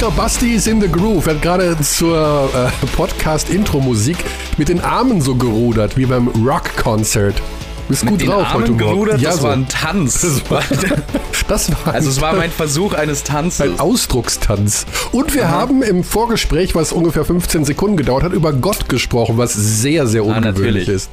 glaube, 0.00 0.16
Basti 0.16 0.54
ist 0.54 0.66
in 0.66 0.80
the 0.80 0.88
groove. 0.88 1.26
Er 1.26 1.34
hat 1.34 1.42
gerade 1.42 1.76
zur 1.80 2.48
äh, 2.54 2.86
Podcast-Intro-Musik 2.96 4.16
mit 4.56 4.68
den 4.68 4.80
Armen 4.80 5.20
so 5.20 5.34
gerudert, 5.34 5.96
wie 5.96 6.06
beim 6.06 6.28
Rock-Concert. 6.28 7.36
Du 7.36 7.42
bist 7.88 8.04
Mit 8.04 8.12
gut 8.12 8.20
den 8.22 8.30
drauf 8.30 8.46
Armen 8.46 8.62
heute 8.62 8.72
Morgen. 8.72 8.78
gerudert, 8.78 9.20
Ja, 9.20 9.30
das 9.30 9.38
so. 9.40 9.44
war 9.44 9.52
ein 9.52 9.68
Tanz. 9.68 10.20
Das 10.22 10.50
war- 10.50 10.62
Das 11.48 11.68
war 11.84 11.94
also 11.94 12.08
es 12.10 12.20
war 12.20 12.32
mein 12.34 12.50
Versuch 12.52 12.94
eines 12.94 13.24
Tanzes. 13.24 13.60
ein 13.60 13.80
Ausdruckstanz. 13.80 14.86
Und 15.10 15.34
wir 15.34 15.50
haben 15.50 15.82
im 15.82 16.04
Vorgespräch, 16.04 16.76
was 16.76 16.92
ungefähr 16.92 17.24
15 17.24 17.64
Sekunden 17.64 17.96
gedauert 17.96 18.22
hat, 18.22 18.32
über 18.32 18.52
Gott 18.52 18.88
gesprochen, 18.88 19.36
was 19.36 19.52
sehr, 19.54 20.06
sehr 20.06 20.24
ungewöhnlich 20.24 20.86
natürlich. 20.86 20.88
ist. 20.88 21.10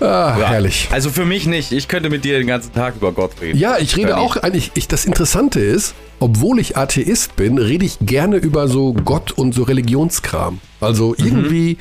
Ah, 0.00 0.36
Ja. 0.38 0.46
herrlich. 0.48 0.88
Also 0.92 1.10
für 1.10 1.24
mich 1.24 1.46
nicht. 1.46 1.72
Ich 1.72 1.88
könnte 1.88 2.08
mit 2.08 2.24
dir 2.24 2.38
den 2.38 2.46
ganzen 2.46 2.72
Tag 2.72 2.94
über 2.96 3.10
Gott 3.10 3.32
reden. 3.40 3.58
Ja, 3.58 3.78
ich 3.78 3.96
rede 3.96 4.16
auch 4.16 4.36
eigentlich, 4.36 4.70
ich, 4.74 4.86
das 4.86 5.04
Interessante 5.06 5.58
ist, 5.58 5.94
obwohl 6.20 6.58
ich 6.58 6.76
Atheist 6.76 7.36
bin, 7.36 7.58
rede 7.58 7.84
ich 7.84 7.98
gerne 8.00 8.36
über 8.36 8.68
so 8.68 8.92
Gott 8.92 9.32
und 9.32 9.52
so 9.52 9.62
Religionskram. 9.64 10.60
Also 10.80 11.14
irgendwie, 11.16 11.78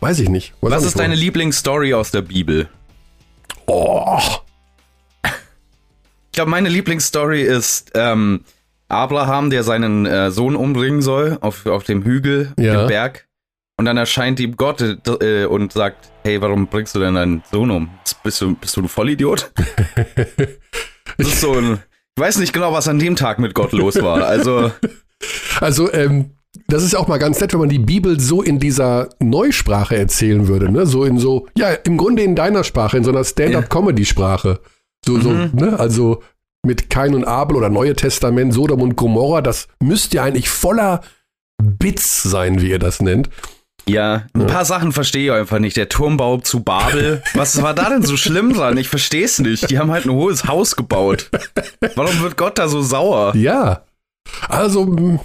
weiß 0.00 0.18
ich 0.20 0.28
nicht. 0.28 0.52
Weiß 0.60 0.70
Mhm. 0.70 0.76
Was 0.76 0.84
ist 0.84 0.98
deine. 0.98 1.14
Lieblingsstory 1.14 1.94
aus 1.94 2.10
der 2.10 2.22
Bibel? 2.22 2.68
Oh, 3.66 4.18
Ich 5.24 6.32
glaube, 6.32 6.50
meine 6.50 6.68
Lieblingsstory 6.68 7.42
ist 7.42 7.90
ähm, 7.94 8.44
Abraham, 8.88 9.50
der 9.50 9.64
seinen 9.64 10.06
äh, 10.06 10.30
Sohn 10.30 10.56
umbringen 10.56 11.02
soll 11.02 11.36
auf, 11.40 11.66
auf 11.66 11.84
dem 11.84 12.04
Hügel, 12.04 12.52
Ja. 12.58 12.82
dem 12.82 12.88
Berg. 12.88 13.26
Und 13.76 13.84
dann 13.84 13.96
erscheint 13.96 14.40
ihm 14.40 14.56
Gott 14.56 14.80
äh, 15.20 15.44
und 15.46 15.72
sagt, 15.72 16.10
hey, 16.24 16.40
warum 16.40 16.66
bringst 16.66 16.94
du 16.94 16.98
denn 17.00 17.14
deinen 17.14 17.42
Sohn 17.50 17.70
um? 17.70 17.90
Bist 18.24 18.40
du, 18.40 18.54
bist 18.56 18.76
du 18.76 18.82
ein 18.82 18.88
Vollidiot? 18.88 19.52
das 21.16 21.26
ist 21.28 21.40
so 21.40 21.52
ein... 21.54 21.78
Ich 22.18 22.24
weiß 22.24 22.38
nicht 22.38 22.52
genau, 22.52 22.72
was 22.72 22.88
an 22.88 22.98
dem 22.98 23.14
Tag 23.14 23.38
mit 23.38 23.54
Gott 23.54 23.70
los 23.70 24.02
war. 24.02 24.24
Also, 24.26 24.72
also, 25.60 25.92
ähm, 25.92 26.32
das 26.66 26.82
ist 26.82 26.96
auch 26.96 27.06
mal 27.06 27.18
ganz 27.18 27.40
nett, 27.40 27.52
wenn 27.52 27.60
man 27.60 27.68
die 27.68 27.78
Bibel 27.78 28.18
so 28.18 28.42
in 28.42 28.58
dieser 28.58 29.10
Neusprache 29.20 29.96
erzählen 29.96 30.48
würde, 30.48 30.68
ne? 30.68 30.84
So 30.84 31.04
in 31.04 31.18
so, 31.20 31.46
ja, 31.56 31.68
im 31.70 31.96
Grunde 31.96 32.22
in 32.24 32.34
deiner 32.34 32.64
Sprache, 32.64 32.96
in 32.96 33.04
so 33.04 33.12
einer 33.12 33.22
Stand-up-Comedy-Sprache. 33.22 34.58
So, 35.06 35.20
so, 35.20 35.28
Mhm. 35.30 35.50
ne? 35.54 35.78
Also 35.78 36.20
mit 36.66 36.90
Kain 36.90 37.14
und 37.14 37.24
Abel 37.24 37.56
oder 37.56 37.68
Neue 37.70 37.94
Testament, 37.94 38.52
Sodom 38.52 38.82
und 38.82 38.96
Gomorra, 38.96 39.40
das 39.40 39.68
müsste 39.80 40.16
ja 40.16 40.24
eigentlich 40.24 40.48
voller 40.50 41.02
Bits 41.62 42.24
sein, 42.24 42.60
wie 42.60 42.70
ihr 42.70 42.80
das 42.80 43.00
nennt. 43.00 43.30
Ja, 43.88 44.26
ein 44.34 44.46
paar 44.46 44.64
Sachen 44.64 44.92
verstehe 44.92 45.32
ich 45.32 45.32
einfach 45.32 45.58
nicht. 45.58 45.76
Der 45.76 45.88
Turmbau 45.88 46.38
zu 46.38 46.60
Babel. 46.60 47.22
Was 47.34 47.60
war 47.62 47.74
da 47.74 47.90
denn 47.90 48.02
so 48.02 48.16
schlimm 48.16 48.52
dran? 48.52 48.76
Ich 48.76 48.88
verstehe 48.88 49.24
es 49.24 49.38
nicht. 49.38 49.70
Die 49.70 49.78
haben 49.78 49.90
halt 49.90 50.06
ein 50.06 50.12
hohes 50.12 50.46
Haus 50.46 50.76
gebaut. 50.76 51.30
Warum 51.94 52.20
wird 52.22 52.36
Gott 52.36 52.58
da 52.58 52.68
so 52.68 52.82
sauer? 52.82 53.34
Ja. 53.34 53.82
Also 54.48 55.18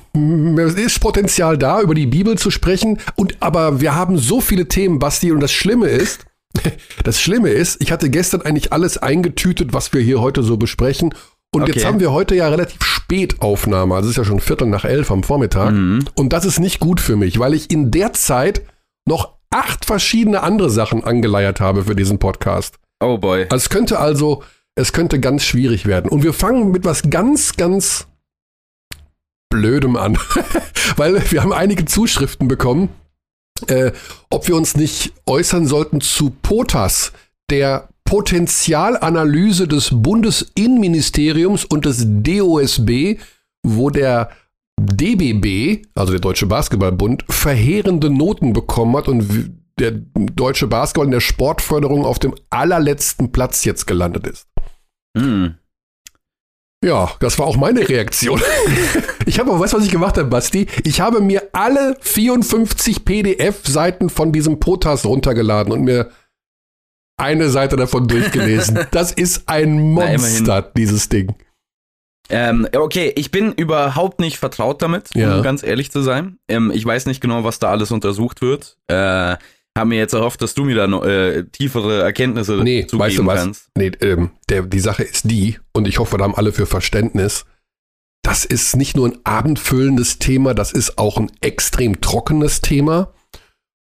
es 0.57 0.73
ist 0.75 0.99
Potenzial 0.99 1.57
da, 1.57 1.81
über 1.81 1.93
die 1.93 2.07
Bibel 2.07 2.37
zu 2.37 2.51
sprechen. 2.51 2.99
Und 3.15 3.37
aber 3.41 3.81
wir 3.81 3.95
haben 3.95 4.17
so 4.17 4.41
viele 4.41 4.67
Themen, 4.67 4.99
Basti, 4.99 5.31
und 5.31 5.39
das 5.39 5.51
Schlimme 5.51 5.87
ist, 5.87 6.25
das 7.03 7.21
Schlimme 7.21 7.49
ist, 7.49 7.81
ich 7.81 7.91
hatte 7.91 8.09
gestern 8.09 8.41
eigentlich 8.41 8.71
alles 8.71 8.97
eingetütet, 8.97 9.73
was 9.73 9.93
wir 9.93 10.01
hier 10.01 10.21
heute 10.21 10.43
so 10.43 10.57
besprechen. 10.57 11.13
Und 11.53 11.67
jetzt 11.67 11.77
Okay. 11.77 11.85
haben 11.85 11.99
wir 11.99 12.11
heute 12.11 12.35
ja 12.35 12.47
relativ 12.49 12.83
spät 12.83 13.41
Aufnahme. 13.41 13.95
Also 13.95 14.07
es 14.07 14.11
ist 14.11 14.17
ja 14.17 14.25
schon 14.25 14.39
Viertel 14.39 14.67
nach 14.67 14.85
elf 14.85 15.11
am 15.11 15.23
Vormittag. 15.23 15.71
Mhm. 15.71 16.05
Und 16.15 16.33
das 16.33 16.45
ist 16.45 16.59
nicht 16.59 16.79
gut 16.79 16.99
für 16.99 17.15
mich, 17.15 17.39
weil 17.39 17.53
ich 17.53 17.69
in 17.71 17.91
der 17.91 18.13
Zeit 18.13 18.63
noch 19.07 19.37
acht 19.51 19.85
verschiedene 19.85 20.41
andere 20.41 20.69
Sachen 20.69 21.03
angeleiert 21.03 21.59
habe 21.59 21.83
für 21.83 21.95
diesen 21.95 22.17
Podcast. 22.19 22.79
Oh 23.03 23.17
boy. 23.17 23.43
Also 23.43 23.57
es 23.57 23.69
könnte 23.69 23.99
also, 23.99 24.43
es 24.75 24.93
könnte 24.93 25.19
ganz 25.19 25.43
schwierig 25.43 25.85
werden. 25.85 26.09
Und 26.09 26.23
wir 26.23 26.33
fangen 26.33 26.71
mit 26.71 26.85
was 26.85 27.09
ganz, 27.09 27.55
ganz 27.55 28.07
Blödem 29.49 29.95
an. 29.95 30.17
Weil 30.97 31.21
wir 31.31 31.43
haben 31.43 31.53
einige 31.53 31.85
Zuschriften 31.85 32.47
bekommen, 32.47 32.89
äh, 33.67 33.91
ob 34.31 34.47
wir 34.47 34.55
uns 34.55 34.75
nicht 34.75 35.13
äußern 35.27 35.67
sollten 35.67 36.01
zu 36.01 36.31
POTAS, 36.41 37.11
der 37.51 37.87
Potenzialanalyse 38.05 39.67
des 39.67 39.89
Bundesinnenministeriums 39.91 41.65
und 41.65 41.85
des 41.85 42.05
DOSB, 42.05 43.17
wo 43.65 43.89
der 43.89 44.29
DBB, 44.79 45.85
also 45.95 46.11
der 46.11 46.21
Deutsche 46.21 46.45
Basketballbund, 46.45 47.25
verheerende 47.29 48.09
Noten 48.09 48.53
bekommen 48.53 48.95
hat 48.97 49.07
und 49.07 49.51
der 49.79 49.91
deutsche 50.15 50.67
Basketball 50.67 51.05
in 51.05 51.11
der 51.11 51.19
Sportförderung 51.19 52.05
auf 52.05 52.19
dem 52.19 52.35
allerletzten 52.49 53.31
Platz 53.31 53.63
jetzt 53.65 53.87
gelandet 53.87 54.27
ist. 54.27 54.47
Hm. 55.17 55.55
Ja, 56.83 57.11
das 57.21 57.39
war 57.39 57.47
auch 57.47 57.57
meine 57.57 57.87
Reaktion. 57.87 58.41
Ich 59.25 59.39
habe, 59.39 59.57
weißt 59.57 59.71
du, 59.71 59.77
was 59.77 59.85
ich 59.85 59.91
gemacht 59.91 60.17
habe, 60.17 60.27
Basti? 60.27 60.67
Ich 60.83 60.99
habe 60.99 61.21
mir 61.21 61.43
alle 61.53 61.95
54 62.01 63.05
PDF-Seiten 63.05 64.09
von 64.09 64.33
diesem 64.33 64.59
POTAS 64.59 65.05
runtergeladen 65.05 65.71
und 65.71 65.83
mir 65.83 66.09
eine 67.17 67.49
Seite 67.49 67.75
davon 67.75 68.07
durchgelesen. 68.07 68.79
Das 68.91 69.11
ist 69.11 69.47
ein 69.47 69.93
Na, 69.93 70.05
Monster, 70.07 70.61
dieses 70.75 71.09
Ding. 71.09 71.35
Ähm, 72.29 72.67
okay, 72.75 73.11
ich 73.15 73.31
bin 73.31 73.51
überhaupt 73.51 74.19
nicht 74.19 74.37
vertraut 74.37 74.81
damit, 74.81 75.09
Ja. 75.13 75.35
um 75.37 75.43
ganz 75.43 75.61
ehrlich 75.63 75.91
zu 75.91 76.01
sein. 76.01 76.37
Ähm, 76.47 76.71
ich 76.73 76.85
weiß 76.85 77.05
nicht 77.05 77.21
genau, 77.21 77.43
was 77.43 77.59
da 77.59 77.69
alles 77.69 77.91
untersucht 77.91 78.41
wird. 78.41 78.77
Äh, 78.87 79.35
hab 79.77 79.87
mir 79.87 79.97
jetzt 79.97 80.13
erhofft, 80.13 80.41
dass 80.41 80.53
du 80.53 80.63
mir 80.65 80.75
da 80.75 80.87
noch 80.87 81.03
äh, 81.03 81.43
tiefere 81.45 82.01
Erkenntnisse 82.03 82.57
Nee, 82.57 82.85
zugeben 82.85 82.99
weißt 82.99 83.17
du 83.17 83.25
was? 83.25 83.39
kannst. 83.41 83.69
Nee, 83.77 83.91
ähm, 84.01 84.31
der, 84.49 84.61
die 84.63 84.79
Sache 84.79 85.03
ist 85.03 85.29
die, 85.29 85.59
und 85.73 85.87
ich 85.87 85.99
hoffe, 85.99 86.17
da 86.17 86.23
haben 86.23 86.35
alle 86.35 86.53
für 86.53 86.65
Verständnis. 86.65 87.45
Das 88.23 88.45
ist 88.45 88.75
nicht 88.77 88.95
nur 88.95 89.07
ein 89.09 89.17
abendfüllendes 89.25 90.17
Thema, 90.19 90.53
das 90.53 90.71
ist 90.71 90.97
auch 90.97 91.17
ein 91.17 91.31
extrem 91.41 91.99
trockenes 91.99 92.61
Thema. 92.61 93.13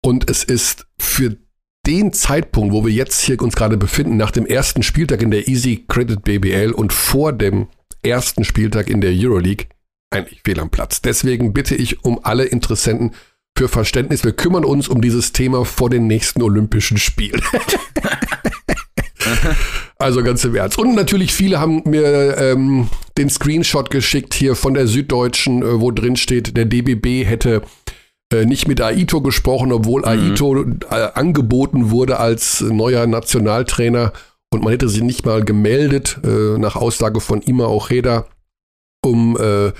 Und 0.04 0.30
es 0.30 0.44
ist 0.44 0.88
für 1.00 1.38
den 1.86 2.14
Zeitpunkt, 2.14 2.74
wo 2.74 2.86
wir 2.86 2.92
jetzt 2.92 3.22
hier 3.22 3.42
uns 3.42 3.56
gerade 3.56 3.78
befinden, 3.78 4.18
nach 4.18 4.32
dem 4.32 4.46
ersten 4.46 4.84
Spieltag 4.84 5.22
in 5.22 5.32
der 5.32 5.48
Easy 5.48 5.86
Credit 5.88 6.24
BBL 6.24 6.72
und 6.72 6.94
vor 6.94 7.34
dem 7.34 7.68
ersten 8.04 8.44
Spieltag 8.44 8.90
in 8.90 9.02
der 9.02 9.12
Euroleague, 9.14 9.68
eigentlich 10.12 10.42
fehl 10.44 10.60
am 10.60 10.70
Platz. 10.70 11.02
Deswegen 11.02 11.54
bitte 11.54 11.76
ich 11.76 12.04
um 12.04 12.20
alle 12.24 12.46
Interessenten 12.46 13.12
für 13.58 13.68
Verständnis. 13.68 14.24
Wir 14.24 14.34
kümmern 14.34 14.66
uns 14.66 14.88
um 14.88 15.02
dieses 15.02 15.32
Thema 15.32 15.66
vor 15.66 15.90
den 15.90 16.08
nächsten 16.08 16.42
Olympischen 16.42 16.98
Spielen. 16.98 17.42
Also 19.98 20.24
ganz 20.24 20.44
im 20.44 20.56
Ernst. 20.56 20.78
Und 20.78 20.94
natürlich 20.94 21.34
viele 21.34 21.60
haben 21.60 21.82
mir 21.86 22.38
ähm, 22.38 22.90
den 23.18 23.30
Screenshot 23.30 23.90
geschickt 23.90 24.34
hier 24.34 24.56
von 24.56 24.74
der 24.74 24.88
Süddeutschen, 24.88 25.64
äh, 25.64 25.80
wo 25.80 25.90
drin 25.92 26.18
steht, 26.18 26.58
der 26.58 26.66
DBB 26.66 27.26
hätte 27.26 27.62
nicht 28.34 28.68
mit 28.68 28.82
Aito 28.82 29.22
gesprochen, 29.22 29.72
obwohl 29.72 30.04
Aito 30.06 30.64
äh, 30.90 31.10
angeboten 31.14 31.92
wurde 31.92 32.20
als 32.20 32.62
neuer 32.62 33.06
Nationaltrainer 33.08 34.12
und 34.52 34.64
man 34.64 34.72
hätte 34.72 34.90
sich 34.90 35.02
nicht 35.04 35.26
mal 35.26 35.44
gemeldet, 35.44 36.20
äh, 36.24 36.58
nach 36.58 36.76
Aussage 36.76 37.20
von 37.22 37.42
Ima 37.42 37.68
Ojeda. 37.68 38.26
Um, 39.06 39.38
äh, 39.40 39.72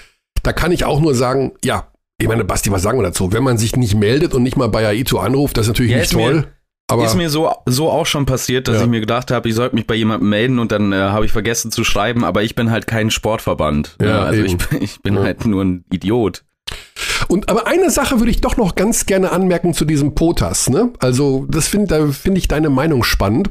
da 0.44 0.54
kann 0.54 0.72
ich 0.72 0.86
auch 0.86 1.00
nur 1.02 1.16
sagen, 1.16 1.54
ja, 1.64 1.92
ich 2.22 2.28
meine, 2.28 2.46
Basti, 2.46 2.72
was 2.72 2.84
sagen 2.84 3.00
wir 3.00 3.04
dazu? 3.04 3.34
Wenn 3.34 3.44
man 3.44 3.58
sich 3.58 3.76
nicht 3.76 3.96
meldet 3.96 4.34
und 4.36 4.44
nicht 4.44 4.56
mal 4.58 4.70
bei 4.70 4.86
Aito 4.88 5.18
anruft, 5.20 5.58
das 5.58 5.66
ist 5.66 5.70
natürlich 5.70 5.92
Ja, 5.92 5.98
nicht 5.98 6.12
ist 6.12 6.16
mir- 6.16 6.24
toll. 6.32 6.48
aber 6.90 7.04
ist 7.06 7.16
mir 7.16 7.30
so, 7.30 7.52
so 7.66 7.90
auch 7.90 8.06
schon 8.06 8.26
passiert, 8.28 8.68
dass 8.68 8.78
Ja. 8.78 8.84
ich 8.84 8.88
mir 8.90 9.00
gedacht 9.02 9.32
habe, 9.32 9.50
ich 9.50 9.56
sollte 9.56 9.76
mich 9.76 9.88
bei 9.88 9.96
jemandem 9.96 10.30
melden 10.30 10.60
und 10.60 10.72
dann 10.72 10.94
äh, 10.94 10.98
habe 10.98 11.26
ich 11.26 11.32
vergessen 11.32 11.72
zu 11.72 11.84
schreiben, 11.84 12.24
aber 12.24 12.44
ich 12.44 12.54
bin 12.56 12.70
halt 12.72 12.86
kein 12.88 13.10
Sportverband. 13.12 13.98
Ja, 14.00 14.06
ne? 14.08 14.20
also 14.22 14.44
ich, 14.44 14.54
eben. 14.54 14.84
ich 14.84 15.02
bin 15.02 15.16
Ja. 15.16 15.24
halt 15.24 15.46
nur 15.46 15.64
ein 15.66 15.84
Idiot. 15.92 16.45
Und 17.28 17.50
aber 17.50 17.68
eine 17.68 17.90
Sache 17.90 18.20
würde 18.20 18.32
ich 18.32 18.42
doch 18.42 18.58
noch 18.58 18.76
ganz 18.76 19.06
gerne 19.06 19.32
anmerken 19.32 19.74
zu 19.74 19.86
diesem 19.86 20.16
POTAS. 20.16 20.70
Ne? 20.70 20.92
Also 21.00 21.46
das 21.50 21.68
finde 21.68 21.88
da 21.88 22.08
finde 22.12 22.40
ich 22.40 22.48
deine 22.48 22.70
Meinung 22.70 23.04
spannend. 23.04 23.50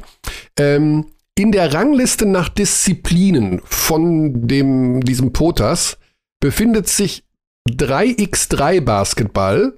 Ähm, 0.58 1.06
in 1.36 1.50
der 1.50 1.74
Rangliste 1.74 2.26
nach 2.26 2.48
Disziplinen 2.48 3.60
von 3.64 4.46
dem 4.46 5.00
diesem 5.00 5.32
POTAS 5.32 5.98
befindet 6.40 6.88
sich 6.88 7.24
3x3 7.70 8.80
Basketball, 8.80 9.74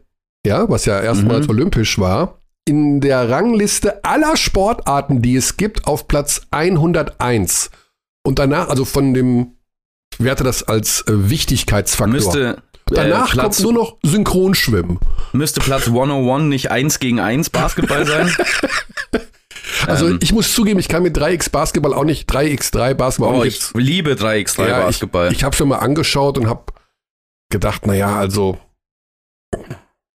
ja, 0.46 0.68
was 0.68 0.84
ja 0.84 1.00
erstmals 1.00 1.44
Mhm. 1.46 1.50
olympisch 1.50 1.98
war, 1.98 2.40
in 2.68 3.00
der 3.00 3.30
Rangliste 3.30 4.04
aller 4.04 4.36
Sportarten, 4.36 5.22
die 5.22 5.36
es 5.36 5.56
gibt, 5.56 5.86
auf 5.86 6.08
Platz 6.08 6.42
101. 6.50 7.70
Und 8.26 8.38
danach, 8.40 8.68
also 8.68 8.84
von 8.84 9.14
dem, 9.14 9.52
werte 10.18 10.42
das 10.44 10.62
als 10.64 11.02
äh, 11.02 11.30
Wichtigkeitsfaktor. 11.30 12.12
Müsste, 12.12 12.62
Danach 12.88 13.34
äh, 13.34 13.38
kommt 13.38 13.60
nur 13.60 13.72
noch 13.72 13.96
Synchronschwimmen. 14.02 14.98
müsste 15.32 15.60
Platz 15.60 15.88
101 15.88 16.44
nicht 16.44 16.70
1 16.70 16.98
gegen 17.00 17.20
1 17.20 17.50
Basketball 17.50 18.06
sein? 18.06 18.34
Also 19.86 20.06
Ähm. 20.08 20.18
ich 20.22 20.32
muss 20.32 20.54
zugeben, 20.54 20.78
ich 20.78 20.88
kann 20.88 21.02
mit 21.02 21.18
3x 21.18 21.50
Basketball 21.50 21.92
auch 21.92 22.04
nicht 22.04 22.30
3x3 22.30 22.94
Basketball 22.94 23.34
auch 23.34 23.40
Oh, 23.40 23.44
nicht 23.44 23.72
ich 23.74 23.80
liebe 23.82 24.12
3x3 24.12 24.68
Ja, 24.68 24.80
Basketball. 24.84 25.28
Ich, 25.30 25.38
ich 25.38 25.44
habe 25.44 25.54
schon 25.56 25.68
mal 25.68 25.78
angeschaut 25.78 26.38
und 26.38 26.48
habe 26.48 26.64
gedacht, 27.50 27.86
naja, 27.86 28.16
also 28.16 28.58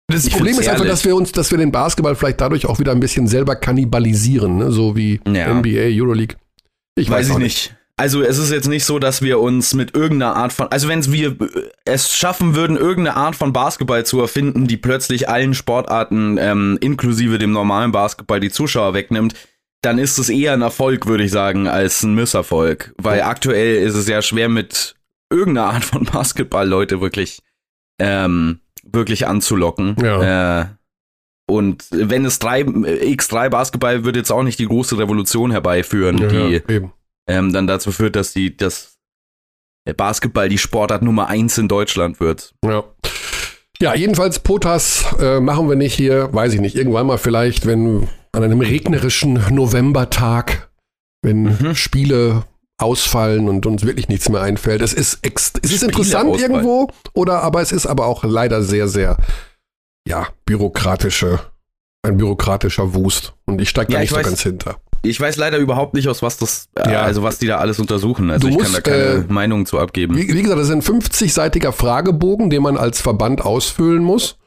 das 0.08 0.26
Ich 0.26 0.32
Problem 0.34 0.58
ist 0.58 0.68
einfach, 0.68 0.84
dass 0.84 1.04
wir 1.04 1.16
uns, 1.16 1.32
dass 1.32 1.50
wir 1.52 1.58
den 1.58 1.72
Basketball 1.72 2.14
vielleicht 2.16 2.40
dadurch 2.40 2.66
auch 2.66 2.78
wieder 2.80 2.92
ein 2.92 3.00
bisschen 3.00 3.28
selber 3.28 3.56
kannibalisieren, 3.56 4.58
ne? 4.58 4.72
so 4.72 4.94
wie 4.96 5.20
Ja. 5.26 5.52
NBA, 5.54 5.88
Euroleague. 6.02 6.36
Ich 6.96 7.08
weiß, 7.08 7.18
Weiß 7.18 7.28
ich 7.28 7.34
auch 7.34 7.38
nicht. 7.38 7.76
Also 7.98 8.22
es 8.22 8.36
ist 8.36 8.50
jetzt 8.50 8.68
nicht 8.68 8.84
so, 8.84 8.98
dass 8.98 9.22
wir 9.22 9.40
uns 9.40 9.72
mit 9.72 9.96
irgendeiner 9.96 10.36
Art 10.36 10.52
von, 10.52 10.68
also 10.70 10.88
wenn 10.88 11.04
wir 11.10 11.36
es 11.86 12.14
schaffen 12.14 12.54
würden, 12.54 12.76
irgendeine 12.76 13.16
Art 13.16 13.36
von 13.36 13.54
Basketball 13.54 14.04
zu 14.04 14.20
erfinden, 14.20 14.66
die 14.66 14.76
plötzlich 14.76 15.28
allen 15.30 15.54
Sportarten, 15.54 16.36
ähm, 16.38 16.76
inklusive 16.82 17.38
dem 17.38 17.52
normalen 17.52 17.92
Basketball, 17.92 18.38
die 18.38 18.50
Zuschauer 18.50 18.92
wegnimmt, 18.92 19.34
dann 19.80 19.98
ist 19.98 20.18
es 20.18 20.28
eher 20.28 20.52
ein 20.52 20.62
Erfolg, 20.62 21.06
würde 21.06 21.24
ich 21.24 21.30
sagen, 21.30 21.68
als 21.68 22.02
ein 22.02 22.14
Misserfolg. 22.14 22.92
Weil 22.98 23.22
aktuell 23.22 23.76
ist 23.76 23.94
es 23.94 24.06
ja 24.08 24.20
schwer 24.20 24.50
mit 24.50 24.96
irgendeiner 25.30 25.68
Art 25.68 25.84
von 25.84 26.04
Basketball 26.12 26.68
Leute 26.68 27.00
wirklich, 27.00 27.40
ähm, 27.98 28.60
wirklich 28.82 29.26
anzulocken. 29.26 29.96
Ja. 30.02 30.60
Äh, 30.60 30.66
und 31.48 31.86
wenn 31.92 32.24
es 32.24 32.40
drei, 32.40 32.62
X3 32.62 33.48
Basketball 33.48 34.04
würde 34.04 34.18
jetzt 34.18 34.32
auch 34.32 34.42
nicht 34.42 34.58
die 34.58 34.66
große 34.66 34.98
Revolution 34.98 35.52
herbeiführen, 35.52 36.18
ja, 36.18 36.26
die 36.26 36.62
ja, 36.72 36.90
ähm, 37.28 37.52
dann 37.52 37.66
dazu 37.66 37.92
führt, 37.92 38.16
dass 38.16 38.32
die, 38.32 38.56
dass 38.56 38.98
Basketball 39.96 40.48
die 40.48 40.58
Sportart 40.58 41.02
Nummer 41.02 41.28
eins 41.28 41.58
in 41.58 41.68
Deutschland 41.68 42.20
wird. 42.20 42.54
Ja. 42.64 42.84
Ja, 43.80 43.94
jedenfalls 43.94 44.38
Potas 44.38 45.04
äh, 45.20 45.38
machen 45.38 45.68
wir 45.68 45.76
nicht 45.76 45.94
hier, 45.94 46.32
weiß 46.32 46.54
ich 46.54 46.60
nicht, 46.60 46.76
irgendwann 46.76 47.06
mal 47.06 47.18
vielleicht, 47.18 47.66
wenn 47.66 48.08
an 48.32 48.42
einem 48.42 48.62
regnerischen 48.62 49.34
Novembertag, 49.50 50.70
wenn 51.22 51.42
mhm. 51.42 51.74
Spiele 51.74 52.44
ausfallen 52.78 53.48
und 53.48 53.66
uns 53.66 53.84
wirklich 53.84 54.08
nichts 54.08 54.28
mehr 54.28 54.40
einfällt. 54.40 54.80
Es 54.80 54.92
ist, 54.92 55.18
ex 55.22 55.52
es 55.62 55.72
ist 55.72 55.82
interessant 55.82 56.30
ausfallen. 56.30 56.52
irgendwo, 56.52 56.90
oder 57.12 57.42
aber 57.42 57.60
es 57.60 57.72
ist 57.72 57.86
aber 57.86 58.06
auch 58.06 58.24
leider 58.24 58.62
sehr, 58.62 58.88
sehr, 58.88 59.16
ja, 60.08 60.28
bürokratische, 60.44 61.40
ein 62.02 62.16
bürokratischer 62.16 62.94
Wust. 62.94 63.34
Und 63.44 63.60
ich 63.60 63.68
steige 63.68 63.92
da 63.92 63.98
ja, 63.98 64.00
nicht 64.00 64.10
so 64.10 64.16
ganz 64.16 64.42
hinter. 64.42 64.76
Ich 65.02 65.20
weiß 65.20 65.36
leider 65.36 65.58
überhaupt 65.58 65.94
nicht, 65.94 66.08
aus 66.08 66.22
was 66.22 66.36
das, 66.36 66.68
äh, 66.74 66.92
ja. 66.92 67.02
also 67.02 67.22
was 67.22 67.38
die 67.38 67.46
da 67.46 67.58
alles 67.58 67.78
untersuchen. 67.78 68.30
Also 68.30 68.48
du 68.48 68.52
ich 68.52 68.58
musst, 68.58 68.72
kann 68.72 68.82
da 68.82 68.90
keine 68.90 69.24
äh, 69.24 69.32
Meinung 69.32 69.66
zu 69.66 69.78
abgeben. 69.78 70.16
Wie, 70.16 70.28
wie 70.28 70.42
gesagt, 70.42 70.60
das 70.60 70.68
ist 70.68 70.74
ein 70.74 70.82
50-seitiger 70.82 71.72
Fragebogen, 71.72 72.50
den 72.50 72.62
man 72.62 72.76
als 72.76 73.00
Verband 73.00 73.42
ausfüllen 73.42 74.02
muss. 74.02 74.38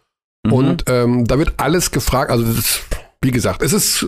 Mhm. 0.46 0.54
Und 0.54 0.84
ähm, 0.88 1.26
da 1.26 1.38
wird 1.38 1.54
alles 1.58 1.92
gefragt. 1.92 2.32
Also 2.32 2.44
das, 2.44 2.82
wie 3.22 3.32
gesagt, 3.32 3.62
es 3.62 3.74
ist 3.74 4.08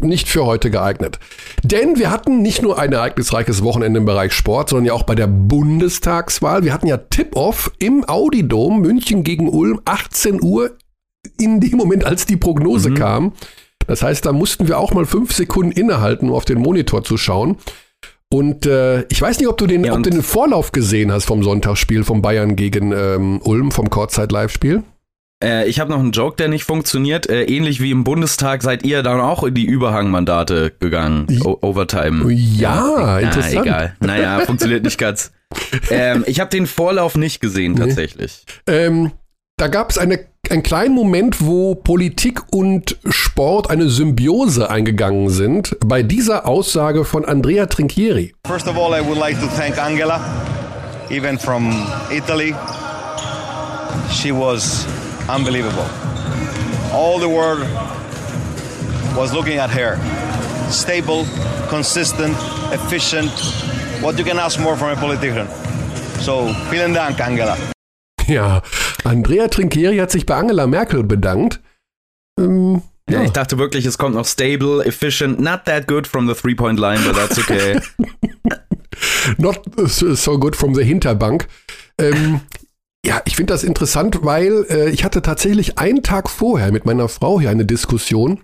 nicht 0.00 0.28
für 0.28 0.44
heute 0.44 0.70
geeignet. 0.70 1.18
Denn 1.62 1.98
wir 1.98 2.10
hatten 2.10 2.42
nicht 2.42 2.62
nur 2.62 2.78
ein 2.78 2.92
ereignisreiches 2.92 3.62
Wochenende 3.62 3.98
im 3.98 4.06
Bereich 4.06 4.32
Sport, 4.32 4.70
sondern 4.70 4.86
ja 4.86 4.92
auch 4.92 5.04
bei 5.04 5.14
der 5.14 5.26
Bundestagswahl. 5.26 6.62
Wir 6.64 6.72
hatten 6.72 6.86
ja 6.86 6.98
Tip-Off 6.98 7.72
im 7.78 8.04
Audidom 8.08 8.80
München 8.80 9.24
gegen 9.24 9.48
Ulm, 9.48 9.80
18 9.84 10.42
Uhr 10.42 10.76
in 11.38 11.60
dem 11.60 11.76
Moment, 11.76 12.04
als 12.04 12.26
die 12.26 12.36
Prognose 12.36 12.90
mhm. 12.90 12.94
kam. 12.94 13.32
Das 13.88 14.02
heißt, 14.02 14.24
da 14.24 14.32
mussten 14.32 14.68
wir 14.68 14.78
auch 14.78 14.92
mal 14.92 15.06
fünf 15.06 15.32
Sekunden 15.32 15.72
innehalten, 15.72 16.28
um 16.28 16.34
auf 16.36 16.44
den 16.44 16.58
Monitor 16.58 17.02
zu 17.02 17.16
schauen. 17.16 17.56
Und 18.30 18.66
äh, 18.66 19.04
ich 19.08 19.20
weiß 19.20 19.38
nicht, 19.38 19.48
ob 19.48 19.56
du 19.56 19.66
den, 19.66 19.84
ja, 19.84 19.94
ob 19.94 20.02
du 20.02 20.10
den 20.10 20.22
Vorlauf 20.22 20.70
gesehen 20.70 21.10
hast 21.10 21.24
vom 21.24 21.42
Sonntagsspiel 21.42 22.04
von 22.04 22.20
Bayern 22.20 22.56
gegen 22.56 22.92
ähm, 22.92 23.40
Ulm, 23.42 23.70
vom 23.70 23.88
Kurzzeit-Live-Spiel. 23.88 24.84
Äh, 25.42 25.68
ich 25.68 25.80
habe 25.80 25.90
noch 25.90 25.98
einen 25.98 26.12
Joke, 26.12 26.36
der 26.36 26.48
nicht 26.48 26.64
funktioniert. 26.64 27.28
Äh, 27.30 27.44
ähnlich 27.44 27.80
wie 27.80 27.90
im 27.90 28.04
Bundestag 28.04 28.62
seid 28.62 28.84
ihr 28.84 29.02
dann 29.02 29.20
auch 29.20 29.44
in 29.44 29.54
die 29.54 29.64
Überhangmandate 29.64 30.74
gegangen. 30.78 31.26
O 31.44 31.56
Overtime. 31.62 32.30
Ja, 32.32 32.98
ja 32.98 33.18
interessant. 33.20 33.54
Na, 33.54 33.62
egal. 33.62 33.96
Naja, 34.00 34.40
funktioniert 34.40 34.84
nicht 34.84 34.98
ganz. 34.98 35.32
Ähm, 35.90 36.24
ich 36.26 36.40
habe 36.40 36.50
den 36.50 36.66
Vorlauf 36.66 37.16
nicht 37.16 37.40
gesehen, 37.40 37.74
tatsächlich. 37.74 38.44
Nee. 38.68 38.74
Ähm, 38.74 39.12
da 39.56 39.68
gab 39.68 39.90
es 39.90 39.96
eine, 39.96 40.26
einen 40.50 40.62
kleinen 40.62 40.94
Moment, 40.94 41.44
wo 41.44 41.74
Politik 41.74 42.42
und 42.52 42.96
Sport 43.08 43.70
eine 43.70 43.88
Symbiose 43.88 44.70
eingegangen 44.70 45.28
sind. 45.30 45.76
Bei 45.84 46.02
dieser 46.02 46.46
Aussage 46.46 47.04
von 47.04 47.24
Andrea 47.24 47.66
Trinchieri. 47.66 48.34
First 48.46 48.68
of 48.68 48.76
all, 48.76 48.98
I 48.98 49.04
would 49.04 49.18
like 49.18 49.38
to 49.40 49.46
thank 49.56 49.78
Angela, 49.78 50.20
even 51.10 51.38
from 51.38 51.70
Italy. 52.10 52.54
She 54.10 54.32
was 54.32 54.86
unbelievable. 55.28 55.86
All 56.92 57.18
the 57.20 57.28
world 57.28 57.66
was 59.16 59.32
looking 59.32 59.58
at 59.58 59.70
her. 59.70 59.98
Stable, 60.70 61.24
consistent, 61.68 62.36
efficient. 62.72 63.30
What 64.00 64.18
you 64.18 64.24
can 64.24 64.38
ask 64.38 64.58
more 64.60 64.76
from 64.76 64.90
a 64.90 64.96
politician. 64.96 65.46
So, 66.20 66.52
vielen 66.70 66.94
Dank, 66.94 67.20
Angela. 67.20 67.56
Ja, 68.34 68.62
Andrea 69.04 69.48
Trinchieri 69.48 69.96
hat 69.98 70.10
sich 70.10 70.26
bei 70.26 70.34
Angela 70.34 70.66
Merkel 70.66 71.02
bedankt. 71.02 71.60
Ähm, 72.38 72.82
ja. 73.08 73.20
ja. 73.20 73.24
ich 73.24 73.30
dachte 73.30 73.58
wirklich, 73.58 73.86
es 73.86 73.96
kommt 73.96 74.14
noch 74.14 74.26
stable, 74.26 74.84
efficient, 74.84 75.40
not 75.40 75.64
that 75.64 75.88
good 75.88 76.06
from 76.06 76.28
the 76.28 76.34
three-point 76.34 76.78
line, 76.78 77.00
but 77.04 77.16
that's 77.16 77.38
okay. 77.38 77.80
not 79.38 79.62
so 79.86 80.38
good 80.38 80.54
from 80.54 80.74
the 80.74 80.84
Hinterbank. 80.84 81.48
Ähm, 81.98 82.40
ja, 83.04 83.22
ich 83.24 83.36
finde 83.36 83.54
das 83.54 83.64
interessant, 83.64 84.18
weil 84.22 84.66
äh, 84.68 84.90
ich 84.90 85.04
hatte 85.04 85.22
tatsächlich 85.22 85.78
einen 85.78 86.02
Tag 86.02 86.28
vorher 86.28 86.70
mit 86.70 86.84
meiner 86.84 87.08
Frau 87.08 87.40
hier 87.40 87.50
eine 87.50 87.64
Diskussion 87.64 88.40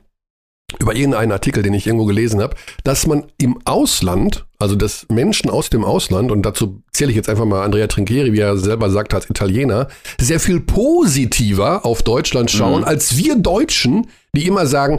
über 0.79 0.95
irgendeinen 0.95 1.33
Artikel, 1.33 1.63
den 1.63 1.75
ich 1.75 1.87
irgendwo 1.87 2.05
gelesen 2.05 2.41
habe, 2.41 2.57
dass 2.83 3.07
man 3.07 3.25
im 3.39 3.59
Ausland, 3.65 4.47
also 4.59 4.77
dass 4.77 5.07
Menschen 5.11 5.51
aus 5.51 5.71
dem 5.71 5.85
Ausland, 5.85 6.31
und 6.31 6.43
dazu 6.43 6.83
zähle 6.93 7.11
ich 7.11 7.17
jetzt 7.17 7.29
einfach 7.29 7.45
mal 7.45 7.63
Andrea 7.63 7.87
Trinchieri, 7.87 8.33
wie 8.33 8.41
er 8.41 8.57
selber 8.57 8.91
sagt, 8.91 9.15
als 9.15 9.29
Italiener, 9.31 9.89
sehr 10.21 10.41
viel 10.41 10.61
positiver 10.61 11.85
auf 11.85 12.03
Deutschland 12.03 12.51
schauen, 12.51 12.81
mhm. 12.81 12.89
als 12.89 13.17
wir 13.17 13.37
Deutschen, 13.37 14.09
die 14.35 14.47
immer 14.47 14.67
sagen, 14.67 14.99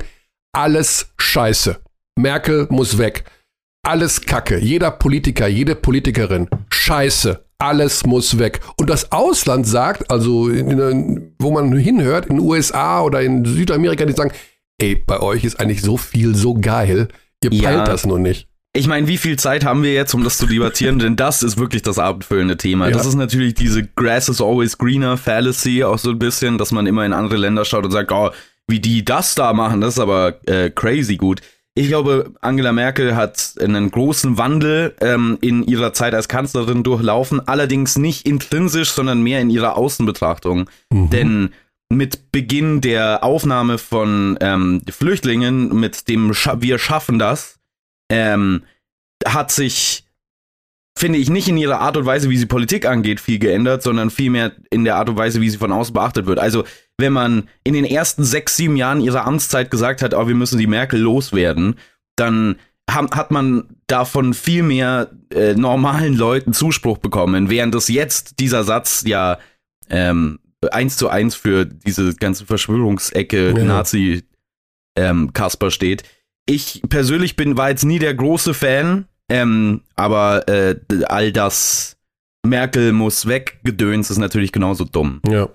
alles 0.54 1.08
scheiße. 1.18 1.78
Merkel 2.18 2.68
muss 2.70 2.98
weg. 2.98 3.26
Alles 3.84 4.22
Kacke. 4.22 4.58
Jeder 4.58 4.92
Politiker, 4.92 5.48
jede 5.48 5.76
Politikerin. 5.76 6.48
Scheiße 6.70 7.46
alles 7.58 8.06
muss 8.06 8.38
weg. 8.38 8.60
Und 8.78 8.90
das 8.90 9.12
Ausland 9.12 9.66
sagt, 9.66 10.12
also 10.12 10.50
in, 10.50 11.34
wo 11.40 11.52
man 11.52 11.76
hinhört, 11.76 12.26
in 12.26 12.38
den 12.38 12.46
USA 12.46 13.02
oder 13.02 13.22
in 13.22 13.46
Südamerika, 13.46 14.06
die 14.06 14.14
sagen, 14.14 14.32
ey, 14.80 14.96
bei 14.96 15.20
euch 15.20 15.44
ist 15.44 15.60
eigentlich 15.60 15.82
so 15.82 15.98
viel 15.98 16.36
so 16.36 16.54
geil, 16.54 17.08
ihr 17.44 17.50
peilt 17.50 17.64
ja. 17.64 17.84
das 17.84 18.06
nur 18.06 18.20
nicht. 18.20 18.48
Ich 18.76 18.88
meine, 18.88 19.08
wie 19.08 19.18
viel 19.18 19.40
Zeit 19.40 19.64
haben 19.64 19.84
wir 19.84 19.94
jetzt, 19.94 20.14
um 20.14 20.24
das 20.26 20.38
zu 20.38 20.48
debattieren? 20.48 21.00
Denn 21.00 21.16
das 21.16 21.44
ist 21.44 21.58
wirklich 21.58 21.82
das 21.82 21.98
abendfüllende 21.98 22.58
Thema. 22.58 22.90
Ja. 22.90 22.94
Das 22.98 23.06
ist 23.06 23.16
natürlich 23.16 23.54
diese 23.54 23.88
Grass 23.88 24.28
is 24.28 24.42
always 24.42 24.78
greener 24.78 25.16
Fallacy 25.16 25.86
auch 25.86 25.98
so 25.98 26.10
ein 26.10 26.20
bisschen, 26.20 26.58
dass 26.58 26.72
man 26.72 26.86
immer 26.86 27.06
in 27.06 27.14
andere 27.14 27.38
Länder 27.38 27.64
schaut 27.64 27.86
und 27.86 27.92
sagt, 27.92 28.12
oh, 28.12 28.32
wie 28.68 28.82
die 28.82 29.06
das 29.06 29.36
da 29.36 29.54
machen, 29.54 29.80
das 29.80 29.94
ist 29.94 30.00
aber 30.00 30.40
äh, 30.48 30.70
crazy 30.72 31.16
gut. 31.16 31.42
Ich 31.78 31.88
glaube, 31.88 32.32
Angela 32.42 32.72
Merkel 32.72 33.18
hat 33.18 33.56
einen 33.60 33.92
großen 33.92 34.38
Wandel 34.38 34.96
ähm, 35.02 35.38
in 35.42 35.62
ihrer 35.64 35.92
Zeit 35.92 36.14
als 36.14 36.30
Kanzlerin 36.30 36.84
durchlaufen, 36.84 37.46
allerdings 37.48 37.98
nicht 37.98 38.26
intrinsisch, 38.26 38.92
sondern 38.92 39.22
mehr 39.22 39.42
in 39.42 39.50
ihrer 39.50 39.78
Außenbetrachtung. 39.78 40.70
Mhm. 40.90 41.10
Denn 41.10 41.50
mit 41.90 42.32
Beginn 42.32 42.82
der 42.82 43.24
Aufnahme 43.24 43.78
von 43.78 44.38
ähm, 44.42 44.82
Flüchtlingen, 44.90 45.74
mit 45.76 46.08
dem 46.08 46.34
Scha 46.34 46.62
Wir 46.62 46.80
schaffen 46.80 47.20
das, 47.20 47.60
ähm, 48.10 48.64
hat 49.26 49.52
sich, 49.52 50.06
finde 50.98 51.20
ich, 51.20 51.30
nicht 51.30 51.48
in 51.48 51.58
ihrer 51.58 51.80
Art 51.80 51.98
und 51.98 52.06
Weise, 52.06 52.30
wie 52.30 52.38
sie 52.38 52.46
Politik 52.46 52.86
angeht, 52.86 53.20
viel 53.20 53.40
geändert, 53.40 53.84
sondern 53.84 54.10
vielmehr 54.10 54.54
in 54.70 54.84
der 54.84 54.96
Art 54.96 55.10
und 55.10 55.18
Weise, 55.18 55.42
wie 55.42 55.50
sie 55.50 55.58
von 55.58 55.72
außen 55.72 55.94
beachtet 55.94 56.26
wird. 56.26 56.40
Also 56.40 56.64
wenn 56.98 57.14
man 57.14 57.50
in 57.64 57.74
den 57.74 57.86
ersten 57.86 58.24
sechs, 58.24 58.58
sieben 58.58 58.78
Jahren 58.78 59.02
ihrer 59.02 59.26
Amtszeit 59.26 59.70
gesagt 59.70 60.02
hat, 60.02 60.14
oh, 60.14 60.28
wir 60.28 60.36
müssen 60.36 60.58
die 60.58 60.68
Merkel 60.68 61.00
loswerden, 61.00 61.76
dann 62.16 62.58
hat 62.90 63.32
man 63.32 63.76
davon 63.88 64.34
viel 64.34 64.64
mehr 64.64 65.12
äh, 65.32 65.54
normalen 65.54 66.16
Leuten 66.16 66.54
Zuspruch 66.54 67.00
bekommen, 67.00 67.50
während 67.50 67.76
es 67.76 67.88
jetzt 67.88 68.40
dieser 68.40 68.64
Satz 68.64 69.04
ja 69.06 69.40
ähm, 69.90 70.40
eins 70.74 70.98
zu 70.98 71.10
eins 71.10 71.36
für 71.36 71.66
diese 71.66 72.16
ganze 72.16 72.46
Verschwörungsecke 72.46 73.54
ja. 73.58 73.64
Nazi 73.64 74.24
ähm, 74.98 75.34
Kasper 75.34 75.72
steht. 75.72 76.04
Ich 76.46 76.82
persönlich 76.90 77.36
bin 77.36 77.58
war 77.58 77.70
jetzt 77.70 77.86
nie 77.86 78.00
der 78.00 78.14
große 78.14 78.54
Fan, 78.54 79.06
ähm, 79.30 79.82
aber 79.96 80.48
äh, 80.48 80.76
all 81.08 81.32
das 81.32 81.98
Merkel 82.46 82.94
muss 82.94 83.28
weg 83.28 83.60
Gedöns 83.64 84.10
ist 84.10 84.20
natürlich 84.20 84.52
genauso 84.52 84.86
dumm. 84.86 85.22
Ja. 85.28 85.50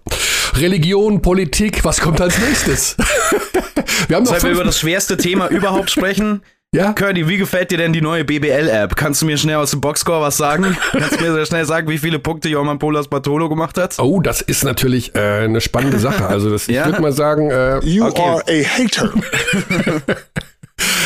Religion, 0.55 1.23
Politik, 1.23 1.85
was 1.85 2.01
kommt 2.01 2.21
als 2.21 2.39
nächstes? 2.39 2.97
wir 4.09 4.17
haben 4.17 4.27
Sollen 4.27 4.43
wir 4.43 4.51
über 4.51 4.65
das 4.65 4.81
schwerste 4.81 5.17
Thema 5.17 5.49
überhaupt 5.49 5.91
sprechen? 5.91 6.43
Ja. 6.73 6.93
Curdy, 6.93 7.27
wie 7.27 7.37
gefällt 7.37 7.73
dir 7.73 7.79
denn 7.79 7.93
die 7.93 8.01
neue 8.01 8.25
BBL-App? 8.25 8.95
Kannst 8.95 9.23
du 9.23 9.27
mir 9.27 9.37
schnell 9.37 9.57
aus 9.57 9.73
dem 9.73 9.81
Boxscore 9.81 10.21
was 10.21 10.37
sagen? 10.37 10.77
Kannst 10.93 11.21
du 11.21 11.25
mir 11.25 11.33
sehr 11.33 11.47
schnell 11.47 11.65
sagen, 11.65 11.89
wie 11.89 11.99
viele 11.99 12.21
Punkte 12.21 12.49
Jorman 12.49 12.79
Polas 12.79 13.09
Bartolo 13.09 13.49
gemacht 13.49 13.77
hat? 13.77 13.99
Oh, 13.99 14.21
das 14.21 14.41
ist 14.41 14.63
natürlich 14.63 15.13
äh, 15.17 15.41
eine 15.45 15.61
spannende 15.61 15.99
Sache. 15.99 16.29
Also 16.29 16.49
das, 16.49 16.69
ja? 16.69 16.83
ich 16.83 16.87
würde 16.87 17.03
mal 17.03 17.13
sagen, 17.13 17.51
äh, 17.51 17.81
you 17.81 18.07
okay. 18.07 18.23
are 18.23 18.45
a 18.47 18.63
hater. 18.65 19.13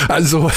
Also, 0.06 0.50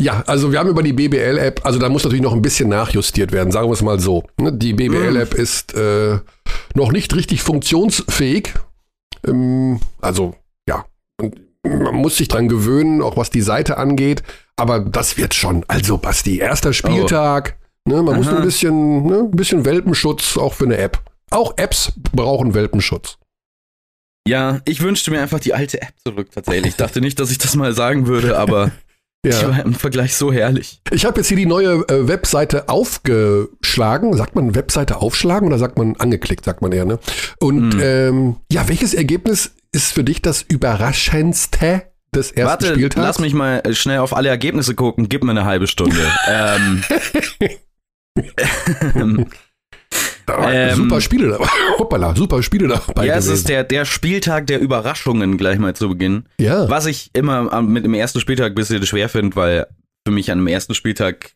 ja, 0.00 0.24
also 0.26 0.50
wir 0.50 0.58
haben 0.58 0.68
über 0.68 0.82
die 0.82 0.92
BBL-App, 0.92 1.64
also 1.64 1.78
da 1.78 1.88
muss 1.88 2.02
natürlich 2.02 2.22
noch 2.22 2.32
ein 2.32 2.42
bisschen 2.42 2.68
nachjustiert 2.68 3.30
werden, 3.30 3.52
sagen 3.52 3.68
wir 3.68 3.74
es 3.74 3.82
mal 3.82 4.00
so. 4.00 4.24
Ne, 4.40 4.52
die 4.52 4.72
BBL-App 4.72 5.36
mm. 5.36 5.40
ist 5.40 5.74
äh, 5.74 6.18
noch 6.74 6.90
nicht 6.90 7.14
richtig 7.14 7.42
funktionsfähig. 7.42 8.54
Ähm, 9.24 9.78
also, 10.00 10.34
ja, 10.68 10.86
man 11.68 11.94
muss 11.94 12.16
sich 12.16 12.28
dran 12.28 12.48
gewöhnen, 12.48 13.02
auch 13.02 13.16
was 13.16 13.30
die 13.30 13.42
Seite 13.42 13.76
angeht. 13.76 14.22
aber 14.56 14.80
das 14.80 15.16
wird 15.16 15.34
schon. 15.34 15.64
Also, 15.68 15.98
Basti, 15.98 16.38
erster 16.38 16.72
Spieltag. 16.72 17.56
Oh. 17.86 17.90
Ne, 17.90 18.02
man 18.02 18.14
Aha. 18.14 18.16
muss 18.16 18.28
ein 18.28 18.42
bisschen, 18.42 19.06
ne, 19.06 19.20
ein 19.20 19.30
bisschen 19.30 19.64
Welpenschutz 19.64 20.36
auch 20.36 20.52
für 20.54 20.64
eine 20.64 20.76
App. 20.76 21.00
Auch 21.30 21.54
Apps 21.56 21.92
brauchen 22.12 22.54
Welpenschutz. 22.54 23.18
Ja, 24.28 24.60
ich 24.66 24.82
wünschte 24.82 25.10
mir 25.10 25.22
einfach 25.22 25.40
die 25.40 25.54
alte 25.54 25.80
App 25.80 25.94
zurück 26.04 26.28
tatsächlich. 26.30 26.66
Ich 26.66 26.76
dachte 26.76 27.00
nicht, 27.00 27.18
dass 27.18 27.30
ich 27.30 27.38
das 27.38 27.56
mal 27.56 27.72
sagen 27.72 28.06
würde, 28.06 28.38
aber 28.38 28.72
ja. 29.24 29.40
die 29.40 29.46
war 29.46 29.64
im 29.64 29.72
Vergleich 29.72 30.16
so 30.16 30.30
herrlich. 30.30 30.82
Ich 30.90 31.06
habe 31.06 31.20
jetzt 31.20 31.28
hier 31.28 31.36
die 31.38 31.46
neue 31.46 31.88
äh, 31.88 32.08
Webseite 32.08 32.68
aufgeschlagen. 32.68 34.14
Sagt 34.14 34.34
man 34.34 34.54
Webseite 34.54 34.96
aufschlagen 34.96 35.48
oder 35.48 35.56
sagt 35.56 35.78
man 35.78 35.96
angeklickt, 35.96 36.44
sagt 36.44 36.60
man 36.60 36.72
eher, 36.72 36.84
ne? 36.84 36.98
Und 37.40 37.76
mhm. 37.76 37.80
ähm, 37.82 38.36
ja, 38.52 38.68
welches 38.68 38.92
Ergebnis 38.92 39.54
ist 39.72 39.92
für 39.92 40.04
dich 40.04 40.22
das 40.22 40.42
überraschendste 40.42 41.82
des 42.14 42.30
ersten 42.32 42.48
Warte, 42.48 42.74
Spieltags? 42.74 43.06
lass 43.06 43.18
mich 43.18 43.34
mal 43.34 43.62
schnell 43.74 43.98
auf 43.98 44.16
alle 44.16 44.28
Ergebnisse 44.28 44.74
gucken. 44.74 45.08
Gib 45.08 45.24
mir 45.24 45.32
eine 45.32 45.44
halbe 45.44 45.66
Stunde. 45.66 46.00
ähm, 46.28 46.84
ähm, 50.28 50.74
super 50.74 51.00
Spiele 51.00 51.28
da. 51.28 51.38
Hoppala, 51.78 52.14
super 52.14 52.42
Spiele 52.42 52.68
dabei. 52.68 53.06
Ja, 53.06 53.14
gewesen. 53.14 53.32
es 53.32 53.38
ist 53.40 53.48
der, 53.48 53.64
der 53.64 53.84
Spieltag 53.84 54.46
der 54.46 54.60
Überraschungen 54.60 55.36
gleich 55.36 55.58
mal 55.58 55.74
zu 55.74 55.88
Beginn. 55.88 56.24
Ja. 56.38 56.68
Was 56.68 56.86
ich 56.86 57.10
immer 57.14 57.62
mit 57.62 57.84
dem 57.84 57.94
ersten 57.94 58.20
Spieltag 58.20 58.52
ein 58.52 58.54
bisschen 58.54 58.84
schwer 58.86 59.08
finde, 59.08 59.36
weil 59.36 59.66
für 60.06 60.12
mich 60.12 60.30
an 60.30 60.38
dem 60.38 60.46
ersten 60.46 60.74
Spieltag 60.74 61.32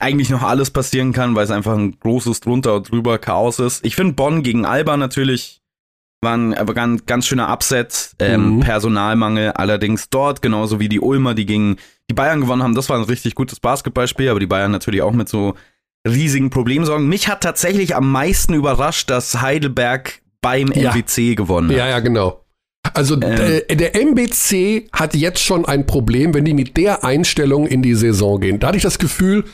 eigentlich 0.00 0.30
noch 0.30 0.42
alles 0.42 0.70
passieren 0.70 1.12
kann, 1.12 1.34
weil 1.34 1.44
es 1.44 1.50
einfach 1.50 1.74
ein 1.74 1.98
großes 1.98 2.40
drunter 2.40 2.76
und 2.76 2.90
drüber 2.90 3.18
Chaos 3.18 3.58
ist. 3.58 3.84
Ich 3.84 3.96
finde 3.96 4.14
Bonn 4.14 4.42
gegen 4.42 4.64
Alba 4.64 4.96
natürlich 4.96 5.60
war 6.20 6.36
ein, 6.36 6.50
war 6.52 6.76
ein 6.76 7.02
ganz 7.06 7.26
schöner 7.26 7.52
Upset, 7.52 8.16
ähm, 8.18 8.56
mhm. 8.56 8.60
Personalmangel 8.60 9.52
allerdings 9.52 10.10
dort, 10.10 10.42
genauso 10.42 10.80
wie 10.80 10.88
die 10.88 11.00
Ulmer, 11.00 11.34
die 11.34 11.46
gegen 11.46 11.76
die 12.10 12.14
Bayern 12.14 12.40
gewonnen 12.40 12.62
haben. 12.62 12.74
Das 12.74 12.88
war 12.88 12.98
ein 12.98 13.04
richtig 13.04 13.34
gutes 13.34 13.60
Basketballspiel, 13.60 14.28
aber 14.28 14.40
die 14.40 14.46
Bayern 14.46 14.72
natürlich 14.72 15.02
auch 15.02 15.12
mit 15.12 15.28
so 15.28 15.54
riesigen 16.06 16.50
Problemen 16.50 16.86
sorgen. 16.86 17.08
Mich 17.08 17.28
hat 17.28 17.42
tatsächlich 17.42 17.94
am 17.94 18.10
meisten 18.10 18.54
überrascht, 18.54 19.10
dass 19.10 19.40
Heidelberg 19.40 20.20
beim 20.40 20.72
ja. 20.72 20.92
MBC 20.92 21.36
gewonnen 21.36 21.70
hat. 21.70 21.76
Ja, 21.76 21.88
ja, 21.88 22.00
genau. 22.00 22.44
Also 22.94 23.14
ähm. 23.14 23.20
der, 23.20 23.60
der 23.62 23.94
MBC 23.94 24.88
hat 24.92 25.14
jetzt 25.14 25.42
schon 25.42 25.66
ein 25.66 25.86
Problem, 25.86 26.34
wenn 26.34 26.44
die 26.44 26.54
mit 26.54 26.76
der 26.76 27.04
Einstellung 27.04 27.66
in 27.66 27.82
die 27.82 27.94
Saison 27.94 28.40
gehen. 28.40 28.58
Da 28.58 28.68
hatte 28.68 28.76
ich 28.76 28.82
das 28.82 28.98
Gefühl, 28.98 29.44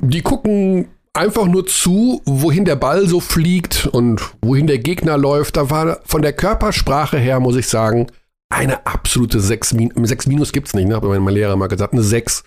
die 0.00 0.22
gucken 0.22 0.88
einfach 1.12 1.46
nur 1.46 1.66
zu, 1.66 2.22
wohin 2.24 2.64
der 2.64 2.76
Ball 2.76 3.06
so 3.06 3.20
fliegt 3.20 3.86
und 3.86 4.20
wohin 4.42 4.66
der 4.66 4.78
Gegner 4.78 5.18
läuft. 5.18 5.56
Da 5.56 5.70
war 5.70 6.00
von 6.04 6.22
der 6.22 6.32
Körpersprache 6.32 7.18
her, 7.18 7.40
muss 7.40 7.56
ich 7.56 7.68
sagen, 7.68 8.06
eine 8.48 8.86
absolute 8.86 9.40
6 9.40 9.74
Minus. 9.74 10.08
6 10.08 10.26
Minus 10.26 10.52
gibt's 10.52 10.74
nicht, 10.74 10.88
ne? 10.88 10.96
Hat 10.96 11.02
mein 11.02 11.26
Lehrer 11.28 11.56
mal 11.56 11.68
gesagt, 11.68 11.92
eine 11.92 12.02
6. 12.02 12.42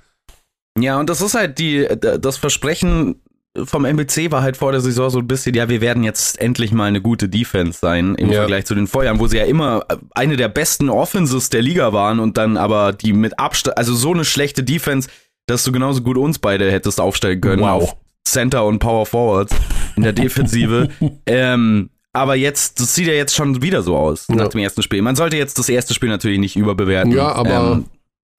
Ja, 0.80 1.00
und 1.00 1.10
das 1.10 1.22
ist 1.22 1.36
halt 1.36 1.60
die, 1.60 1.88
das 2.00 2.38
Versprechen 2.38 3.22
vom 3.66 3.86
MBC 3.86 4.32
war 4.32 4.42
halt 4.42 4.58
vor 4.58 4.72
der 4.72 4.82
Saison 4.82 5.12
so 5.12 5.20
ein 5.20 5.28
bisschen, 5.28 5.54
ja, 5.54 5.70
wir 5.70 5.80
werden 5.80 6.04
jetzt 6.04 6.42
endlich 6.42 6.72
mal 6.72 6.86
eine 6.86 7.02
gute 7.02 7.30
Defense 7.30 7.78
sein 7.80 8.16
im 8.16 8.30
ja. 8.30 8.40
Vergleich 8.40 8.66
zu 8.66 8.74
den 8.74 8.88
Vorjahren, 8.88 9.20
wo 9.20 9.28
sie 9.28 9.38
ja 9.38 9.46
immer 9.46 9.86
eine 10.16 10.38
der 10.38 10.48
besten 10.48 10.90
Offenses 10.90 11.50
der 11.50 11.62
Liga 11.62 11.94
waren 11.94 12.20
und 12.20 12.38
dann 12.38 12.58
aber 12.58 12.94
die 12.94 13.14
mit 13.14 13.38
Abstand, 13.38 13.78
also 13.78 13.94
so 13.94 14.12
eine 14.12 14.26
schlechte 14.26 14.64
Defense, 14.64 15.08
dass 15.46 15.64
du 15.64 15.72
genauso 15.72 16.02
gut 16.02 16.18
uns 16.18 16.40
beide 16.40 16.72
hättest 16.72 17.00
aufstellen 17.00 17.42
können 17.42 17.62
wow. 17.62 17.84
auf 17.84 18.03
Center 18.28 18.66
und 18.66 18.80
Power 18.80 19.06
Forward 19.06 19.52
in 19.96 20.04
der 20.04 20.14
Defensive. 20.14 20.90
ähm, 21.26 21.90
aber 22.14 22.36
jetzt, 22.36 22.80
das 22.80 22.94
sieht 22.94 23.08
ja 23.08 23.14
jetzt 23.14 23.36
schon 23.36 23.62
wieder 23.62 23.82
so 23.82 23.98
aus 23.98 24.28
ja. 24.28 24.36
nach 24.36 24.50
dem 24.50 24.62
ersten 24.62 24.84
Spiel. 24.84 25.02
Man 25.02 25.16
sollte 25.16 25.38
jetzt 25.38 25.58
das 25.58 25.68
erste 25.70 25.94
Spiel 25.94 26.10
natürlich 26.10 26.40
nicht 26.40 26.56
überbewerten. 26.56 27.12
Ja, 27.12 27.34
aber 27.34 27.86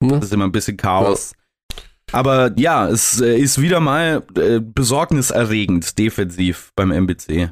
ähm, 0.01 0.07
ne? 0.07 0.15
das 0.15 0.25
ist 0.25 0.33
immer 0.33 0.45
ein 0.45 0.51
bisschen 0.51 0.77
Chaos. 0.77 1.33
Ja. 1.33 1.81
Aber 2.11 2.51
ja, 2.55 2.87
es 2.87 3.19
äh, 3.19 3.37
ist 3.37 3.59
wieder 3.59 3.79
mal 3.79 4.23
äh, 4.37 4.59
besorgniserregend 4.61 5.97
defensiv 5.97 6.71
beim 6.75 6.91
MBC. 6.91 7.51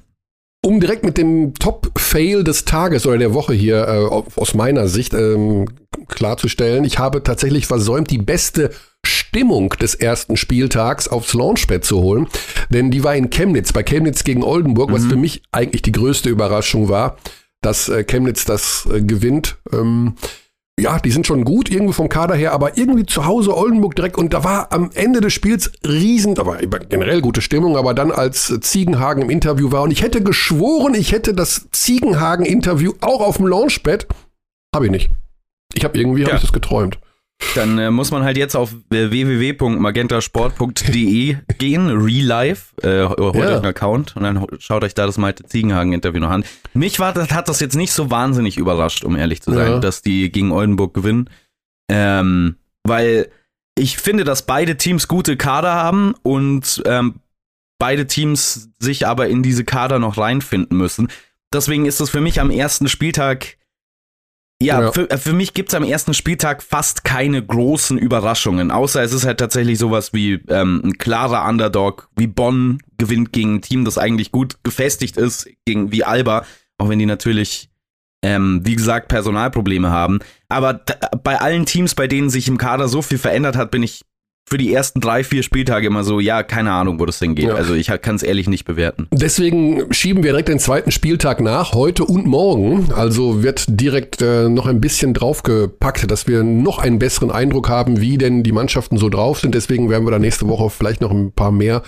Um 0.65 0.79
direkt 0.79 1.03
mit 1.03 1.17
dem 1.17 1.53
Top-Fail 1.55 2.45
des 2.45 2.63
Tages 2.63 3.05
oder 3.05 3.17
der 3.17 3.33
Woche 3.33 3.53
hier 3.53 3.85
äh, 3.85 4.39
aus 4.39 4.53
meiner 4.53 4.87
Sicht 4.87 5.13
ähm, 5.13 5.67
klarzustellen, 6.07 6.85
ich 6.85 6.99
habe 6.99 7.21
tatsächlich 7.21 7.67
versäumt, 7.67 8.09
die 8.09 8.17
beste 8.17 8.71
Stimmung 9.05 9.71
des 9.71 9.93
ersten 9.93 10.37
Spieltags 10.37 11.09
aufs 11.09 11.33
Launchpad 11.33 11.83
zu 11.83 12.01
holen. 12.01 12.27
Denn 12.69 12.91
die 12.91 13.03
war 13.03 13.13
in 13.13 13.29
Chemnitz, 13.29 13.73
bei 13.73 13.83
Chemnitz 13.83 14.23
gegen 14.23 14.41
Oldenburg, 14.41 14.89
mhm. 14.89 14.93
was 14.93 15.05
für 15.05 15.17
mich 15.17 15.43
eigentlich 15.51 15.81
die 15.81 15.91
größte 15.91 16.29
Überraschung 16.29 16.87
war, 16.87 17.17
dass 17.61 17.89
äh, 17.89 18.05
Chemnitz 18.05 18.45
das 18.45 18.87
äh, 18.89 19.01
gewinnt. 19.01 19.57
Ähm, 19.73 20.15
ja, 20.79 20.97
die 20.97 21.11
sind 21.11 21.27
schon 21.27 21.43
gut 21.43 21.69
irgendwie 21.69 21.93
vom 21.93 22.09
Kader 22.09 22.35
her, 22.35 22.51
aber 22.51 22.77
irgendwie 22.77 23.05
zu 23.05 23.25
Hause 23.25 23.55
Oldenburg 23.55 23.95
direkt 23.95 24.17
und 24.17 24.33
da 24.33 24.43
war 24.43 24.71
am 24.73 24.89
Ende 24.93 25.21
des 25.21 25.31
Spiels 25.31 25.71
riesen, 25.85 26.33
da 26.33 26.45
war 26.45 26.57
generell 26.57 27.21
gute 27.21 27.41
Stimmung, 27.41 27.77
aber 27.77 27.93
dann 27.93 28.11
als 28.11 28.59
Ziegenhagen 28.61 29.23
im 29.23 29.29
Interview 29.29 29.71
war 29.71 29.83
und 29.83 29.91
ich 29.91 30.01
hätte 30.01 30.23
geschworen, 30.23 30.95
ich 30.95 31.11
hätte 31.11 31.35
das 31.35 31.67
Ziegenhagen-Interview 31.71 32.93
auch 33.01 33.21
auf 33.21 33.37
dem 33.37 33.47
Launchpad, 33.47 34.07
habe 34.73 34.85
ich 34.85 34.91
nicht. 34.91 35.11
Ich 35.73 35.83
habe 35.83 35.97
irgendwie, 35.97 36.21
ja. 36.21 36.27
habe 36.27 36.37
ich 36.37 36.41
das 36.43 36.53
geträumt. 36.53 36.97
Dann 37.55 37.77
äh, 37.77 37.91
muss 37.91 38.11
man 38.11 38.23
halt 38.23 38.37
jetzt 38.37 38.55
auf 38.55 38.73
äh, 38.91 39.11
www.magentasport.de 39.11 41.37
gehen, 41.57 41.89
Real 41.89 42.25
Life, 42.25 42.75
äh, 42.81 43.07
holt 43.07 43.35
ja. 43.35 43.41
euch 43.41 43.55
einen 43.55 43.65
Account 43.65 44.15
und 44.15 44.23
dann 44.23 44.45
schaut 44.59 44.83
euch 44.83 44.93
da 44.93 45.05
das 45.05 45.17
Malte 45.17 45.43
Ziegenhagen-Interview 45.43 46.19
noch 46.19 46.31
an. 46.31 46.43
Mich 46.73 46.99
war, 46.99 47.13
das, 47.13 47.31
hat 47.31 47.49
das 47.49 47.59
jetzt 47.59 47.75
nicht 47.75 47.91
so 47.91 48.09
wahnsinnig 48.09 48.57
überrascht, 48.57 49.03
um 49.03 49.15
ehrlich 49.15 49.41
zu 49.41 49.53
sein, 49.53 49.73
ja. 49.73 49.79
dass 49.79 50.01
die 50.01 50.31
gegen 50.31 50.51
Oldenburg 50.51 50.93
gewinnen. 50.93 51.29
Ähm, 51.89 52.55
weil 52.83 53.29
ich 53.75 53.97
finde, 53.97 54.23
dass 54.23 54.45
beide 54.45 54.77
Teams 54.77 55.07
gute 55.07 55.37
Kader 55.37 55.73
haben 55.73 56.15
und 56.23 56.81
ähm, 56.85 57.15
beide 57.79 58.07
Teams 58.07 58.69
sich 58.79 59.07
aber 59.07 59.27
in 59.27 59.43
diese 59.43 59.65
Kader 59.65 59.99
noch 59.99 60.17
reinfinden 60.17 60.77
müssen. 60.77 61.09
Deswegen 61.53 61.85
ist 61.85 61.99
es 61.99 62.09
für 62.09 62.21
mich 62.21 62.39
am 62.39 62.49
ersten 62.49 62.87
Spieltag 62.87 63.57
ja, 64.65 64.81
ja. 64.81 64.91
Für, 64.91 65.09
äh, 65.09 65.17
für 65.17 65.33
mich 65.33 65.53
gibt's 65.53 65.73
am 65.73 65.83
ersten 65.83 66.13
Spieltag 66.13 66.63
fast 66.63 67.03
keine 67.03 67.43
großen 67.43 67.97
Überraschungen, 67.97 68.71
außer 68.71 69.01
es 69.03 69.13
ist 69.13 69.25
halt 69.25 69.39
tatsächlich 69.39 69.79
sowas 69.79 70.13
wie 70.13 70.33
ähm, 70.49 70.81
ein 70.83 70.97
klarer 70.97 71.47
Underdog, 71.47 72.09
wie 72.15 72.27
Bonn 72.27 72.79
gewinnt 72.97 73.33
gegen 73.33 73.55
ein 73.55 73.61
Team, 73.61 73.85
das 73.85 73.97
eigentlich 73.97 74.31
gut 74.31 74.57
gefestigt 74.63 75.17
ist, 75.17 75.47
gegen 75.65 75.91
wie 75.91 76.03
Alba, 76.03 76.45
auch 76.77 76.89
wenn 76.89 76.99
die 76.99 77.05
natürlich, 77.05 77.69
ähm, 78.23 78.61
wie 78.63 78.75
gesagt, 78.75 79.07
Personalprobleme 79.07 79.89
haben. 79.89 80.19
Aber 80.49 80.81
bei 81.23 81.39
allen 81.39 81.65
Teams, 81.65 81.95
bei 81.95 82.07
denen 82.07 82.29
sich 82.29 82.47
im 82.47 82.57
Kader 82.57 82.87
so 82.87 83.01
viel 83.01 83.17
verändert 83.17 83.57
hat, 83.57 83.71
bin 83.71 83.83
ich 83.83 84.01
für 84.45 84.57
die 84.57 84.73
ersten 84.73 84.99
drei, 84.99 85.23
vier 85.23 85.41
Spieltage 85.41 85.87
immer 85.87 86.03
so, 86.03 86.19
ja, 86.19 86.43
keine 86.43 86.71
Ahnung, 86.71 86.99
wo 86.99 87.05
das 87.05 87.19
hingeht. 87.19 87.47
Ja. 87.47 87.55
Also 87.55 87.73
ich 87.73 87.87
kann 88.01 88.15
es 88.15 88.23
ehrlich 88.23 88.47
nicht 88.47 88.65
bewerten. 88.65 89.07
Deswegen 89.11 89.91
schieben 89.93 90.23
wir 90.23 90.31
direkt 90.31 90.49
den 90.49 90.59
zweiten 90.59 90.91
Spieltag 90.91 91.41
nach, 91.41 91.73
heute 91.73 92.03
und 92.03 92.25
morgen. 92.25 92.91
Also 92.93 93.41
wird 93.41 93.65
direkt 93.67 94.21
äh, 94.21 94.49
noch 94.49 94.67
ein 94.67 94.81
bisschen 94.81 95.13
draufgepackt, 95.13 96.09
dass 96.11 96.27
wir 96.27 96.43
noch 96.43 96.79
einen 96.79 96.99
besseren 96.99 97.31
Eindruck 97.31 97.69
haben, 97.69 98.01
wie 98.01 98.17
denn 98.17 98.43
die 98.43 98.51
Mannschaften 98.51 98.97
so 98.97 99.09
drauf 99.09 99.39
sind. 99.39 99.55
Deswegen 99.55 99.89
werden 99.89 100.05
wir 100.05 100.11
da 100.11 100.19
nächste 100.19 100.47
Woche 100.47 100.69
vielleicht 100.69 101.01
noch 101.01 101.11
ein 101.11 101.31
paar 101.31 101.51
mehr 101.51 101.81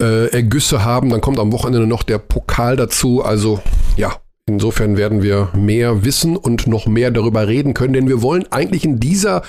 äh, 0.00 0.26
Ergüsse 0.30 0.84
haben. 0.84 1.10
Dann 1.10 1.20
kommt 1.20 1.38
am 1.38 1.52
Wochenende 1.52 1.86
noch 1.86 2.02
der 2.02 2.18
Pokal 2.18 2.76
dazu. 2.76 3.24
Also 3.24 3.60
ja, 3.96 4.16
Insofern 4.54 4.96
werden 4.96 5.22
wir 5.22 5.50
mehr 5.54 6.04
wissen 6.04 6.36
und 6.36 6.66
noch 6.66 6.86
mehr 6.86 7.10
darüber 7.10 7.46
reden 7.46 7.74
können, 7.74 7.92
denn 7.92 8.08
wir 8.08 8.22
wollen 8.22 8.44
eigentlich 8.50 8.84
in 8.84 9.00
dieser 9.00 9.42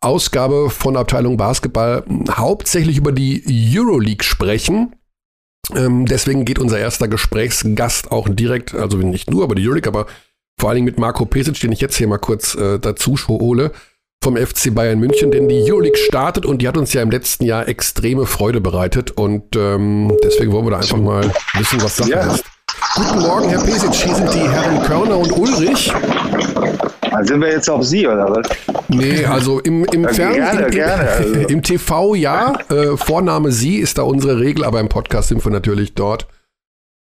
Ausgabe 0.00 0.70
von 0.70 0.96
Abteilung 0.96 1.36
Basketball 1.36 2.04
hauptsächlich 2.30 2.98
über 2.98 3.12
die 3.12 3.42
Euroleague 3.76 4.24
sprechen. 4.24 4.94
Ähm, 5.74 6.06
deswegen 6.06 6.44
geht 6.44 6.58
unser 6.58 6.78
erster 6.78 7.08
Gesprächsgast 7.08 8.10
auch 8.10 8.28
direkt, 8.28 8.74
also 8.74 8.96
nicht 8.98 9.30
nur 9.30 9.44
über 9.44 9.54
die 9.54 9.66
Euroleague, 9.66 9.88
aber 9.88 10.06
vor 10.60 10.68
allen 10.68 10.76
Dingen 10.76 10.86
mit 10.86 10.98
Marco 10.98 11.24
Pesic, 11.24 11.60
den 11.60 11.72
ich 11.72 11.80
jetzt 11.80 11.96
hier 11.96 12.08
mal 12.08 12.18
kurz 12.18 12.54
äh, 12.54 12.78
dazu 12.78 13.16
hole, 13.28 13.72
vom 14.22 14.36
FC 14.36 14.72
Bayern 14.74 15.00
München, 15.00 15.30
denn 15.32 15.48
die 15.48 15.62
Euroleague 15.68 15.96
startet 15.96 16.46
und 16.46 16.62
die 16.62 16.68
hat 16.68 16.76
uns 16.76 16.92
ja 16.92 17.02
im 17.02 17.10
letzten 17.10 17.44
Jahr 17.44 17.68
extreme 17.68 18.26
Freude 18.26 18.60
bereitet 18.60 19.10
und 19.10 19.56
ähm, 19.56 20.16
deswegen 20.22 20.52
wollen 20.52 20.66
wir 20.66 20.70
da 20.70 20.78
einfach 20.78 20.98
mal 20.98 21.32
wissen, 21.54 21.82
was 21.82 21.96
Sache 21.96 22.10
ja. 22.10 22.32
ist. 22.32 22.44
Guten 22.94 23.20
Morgen, 23.20 23.48
Herr 23.48 23.62
Pesic. 23.62 23.94
Hier 23.94 24.14
sind 24.14 24.34
die 24.34 24.48
Herren 24.48 24.82
Körner 24.82 25.16
und 25.16 25.32
Ulrich. 25.32 25.90
Also 27.10 27.32
sind 27.32 27.40
wir 27.40 27.50
jetzt 27.50 27.70
auf 27.70 27.84
Sie, 27.84 28.06
oder 28.06 28.28
was? 28.28 28.46
Nee, 28.88 29.24
also 29.24 29.60
im, 29.60 29.84
im 29.86 30.04
Fernsehen, 30.08 30.34
gerne, 30.34 30.64
im, 30.66 30.70
gerne, 30.70 31.08
also. 31.10 31.34
im 31.48 31.62
TV 31.62 32.14
ja. 32.14 32.52
Äh, 32.68 32.96
Vorname 32.96 33.50
Sie 33.50 33.78
ist 33.78 33.96
da 33.96 34.02
unsere 34.02 34.40
Regel, 34.40 34.64
aber 34.64 34.80
im 34.80 34.88
Podcast 34.88 35.28
sind 35.28 35.44
wir 35.44 35.50
natürlich 35.50 35.94
dort. 35.94 36.26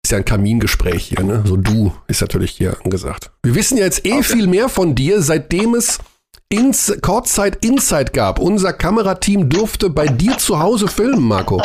Ist 0.06 0.12
ja 0.12 0.18
ein 0.18 0.26
Kamingespräch 0.26 1.08
hier, 1.08 1.24
ne? 1.24 1.44
So 1.46 1.58
du 1.58 1.94
ist 2.08 2.22
natürlich 2.22 2.52
hier 2.52 2.78
angesagt. 2.84 3.32
Wir 3.44 3.56
wissen 3.56 3.78
ja 3.78 3.84
jetzt 3.84 4.06
eh 4.06 4.14
okay. 4.14 4.24
viel 4.24 4.48
mehr 4.48 4.70
von 4.70 4.96
dir, 4.96 5.22
seitdem 5.22 5.76
es 5.76 6.00
ins 6.48 6.96
Kurzzeit 7.02 7.66
Insight 7.66 8.14
gab. 8.14 8.40
Unser 8.40 8.72
Kamerateam 8.72 9.50
durfte 9.50 9.90
bei 9.90 10.08
dir 10.08 10.38
zu 10.38 10.60
Hause 10.60 10.88
filmen, 10.88 11.28
Marco. 11.28 11.62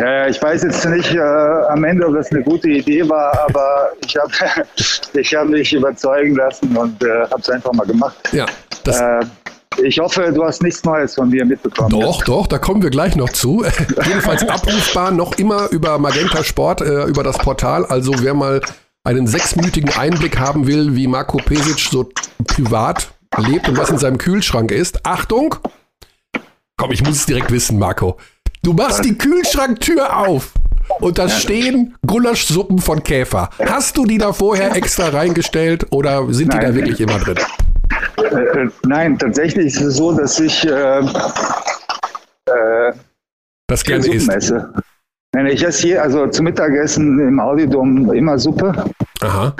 Ja, 0.00 0.26
ich 0.26 0.40
weiß 0.40 0.62
jetzt 0.62 0.84
nicht 0.86 1.14
äh, 1.14 1.20
am 1.20 1.84
Ende, 1.84 2.06
ob 2.06 2.14
das 2.14 2.30
eine 2.30 2.42
gute 2.42 2.68
Idee 2.68 3.08
war, 3.08 3.38
aber 3.48 3.90
ich 4.04 4.16
habe 4.16 4.66
ich 5.14 5.34
hab 5.34 5.48
mich 5.48 5.72
überzeugen 5.72 6.36
lassen 6.36 6.76
und 6.76 7.02
äh, 7.02 7.22
habe 7.30 7.40
es 7.40 7.48
einfach 7.48 7.72
mal 7.72 7.86
gemacht. 7.86 8.16
Ja, 8.32 8.46
das, 8.84 9.00
äh, 9.00 9.20
Ich 9.82 9.98
hoffe, 9.98 10.32
du 10.32 10.44
hast 10.44 10.62
nichts 10.62 10.84
Neues 10.84 11.14
von 11.14 11.28
mir 11.28 11.44
mitbekommen. 11.44 11.90
Doch, 11.90 12.22
doch, 12.24 12.46
da 12.46 12.58
kommen 12.58 12.82
wir 12.82 12.90
gleich 12.90 13.16
noch 13.16 13.30
zu. 13.30 13.64
Jedenfalls 14.06 14.46
abrufbar 14.48 15.10
noch 15.10 15.38
immer 15.38 15.68
über 15.70 15.98
Magenta 15.98 16.44
Sport, 16.44 16.80
äh, 16.80 17.04
über 17.04 17.22
das 17.22 17.38
Portal. 17.38 17.84
Also 17.86 18.12
wer 18.20 18.34
mal 18.34 18.60
einen 19.04 19.26
sechsminütigen 19.26 19.90
Einblick 19.96 20.38
haben 20.38 20.66
will, 20.66 20.96
wie 20.96 21.06
Marco 21.06 21.38
Pesic 21.38 21.78
so 21.78 22.08
privat 22.46 23.08
lebt 23.38 23.68
und 23.68 23.76
was 23.78 23.90
in 23.90 23.98
seinem 23.98 24.18
Kühlschrank 24.18 24.70
ist. 24.70 25.04
Achtung! 25.04 25.56
Komm, 26.76 26.90
ich 26.92 27.02
muss 27.04 27.16
es 27.16 27.26
direkt 27.26 27.50
wissen, 27.50 27.78
Marco. 27.78 28.18
Du 28.66 28.72
machst 28.72 29.04
die 29.04 29.16
Kühlschranktür 29.16 30.16
auf 30.16 30.52
und 30.98 31.18
da 31.18 31.28
stehen 31.28 31.94
Gulaschsuppen 32.04 32.78
von 32.80 33.00
Käfer. 33.00 33.48
Hast 33.64 33.96
du 33.96 34.04
die 34.04 34.18
da 34.18 34.32
vorher 34.32 34.74
extra 34.74 35.10
reingestellt 35.10 35.86
oder 35.92 36.26
sind 36.34 36.52
die 36.52 36.56
Nein. 36.56 36.66
da 36.66 36.74
wirklich 36.74 37.00
immer 37.00 37.20
drin? 37.20 37.36
Äh, 38.16 38.66
nein, 38.84 39.16
tatsächlich 39.20 39.66
ist 39.66 39.80
es 39.80 39.96
so, 39.98 40.10
dass 40.10 40.40
ich 40.40 40.66
äh, 40.66 40.98
äh, 40.98 42.92
Das 43.68 43.84
gerne 43.84 44.04
isst. 44.12 44.28
esse. 44.30 44.74
Nein, 45.32 45.46
ich 45.46 45.64
esse 45.64 45.86
hier, 45.86 46.02
also 46.02 46.26
zum 46.26 46.46
Mittagessen 46.46 47.20
im 47.20 47.38
Audidom 47.38 48.12
immer 48.12 48.36
Suppe. 48.36 48.74
Aha. 49.20 49.54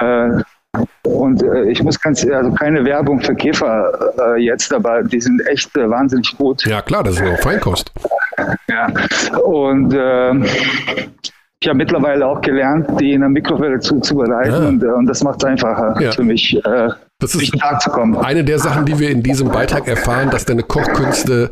Äh, 0.00 0.42
und 1.04 1.42
äh, 1.42 1.64
ich 1.70 1.82
muss 1.82 2.00
ganz, 2.00 2.24
also 2.26 2.52
keine 2.52 2.84
Werbung 2.84 3.20
für 3.20 3.34
Käfer 3.34 3.92
äh, 4.36 4.40
jetzt, 4.40 4.72
aber 4.72 5.02
die 5.02 5.20
sind 5.20 5.40
echt 5.46 5.76
äh, 5.76 5.88
wahnsinnig 5.88 6.36
gut. 6.36 6.64
Ja 6.66 6.80
klar, 6.82 7.02
das 7.02 7.14
ist 7.14 7.20
ja 7.22 7.34
auch 7.34 7.38
Feinkost. 7.40 7.92
Ja. 8.68 8.86
Und 9.42 9.92
äh, 9.92 10.32
ich 11.62 11.68
habe 11.68 11.76
mittlerweile 11.76 12.26
auch 12.26 12.40
gelernt, 12.40 12.88
die 13.00 13.12
in 13.12 13.20
der 13.20 13.28
Mikrowelle 13.28 13.80
zuzubereiten 13.80 14.54
Ah. 14.54 14.68
und, 14.68 14.82
äh, 14.82 14.86
und 14.86 15.06
das 15.06 15.22
macht 15.22 15.42
es 15.42 15.44
einfacher 15.44 16.00
Ja. 16.00 16.12
für 16.12 16.22
mich, 16.22 16.54
äh, 16.64 16.88
Das 17.18 17.34
ist 17.34 17.52
zu 17.80 17.90
kommen. 17.90 18.16
eine 18.16 18.44
der 18.44 18.58
Sachen, 18.58 18.86
die 18.86 18.98
wir 18.98 19.10
in 19.10 19.22
diesem 19.22 19.48
Beitrag 19.48 19.86
erfahren, 19.88 20.30
dass 20.30 20.44
deine 20.46 20.62
Kochkünste 20.62 21.50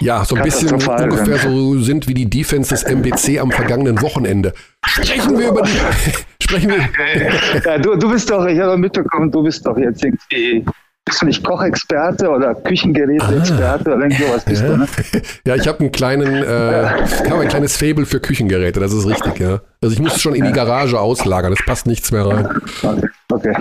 ja 0.00 0.24
so 0.24 0.36
ein 0.36 0.42
bisschen 0.42 0.72
ungefähr 0.72 1.38
so 1.38 1.78
sind 1.78 2.08
wie 2.08 2.14
die 2.14 2.28
Defense 2.28 2.70
des 2.70 2.84
MBC 2.84 3.40
am 3.40 3.50
vergangenen 3.50 4.00
Wochenende. 4.02 4.52
Sprechen 4.86 5.38
wir 5.38 5.48
über 5.48 5.62
die. 5.62 5.70
Sprechen 6.42 6.70
wir. 6.70 6.88
Ja, 7.64 7.78
du, 7.78 7.96
du 7.96 8.10
bist 8.10 8.30
doch, 8.30 8.46
ich 8.46 8.58
habe 8.58 8.76
mitbekommen, 8.76 9.30
du 9.30 9.42
bist 9.42 9.66
doch 9.66 9.76
jetzt 9.76 10.04
irgendwie, 10.04 10.64
bist 11.04 11.22
du 11.22 11.26
nicht 11.26 11.42
Kochexperte 11.44 12.28
oder 12.28 12.54
Küchengeräteexperte 12.54 13.94
oder 13.94 14.04
irgend 14.04 14.18
sowas 14.18 14.44
bist 14.44 14.62
Ah. 14.62 14.66
Ja, 14.66 14.72
du, 14.72 14.76
ne? 14.78 14.88
ja 15.46 15.54
ich 15.56 15.68
habe 15.68 15.80
einen 15.80 15.92
kleinen, 15.92 16.34
äh, 16.42 16.86
habe 17.30 17.42
ein 17.42 17.48
kleines 17.48 17.76
Faible 17.76 18.06
für 18.06 18.20
Küchengeräte, 18.20 18.80
das 18.80 18.92
ist 18.92 19.06
richtig, 19.06 19.40
ja. 19.40 19.60
Also 19.82 19.94
ich 19.94 20.00
muss 20.00 20.20
schon 20.20 20.34
in 20.34 20.44
die 20.44 20.52
Garage 20.52 20.98
auslagern, 20.98 21.52
es 21.52 21.64
passt 21.64 21.86
nichts 21.86 22.12
mehr 22.12 22.26
rein. 22.26 22.48
Okay, 22.82 23.08
okay. 23.30 23.56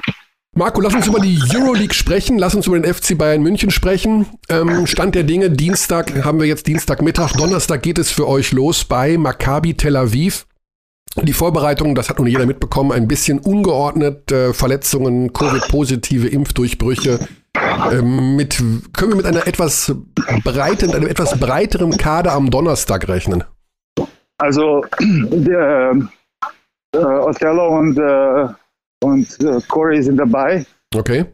Marco, 0.58 0.82
lass 0.82 0.96
uns 0.96 1.06
über 1.06 1.20
die 1.20 1.40
Euroleague 1.54 1.94
sprechen, 1.94 2.40
lass 2.40 2.56
uns 2.56 2.66
über 2.66 2.80
den 2.80 2.92
FC 2.92 3.16
Bayern 3.16 3.44
München 3.44 3.70
sprechen. 3.70 4.26
Ähm, 4.50 4.88
Stand 4.88 5.14
der 5.14 5.22
Dinge, 5.22 5.52
Dienstag 5.52 6.26
haben 6.26 6.40
wir 6.40 6.48
jetzt 6.48 6.66
Dienstagmittag, 6.66 7.34
Donnerstag 7.34 7.84
geht 7.84 8.00
es 8.00 8.10
für 8.10 8.28
euch 8.28 8.52
los 8.54 8.84
bei 8.84 9.20
Maccabi 9.20 9.76
Tel 9.76 9.96
Aviv. 9.96 10.48
Die 11.22 11.34
Vorbereitung, 11.34 11.94
das 11.94 12.10
hat 12.10 12.18
nun 12.18 12.26
jeder 12.28 12.48
mitbekommen, 12.48 12.92
ein 12.92 13.08
bisschen 13.08 13.38
ungeordnet, 13.38 14.32
äh, 14.32 14.52
Verletzungen, 14.52 15.32
Covid-positive 15.32 16.28
Impfdurchbrüche. 16.28 17.20
Ähm, 17.92 18.36
mit, 18.36 18.58
können 18.94 19.12
wir 19.12 19.18
mit 19.18 19.28
einer 19.28 19.46
etwas 19.46 19.94
breiten, 20.44 20.92
einem 20.92 21.08
etwas 21.08 21.40
breiteren 21.40 21.98
Kader 21.98 22.34
am 22.34 22.50
Donnerstag 22.50 23.08
rechnen? 23.08 23.44
Also 24.40 24.84
der, 25.00 25.98
äh, 26.94 26.98
Othello 26.98 27.78
und, 27.78 28.00
äh, 28.00 28.48
und 29.04 29.40
äh, 29.42 29.60
Corey 29.68 30.02
sind 30.02 30.18
dabei. 30.18 30.66
Okay. 30.96 31.26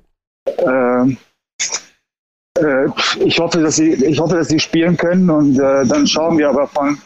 Ähm, 0.57 1.17
äh, 2.59 2.85
ich, 3.19 3.39
hoffe, 3.39 3.61
dass 3.61 3.75
sie, 3.77 3.93
ich 3.93 4.19
hoffe, 4.19 4.35
dass 4.35 4.49
sie 4.49 4.59
spielen 4.59 4.97
können 4.97 5.29
und 5.29 5.55
äh, 5.57 5.85
dann 5.85 6.05
schauen 6.07 6.37
wir 6.37 6.49
aber 6.49 6.67
von. 6.67 6.97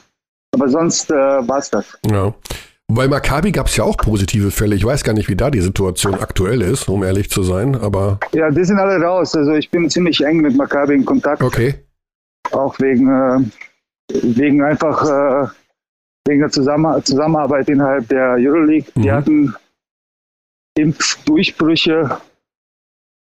Aber 0.53 0.69
sonst 0.69 1.11
äh, 1.11 1.13
war 1.13 1.59
es 1.59 1.69
das. 1.69 1.97
Ja. 2.09 2.33
Bei 2.89 3.07
Maccabi 3.07 3.51
gab 3.51 3.67
es 3.67 3.75
ja 3.75 3.83
auch 3.83 3.97
positive 3.97 4.49
Fälle. 4.49 4.73
Ich 4.75 4.85
weiß 4.85 5.03
gar 5.03 5.11
nicht, 5.13 5.27
wie 5.27 5.35
da 5.35 5.51
die 5.51 5.59
Situation 5.59 6.15
aktuell 6.15 6.61
ist, 6.61 6.87
um 6.87 7.03
ehrlich 7.03 7.29
zu 7.29 7.43
sein, 7.43 7.75
aber 7.75 8.17
Ja, 8.31 8.49
die 8.49 8.63
sind 8.63 8.79
alle 8.79 9.03
raus. 9.03 9.35
Also 9.35 9.51
ich 9.53 9.69
bin 9.69 9.89
ziemlich 9.89 10.21
eng 10.23 10.37
mit 10.37 10.55
Maccabi 10.55 10.95
in 10.95 11.03
Kontakt, 11.05 11.43
okay. 11.43 11.75
auch 12.51 12.79
wegen, 12.79 13.09
äh, 13.09 13.39
wegen 14.23 14.63
einfach 14.63 15.03
äh, 15.03 15.49
wegen 16.27 16.39
der 16.39 16.49
Zusammen 16.49 17.03
Zusammenarbeit 17.03 17.67
innerhalb 17.67 18.07
der 18.07 18.35
Euroleague. 18.39 18.89
Die 18.95 19.09
Mhm. 19.09 19.11
hatten 19.11 19.55
Impfdurchbrüche, 20.77 22.17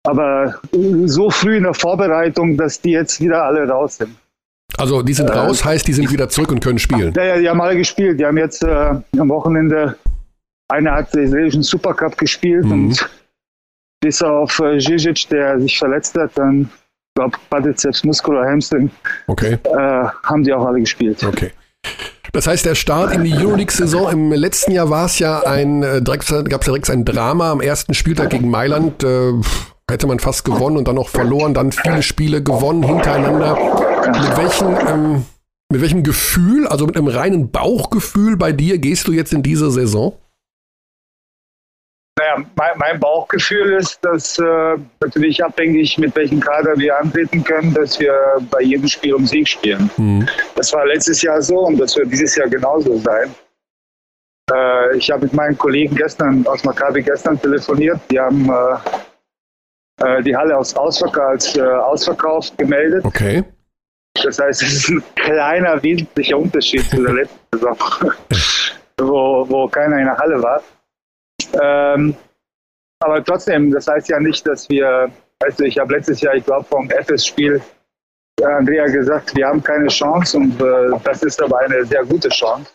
aber 0.05 0.59
so 1.05 1.29
früh 1.29 1.57
in 1.57 1.63
der 1.63 1.73
Vorbereitung, 1.73 2.57
dass 2.57 2.79
die 2.81 2.91
jetzt 2.91 3.19
wieder 3.19 3.43
alle 3.43 3.67
raus 3.67 3.97
sind. 3.97 4.15
Also 4.77 5.01
die 5.01 5.13
sind 5.13 5.29
raus, 5.29 5.63
heißt, 5.63 5.87
die 5.87 5.93
sind 5.93 6.11
wieder 6.11 6.29
zurück 6.29 6.51
und 6.51 6.59
können 6.63 6.77
spielen. 6.79 7.13
Ja, 7.15 7.23
ja, 7.23 7.37
die 7.39 7.49
haben 7.49 7.61
alle 7.61 7.77
gespielt. 7.77 8.19
Die 8.19 8.25
haben 8.25 8.37
jetzt 8.37 8.63
äh, 8.63 8.67
am 9.17 9.29
Wochenende, 9.29 9.97
einer 10.69 10.91
hat 10.93 11.13
den 11.15 11.23
israelischen 11.23 11.63
Supercup 11.63 12.17
gespielt 12.17 12.65
Mhm. 12.65 12.71
und 12.71 13.09
bis 14.01 14.21
auf 14.21 14.59
äh, 14.59 14.77
Žižić, 14.77 15.29
der 15.29 15.59
sich 15.59 15.77
verletzt 15.79 16.15
hat, 16.17 16.31
dann, 16.37 16.61
ich 16.63 17.15
glaube, 17.15 17.37
Quadriceps 17.49 18.03
Muscular 18.03 18.45
Hamstring, 18.45 18.91
Okay, 19.27 19.57
äh, 19.63 19.77
haben 20.23 20.43
die 20.43 20.53
auch 20.53 20.65
alle 20.65 20.79
gespielt. 20.81 21.23
okay. 21.23 21.51
Das 22.33 22.45
heißt, 22.45 22.65
der 22.65 22.75
Start 22.75 23.13
in 23.13 23.23
die 23.23 23.33
Euroleague-Saison 23.33 24.11
im 24.11 24.31
letzten 24.31 24.71
Jahr 24.71 24.89
war 24.89 25.05
es 25.05 25.17
ja 25.19 25.39
ein, 25.39 25.81
äh, 25.81 26.01
gab 26.03 26.21
es 26.21 26.65
direkt 26.65 26.89
ein 26.89 27.05
Drama 27.05 27.51
am 27.51 27.61
ersten 27.61 27.93
Spieltag 27.93 28.29
gegen 28.29 28.49
Mailand. 28.49 29.03
Äh, 29.03 29.33
hätte 29.89 30.07
man 30.07 30.19
fast 30.19 30.43
gewonnen 30.43 30.77
und 30.77 30.87
dann 30.87 30.95
noch 30.95 31.09
verloren, 31.09 31.53
dann 31.53 31.71
viele 31.71 32.03
Spiele 32.03 32.43
gewonnen 32.43 32.83
hintereinander. 32.83 33.55
Mit 34.05 34.37
welchem, 34.37 34.75
ähm, 34.87 35.25
mit 35.71 35.81
welchem 35.81 36.03
Gefühl, 36.03 36.67
also 36.67 36.85
mit 36.85 36.97
einem 36.97 37.07
reinen 37.07 37.51
Bauchgefühl 37.51 38.37
bei 38.37 38.51
dir 38.51 38.77
gehst 38.79 39.07
du 39.07 39.13
jetzt 39.13 39.33
in 39.33 39.43
diese 39.43 39.71
Saison? 39.71 40.13
Naja, 42.17 42.43
mein, 42.55 42.77
mein 42.77 42.99
Bauchgefühl 42.99 43.73
ist, 43.73 44.03
dass 44.03 44.39
äh, 44.39 44.77
natürlich 44.99 45.43
abhängig, 45.43 45.99
mit 45.99 46.15
welchem 46.15 46.39
Kader 46.39 46.75
wir 46.77 46.97
antreten 46.97 47.43
können, 47.43 47.75
dass 47.75 47.99
wir 47.99 48.13
bei 48.49 48.61
jedem 48.61 48.87
Spiel 48.87 49.13
um 49.13 49.27
Sieg 49.27 49.47
spielen. 49.47 49.89
Hm. 49.95 50.27
Das 50.55 50.73
war 50.73 50.85
letztes 50.87 51.21
Jahr 51.21 51.41
so 51.41 51.59
und 51.59 51.77
das 51.77 51.95
wird 51.95 52.11
dieses 52.11 52.35
Jahr 52.35 52.47
genauso 52.47 52.97
sein. 52.97 53.35
Äh, 54.51 54.97
ich 54.97 55.11
habe 55.11 55.25
mit 55.25 55.33
meinen 55.33 55.57
Kollegen 55.59 55.95
gestern 55.95 56.45
aus 56.47 56.63
Maccabi 56.63 57.03
gestern 57.03 57.39
telefoniert. 57.39 57.99
Die 58.09 58.19
haben 58.19 58.49
äh, 58.49 58.77
äh, 60.03 60.23
die 60.23 60.35
Halle 60.35 60.57
aus 60.57 60.75
Ausverkauf, 60.75 61.29
als 61.29 61.55
äh, 61.55 61.61
ausverkauft 61.61 62.57
gemeldet. 62.57 63.05
Okay. 63.05 63.43
Das 64.23 64.39
heißt, 64.39 64.63
es 64.63 64.73
ist 64.73 64.89
ein 64.89 65.03
kleiner 65.13 65.81
wesentlicher 65.83 66.39
Unterschied 66.39 66.83
zu 66.89 67.03
der 67.03 67.13
letzten 67.13 67.37
Saison, 67.53 67.77
wo, 68.99 69.47
wo 69.47 69.67
keiner 69.67 69.99
in 69.99 70.05
der 70.05 70.17
Halle 70.17 70.41
war. 70.41 70.63
Ähm, 71.61 72.15
aber 72.99 73.23
trotzdem, 73.23 73.71
das 73.71 73.87
heißt 73.87 74.09
ja 74.09 74.19
nicht, 74.19 74.45
dass 74.47 74.69
wir, 74.69 75.11
du, 75.57 75.63
ich 75.63 75.77
habe 75.77 75.93
letztes 75.93 76.21
Jahr, 76.21 76.35
ich 76.35 76.45
glaube, 76.45 76.65
vom 76.65 76.89
FS-Spiel 76.89 77.61
äh, 78.41 78.45
Andrea 78.45 78.85
gesagt, 78.87 79.35
wir 79.35 79.47
haben 79.47 79.61
keine 79.61 79.87
Chance 79.87 80.37
und 80.37 80.61
äh, 80.61 80.89
das 81.03 81.23
ist 81.23 81.41
aber 81.41 81.59
eine 81.59 81.85
sehr 81.85 82.03
gute 82.05 82.29
Chance. 82.29 82.71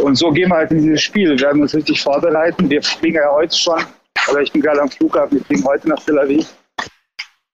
Und 0.00 0.16
so 0.16 0.30
gehen 0.30 0.48
wir 0.48 0.56
halt 0.56 0.70
in 0.70 0.82
dieses 0.82 1.02
Spiel. 1.02 1.30
Wir 1.30 1.40
werden 1.40 1.62
uns 1.62 1.74
richtig 1.74 2.02
vorbereiten. 2.02 2.68
Wir 2.68 2.82
fliegen 2.82 3.16
ja 3.16 3.30
heute 3.30 3.56
schon, 3.56 3.84
oder 4.30 4.40
ich 4.40 4.52
bin 4.52 4.62
gerade 4.62 4.80
am 4.80 4.88
Flughafen, 4.88 5.38
wir 5.38 5.44
fliegen 5.44 5.64
heute 5.64 5.88
nach 5.88 6.02
Tel 6.04 6.18
Aviv, 6.18 6.46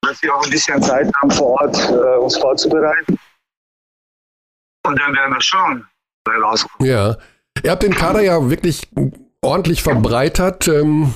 dass 0.03 0.23
wir 0.23 0.35
auch 0.35 0.45
ein 0.45 0.51
bisschen 0.51 0.83
Zeit 0.83 1.11
haben 1.17 1.31
vor 1.31 1.61
Ort, 1.61 1.77
äh, 1.91 2.19
uns 2.19 2.37
vorzubereiten. 2.37 3.19
Und 4.87 4.99
dann 4.99 5.15
werden 5.15 5.35
wir 5.35 5.41
schauen, 5.41 5.87
wer 6.27 6.41
rauskommt. 6.43 6.89
Ja. 6.89 7.17
Ihr 7.63 7.71
habt 7.71 7.83
den 7.83 7.95
Kader 7.95 8.23
ja 8.23 8.49
wirklich 8.49 8.89
ordentlich 9.43 9.83
verbreitert. 9.83 10.69
Ähm, 10.69 11.15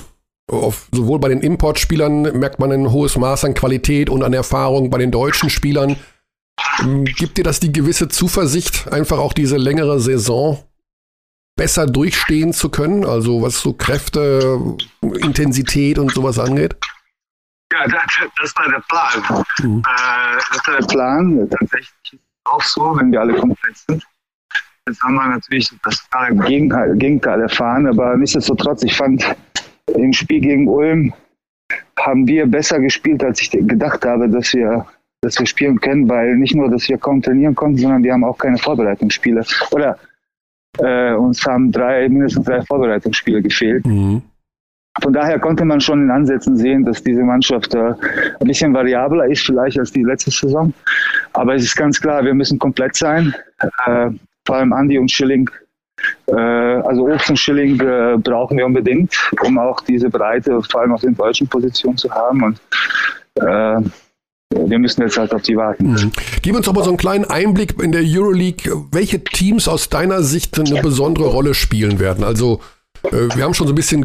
auf, 0.50 0.88
sowohl 0.92 1.20
bei 1.20 1.28
den 1.28 1.40
Importspielern 1.40 2.38
merkt 2.38 2.58
man 2.58 2.70
ein 2.70 2.90
hohes 2.90 3.16
Maß 3.16 3.44
an 3.44 3.54
Qualität 3.54 4.10
und 4.10 4.22
an 4.22 4.32
Erfahrung. 4.32 4.90
Bei 4.90 4.98
den 4.98 5.10
deutschen 5.10 5.50
Spielern 5.50 5.96
ähm, 6.80 7.04
gibt 7.04 7.38
dir 7.38 7.44
das 7.44 7.60
die 7.60 7.72
gewisse 7.72 8.08
Zuversicht, 8.08 8.92
einfach 8.92 9.18
auch 9.18 9.32
diese 9.32 9.56
längere 9.56 10.00
Saison 10.00 10.62
besser 11.56 11.86
durchstehen 11.86 12.52
zu 12.52 12.68
können? 12.68 13.04
Also 13.04 13.42
was 13.42 13.60
so 13.60 13.72
Kräfte, 13.72 14.76
Intensität 15.00 15.98
und 15.98 16.12
sowas 16.12 16.38
angeht? 16.38 16.76
Ja, 17.72 17.86
das, 17.88 18.02
das 18.40 18.56
war 18.56 18.68
der 18.68 18.82
Plan. 18.88 19.44
Mhm. 19.62 19.78
Äh, 19.78 20.36
das 20.52 20.66
war 20.66 20.76
der 20.78 20.86
Plan. 20.86 21.50
Tatsächlich 21.50 21.90
ist 22.04 22.12
es 22.14 22.20
auch 22.44 22.62
so, 22.62 22.96
wenn 22.96 23.10
wir 23.10 23.20
alle 23.20 23.34
komplett 23.34 23.76
sind. 23.76 24.04
Jetzt 24.86 25.02
haben 25.02 25.14
wir 25.14 25.28
natürlich 25.28 25.70
das 25.82 26.06
Gegenteil, 26.46 26.94
Gegenteil 26.96 27.40
erfahren, 27.40 27.86
aber 27.86 28.18
nichtsdestotrotz, 28.18 28.82
ich 28.82 28.94
fand, 28.94 29.24
im 29.94 30.12
Spiel 30.12 30.42
gegen 30.42 30.68
Ulm 30.68 31.14
haben 31.98 32.28
wir 32.28 32.46
besser 32.46 32.78
gespielt, 32.80 33.24
als 33.24 33.40
ich 33.40 33.50
gedacht 33.50 34.04
habe, 34.04 34.28
dass 34.28 34.52
wir, 34.52 34.84
dass 35.22 35.38
wir 35.38 35.46
spielen 35.46 35.80
können, 35.80 36.06
weil 36.06 36.36
nicht 36.36 36.54
nur, 36.54 36.70
dass 36.70 36.86
wir 36.86 36.98
kaum 36.98 37.22
trainieren 37.22 37.54
konnten, 37.54 37.78
sondern 37.78 38.02
wir 38.02 38.12
haben 38.12 38.24
auch 38.24 38.36
keine 38.36 38.58
Vorbereitungsspiele. 38.58 39.42
Oder 39.70 39.98
äh, 40.78 41.14
uns 41.14 41.46
haben 41.46 41.72
drei, 41.72 42.06
mindestens 42.10 42.44
drei 42.44 42.60
Vorbereitungsspiele 42.60 43.40
gefehlt. 43.40 43.86
Mhm. 43.86 44.20
von 45.00 45.12
daher 45.14 45.38
konnte 45.38 45.64
man 45.64 45.80
schon 45.80 46.02
in 46.02 46.10
Ansätzen 46.10 46.58
sehen, 46.58 46.84
dass 46.84 47.02
diese 47.02 47.22
Mannschaft 47.22 47.74
äh, 47.74 47.94
ein 48.38 48.46
bisschen 48.46 48.74
variabler 48.74 49.28
ist 49.28 49.46
vielleicht 49.46 49.78
als 49.78 49.92
die 49.92 50.02
letzte 50.02 50.30
Saison. 50.30 50.74
Aber 51.32 51.54
es 51.54 51.62
ist 51.62 51.74
ganz 51.74 51.98
klar, 51.98 52.22
wir 52.22 52.34
müssen 52.34 52.58
komplett 52.58 52.96
sein. 52.96 53.34
Äh, 53.86 54.10
vor 54.46 54.56
allem 54.56 54.72
Andi 54.72 54.98
und 54.98 55.10
Schilling. 55.10 55.48
Äh, 56.26 56.34
also 56.34 57.06
Obst 57.06 57.30
und 57.30 57.38
Schilling 57.38 57.80
äh, 57.80 58.18
brauchen 58.18 58.56
wir 58.58 58.66
unbedingt, 58.66 59.14
um 59.42 59.58
auch 59.58 59.80
diese 59.80 60.10
Breite 60.10 60.60
vor 60.62 60.82
allem 60.82 60.92
auf 60.92 61.00
den 61.00 61.16
deutschen 61.16 61.48
Positionen 61.48 61.96
zu 61.96 62.10
haben. 62.10 62.42
Und 62.42 62.60
äh, 63.36 63.80
wir 64.50 64.78
müssen 64.78 65.02
jetzt 65.02 65.16
halt 65.16 65.34
auf 65.34 65.42
die 65.42 65.56
warten. 65.56 65.92
Mhm. 65.92 66.12
Gib 66.42 66.54
uns 66.54 66.66
doch 66.66 66.74
mal 66.74 66.84
so 66.84 66.90
einen 66.90 66.96
kleinen 66.96 67.24
Einblick 67.24 67.80
in 67.82 67.92
der 67.92 68.02
Euroleague, 68.04 68.84
welche 68.92 69.22
Teams 69.22 69.68
aus 69.68 69.88
deiner 69.88 70.22
Sicht 70.22 70.58
eine 70.58 70.80
besondere 70.82 71.26
Rolle 71.26 71.54
spielen 71.54 71.98
werden. 71.98 72.24
Also 72.24 72.60
äh, 73.04 73.28
wir 73.34 73.44
haben 73.44 73.54
schon 73.54 73.66
so 73.66 73.72
ein 73.72 73.76
bisschen 73.76 74.04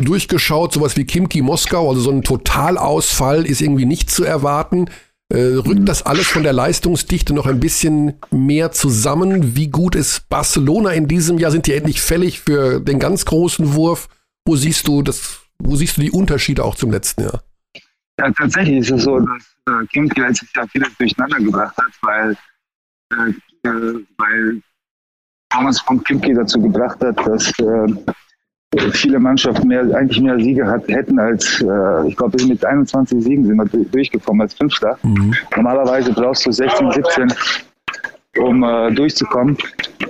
durchgeschaut, 0.00 0.72
sowas 0.72 0.96
wie 0.96 1.04
Kimki 1.04 1.42
Moskau, 1.42 1.88
also 1.88 2.00
so 2.00 2.10
ein 2.10 2.22
Totalausfall 2.22 3.46
ist 3.46 3.60
irgendwie 3.60 3.86
nicht 3.86 4.10
zu 4.10 4.24
erwarten. 4.24 4.86
Äh, 5.28 5.56
rückt 5.56 5.88
das 5.88 6.04
alles 6.04 6.28
von 6.28 6.44
der 6.44 6.52
Leistungsdichte 6.52 7.34
noch 7.34 7.46
ein 7.46 7.58
bisschen 7.58 8.14
mehr 8.30 8.70
zusammen? 8.70 9.56
Wie 9.56 9.68
gut 9.68 9.96
ist 9.96 10.28
Barcelona 10.28 10.90
in 10.92 11.08
diesem 11.08 11.38
Jahr? 11.38 11.50
Sind 11.50 11.66
die 11.66 11.72
endlich 11.72 12.00
fällig 12.00 12.40
für 12.40 12.80
den 12.80 13.00
ganz 13.00 13.24
großen 13.24 13.74
Wurf? 13.74 14.08
Wo 14.46 14.54
siehst 14.54 14.86
du 14.86 15.02
das, 15.02 15.40
wo 15.58 15.74
siehst 15.74 15.96
du 15.96 16.02
die 16.02 16.12
Unterschiede 16.12 16.64
auch 16.64 16.76
zum 16.76 16.92
letzten 16.92 17.22
Jahr? 17.22 17.42
Ja, 18.18 18.30
tatsächlich 18.30 18.78
ist 18.78 18.90
es 18.92 19.02
so, 19.02 19.18
dass 19.18 19.56
äh, 19.68 19.86
Kimki 19.92 20.20
letztes 20.20 20.48
Jahr 20.54 20.68
vieles 20.68 20.96
durcheinander 20.96 21.38
gebracht 21.38 21.76
hat, 21.76 21.92
weil, 22.02 22.36
äh, 23.12 23.68
äh 23.68 24.04
weil 24.16 24.62
Thomas 25.50 25.80
von 25.80 26.02
Kimki 26.04 26.34
dazu 26.34 26.62
gebracht 26.62 27.00
hat, 27.00 27.18
dass 27.26 27.48
äh, 27.58 28.14
viele 28.92 29.18
Mannschaften 29.18 29.68
mehr, 29.68 29.82
eigentlich 29.94 30.20
mehr 30.20 30.38
Siege 30.38 30.66
hat, 30.66 30.86
hätten 30.88 31.18
als, 31.18 31.60
äh, 31.62 32.08
ich 32.08 32.16
glaube, 32.16 32.42
mit 32.44 32.64
21 32.64 33.22
Siegen 33.22 33.44
sind 33.44 33.56
wir 33.56 33.84
durchgekommen 33.84 34.42
als 34.42 34.54
Fünfter. 34.54 34.98
Mhm. 35.02 35.34
Normalerweise 35.54 36.12
brauchst 36.12 36.46
du 36.46 36.52
16, 36.52 36.92
17, 36.92 37.32
um 38.38 38.62
äh, 38.62 38.92
durchzukommen. 38.92 39.56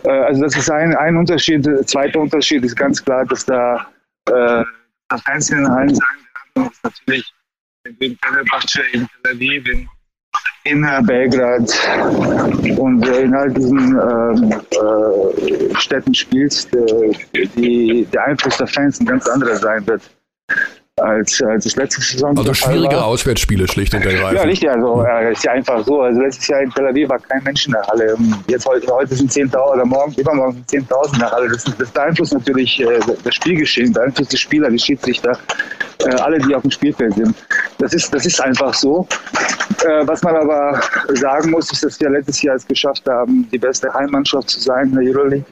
Äh, 0.05 0.11
also 0.11 0.43
das 0.43 0.57
ist 0.57 0.71
ein, 0.71 0.95
ein 0.97 1.17
Unterschied. 1.17 1.67
Der 1.67 1.87
zweite 1.87 2.19
Unterschied 2.19 2.65
ist 2.65 2.77
ganz 2.77 3.05
klar, 3.05 3.25
dass 3.27 3.45
da 3.45 3.87
äh, 4.31 4.65
Fans 5.25 5.51
in 5.51 5.59
den 5.59 5.69
Hallen 5.71 5.95
sagen 5.95 6.19
werden, 6.55 6.71
dass 6.71 6.83
natürlich 6.83 7.33
in 7.85 8.19
Fenerbahce, 8.23 8.83
in 8.93 9.07
Tel 9.23 9.33
Aviv, 9.33 9.69
in 9.69 9.89
in 10.65 10.81
Belgrad 11.07 11.73
und 12.79 13.07
in 13.07 13.35
all 13.35 13.51
diesen 13.53 13.79
ähm, 13.79 14.53
äh, 14.53 15.75
Städten 15.77 16.15
spielst, 16.15 16.75
äh, 16.75 17.13
die, 17.57 18.07
der 18.13 18.25
Einfluss 18.25 18.57
der 18.57 18.67
Fans 18.67 19.01
ein 19.01 19.07
ganz 19.07 19.29
anderer 19.29 19.57
sein 19.57 19.87
wird 19.87 20.03
als, 21.01 21.43
als 21.43 21.65
das 21.65 21.77
letzte 21.77 22.01
Saison. 22.01 22.37
Also 22.39 22.55
schwierige 22.55 23.05
Auswärtsspiele 23.05 23.69
schlicht 23.69 23.95
und 23.95 24.05
ergreifend. 24.05 24.33
Ja, 24.33 24.43
richtig. 24.43 24.71
Also 24.71 25.05
äh, 25.05 25.33
ist 25.33 25.45
ja 25.45 25.53
einfach 25.53 25.85
so. 25.85 26.01
Also 26.01 26.21
letztes 26.21 26.49
Jahr 26.49 26.63
in 26.63 26.71
Tel 26.71 26.87
Aviv 26.87 27.09
war 27.11 27.19
kein 27.19 27.43
Mensch 27.45 27.67
in 27.67 27.73
der 27.73 27.83
Halle. 27.87 28.17
Jetzt 28.49 28.67
heute, 28.67 28.87
heute 28.91 29.15
sind 29.15 29.31
10.000 29.31 29.75
oder 29.75 29.85
morgen, 29.85 30.15
übermorgen 30.15 30.65
sind 30.67 30.91
10.000 30.91 31.13
in 31.13 31.19
der 31.19 31.31
Halle. 31.31 31.49
Das, 31.51 31.65
das 31.65 31.91
beeinflusst 31.91 32.33
natürlich 32.33 32.81
äh, 32.81 32.99
das 33.23 33.35
Spielgeschehen, 33.35 33.93
beeinflusst 33.93 34.33
die 34.33 34.39
Spieler, 34.39 34.71
die 34.71 34.79
Schiedsrichter, 34.79 35.39
äh, 35.99 36.15
alle, 36.15 36.39
die 36.39 36.55
auf 36.55 36.63
dem 36.63 36.71
Spielfeld 36.71 37.15
sind. 37.15 37.35
Das 37.79 37.93
ist, 37.93 38.15
das 38.15 38.25
ist 38.25 38.41
einfach 38.41 38.73
so. 38.73 39.07
Äh, 39.85 40.07
was 40.07 40.23
man 40.23 40.35
aber 40.37 40.81
sagen 41.13 41.51
muss, 41.51 41.71
ist, 41.71 41.85
dass 41.85 42.01
wir 42.01 42.09
letztes 42.09 42.41
Jahr 42.41 42.57
es 42.57 42.67
geschafft 42.67 43.07
haben, 43.07 43.47
die 43.53 43.59
beste 43.59 43.93
Heimmannschaft 43.93 44.49
zu 44.49 44.61
sein 44.61 44.87
in 44.87 44.95
der 44.95 45.15
Euroleague. 45.15 45.45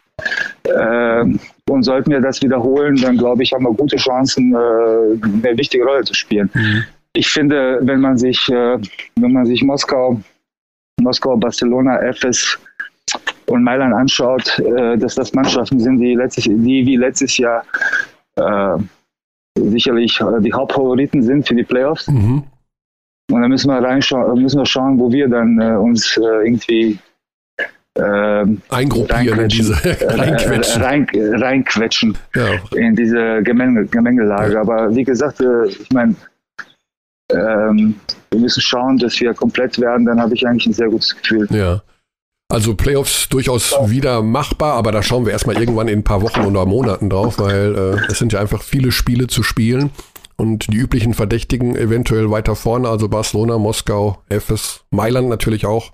Äh, 0.64 1.24
und 1.68 1.83
sollten 1.83 2.11
wir 2.11 2.20
das 2.20 2.42
wiederholen, 2.42 2.96
dann 2.96 3.16
glaube 3.16 3.42
ich, 3.42 3.53
haben 3.53 3.64
wir 3.64 3.72
gute 3.72 3.96
Chancen, 3.96 4.53
äh, 4.53 4.57
eine 4.57 5.59
wichtige 5.59 5.85
Rolle 5.85 6.05
zu 6.05 6.14
spielen. 6.14 6.50
Mhm. 6.55 6.85
Ich 7.14 7.29
finde, 7.29 7.79
wenn 7.83 8.00
man 8.00 8.16
sich, 8.16 8.48
äh, 8.48 8.79
wenn 9.16 9.33
man 9.33 9.46
sich 9.46 9.62
Moskau, 9.62 10.20
Moskau, 11.00 11.37
Barcelona, 11.37 11.98
FS 12.12 12.59
und 13.46 13.62
Mailand 13.62 13.94
anschaut, 13.94 14.59
äh, 14.59 14.96
dass 14.96 15.14
das 15.14 15.33
Mannschaften 15.33 15.81
sind, 15.81 15.98
die, 15.98 16.14
letztes, 16.14 16.44
die 16.44 16.87
wie 16.87 16.96
letztes 16.96 17.37
Jahr 17.38 17.64
äh, 18.37 18.77
sicherlich 19.57 20.20
die 20.40 20.53
Hauptfavoriten 20.53 21.22
sind 21.22 21.46
für 21.46 21.55
die 21.55 21.62
Playoffs. 21.62 22.09
Mhm. 22.09 22.42
Und 23.31 23.40
dann 23.40 23.50
müssen 23.50 23.68
wir 23.68 23.83
reinschauen, 23.83 24.42
müssen 24.42 24.59
wir 24.59 24.66
schauen, 24.66 24.98
wo 24.98 25.11
wir 25.11 25.29
dann 25.29 25.59
äh, 25.61 25.77
uns 25.77 26.16
äh, 26.16 26.46
irgendwie 26.46 26.98
ähm, 27.97 28.61
eingruppieren 28.71 29.41
in 29.41 29.49
diese 29.49 29.75
reinquetschen, 29.75 30.83
rein, 30.83 31.07
reinquetschen 31.15 32.19
ja. 32.35 32.47
in 32.77 32.97
diese 32.97 33.43
Gemenge, 33.43 33.87
Gemengelage. 33.87 34.55
Ja. 34.55 34.61
Aber 34.61 34.95
wie 34.95 35.05
gesagt, 35.05 35.41
äh, 35.41 35.67
ich 35.67 35.91
meine, 35.93 36.15
ähm, 37.33 37.95
wir 38.31 38.41
müssen 38.41 38.61
schauen, 38.61 38.99
dass 38.99 39.19
wir 39.21 39.33
komplett 39.35 39.79
werden, 39.81 40.07
dann 40.07 40.21
habe 40.21 40.35
ich 40.35 40.47
eigentlich 40.47 40.67
ein 40.67 40.73
sehr 40.73 40.89
gutes 40.89 41.17
Gefühl. 41.17 41.47
Ja. 41.51 41.83
Also 42.49 42.75
Playoffs 42.75 43.29
durchaus 43.31 43.75
wieder 43.87 44.23
machbar, 44.23 44.75
aber 44.75 44.93
da 44.93 45.03
schauen 45.03 45.25
wir 45.25 45.33
erstmal 45.33 45.57
irgendwann 45.57 45.89
in 45.89 46.01
ein 46.01 46.05
paar 46.05 46.21
Wochen 46.21 46.41
oder 46.43 46.67
Monaten 46.67 47.09
drauf, 47.09 47.39
weil 47.39 47.75
äh, 47.75 48.11
es 48.11 48.19
sind 48.19 48.33
ja 48.33 48.41
einfach 48.41 48.63
viele 48.63 48.93
Spiele 48.93 49.29
zu 49.29 49.43
spielen 49.43 49.91
und 50.37 50.73
die 50.73 50.77
üblichen 50.77 51.15
Verdächtigen 51.15 51.75
eventuell 51.75 52.31
weiter 52.31 52.55
vorne, 52.55 52.89
also 52.89 53.09
Barcelona, 53.09 53.57
Moskau, 53.57 54.23
FS, 54.29 54.85
Mailand 54.91 55.29
natürlich 55.29 55.65
auch. 55.65 55.93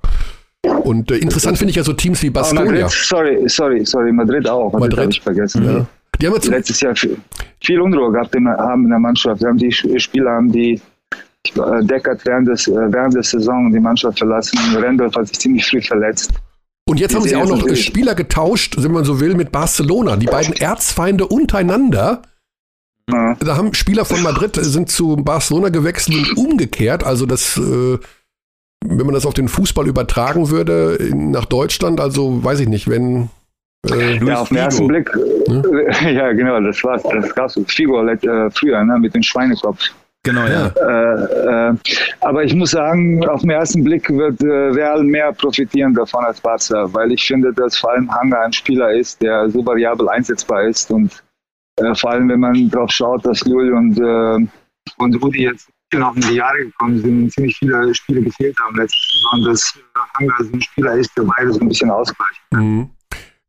Und 0.63 1.11
äh, 1.11 1.17
interessant 1.17 1.59
finde 1.59 1.71
ich 1.71 1.77
ja 1.77 1.85
so 1.85 1.93
Teams 1.93 2.23
wie 2.23 2.31
Baskonia. 2.31 2.63
Oh, 2.63 2.73
Madrid, 2.73 2.91
sorry, 2.91 3.49
sorry, 3.49 3.87
sorry, 3.87 4.13
Madrid 4.13 4.49
auch. 4.49 4.73
Madrid, 4.73 4.81
Madrid. 4.81 4.99
habe 4.99 5.11
ich 5.11 5.21
vergessen. 5.21 5.65
Ja. 5.65 5.87
Die 6.21 6.27
haben 6.27 6.51
letztes 6.51 6.81
Jahr 6.81 6.95
viel, 6.95 7.17
viel 7.63 7.81
Unruhe 7.81 8.13
gehabt 8.13 8.35
in, 8.35 8.47
haben 8.47 8.85
in 8.85 8.91
der 8.91 8.99
Mannschaft. 8.99 9.41
Wir 9.41 9.49
haben 9.49 9.59
die 9.59 9.73
Spieler 9.73 10.33
haben 10.33 10.53
die 10.53 10.81
äh, 11.57 11.85
Deckert 11.85 12.25
während, 12.27 12.49
des, 12.49 12.69
äh, 12.69 12.93
während 12.93 13.15
der 13.15 13.23
Saison 13.23 13.73
die 13.73 13.81
Mannschaft 13.81 14.19
verlassen. 14.19 14.59
Randolph 14.77 15.15
hat 15.17 15.29
sich 15.29 15.39
ziemlich 15.39 15.67
früh 15.67 15.81
verletzt. 15.81 16.31
Und 16.87 16.99
jetzt 16.99 17.15
haben 17.15 17.23
sie 17.23 17.37
auch 17.37 17.49
noch 17.49 17.75
Spieler 17.77 18.15
getauscht, 18.15 18.75
wenn 18.79 18.93
man 18.93 19.05
so 19.05 19.21
will, 19.21 19.35
mit 19.35 19.53
Barcelona. 19.53 20.17
Die 20.17 20.27
beiden 20.27 20.55
Erzfeinde 20.55 21.27
untereinander. 21.27 22.23
Ja. 23.11 23.35
Da 23.37 23.57
haben 23.57 23.73
Spieler 23.75 24.05
von 24.05 24.23
Madrid 24.23 24.57
sind 24.57 24.91
zu 24.91 25.17
Barcelona 25.17 25.69
gewechselt 25.69 26.17
und 26.17 26.37
umgekehrt. 26.37 27.05
Also 27.05 27.27
das 27.27 27.57
äh, 27.57 27.99
wenn 28.85 29.07
man 29.07 29.15
das 29.15 29.27
auf 29.27 29.35
den 29.35 29.49
Fußball 29.49 29.87
übertragen 29.87 30.51
würde 30.51 30.97
in, 30.97 31.31
nach 31.31 31.45
Deutschland, 31.45 32.01
also 32.01 32.43
weiß 32.43 32.61
ich 32.61 32.69
nicht, 32.69 32.89
wenn 32.89 33.29
äh, 33.89 34.17
ja, 34.25 34.41
auf 34.41 34.49
den 34.49 34.59
ersten 34.59 34.89
Blick, 34.89 35.15
ne? 35.49 35.87
ja 36.13 36.33
genau, 36.33 36.61
das 36.61 36.83
war's, 36.85 37.03
das 37.03 37.35
gab's 37.35 37.59
Figo 37.67 38.07
äh, 38.07 38.51
früher, 38.51 38.85
ne, 38.85 38.99
mit 38.99 39.15
dem 39.15 39.23
Schweinekopf. 39.23 39.81
Genau, 40.23 40.47
ja. 40.47 40.67
Äh, 40.67 41.71
äh, 41.71 41.75
aber 42.21 42.45
ich 42.45 42.55
muss 42.55 42.73
sagen, 42.73 43.27
auf 43.27 43.41
den 43.41 43.51
ersten 43.51 43.83
Blick 43.83 44.11
wird 44.11 44.43
äh, 44.43 44.47
Real 44.47 45.03
mehr 45.03 45.33
profitieren 45.33 45.95
davon 45.95 46.25
als 46.25 46.41
Barca, 46.41 46.93
weil 46.93 47.13
ich 47.13 47.25
finde, 47.27 47.55
dass 47.55 47.79
vor 47.79 47.93
allem 47.93 48.11
Hanga 48.15 48.43
ein 48.43 48.53
Spieler 48.53 48.93
ist, 48.93 49.23
der 49.23 49.49
so 49.49 49.65
variabel 49.65 50.11
einsetzbar 50.11 50.65
ist 50.65 50.91
und 50.91 51.23
äh, 51.77 51.95
vor 51.95 52.11
allem, 52.11 52.29
wenn 52.29 52.41
man 52.41 52.69
darauf 52.69 52.91
schaut, 52.91 53.25
dass 53.25 53.45
Lul 53.47 53.73
und, 53.73 53.99
äh, 53.99 54.47
und 54.99 55.23
Rudi 55.23 55.45
jetzt 55.45 55.71
noch 55.99 56.15
in 56.15 56.23
die 56.23 56.35
Jahre 56.35 56.59
gekommen 56.59 57.01
sind, 57.01 57.33
ziemlich 57.33 57.57
viele 57.59 57.95
Spiele 57.95 58.23
gefehlt 58.23 58.57
haben 58.61 58.77
letzte 58.77 58.99
Saison, 59.13 59.45
dass 59.45 59.75
Hanga 60.19 60.35
so 60.39 60.53
ein 60.53 60.63
Spieler 60.63 60.95
ist, 60.95 61.11
der 61.17 61.25
beide 61.25 61.53
so 61.53 61.61
ein 61.61 61.69
bisschen 61.69 61.91
ausgleicht. 61.91 62.41
Mhm. 62.53 62.91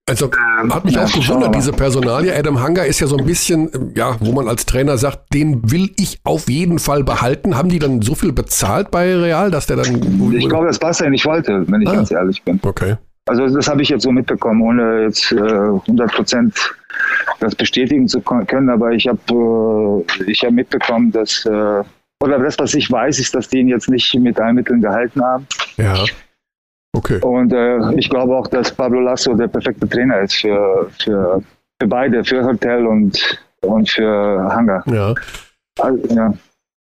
Also 0.10 0.30
ähm, 0.62 0.73
hat 0.73 0.84
mich 0.84 0.95
ja, 0.95 1.06
auch 1.06 1.12
gewundert, 1.12 1.56
diese 1.56 1.71
Personalie. 1.71 2.36
Adam 2.36 2.60
Hanger 2.60 2.86
ist 2.86 2.99
ja 2.99 3.08
so 3.08 3.17
ein 3.17 3.25
bisschen, 3.25 3.93
ja, 3.95 4.17
wo 4.19 4.34
man 4.34 4.47
als 4.47 4.65
Trainer 4.65 4.97
sagt, 4.97 5.34
den 5.34 5.71
will 5.71 5.91
ich 5.95 6.19
auf 6.23 6.49
jeden 6.49 6.80
Fall 6.80 7.04
behalten. 7.04 7.56
Haben 7.56 7.69
die 7.69 7.80
dann 7.80 8.01
so 8.01 8.15
viel 8.15 8.34
bezahlt 8.34 8.91
bei 8.91 9.15
Real, 9.15 9.51
dass 9.51 9.67
der 9.67 9.77
dann. 9.77 10.34
Ich 10.36 10.49
glaube, 10.49 10.67
dass 10.67 10.80
Barca 10.80 11.10
nicht 11.10 11.25
wollte, 11.25 11.63
wenn 11.67 11.82
ich 11.82 11.88
ah. 11.88 11.93
ganz 11.93 12.12
ehrlich 12.12 12.43
bin. 12.43 12.60
Okay. 12.62 12.97
Also 13.27 13.47
das 13.47 13.69
habe 13.69 13.84
ich 13.84 13.89
jetzt 13.89 14.04
so 14.04 14.12
mitbekommen, 14.12 14.62
ohne 14.62 15.04
jetzt 15.04 15.32
äh, 15.32 15.38
100 15.39 16.12
Prozent 16.12 16.75
das 17.39 17.56
bestätigen 17.56 18.08
zu 18.08 18.19
können. 18.19 18.69
Aber 18.69 18.91
ich 18.91 19.08
habe 19.08 20.04
äh, 20.19 20.23
ich 20.23 20.43
hab 20.43 20.51
mitbekommen, 20.51 21.12
dass 21.12 21.45
äh, 21.45 21.84
oder 22.21 22.39
das, 22.39 22.57
was 22.60 22.73
ich 22.73 22.91
weiß, 22.91 23.19
ist, 23.19 23.34
dass 23.36 23.49
die 23.49 23.60
ihn 23.60 23.67
jetzt 23.67 23.89
nicht 23.89 24.13
mit 24.15 24.39
allen 24.39 24.55
Mitteln 24.55 24.81
gehalten 24.81 25.21
haben. 25.23 25.47
Ja. 25.77 26.03
Okay. 26.93 27.19
Und 27.21 27.53
äh, 27.53 27.93
ich 27.95 28.10
glaube 28.10 28.36
auch, 28.36 28.47
dass 28.47 28.71
Pablo 28.71 28.99
Lasso 28.99 29.34
der 29.34 29.47
perfekte 29.47 29.88
Trainer 29.88 30.21
ist 30.21 30.36
für, 30.36 30.89
für, 30.99 31.41
für 31.79 31.88
beide, 31.88 32.23
für 32.23 32.43
Hotel 32.43 32.86
und, 32.86 33.39
und 33.62 33.89
für 33.89 34.49
Hangar. 34.53 34.84
Ja. 34.88 35.13
Also, 35.79 36.15
ja. 36.15 36.34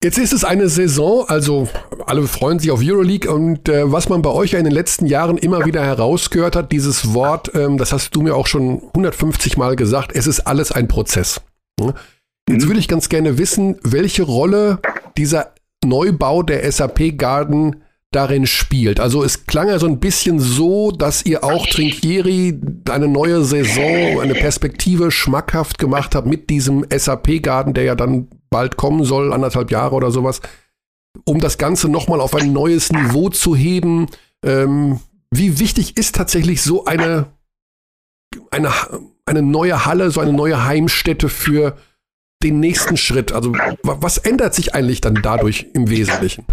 Jetzt 0.02 0.18
ist 0.18 0.34
es 0.34 0.44
eine 0.44 0.68
Saison, 0.68 1.24
also 1.28 1.66
alle 2.04 2.24
freuen 2.24 2.58
sich 2.58 2.70
auf 2.70 2.80
Euroleague 2.82 3.32
und 3.32 3.70
äh, 3.70 3.90
was 3.90 4.10
man 4.10 4.20
bei 4.20 4.28
euch 4.28 4.52
ja 4.52 4.58
in 4.58 4.66
den 4.66 4.74
letzten 4.74 5.06
Jahren 5.06 5.38
immer 5.38 5.64
wieder 5.64 5.82
herausgehört 5.82 6.56
hat, 6.56 6.72
dieses 6.72 7.14
Wort, 7.14 7.52
ähm, 7.54 7.78
das 7.78 7.90
hast 7.90 8.14
du 8.14 8.20
mir 8.20 8.36
auch 8.36 8.46
schon 8.46 8.82
150 8.88 9.56
Mal 9.56 9.76
gesagt, 9.76 10.12
es 10.14 10.26
ist 10.26 10.40
alles 10.40 10.72
ein 10.72 10.88
Prozess. 10.88 11.40
Jetzt 11.80 11.94
mhm. 12.64 12.68
würde 12.68 12.80
ich 12.80 12.88
ganz 12.88 13.08
gerne 13.08 13.38
wissen, 13.38 13.78
welche 13.82 14.24
Rolle 14.24 14.78
dieser 15.16 15.54
Neubau 15.84 16.42
der 16.42 16.70
SAP 16.70 17.18
Garden 17.18 17.82
darin 18.14 18.46
spielt. 18.46 19.00
Also 19.00 19.24
es 19.24 19.46
klang 19.46 19.68
ja 19.68 19.78
so 19.78 19.86
ein 19.86 19.98
bisschen 19.98 20.38
so, 20.38 20.92
dass 20.92 21.26
ihr 21.26 21.42
auch 21.42 21.66
Trinkieri 21.66 22.60
eine 22.88 23.08
neue 23.08 23.44
Saison, 23.44 24.20
eine 24.20 24.34
Perspektive 24.34 25.10
schmackhaft 25.10 25.78
gemacht 25.78 26.14
habt 26.14 26.26
mit 26.26 26.48
diesem 26.48 26.86
SAP-Garten, 26.88 27.74
der 27.74 27.84
ja 27.84 27.94
dann 27.94 28.28
bald 28.50 28.76
kommen 28.76 29.04
soll, 29.04 29.32
anderthalb 29.32 29.70
Jahre 29.72 29.96
oder 29.96 30.12
sowas, 30.12 30.40
um 31.24 31.40
das 31.40 31.58
Ganze 31.58 31.88
nochmal 31.88 32.20
auf 32.20 32.34
ein 32.34 32.52
neues 32.52 32.92
Niveau 32.92 33.30
zu 33.30 33.56
heben. 33.56 34.06
Ähm, 34.44 35.00
wie 35.32 35.58
wichtig 35.58 35.96
ist 35.96 36.14
tatsächlich 36.14 36.62
so 36.62 36.84
eine, 36.84 37.26
eine, 38.52 38.70
eine 39.26 39.42
neue 39.42 39.86
Halle, 39.86 40.12
so 40.12 40.20
eine 40.20 40.32
neue 40.32 40.64
Heimstätte 40.64 41.28
für 41.28 41.76
den 42.44 42.60
nächsten 42.60 42.96
Schritt? 42.96 43.32
Also 43.32 43.52
was 43.82 44.18
ändert 44.18 44.54
sich 44.54 44.74
eigentlich 44.74 45.00
dann 45.00 45.18
dadurch 45.22 45.66
im 45.72 45.90
Wesentlichen? 45.90 46.44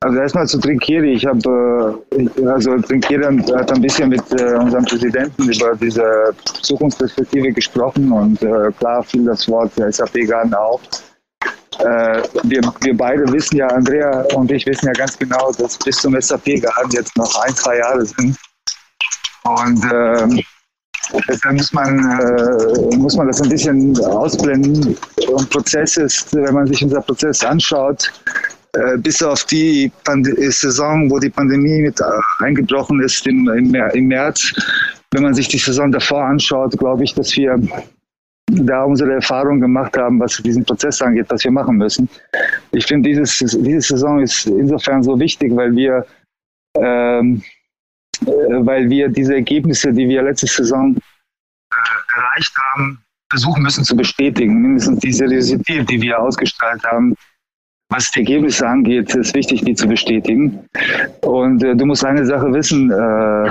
Also 0.00 0.18
erstmal 0.18 0.46
zu 0.46 0.58
Trinkieri. 0.58 1.14
Ich 1.14 1.26
habe, 1.26 1.98
äh, 2.12 2.46
also 2.46 2.78
Trinkieri 2.78 3.24
hat 3.24 3.72
ein 3.72 3.82
bisschen 3.82 4.10
mit 4.10 4.22
äh, 4.32 4.54
unserem 4.54 4.84
Präsidenten 4.84 5.50
über 5.50 5.74
diese 5.74 6.34
Zukunftsperspektive 6.62 7.50
gesprochen 7.52 8.12
und 8.12 8.40
äh, 8.42 8.70
klar 8.78 9.02
fiel 9.02 9.24
das 9.24 9.48
Wort 9.48 9.72
der 9.76 9.92
SAP 9.92 10.12
gerade 10.14 10.58
auf. 10.58 10.80
Wir, 11.78 12.62
wir 12.80 12.96
beide 12.96 13.30
wissen 13.30 13.58
ja, 13.58 13.66
Andrea 13.66 14.24
und 14.34 14.50
ich 14.50 14.64
wissen 14.64 14.86
ja 14.86 14.92
ganz 14.92 15.18
genau, 15.18 15.52
dass 15.58 15.76
bis 15.76 15.96
zum 15.98 16.18
SAP-Garten 16.18 16.90
jetzt 16.92 17.14
noch 17.18 17.38
ein, 17.42 17.54
zwei 17.54 17.76
Jahre 17.76 18.06
sind. 18.06 18.34
Und 19.44 19.84
äh, 19.84 20.42
deshalb 21.28 21.56
muss 21.56 21.72
man, 21.72 21.98
äh, 21.98 22.96
muss 22.96 23.16
man 23.16 23.26
das 23.26 23.40
ein 23.42 23.48
bisschen 23.48 23.98
ausblenden. 24.04 24.96
Und 25.28 25.50
Prozess 25.50 25.96
ist, 25.96 26.34
wenn 26.34 26.54
man 26.54 26.66
sich 26.66 26.82
unser 26.82 27.00
Prozess 27.00 27.44
anschaut, 27.44 28.12
äh, 28.72 28.98
bis 28.98 29.22
auf 29.22 29.44
die 29.44 29.90
Pand 30.04 30.26
Saison, 30.52 31.10
wo 31.10 31.18
die 31.18 31.30
Pandemie 31.30 31.82
mit 31.82 32.00
äh, 32.00 32.44
eingebrochen 32.44 33.00
ist 33.02 33.26
im, 33.26 33.48
im, 33.48 33.74
im 33.74 34.06
März, 34.06 34.52
wenn 35.12 35.22
man 35.22 35.34
sich 35.34 35.48
die 35.48 35.58
Saison 35.58 35.90
davor 35.90 36.24
anschaut, 36.24 36.76
glaube 36.78 37.04
ich, 37.04 37.14
dass 37.14 37.36
wir 37.36 37.58
da 38.48 38.84
unsere 38.84 39.14
Erfahrung 39.14 39.60
gemacht 39.60 39.96
haben, 39.96 40.20
was 40.20 40.36
diesen 40.42 40.64
Prozess 40.64 41.02
angeht, 41.02 41.26
was 41.28 41.42
wir 41.44 41.50
machen 41.50 41.76
müssen. 41.78 42.08
Ich 42.72 42.86
finde, 42.86 43.10
diese 43.10 43.80
Saison 43.80 44.20
ist 44.20 44.46
insofern 44.46 45.02
so 45.02 45.18
wichtig, 45.18 45.54
weil 45.54 45.74
wir, 45.74 46.06
ähm, 46.76 47.42
äh, 47.42 47.55
weil 48.24 48.88
wir 48.88 49.08
diese 49.08 49.34
Ergebnisse, 49.34 49.92
die 49.92 50.08
wir 50.08 50.22
letzte 50.22 50.46
Saison 50.46 50.96
äh, 50.96 52.16
erreicht 52.16 52.56
haben, 52.56 53.02
versuchen 53.30 53.62
müssen 53.62 53.84
zu 53.84 53.96
bestätigen. 53.96 54.60
Mindestens 54.60 55.00
die 55.00 55.12
Seriosität, 55.12 55.88
die 55.90 56.00
wir 56.00 56.20
ausgestrahlt 56.20 56.84
haben, 56.84 57.14
was 57.88 58.10
die 58.10 58.20
Ergebnisse 58.20 58.66
angeht, 58.66 59.14
ist 59.14 59.34
wichtig, 59.34 59.62
die 59.64 59.74
zu 59.74 59.86
bestätigen. 59.86 60.58
Und 61.22 61.62
äh, 61.62 61.76
du 61.76 61.86
musst 61.86 62.04
eine 62.04 62.26
Sache 62.26 62.52
wissen, 62.52 62.90
äh, 62.90 63.46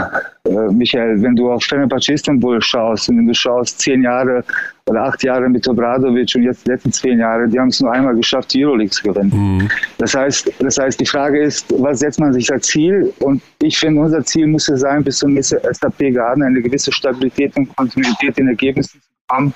äh, 0.50 0.72
Michael, 0.74 1.22
wenn 1.22 1.36
du 1.36 1.52
auf 1.52 1.64
Fenerbahce 1.64 2.14
Istanbul 2.14 2.62
schaust 2.62 3.08
und 3.08 3.18
wenn 3.18 3.28
du 3.28 3.34
schaust, 3.34 3.80
zehn 3.80 4.04
Jahre 4.04 4.44
oder 4.88 5.04
acht 5.04 5.24
Jahre 5.24 5.48
mit 5.48 5.66
Obradovic 5.68 6.36
und 6.36 6.44
jetzt 6.44 6.68
die 6.68 6.72
letzten 6.72 6.92
zehn 6.92 7.20
Jahre, 7.20 7.48
die 7.48 7.58
haben 7.58 7.70
es 7.70 7.80
nur 7.80 7.94
einmal 7.94 8.14
geschafft, 8.14 8.54
die 8.54 8.66
Euroleague 8.66 8.92
zu 8.92 9.04
gewinnen. 9.04 9.58
Mhm. 9.58 9.70
Das 10.00 10.14
heißt, 10.14 10.52
das 10.60 10.78
heißt, 10.78 11.00
die 11.00 11.06
Frage 11.06 11.42
ist, 11.42 11.74
was 11.80 12.00
setzt 12.00 12.20
man 12.20 12.34
sich 12.34 12.52
als 12.52 12.68
Ziel? 12.68 13.14
Und 13.20 13.42
ich 13.62 13.78
finde, 13.78 14.02
unser 14.02 14.24
Ziel 14.26 14.48
muss 14.48 14.68
es 14.68 14.82
sein, 14.82 15.02
bis 15.02 15.20
zum 15.20 15.42
SAP 15.42 16.14
Garden 16.14 16.44
eine 16.44 16.62
gewisse 16.62 16.92
Stabilität 16.92 17.56
und 17.56 17.74
Kontinuität 17.78 18.38
in 18.38 18.50
Ergebnissen 18.50 19.02
zu 19.02 19.08
bekommen, 19.28 19.54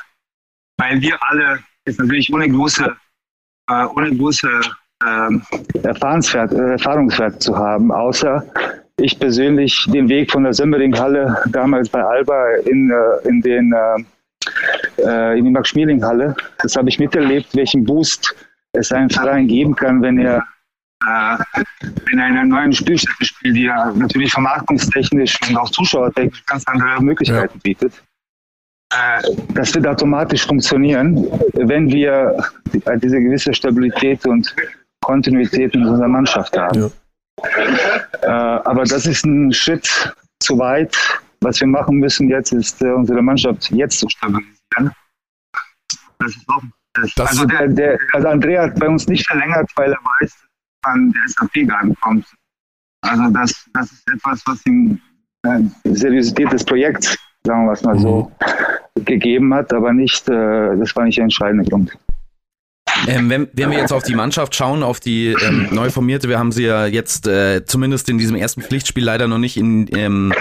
weil 0.77 1.01
wir 1.01 1.17
alle 1.21 1.59
jetzt 1.85 1.99
natürlich 1.99 2.33
ohne 2.33 2.47
große 2.49 2.95
äh, 3.69 3.85
ohne 3.95 4.15
große 4.15 4.49
ähm, 5.05 5.41
Erfahrungswert, 5.83 6.53
äh, 6.53 6.71
Erfahrungswert 6.71 7.41
zu 7.41 7.57
haben, 7.57 7.91
außer 7.91 8.43
ich 8.97 9.17
persönlich 9.17 9.87
den 9.91 10.09
Weg 10.09 10.31
von 10.31 10.43
der 10.43 10.53
Sömmering-Halle 10.53 11.43
damals 11.51 11.89
bei 11.89 12.03
Alba 12.03 12.55
in, 12.65 12.91
äh, 12.91 13.27
in, 13.27 13.41
den, 13.41 13.73
äh, 14.97 15.37
in 15.37 15.45
die 15.45 15.51
Max-Schmeling-Halle, 15.51 16.35
das 16.61 16.75
habe 16.75 16.89
ich 16.89 16.99
miterlebt, 16.99 17.55
welchen 17.55 17.85
Boost 17.85 18.35
es 18.73 18.91
einem 18.91 19.09
Verein 19.09 19.47
geben 19.47 19.75
kann, 19.75 20.01
wenn 20.01 20.19
er 20.19 20.43
äh, 21.07 21.37
wenn 22.05 22.19
er 22.19 22.27
in 22.27 22.37
einer 22.37 22.45
neuen 22.45 22.73
Spielstätte 22.73 23.23
spielt, 23.23 23.55
die 23.55 23.63
ja 23.63 23.91
natürlich 23.93 24.31
vermarktungstechnisch 24.31 25.37
und 25.47 25.57
auch 25.57 25.69
zuschauertechnisch 25.69 26.45
ganz 26.45 26.67
andere 26.67 27.01
Möglichkeiten 27.01 27.53
ja. 27.55 27.61
bietet. 27.63 27.93
Das 29.53 29.75
wird 29.75 29.85
automatisch 29.85 30.47
funktionieren, 30.47 31.27
wenn 31.53 31.89
wir 31.89 32.43
diese 32.73 33.19
gewisse 33.19 33.53
Stabilität 33.53 34.25
und 34.25 34.55
Kontinuität 35.01 35.75
in 35.75 35.85
unserer 35.85 36.07
Mannschaft 36.07 36.57
haben. 36.57 36.81
Ja. 36.81 36.89
Äh, 38.21 38.27
aber 38.65 38.83
das 38.83 39.05
ist 39.05 39.25
ein 39.25 39.53
Schritt 39.53 40.13
zu 40.39 40.57
weit. 40.57 40.97
Was 41.41 41.59
wir 41.61 41.67
machen 41.67 41.97
müssen 41.97 42.29
jetzt, 42.29 42.51
ist 42.51 42.81
äh, 42.81 42.91
unsere 42.91 43.21
Mannschaft 43.21 43.71
jetzt 43.71 43.99
zu 43.99 44.09
stabilisieren. 44.09 44.91
Das 46.19 46.31
ist 46.35 46.49
auch 46.49 46.61
das 46.93 47.17
also, 47.17 47.45
der, 47.45 47.67
der, 47.67 47.99
also 48.13 48.27
Andrea 48.27 48.63
hat 48.63 48.79
bei 48.79 48.87
uns 48.87 49.07
nicht 49.07 49.25
verlängert, 49.27 49.69
weil 49.75 49.91
er 49.91 49.99
weiß, 49.99 50.31
dass 50.31 50.93
an 50.93 51.11
der 51.11 51.21
SAP 51.27 51.67
gar 51.67 51.83
kommt. 52.01 52.25
Also 53.01 53.29
das, 53.29 53.69
das 53.73 53.91
ist 53.91 54.09
etwas, 54.11 54.41
was 54.45 54.65
ihm 54.65 54.99
äh, 55.43 55.59
Seriosität 55.85 56.51
des 56.51 56.65
Projekts, 56.65 57.17
sagen 57.45 57.65
wir 57.65 57.73
es 57.73 57.83
mal 57.83 57.97
so, 57.99 58.31
mhm. 58.95 59.05
gegeben 59.05 59.53
hat, 59.53 59.73
aber 59.73 59.93
nicht, 59.93 60.27
äh, 60.29 60.77
das 60.77 60.95
war 60.95 61.05
nicht 61.05 61.17
der 61.17 61.23
entscheidende 61.23 61.69
Grund. 61.69 61.97
Ähm, 63.07 63.29
wenn, 63.29 63.47
wenn, 63.53 63.71
wir 63.71 63.77
jetzt 63.77 63.93
auf 63.93 64.03
die 64.03 64.15
Mannschaft 64.15 64.55
schauen, 64.55 64.83
auf 64.83 64.99
die 64.99 65.35
ähm, 65.41 65.67
neu 65.71 65.89
formierte, 65.89 66.27
wir 66.27 66.39
haben 66.39 66.51
sie 66.51 66.65
ja 66.65 66.85
jetzt 66.85 67.27
äh, 67.27 67.63
zumindest 67.65 68.09
in 68.09 68.17
diesem 68.17 68.35
ersten 68.35 68.61
Pflichtspiel 68.61 69.03
leider 69.03 69.27
noch 69.27 69.37
nicht 69.37 69.57
in, 69.57 69.87
ähm, 69.95 70.33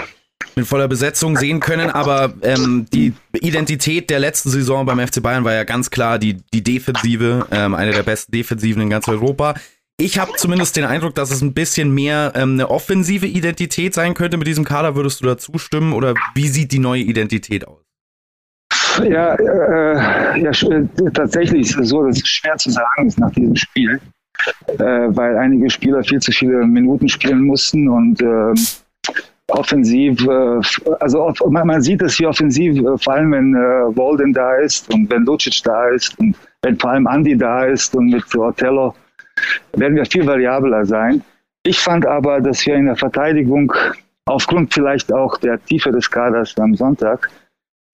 mit 0.55 0.67
voller 0.67 0.87
Besetzung 0.87 1.37
sehen 1.37 1.59
können, 1.59 1.89
aber 1.89 2.33
ähm, 2.41 2.85
die 2.93 3.13
Identität 3.33 4.09
der 4.09 4.19
letzten 4.19 4.49
Saison 4.49 4.85
beim 4.85 4.99
FC 4.99 5.21
Bayern 5.21 5.43
war 5.43 5.53
ja 5.53 5.63
ganz 5.63 5.89
klar 5.89 6.19
die, 6.19 6.37
die 6.53 6.63
Defensive, 6.63 7.47
ähm, 7.51 7.75
eine 7.75 7.91
der 7.91 8.03
besten 8.03 8.31
Defensiven 8.31 8.81
in 8.81 8.89
ganz 8.89 9.07
Europa. 9.07 9.55
Ich 10.01 10.17
habe 10.17 10.31
zumindest 10.37 10.77
den 10.77 10.85
Eindruck, 10.85 11.13
dass 11.15 11.29
es 11.29 11.41
ein 11.41 11.53
bisschen 11.53 11.93
mehr 11.93 12.31
ähm, 12.33 12.53
eine 12.53 12.69
offensive 12.69 13.27
Identität 13.27 13.93
sein 13.93 14.13
könnte 14.13 14.37
mit 14.37 14.47
diesem 14.47 14.63
Kader. 14.63 14.95
Würdest 14.95 15.19
du 15.19 15.25
da 15.25 15.37
zustimmen 15.37 15.91
oder 15.91 16.13
wie 16.35 16.47
sieht 16.47 16.71
die 16.71 16.79
neue 16.79 17.01
Identität 17.01 17.67
aus? 17.67 17.83
Ja, 19.03 19.35
äh, 19.35 20.41
ja 20.41 20.51
tatsächlich 21.13 21.69
ist 21.69 21.77
es 21.77 21.89
so, 21.89 22.05
dass 22.05 22.15
es 22.15 22.27
schwer 22.27 22.55
zu 22.55 22.69
sagen 22.69 23.07
ist 23.07 23.19
nach 23.19 23.31
diesem 23.31 23.57
Spiel, 23.57 23.99
äh, 24.67 24.77
weil 24.77 25.37
einige 25.37 25.69
Spieler 25.69 26.01
viel 26.01 26.21
zu 26.21 26.31
viele 26.31 26.65
Minuten 26.65 27.09
spielen 27.09 27.41
mussten 27.41 27.89
und 27.89 28.21
äh, 28.21 28.53
offensiv, 29.49 30.25
also 30.99 31.33
man, 31.49 31.81
sieht 31.81 32.01
es 32.01 32.15
hier 32.15 32.29
offensiv, 32.29 32.77
äh, 32.77 32.97
vor 32.97 33.13
allem 33.13 33.31
wenn 33.33 33.53
äh, 33.53 33.97
Walden 33.97 34.31
da 34.31 34.55
ist 34.55 34.93
und 34.93 35.09
wenn 35.09 35.25
Lucic 35.25 35.61
da 35.63 35.89
ist 35.89 36.17
und 36.19 36.37
wenn 36.61 36.79
vor 36.79 36.91
allem 36.91 37.07
Andy 37.07 37.37
da 37.37 37.65
ist 37.65 37.93
und 37.95 38.07
mit 38.07 38.23
Otello, 38.35 38.93
werden 39.73 39.95
wir 39.95 40.05
viel 40.05 40.25
variabler 40.25 40.85
sein. 40.85 41.23
Ich 41.63 41.79
fand 41.79 42.05
aber, 42.05 42.41
dass 42.41 42.65
wir 42.65 42.75
in 42.75 42.85
der 42.85 42.95
Verteidigung 42.95 43.73
aufgrund 44.25 44.73
vielleicht 44.73 45.11
auch 45.11 45.37
der 45.37 45.63
Tiefe 45.65 45.91
des 45.91 46.09
Kaders 46.09 46.57
am 46.57 46.75
Sonntag 46.75 47.29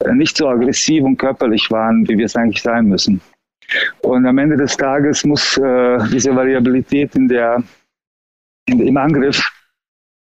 äh, 0.04 0.14
nicht 0.14 0.38
so 0.38 0.48
aggressiv 0.50 1.04
und 1.04 1.18
körperlich 1.18 1.72
waren, 1.72 2.08
wie 2.08 2.18
wir 2.18 2.26
es 2.26 2.36
eigentlich 2.36 2.62
sein 2.62 2.86
müssen. 2.88 3.22
Und 4.02 4.26
am 4.26 4.38
Ende 4.38 4.58
des 4.58 4.78
Tages 4.78 5.24
muss 5.24 5.58
äh, 5.58 5.98
diese 6.12 6.36
Variabilität 6.36 7.16
in 7.16 7.28
der, 7.28 7.64
in, 8.68 8.80
im 8.80 8.98
Angriff 8.98 9.50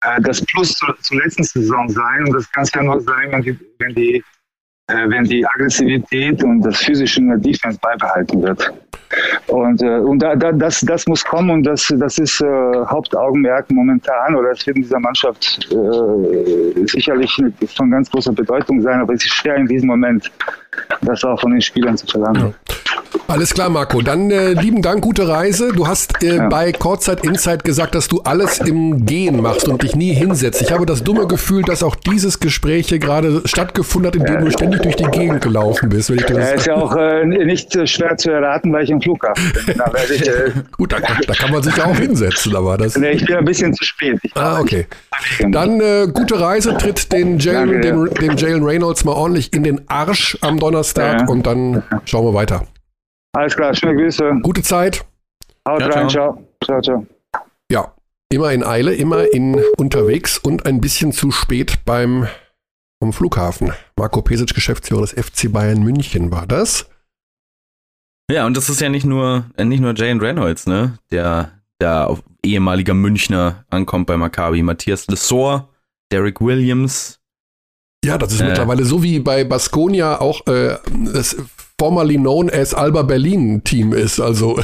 äh, 0.04 0.20
das 0.20 0.44
Plus 0.44 0.74
zur, 0.74 0.96
zur, 1.00 1.18
letzten 1.22 1.44
Saison 1.44 1.88
sein. 1.88 2.24
Und 2.26 2.32
das 2.32 2.50
kann 2.52 2.64
es 2.64 2.74
ja 2.74 2.82
nur 2.82 3.00
sein, 3.00 3.32
wenn 3.32 3.42
die, 3.42 3.58
wenn 3.78 3.94
die, 3.94 4.24
wenn 5.08 5.24
die 5.24 5.46
Aggressivität 5.46 6.42
und 6.42 6.62
das 6.62 6.78
Physische 6.78 7.20
Defense 7.38 7.78
beibehalten 7.80 8.42
wird. 8.42 8.72
Und, 9.48 9.82
äh, 9.82 9.98
und 9.98 10.20
da, 10.20 10.36
da, 10.36 10.52
das, 10.52 10.80
das 10.80 11.06
muss 11.06 11.24
kommen 11.24 11.50
und 11.50 11.64
das, 11.64 11.92
das 11.98 12.18
ist 12.18 12.40
äh, 12.40 12.46
Hauptaugenmerk 12.86 13.68
momentan 13.70 14.36
oder 14.36 14.50
es 14.52 14.64
wird 14.66 14.76
in 14.76 14.82
dieser 14.84 15.00
Mannschaft 15.00 15.68
äh, 15.72 16.86
sicherlich 16.86 17.36
von 17.76 17.90
ganz 17.90 18.08
großer 18.10 18.32
Bedeutung 18.32 18.80
sein, 18.80 19.00
aber 19.00 19.14
es 19.14 19.24
ist 19.24 19.34
schwer 19.34 19.56
in 19.56 19.66
diesem 19.66 19.88
Moment, 19.88 20.30
das 21.02 21.24
auch 21.24 21.40
von 21.40 21.52
den 21.52 21.60
Spielern 21.60 21.96
zu 21.96 22.06
verlangen. 22.06 22.54
Ja. 22.68 22.74
Alles 23.26 23.54
klar, 23.54 23.68
Marco. 23.68 24.02
Dann 24.02 24.30
äh, 24.30 24.54
lieben 24.54 24.82
Dank, 24.82 25.02
gute 25.02 25.28
Reise. 25.28 25.72
Du 25.72 25.86
hast 25.86 26.22
äh, 26.22 26.36
ja. 26.36 26.48
bei 26.48 26.72
Kurzzeit 26.72 27.24
Insight 27.24 27.62
gesagt, 27.62 27.94
dass 27.94 28.08
du 28.08 28.20
alles 28.22 28.58
im 28.58 29.06
Gehen 29.06 29.40
machst 29.40 29.68
und 29.68 29.82
dich 29.82 29.94
nie 29.94 30.12
hinsetzt. 30.12 30.60
Ich 30.62 30.72
habe 30.72 30.84
das 30.84 31.04
dumme 31.04 31.28
Gefühl, 31.28 31.62
dass 31.62 31.84
auch 31.84 31.94
dieses 31.94 32.40
Gespräch 32.40 32.88
hier 32.88 32.98
gerade 32.98 33.42
stattgefunden 33.44 34.08
hat, 34.08 34.16
indem 34.16 34.34
ja. 34.34 34.40
du 34.40 34.50
ständig 34.50 34.82
durch 34.82 34.96
die 34.96 35.04
Gegend 35.04 35.42
gelaufen 35.42 35.88
bist. 35.88 36.10
Wenn 36.10 36.18
ich 36.18 36.24
das 36.24 36.36
ja, 36.38 36.44
ist 36.50 36.66
ja 36.66 36.74
auch 36.74 36.96
äh, 36.96 37.24
nicht 37.24 37.72
schwer 37.88 38.16
zu 38.16 38.30
erraten, 38.30 38.72
weil 38.72 38.84
ich 38.84 38.90
im 38.90 39.00
Flughafen 39.00 39.52
bin. 39.52 39.76
Da 39.76 39.92
ich, 40.12 40.26
äh, 40.26 40.50
Gut, 40.76 40.92
da, 40.92 40.98
da, 40.98 41.34
kann 41.34 41.52
man 41.52 41.62
sich 41.62 41.76
ja 41.76 41.86
auch 41.86 41.96
hinsetzen, 41.96 42.56
aber 42.56 42.78
das. 42.78 42.96
Nee, 42.96 43.10
ich 43.12 43.24
bin 43.24 43.36
ein 43.36 43.44
bisschen 43.44 43.72
zu 43.74 43.84
spät. 43.84 44.18
Ich 44.22 44.36
ah, 44.36 44.60
okay. 44.60 44.86
Dann 45.48 45.80
äh, 45.80 46.08
gute 46.12 46.40
Reise, 46.40 46.76
tritt 46.76 47.12
den 47.12 47.38
Jalen, 47.38 47.80
dem, 47.80 48.12
dem 48.14 48.36
Jalen 48.36 48.64
Reynolds 48.64 49.04
mal 49.04 49.12
ordentlich 49.12 49.52
in 49.52 49.62
den 49.62 49.88
Arsch 49.88 50.36
am 50.40 50.58
Donnerstag 50.60 51.28
und 51.28 51.46
dann 51.46 51.82
schauen 52.04 52.26
wir 52.26 52.34
weiter. 52.34 52.66
Alles 53.32 53.56
klar, 53.56 53.74
schöne 53.74 53.96
Grüße. 53.96 54.40
Gute 54.42 54.62
Zeit. 54.62 55.04
Haut 55.68 55.80
ja, 55.80 55.88
rein, 55.88 56.08
ciao. 56.08 56.44
Ciao, 56.62 56.80
ciao. 56.80 57.06
Ja, 57.70 57.92
Immer 58.32 58.52
in 58.52 58.62
Eile, 58.62 58.94
immer 58.94 59.32
in 59.34 59.60
unterwegs 59.76 60.38
und 60.38 60.64
ein 60.64 60.80
bisschen 60.80 61.10
zu 61.10 61.32
spät 61.32 61.84
beim 61.84 62.28
am 63.02 63.12
Flughafen. 63.12 63.72
Marco 63.96 64.22
Pesic, 64.22 64.54
Geschäftsführer 64.54 65.00
des 65.00 65.12
FC 65.12 65.52
Bayern 65.52 65.82
München, 65.82 66.30
war 66.30 66.46
das. 66.46 66.88
Ja, 68.30 68.46
und 68.46 68.56
das 68.56 68.68
ist 68.68 68.80
ja 68.80 68.88
nicht 68.88 69.04
nur, 69.04 69.46
äh, 69.56 69.64
nicht 69.64 69.80
nur 69.80 69.94
Jane 69.96 70.22
Reynolds, 70.22 70.66
ne? 70.66 70.98
Der, 71.10 71.50
der 71.80 72.16
ehemaliger 72.44 72.94
Münchner 72.94 73.64
ankommt 73.68 74.06
bei 74.06 74.16
Maccabi. 74.16 74.62
Matthias 74.62 75.08
Lessor, 75.08 75.68
Derek 76.12 76.40
Williams. 76.40 77.19
Ja, 78.04 78.18
das 78.18 78.32
ist 78.32 78.40
äh. 78.40 78.44
mittlerweile 78.44 78.84
so 78.84 79.02
wie 79.02 79.18
bei 79.20 79.44
Baskonia 79.44 80.20
auch 80.20 80.46
äh, 80.46 80.76
das 81.12 81.36
formerly 81.78 82.16
known 82.16 82.50
as 82.50 82.74
Alba 82.74 83.02
Berlin 83.02 83.62
Team 83.64 83.92
ist. 83.92 84.20
Also. 84.20 84.60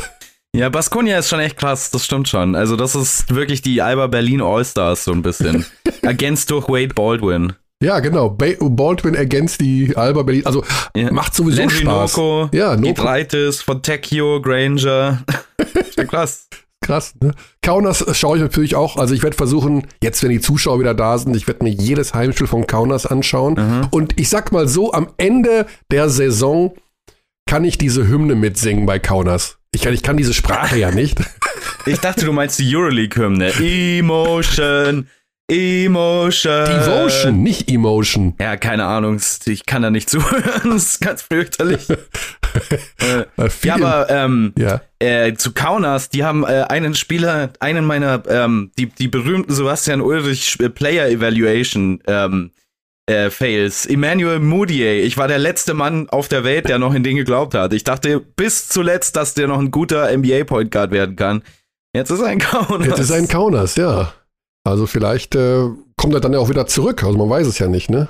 Ja, 0.55 0.68
Baskonia 0.70 1.18
ist 1.18 1.29
schon 1.29 1.40
echt 1.40 1.59
krass, 1.59 1.90
das 1.90 2.05
stimmt 2.05 2.29
schon. 2.29 2.55
Also, 2.55 2.77
das 2.77 2.94
ist 2.94 3.35
wirklich 3.35 3.61
die 3.61 3.83
Alba 3.83 4.07
Berlin 4.07 4.40
All-Stars 4.40 5.05
so 5.05 5.12
ein 5.12 5.22
bisschen. 5.22 5.66
Ergänzt 6.03 6.51
durch 6.51 6.68
Wade 6.68 6.94
Baldwin. 6.94 7.53
Ja, 7.83 8.01
genau. 8.01 8.31
Baldwin 8.31 9.14
ergänzt 9.14 9.61
die 9.61 9.94
Alba 9.96 10.22
Berlin. 10.22 10.46
Also 10.46 10.64
ja. 10.96 11.12
macht 11.12 11.35
sowieso 11.35 11.61
Landry 11.61 11.83
Spaß. 11.83 12.16
Noko, 12.16 12.49
ja, 12.53 12.75
Noko. 12.75 12.88
Gitreitis, 12.88 13.61
Fontecchio, 13.61 14.40
Granger. 14.40 15.22
ja, 15.96 16.05
krass. 16.05 16.49
Krass, 16.87 17.14
ne? 17.20 17.33
Kaunas 17.62 18.05
schaue 18.16 18.37
ich 18.37 18.42
natürlich 18.42 18.77
auch. 18.77 18.96
Also 18.96 19.12
ich 19.12 19.22
werde 19.22 19.37
versuchen, 19.37 19.87
jetzt 20.03 20.22
wenn 20.22 20.31
die 20.31 20.40
Zuschauer 20.40 20.79
wieder 20.79 20.94
da 20.94 21.18
sind, 21.18 21.35
ich 21.35 21.49
werde 21.49 21.64
mir 21.64 21.70
jedes 21.70 22.14
Heimspiel 22.14 22.46
von 22.46 22.66
Kaunas 22.66 23.07
anschauen. 23.07 23.55
Mhm. 23.55 23.88
Und 23.90 24.20
ich 24.20 24.29
sag 24.29 24.53
mal 24.53 24.68
so, 24.68 24.92
am 24.92 25.09
Ende 25.16 25.66
der 25.90 26.09
Saison 26.09 26.75
kann 27.46 27.64
ich 27.64 27.77
diese 27.77 28.07
Hymne 28.07 28.37
mitsingen 28.37 28.87
bei 28.87 28.99
Kaunas. 28.99 29.59
Ich 29.72 29.83
kann, 29.83 29.92
ich 29.94 30.03
kann 30.03 30.16
diese 30.16 30.35
Sprache 30.35 30.79
ja 30.79 30.90
nicht. 30.90 31.18
Ich 31.88 32.01
dachte, 32.01 32.25
du 32.25 32.33
meinst 32.33 32.59
die 32.59 32.75
Euroleague-Hymne. 32.75 33.53
Emotion, 33.61 35.07
Emotion. 35.49 36.64
Devotion, 36.64 37.42
nicht 37.44 37.70
Emotion. 37.70 38.35
Ja, 38.40 38.57
keine 38.57 38.87
Ahnung. 38.87 39.20
Ich 39.44 39.66
kann 39.66 39.83
da 39.83 39.90
nicht 39.90 40.11
zuhören. 40.11 40.70
Das 40.70 40.83
ist 40.83 41.01
ganz 41.01 41.22
fürchterlich. 41.22 41.87
äh, 42.99 43.49
ja, 43.62 43.75
aber 43.75 44.11
ähm, 44.11 44.53
ja. 44.59 44.81
Äh, 44.99 45.35
zu 45.35 45.53
Kaunas, 45.53 46.09
die 46.09 46.25
haben 46.25 46.45
äh, 46.45 46.64
einen 46.69 46.95
Spieler, 46.95 47.51
einen 47.61 47.85
meiner, 47.85 48.23
ähm, 48.29 48.71
die, 48.79 48.87
die 48.87 49.09
berühmten 49.09 49.53
Sebastian 49.53 50.01
Ulrich 50.01 50.59
äh, 50.61 50.69
Player 50.69 51.09
Evaluation 51.09 52.01
ähm, 52.07 52.51
äh, 53.07 53.31
Fails. 53.31 53.87
Emmanuel 53.87 54.40
Moutier. 54.40 55.05
Ich 55.05 55.16
war 55.16 55.29
der 55.29 55.38
letzte 55.38 55.75
Mann 55.75 56.09
auf 56.09 56.29
der 56.29 56.45
Welt, 56.45 56.69
der 56.69 56.79
noch 56.79 56.95
in 56.95 57.03
den 57.03 57.16
geglaubt 57.16 57.55
hat. 57.55 57.73
Ich 57.73 57.85
dachte 57.85 58.21
bis 58.21 58.69
zuletzt, 58.69 59.16
dass 59.16 59.35
der 59.35 59.49
noch 59.49 59.59
ein 59.59 59.71
guter 59.71 60.14
NBA 60.16 60.45
Point 60.45 60.71
Guard 60.71 60.90
werden 60.90 61.16
kann. 61.16 61.42
Jetzt 61.95 62.11
ist 62.11 62.21
er 62.21 62.27
ein 62.27 62.38
Kaunas. 62.38 62.87
Jetzt 62.87 62.99
ist 62.99 63.11
er 63.11 63.16
ein 63.16 63.29
Kaunas, 63.29 63.77
ja. 63.77 64.12
Also 64.64 64.87
vielleicht 64.87 65.35
äh, 65.37 65.69
kommt 65.97 66.14
er 66.14 66.21
dann 66.21 66.33
ja 66.33 66.40
auch 66.40 66.49
wieder 66.49 66.66
zurück. 66.66 67.05
Also 67.05 67.16
man 67.16 67.31
weiß 67.31 67.47
es 67.47 67.59
ja 67.59 67.69
nicht, 67.69 67.88
ne? 67.88 68.09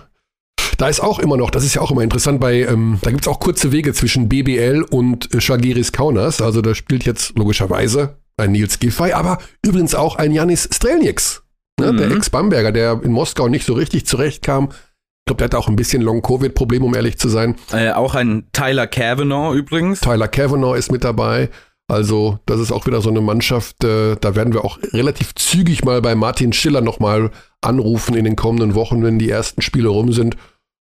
Da 0.78 0.88
ist 0.88 1.00
auch 1.00 1.18
immer 1.18 1.36
noch, 1.36 1.50
das 1.50 1.64
ist 1.64 1.74
ja 1.74 1.80
auch 1.80 1.90
immer 1.90 2.02
interessant, 2.02 2.40
bei, 2.40 2.60
ähm, 2.60 2.98
da 3.00 3.10
gibt 3.10 3.22
es 3.22 3.28
auch 3.28 3.40
kurze 3.40 3.72
Wege 3.72 3.94
zwischen 3.94 4.28
BBL 4.28 4.82
und 4.82 5.34
äh, 5.34 5.40
Shagiris 5.40 5.92
Kaunas. 5.92 6.42
Also 6.42 6.60
da 6.60 6.74
spielt 6.74 7.04
jetzt 7.04 7.36
logischerweise 7.38 8.18
ein 8.36 8.52
Nils 8.52 8.78
Giffey, 8.78 9.12
aber 9.12 9.38
übrigens 9.64 9.94
auch 9.94 10.16
ein 10.16 10.32
Janis 10.32 10.68
Strelnieks, 10.70 11.42
ne? 11.80 11.92
mhm. 11.92 11.96
der 11.96 12.10
Ex-Bamberger, 12.10 12.72
der 12.72 13.00
in 13.02 13.12
Moskau 13.12 13.48
nicht 13.48 13.64
so 13.64 13.72
richtig 13.74 14.06
zurechtkam. 14.06 14.68
Ich 14.70 15.28
glaube, 15.28 15.38
der 15.38 15.46
hatte 15.46 15.58
auch 15.58 15.68
ein 15.68 15.76
bisschen 15.76 16.02
Long-Covid-Problem, 16.02 16.84
um 16.84 16.94
ehrlich 16.94 17.18
zu 17.18 17.28
sein. 17.28 17.56
Äh, 17.72 17.92
auch 17.92 18.14
ein 18.14 18.46
Tyler 18.52 18.86
Kavanaugh 18.86 19.56
übrigens. 19.56 20.00
Tyler 20.00 20.28
Kavanaugh 20.28 20.76
ist 20.76 20.92
mit 20.92 21.02
dabei. 21.02 21.48
Also, 21.88 22.38
das 22.46 22.60
ist 22.60 22.72
auch 22.72 22.86
wieder 22.86 23.00
so 23.00 23.10
eine 23.10 23.20
Mannschaft, 23.20 23.82
äh, 23.84 24.16
da 24.20 24.34
werden 24.34 24.52
wir 24.52 24.64
auch 24.64 24.78
relativ 24.92 25.34
zügig 25.34 25.84
mal 25.84 26.02
bei 26.02 26.14
Martin 26.14 26.52
Schiller 26.52 26.80
nochmal 26.80 27.30
anrufen 27.66 28.14
in 28.14 28.24
den 28.24 28.36
kommenden 28.36 28.74
Wochen, 28.74 29.02
wenn 29.02 29.18
die 29.18 29.30
ersten 29.30 29.62
Spiele 29.62 29.88
rum 29.88 30.12
sind. 30.12 30.36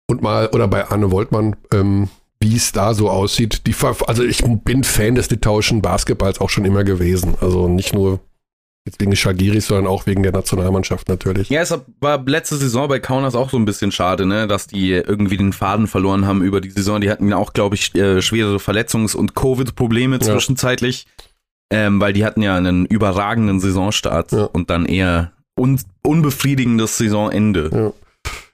Und 0.09 0.21
mal, 0.21 0.47
oder 0.47 0.67
bei 0.67 0.89
Arne 0.89 1.11
Woltmann, 1.11 1.55
ähm, 1.73 2.09
wie 2.39 2.55
es 2.55 2.71
da 2.71 2.93
so 2.93 3.09
aussieht. 3.09 3.67
Die, 3.67 3.75
also 4.07 4.23
ich 4.23 4.43
bin 4.63 4.83
Fan 4.83 5.15
des 5.15 5.29
litauischen 5.29 5.81
Basketballs 5.81 6.41
auch 6.41 6.49
schon 6.49 6.65
immer 6.65 6.83
gewesen. 6.83 7.35
Also 7.39 7.67
nicht 7.67 7.93
nur 7.93 8.19
Jetzt 8.83 8.99
wegen 8.99 9.15
Shagiris, 9.15 9.67
sondern 9.67 9.85
auch 9.85 10.07
wegen 10.07 10.23
der 10.23 10.31
Nationalmannschaft 10.31 11.07
natürlich. 11.07 11.49
Ja, 11.49 11.61
es 11.61 11.71
war 11.99 12.23
letzte 12.25 12.55
Saison 12.55 12.87
bei 12.87 12.99
Kaunas 12.99 13.35
auch 13.35 13.51
so 13.51 13.57
ein 13.57 13.65
bisschen 13.65 13.91
schade, 13.91 14.25
ne, 14.25 14.47
dass 14.47 14.65
die 14.65 14.91
irgendwie 14.91 15.37
den 15.37 15.53
Faden 15.53 15.85
verloren 15.85 16.25
haben 16.25 16.41
über 16.41 16.61
die 16.61 16.71
Saison. 16.71 16.99
Die 16.99 17.11
hatten 17.11 17.29
ja 17.29 17.37
auch, 17.37 17.53
glaube 17.53 17.75
ich, 17.75 17.93
äh, 17.93 18.23
schwere 18.23 18.55
Verletzungs- 18.55 19.15
und 19.15 19.35
Covid-Probleme 19.35 20.17
zwischenzeitlich, 20.19 21.05
ja. 21.71 21.85
ähm, 21.85 22.01
weil 22.01 22.13
die 22.13 22.25
hatten 22.25 22.41
ja 22.41 22.55
einen 22.55 22.87
überragenden 22.87 23.59
Saisonstart 23.59 24.31
ja. 24.31 24.45
und 24.45 24.71
dann 24.71 24.87
eher 24.87 25.31
un 25.57 25.79
unbefriedigendes 26.03 26.97
Saisonende. 26.97 27.69
Ja. 27.73 27.93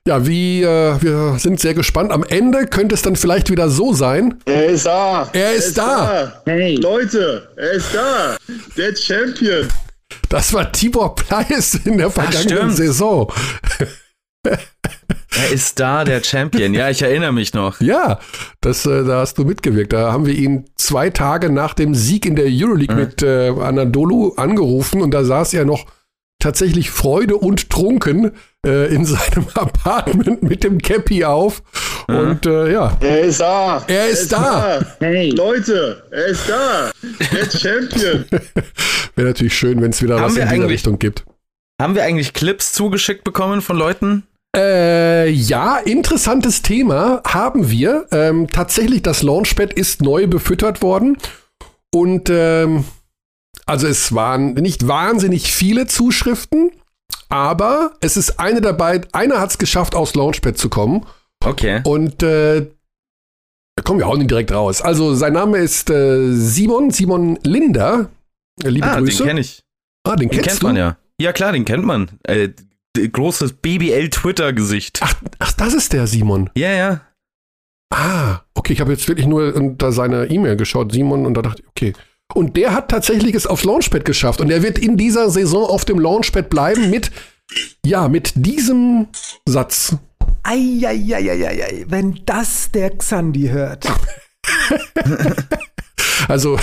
Ja, 0.08 0.26
wie, 0.26 0.64
äh, 0.64 1.02
wir 1.02 1.38
sind 1.38 1.60
sehr 1.60 1.74
gespannt. 1.74 2.14
Am 2.14 2.24
Ende 2.24 2.66
könnte 2.66 2.96
es 2.96 3.02
dann 3.02 3.18
vielleicht 3.18 3.50
wieder 3.50 3.70
so 3.70 3.92
sein. 3.92 4.36
Er 4.46 4.68
ist 4.68 4.86
da. 4.86 5.30
Er 5.34 5.52
ist, 5.52 5.66
er 5.66 5.68
ist 5.68 5.78
da. 5.78 5.84
da. 5.86 6.42
Hey. 6.46 6.76
Leute, 6.76 7.50
er 7.58 7.72
ist 7.74 7.94
da. 7.94 8.38
Der 8.78 8.96
Champion. 8.96 9.68
Das 10.30 10.54
war 10.54 10.72
Tibor 10.72 11.14
Pleis 11.14 11.76
in 11.84 11.98
der 11.98 12.10
vergangenen 12.10 12.70
Ach, 12.72 12.76
Saison. 12.76 13.34
Er 15.38 15.52
ist 15.52 15.80
da, 15.80 16.04
der 16.04 16.24
Champion. 16.24 16.74
Ja, 16.74 16.90
ich 16.90 17.02
erinnere 17.02 17.32
mich 17.32 17.54
noch. 17.54 17.80
Ja, 17.80 18.20
das, 18.62 18.86
äh, 18.86 19.04
da 19.04 19.20
hast 19.20 19.38
du 19.38 19.44
mitgewirkt. 19.44 19.94
Da 19.94 20.12
haben 20.12 20.26
wir 20.26 20.34
ihn 20.34 20.66
zwei 20.76 21.10
Tage 21.10 21.52
nach 21.52 21.74
dem 21.74 21.94
Sieg 21.94 22.26
in 22.26 22.36
der 22.36 22.46
Euroleague 22.48 22.96
mhm. 22.96 23.02
mit 23.02 23.22
äh, 23.22 23.50
Anadolu 23.50 24.34
angerufen 24.36 25.02
und 25.02 25.12
da 25.12 25.24
saß 25.24 25.54
er 25.54 25.66
noch 25.66 25.86
tatsächlich 26.48 26.92
Freude 26.92 27.36
und 27.36 27.70
trunken 27.70 28.32
äh, 28.66 28.94
in 28.94 29.04
seinem 29.06 29.48
Apartment 29.54 30.44
mit 30.44 30.64
dem 30.64 30.82
Cappy 30.82 31.26
auf. 31.26 31.62
Mhm. 32.08 32.18
Und 32.18 32.46
äh, 32.46 32.72
ja. 32.72 32.98
Er 33.02 33.20
ist 33.20 33.42
da. 33.42 33.84
Er 33.88 34.08
ist, 34.08 34.22
er 34.22 34.22
ist 34.22 34.32
da. 34.32 34.80
da. 34.80 34.86
Hey. 35.06 35.30
Leute, 35.32 36.04
er 36.10 36.26
ist 36.28 36.48
da. 36.48 36.92
Der 37.34 37.52
Champion. 37.52 38.26
Wäre 39.16 39.28
natürlich 39.28 39.58
schön, 39.58 39.82
wenn 39.82 39.90
es 39.90 40.02
wieder 40.02 40.22
haben 40.22 40.36
was 40.36 40.38
in 40.38 40.48
diese 40.48 40.70
Richtung 40.70 41.00
gibt. 41.00 41.26
Haben 41.82 41.96
wir 41.96 42.04
eigentlich 42.04 42.34
Clips 42.34 42.72
zugeschickt 42.72 43.26
bekommen 43.26 43.62
von 43.62 43.78
Leuten? 43.78 44.24
Äh, 44.56 45.30
ja, 45.30 45.78
interessantes 45.78 46.62
Thema 46.62 47.22
haben 47.28 47.70
wir. 47.70 48.08
Ähm, 48.12 48.48
tatsächlich, 48.48 49.04
das 49.04 49.22
Launchpad 49.22 49.74
ist 49.74 50.02
neu 50.02 50.28
befüttert 50.28 50.82
worden. 50.82 51.18
Und 51.94 52.30
ähm, 52.32 52.86
also 53.66 53.88
es 53.88 54.14
waren 54.14 54.54
nicht 54.54 54.88
wahnsinnig 54.88 55.52
viele 55.52 55.88
Zuschriften, 55.88 56.72
aber 57.30 57.94
es 58.02 58.18
ist 58.18 58.40
eine 58.40 58.62
dabei, 58.62 59.02
einer 59.12 59.40
hat 59.40 59.52
es 59.52 59.58
geschafft, 59.58 59.96
aus 59.96 60.16
Launchpad 60.16 60.58
zu 60.58 60.70
kommen. 60.70 61.06
Okay. 61.44 61.82
Und 61.84 62.24
äh, 62.24 62.68
komm, 63.84 64.00
wir 64.00 64.08
hauen 64.08 64.22
ihn 64.22 64.28
direkt 64.28 64.52
raus. 64.52 64.82
Also 64.82 65.14
sein 65.16 65.34
Name 65.34 65.58
ist 65.58 65.90
äh, 65.90 66.32
Simon, 66.34 66.92
Simon 66.92 67.38
Linder. 67.44 68.10
Äh, 68.64 68.70
liebe 68.70 68.88
ah, 68.88 69.00
Grüße. 69.00 69.24
den 69.24 69.28
kenne 69.28 69.40
ich. 69.42 69.64
Ah, 70.04 70.16
den, 70.16 70.30
den 70.30 70.42
kennt 70.42 70.64
man 70.64 70.76
ja. 70.76 70.98
Ja 71.20 71.34
klar, 71.34 71.52
den 71.52 71.66
kennt 71.66 71.86
man. 71.86 72.10
Äh, 72.24 72.50
großes 72.96 73.54
BBL-Twitter-Gesicht. 73.54 75.00
Ach, 75.04 75.14
ach, 75.40 75.54
das 75.54 75.74
ist 75.74 75.94
der 75.94 76.08
Simon. 76.08 76.50
Ja, 76.56 76.72
ja. 76.72 77.02
Ah, 77.94 78.42
okay, 78.54 78.74
ich 78.74 78.82
habe 78.82 78.92
jetzt 78.92 79.08
wirklich 79.08 79.28
nur 79.28 79.56
unter 79.56 79.92
seine 79.92 80.26
E-Mail 80.26 80.58
geschaut, 80.58 80.92
Simon, 80.92 81.26
und 81.26 81.36
da 81.36 81.42
dachte 81.42 81.62
ich, 81.62 81.68
okay. 81.70 81.94
Und 82.34 82.58
der 82.58 82.74
hat 82.74 82.90
tatsächlich 82.90 83.36
es 83.36 83.48
aufs 83.48 83.64
Launchpad 83.64 84.06
geschafft. 84.06 84.42
Und 84.42 84.50
er 84.52 84.62
wird 84.62 84.78
in 84.78 84.98
dieser 84.98 85.30
Saison 85.30 85.66
auf 85.66 85.86
dem 85.86 86.00
Launchpad 86.00 86.50
bleiben 86.50 86.90
mit, 86.90 87.12
ja, 87.86 88.08
mit 88.08 88.34
diesem 88.36 89.08
Satz. 89.48 89.96
Eieieiei, 90.44 91.86
wenn 91.88 92.20
das 92.26 92.72
der 92.72 92.92
Xandi 92.98 93.50
hört. 93.50 93.88
Also, 96.28 96.58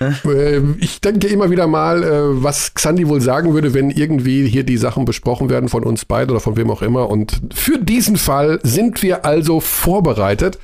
äh, 0.00 0.60
ich 0.78 1.00
denke 1.00 1.28
immer 1.28 1.50
wieder 1.50 1.66
mal, 1.66 2.02
äh, 2.02 2.42
was 2.42 2.74
Xandi 2.74 3.08
wohl 3.08 3.20
sagen 3.20 3.54
würde, 3.54 3.72
wenn 3.72 3.90
irgendwie 3.90 4.46
hier 4.48 4.64
die 4.64 4.76
Sachen 4.76 5.04
besprochen 5.04 5.48
werden 5.48 5.68
von 5.68 5.84
uns 5.84 6.04
beiden 6.04 6.30
oder 6.30 6.40
von 6.40 6.56
wem 6.56 6.70
auch 6.70 6.82
immer. 6.82 7.08
Und 7.08 7.40
für 7.54 7.78
diesen 7.78 8.16
Fall 8.16 8.58
sind 8.62 9.02
wir 9.02 9.24
also 9.24 9.60
vorbereitet. 9.60 10.58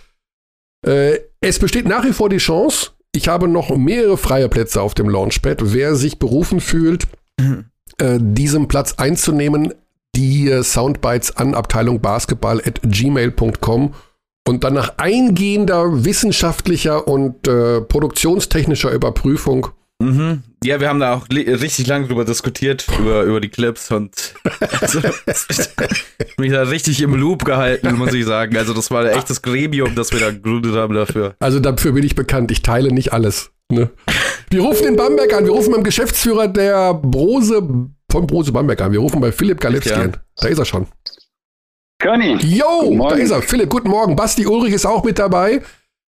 Äh, 0.84 1.20
es 1.40 1.58
besteht 1.58 1.86
nach 1.86 2.04
wie 2.04 2.12
vor 2.12 2.28
die 2.28 2.38
Chance, 2.38 2.91
ich 3.14 3.28
habe 3.28 3.48
noch 3.48 3.76
mehrere 3.76 4.16
freie 4.16 4.48
Plätze 4.48 4.80
auf 4.80 4.94
dem 4.94 5.08
Launchpad. 5.08 5.72
Wer 5.72 5.94
sich 5.94 6.18
berufen 6.18 6.60
fühlt, 6.60 7.06
mhm. 7.38 7.66
äh, 7.98 8.18
diesen 8.20 8.68
Platz 8.68 8.94
einzunehmen, 8.96 9.74
die 10.14 10.62
Soundbites 10.62 11.36
an 11.36 11.54
Abteilung 11.54 12.00
Basketball 12.00 12.60
at 12.60 12.80
gmail.com 12.82 13.94
und 14.46 14.64
dann 14.64 14.74
nach 14.74 14.98
eingehender 14.98 16.04
wissenschaftlicher 16.04 17.06
und 17.06 17.46
äh, 17.46 17.80
produktionstechnischer 17.80 18.90
Überprüfung. 18.90 19.68
Mhm. 20.02 20.42
Ja, 20.64 20.80
wir 20.80 20.88
haben 20.88 21.00
da 21.00 21.14
auch 21.14 21.28
richtig 21.30 21.86
lange 21.86 22.06
drüber 22.06 22.24
diskutiert, 22.24 22.86
über, 22.98 23.22
über 23.22 23.40
die 23.40 23.48
Clips 23.48 23.90
und 23.90 24.34
also, 24.80 25.00
mich 26.38 26.50
da 26.50 26.62
richtig 26.62 27.00
im 27.02 27.14
Loop 27.14 27.44
gehalten, 27.44 27.94
muss 27.96 28.12
ich 28.12 28.24
sagen. 28.24 28.56
Also 28.56 28.74
das 28.74 28.90
war 28.90 29.04
ein 29.04 29.16
echtes 29.16 29.42
Gremium, 29.42 29.94
das 29.94 30.12
wir 30.12 30.20
da 30.20 30.30
gegründet 30.30 30.74
haben 30.74 30.94
dafür. 30.94 31.34
Also 31.40 31.60
dafür 31.60 31.92
bin 31.92 32.04
ich 32.04 32.14
bekannt, 32.14 32.50
ich 32.50 32.62
teile 32.62 32.92
nicht 32.92 33.12
alles. 33.12 33.50
Ne? 33.70 33.90
Wir 34.50 34.60
rufen 34.60 34.84
den 34.84 34.96
Bamberg 34.96 35.32
an, 35.32 35.44
wir 35.44 35.52
rufen 35.52 35.72
beim 35.72 35.82
Geschäftsführer 35.82 36.48
der 36.48 36.94
Brose 36.94 37.88
von 38.10 38.26
Brose 38.26 38.52
Bamberg 38.52 38.80
an. 38.82 38.92
Wir 38.92 39.00
rufen 39.00 39.20
bei 39.20 39.32
Philipp 39.32 39.60
Galewski 39.60 39.92
an. 39.92 40.16
Da 40.36 40.48
ist 40.48 40.58
er 40.58 40.64
schon. 40.64 40.86
Jo, 42.42 42.80
Guten 42.82 42.98
da 42.98 43.14
ist 43.14 43.30
er. 43.30 43.42
Philipp, 43.42 43.70
guten 43.70 43.88
Morgen. 43.88 44.16
Basti 44.16 44.46
Ulrich 44.46 44.74
ist 44.74 44.84
auch 44.84 45.04
mit 45.04 45.18
dabei. 45.18 45.62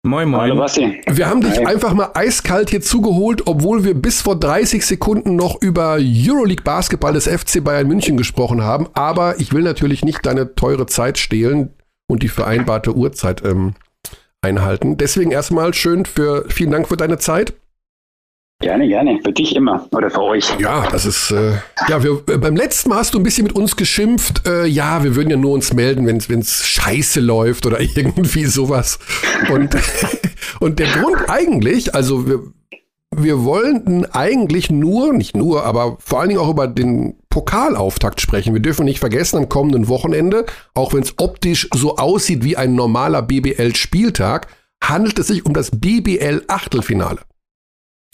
Moin, 0.04 0.32
Hallo 0.32 0.54
moin. 0.54 0.58
Basti. 0.58 1.00
Wir 1.08 1.28
haben 1.28 1.40
dich 1.40 1.58
Hi. 1.58 1.66
einfach 1.66 1.92
mal 1.92 2.10
eiskalt 2.14 2.70
hier 2.70 2.80
zugeholt, 2.80 3.46
obwohl 3.46 3.82
wir 3.82 3.94
bis 3.94 4.22
vor 4.22 4.38
30 4.38 4.86
Sekunden 4.86 5.34
noch 5.34 5.60
über 5.60 5.98
Euroleague 6.00 6.62
Basketball 6.62 7.14
des 7.14 7.26
FC 7.26 7.62
Bayern 7.64 7.88
München 7.88 8.16
gesprochen 8.16 8.62
haben. 8.62 8.86
Aber 8.94 9.40
ich 9.40 9.52
will 9.52 9.62
natürlich 9.62 10.04
nicht 10.04 10.24
deine 10.24 10.54
teure 10.54 10.86
Zeit 10.86 11.18
stehlen 11.18 11.74
und 12.08 12.22
die 12.22 12.28
vereinbarte 12.28 12.94
Uhrzeit 12.96 13.44
ähm, 13.44 13.74
einhalten. 14.40 14.96
Deswegen 14.98 15.32
erstmal 15.32 15.74
schön 15.74 16.04
für, 16.04 16.44
vielen 16.48 16.70
Dank 16.70 16.88
für 16.88 16.96
deine 16.96 17.18
Zeit. 17.18 17.54
Gerne, 18.60 18.88
gerne. 18.88 19.20
Für 19.22 19.32
dich 19.32 19.54
immer. 19.54 19.86
Oder 19.92 20.10
für 20.10 20.22
euch. 20.22 20.44
Ja, 20.58 20.88
das 20.90 21.06
ist, 21.06 21.30
äh, 21.30 21.52
ja, 21.88 22.02
wir, 22.02 22.22
äh, 22.28 22.38
beim 22.38 22.56
letzten 22.56 22.88
Mal 22.88 22.96
hast 22.98 23.14
du 23.14 23.18
ein 23.18 23.22
bisschen 23.22 23.44
mit 23.44 23.54
uns 23.54 23.76
geschimpft. 23.76 24.48
Äh, 24.48 24.66
ja, 24.66 25.04
wir 25.04 25.14
würden 25.14 25.30
ja 25.30 25.36
nur 25.36 25.52
uns 25.52 25.72
melden, 25.72 26.06
wenn 26.06 26.40
es 26.40 26.66
scheiße 26.66 27.20
läuft 27.20 27.66
oder 27.66 27.80
irgendwie 27.96 28.46
sowas. 28.46 28.98
Und, 29.48 29.76
und 30.60 30.80
der 30.80 30.88
Grund 30.88 31.18
eigentlich, 31.28 31.94
also 31.94 32.26
wir, 32.26 32.40
wir 33.14 33.44
wollten 33.44 34.06
eigentlich 34.06 34.70
nur, 34.70 35.12
nicht 35.12 35.36
nur, 35.36 35.64
aber 35.64 35.96
vor 36.00 36.18
allen 36.18 36.30
Dingen 36.30 36.40
auch 36.40 36.50
über 36.50 36.66
den 36.66 37.14
Pokalauftakt 37.30 38.20
sprechen. 38.20 38.54
Wir 38.54 38.60
dürfen 38.60 38.86
nicht 38.86 38.98
vergessen, 38.98 39.36
am 39.36 39.48
kommenden 39.48 39.86
Wochenende, 39.86 40.46
auch 40.74 40.94
wenn 40.94 41.02
es 41.02 41.14
optisch 41.18 41.68
so 41.72 41.96
aussieht 41.96 42.42
wie 42.42 42.56
ein 42.56 42.74
normaler 42.74 43.22
BBL-Spieltag, 43.22 44.48
handelt 44.82 45.16
es 45.20 45.28
sich 45.28 45.46
um 45.46 45.54
das 45.54 45.70
BBL-Achtelfinale. 45.70 47.20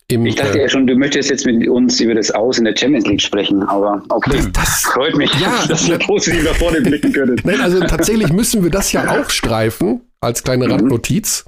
Im, 0.09 0.26
Ich 0.26 0.34
dachte 0.34 0.59
äh, 0.59 0.62
ja 0.62 0.68
schon, 0.68 0.86
du 0.86 0.94
möchtest 0.96 1.30
jetzt 1.30 1.46
mit 1.46 1.66
uns 1.66 1.98
über 1.98 2.14
das 2.14 2.30
Aus 2.30 2.59
in 2.59 2.64
der 2.64 2.76
Champions 2.76 3.07
League 3.07 3.22
sprechen, 3.22 3.62
aber 3.62 4.02
okay. 4.11 4.42
das, 4.52 4.82
Freut 4.94 5.16
mich, 5.16 5.32
Ja, 5.40 5.66
dass 5.66 5.88
ihr 5.88 5.98
positiv 5.98 6.44
nach 6.44 6.57
vorne 6.57 6.82
blicken 6.82 7.12
könntet. 7.12 7.44
Nein, 7.44 7.61
also 7.61 7.80
tatsächlich 7.80 8.32
müssen 8.32 8.62
wir 8.62 8.70
das 8.70 8.92
ja 8.92 9.18
aufstreifen 9.18 10.02
als 10.20 10.42
kleine 10.42 10.68
Randnotiz. 10.70 11.46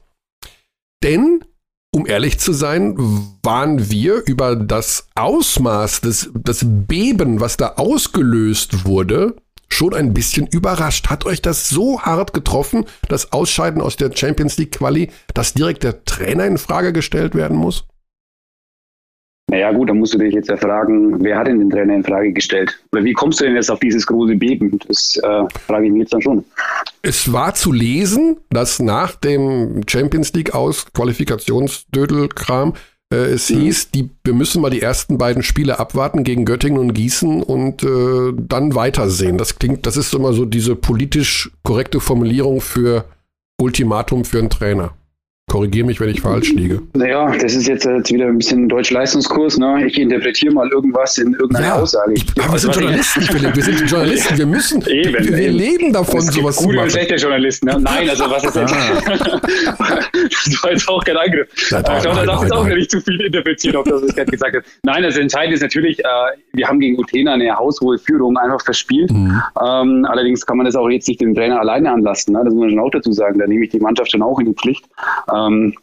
Denn, 1.03 1.45
um 1.95 2.07
ehrlich 2.07 2.39
zu 2.39 2.55
sein, 2.55 2.97
waren 3.43 3.91
wir 3.91 4.23
über 4.27 4.57
das 4.57 5.09
Ausmaß 5.15 6.01
des 6.01 6.31
das 6.35 6.65
Beben, 6.65 7.41
was 7.41 7.59
da 7.59 7.75
ausgelöst 7.77 8.87
wurde, 8.87 9.37
schon 9.69 9.93
ein 9.93 10.15
bisschen 10.15 10.47
überrascht. 10.47 11.09
Hat 11.09 11.27
euch 11.27 11.43
das 11.43 11.69
so 11.69 12.01
hart 12.01 12.33
getroffen, 12.33 12.87
das 13.09 13.33
Ausscheiden 13.33 13.83
aus 13.83 13.97
der 13.97 14.17
Champions 14.17 14.57
League 14.57 14.73
Quali, 14.73 15.11
dass 15.35 15.53
direkt 15.53 15.83
der 15.83 16.05
Trainer 16.05 16.47
in 16.47 16.57
Frage 16.57 16.95
gestellt 16.95 17.35
werden 17.35 17.57
muss? 17.59 17.85
Naja 19.49 19.71
gut, 19.71 19.89
dann 19.89 19.99
musst 19.99 20.13
du 20.13 20.19
dich 20.19 20.35
jetzt 20.35 20.49
ja 20.49 20.57
fragen, 20.57 21.23
wer 21.23 21.39
hat 21.39 21.47
denn 21.47 21.61
den 21.61 21.71
Trainer 21.71 21.95
in 21.95 22.03
Frage 22.03 22.33
gestellt? 22.33 22.77
Oder 22.93 23.05
wie 23.05 23.13
kommst 23.13 23.41
du 23.41 23.45
denn 23.45 23.55
jetzt 23.55 23.71
auf 23.71 23.79
dieses 23.79 24.05
große 24.05 24.35
Beben? 24.35 24.77
Das 24.89 25.17
äh, 25.23 25.45
frage 25.67 25.87
ich 25.87 25.93
mich 25.93 26.01
jetzt 26.01 26.13
dann 26.13 26.23
schon. 26.23 26.45
Es 27.03 27.33
war 27.33 27.55
zu 27.55 27.71
lesen, 27.71 28.39
dass 28.51 28.81
nach 28.81 29.15
dem 29.15 29.83
Champions 29.89 30.33
League 30.33 30.53
aus 30.53 30.87
Qualifikationsdödelkram 30.93 32.75
äh, 33.13 33.17
es 33.17 33.47
hieß, 33.47 33.93
die, 33.93 34.11
wir 34.25 34.35
müssen 34.35 34.61
mal 34.61 34.71
die 34.71 34.83
ersten 34.83 35.17
beiden 35.17 35.45
Spiele 35.45 35.79
abwarten 35.79 36.25
gegen 36.25 36.45
Göttingen 36.45 36.81
und 36.81 36.95
Gießen 36.95 37.43
und 37.43 37.85
äh, 37.85 38.33
dann 38.37 38.75
weitersehen. 38.75 39.39
Das 39.39 39.61
klingt, 39.61 39.87
das 39.87 39.97
ist 39.97 40.13
immer 40.13 40.33
so 40.33 40.45
diese 40.45 40.75
politisch 40.75 41.53
korrekte 41.63 42.01
Formulierung 42.01 42.61
für 42.61 43.05
Ultimatum 43.61 44.25
für 44.25 44.41
einen 44.41 44.51
Trainer. 44.51 44.95
Korrigiere 45.49 45.87
mich, 45.87 46.01
wenn 46.01 46.09
ich 46.09 46.21
falsch 46.21 46.53
liege. 46.55 46.83
Naja, 46.95 47.31
das 47.41 47.55
ist 47.55 47.69
jetzt, 47.69 47.87
äh, 47.87 47.99
jetzt 47.99 48.13
wieder 48.13 48.27
ein 48.27 48.37
bisschen 48.37 48.69
Deutsch-Leistungskurs. 48.69 49.59
Ne? 49.59 49.87
Ich 49.87 49.97
interpretiere 49.97 50.53
mal 50.53 50.69
irgendwas 50.71 51.19
in 51.19 51.35
irgendeiner 51.35 51.77
Aussage. 51.77 52.15
ich, 52.15 52.27
aber 52.43 52.55
wir 52.55 52.59
sind 52.59 52.75
Journalisten, 52.75 53.21
Philipp. 53.23 53.55
Wir 53.55 53.63
sind 53.63 53.81
Journalisten. 53.91 54.39
Wir 54.39 54.47
müssen, 54.47 54.83
Eben, 54.89 55.13
wir, 55.13 55.25
wir 55.25 55.39
eben. 55.39 55.57
leben 55.57 55.93
davon, 55.93 56.19
es 56.19 56.27
sowas 56.27 56.57
zu 56.57 56.65
gute 56.65 56.71
und 56.71 56.77
machen. 56.79 56.91
schlechte 56.91 57.15
Journalisten. 57.15 57.67
Ne? 57.67 57.77
Nein, 57.79 58.11
also 58.11 58.25
was 58.29 58.43
ist 58.43 58.57
jetzt? 58.57 58.75
das 59.07 60.63
war 60.65 60.73
jetzt 60.73 60.89
auch 60.89 61.05
kein 61.05 61.17
Angriff. 61.17 61.49
Nein, 61.71 61.81
ich 61.81 62.03
glaube, 62.03 62.03
da 62.03 62.15
nein, 62.15 62.27
darf 62.27 62.41
jetzt 62.41 62.51
nein, 62.51 62.59
auch 62.59 62.67
nein. 62.67 62.77
nicht 62.79 62.91
zu 62.91 63.01
viel 63.01 63.21
interpretieren, 63.21 63.77
ob 63.77 63.85
das 63.85 64.03
was 64.03 64.09
ich 64.09 64.17
gerade 64.17 64.31
gesagt 64.33 64.57
habe. 64.57 64.65
Nein, 64.83 65.05
also 65.05 65.21
entscheidend 65.21 65.55
ist 65.55 65.63
natürlich, 65.63 66.01
äh, 66.01 66.05
wir 66.55 66.67
haben 66.67 66.81
gegen 66.81 66.99
Utena 66.99 67.35
eine 67.35 67.57
haushohe 67.57 67.99
Führung 67.99 68.37
einfach 68.37 68.65
verspielt. 68.65 69.13
Mhm. 69.13 69.41
Ähm, 69.65 70.07
allerdings 70.11 70.45
kann 70.45 70.57
man 70.57 70.67
das 70.67 70.75
auch 70.75 70.89
jetzt 70.89 71.07
nicht 71.07 71.21
dem 71.21 71.37
Trainer 71.37 71.61
alleine 71.61 71.93
anlasten. 71.93 72.35
Ne? 72.35 72.41
Das 72.45 72.53
muss 72.53 72.63
man 72.63 72.71
schon 72.71 72.81
auch 72.81 72.91
dazu 72.91 73.13
sagen. 73.13 73.39
Da 73.39 73.47
nehme 73.47 73.63
ich 73.65 73.71
die 73.71 73.79
Mannschaft 73.79 74.11
schon 74.11 74.23
auch 74.23 74.41
in 74.41 74.47
die 74.47 74.53
Pflicht. 74.55 74.85
Ähm, 75.37 75.75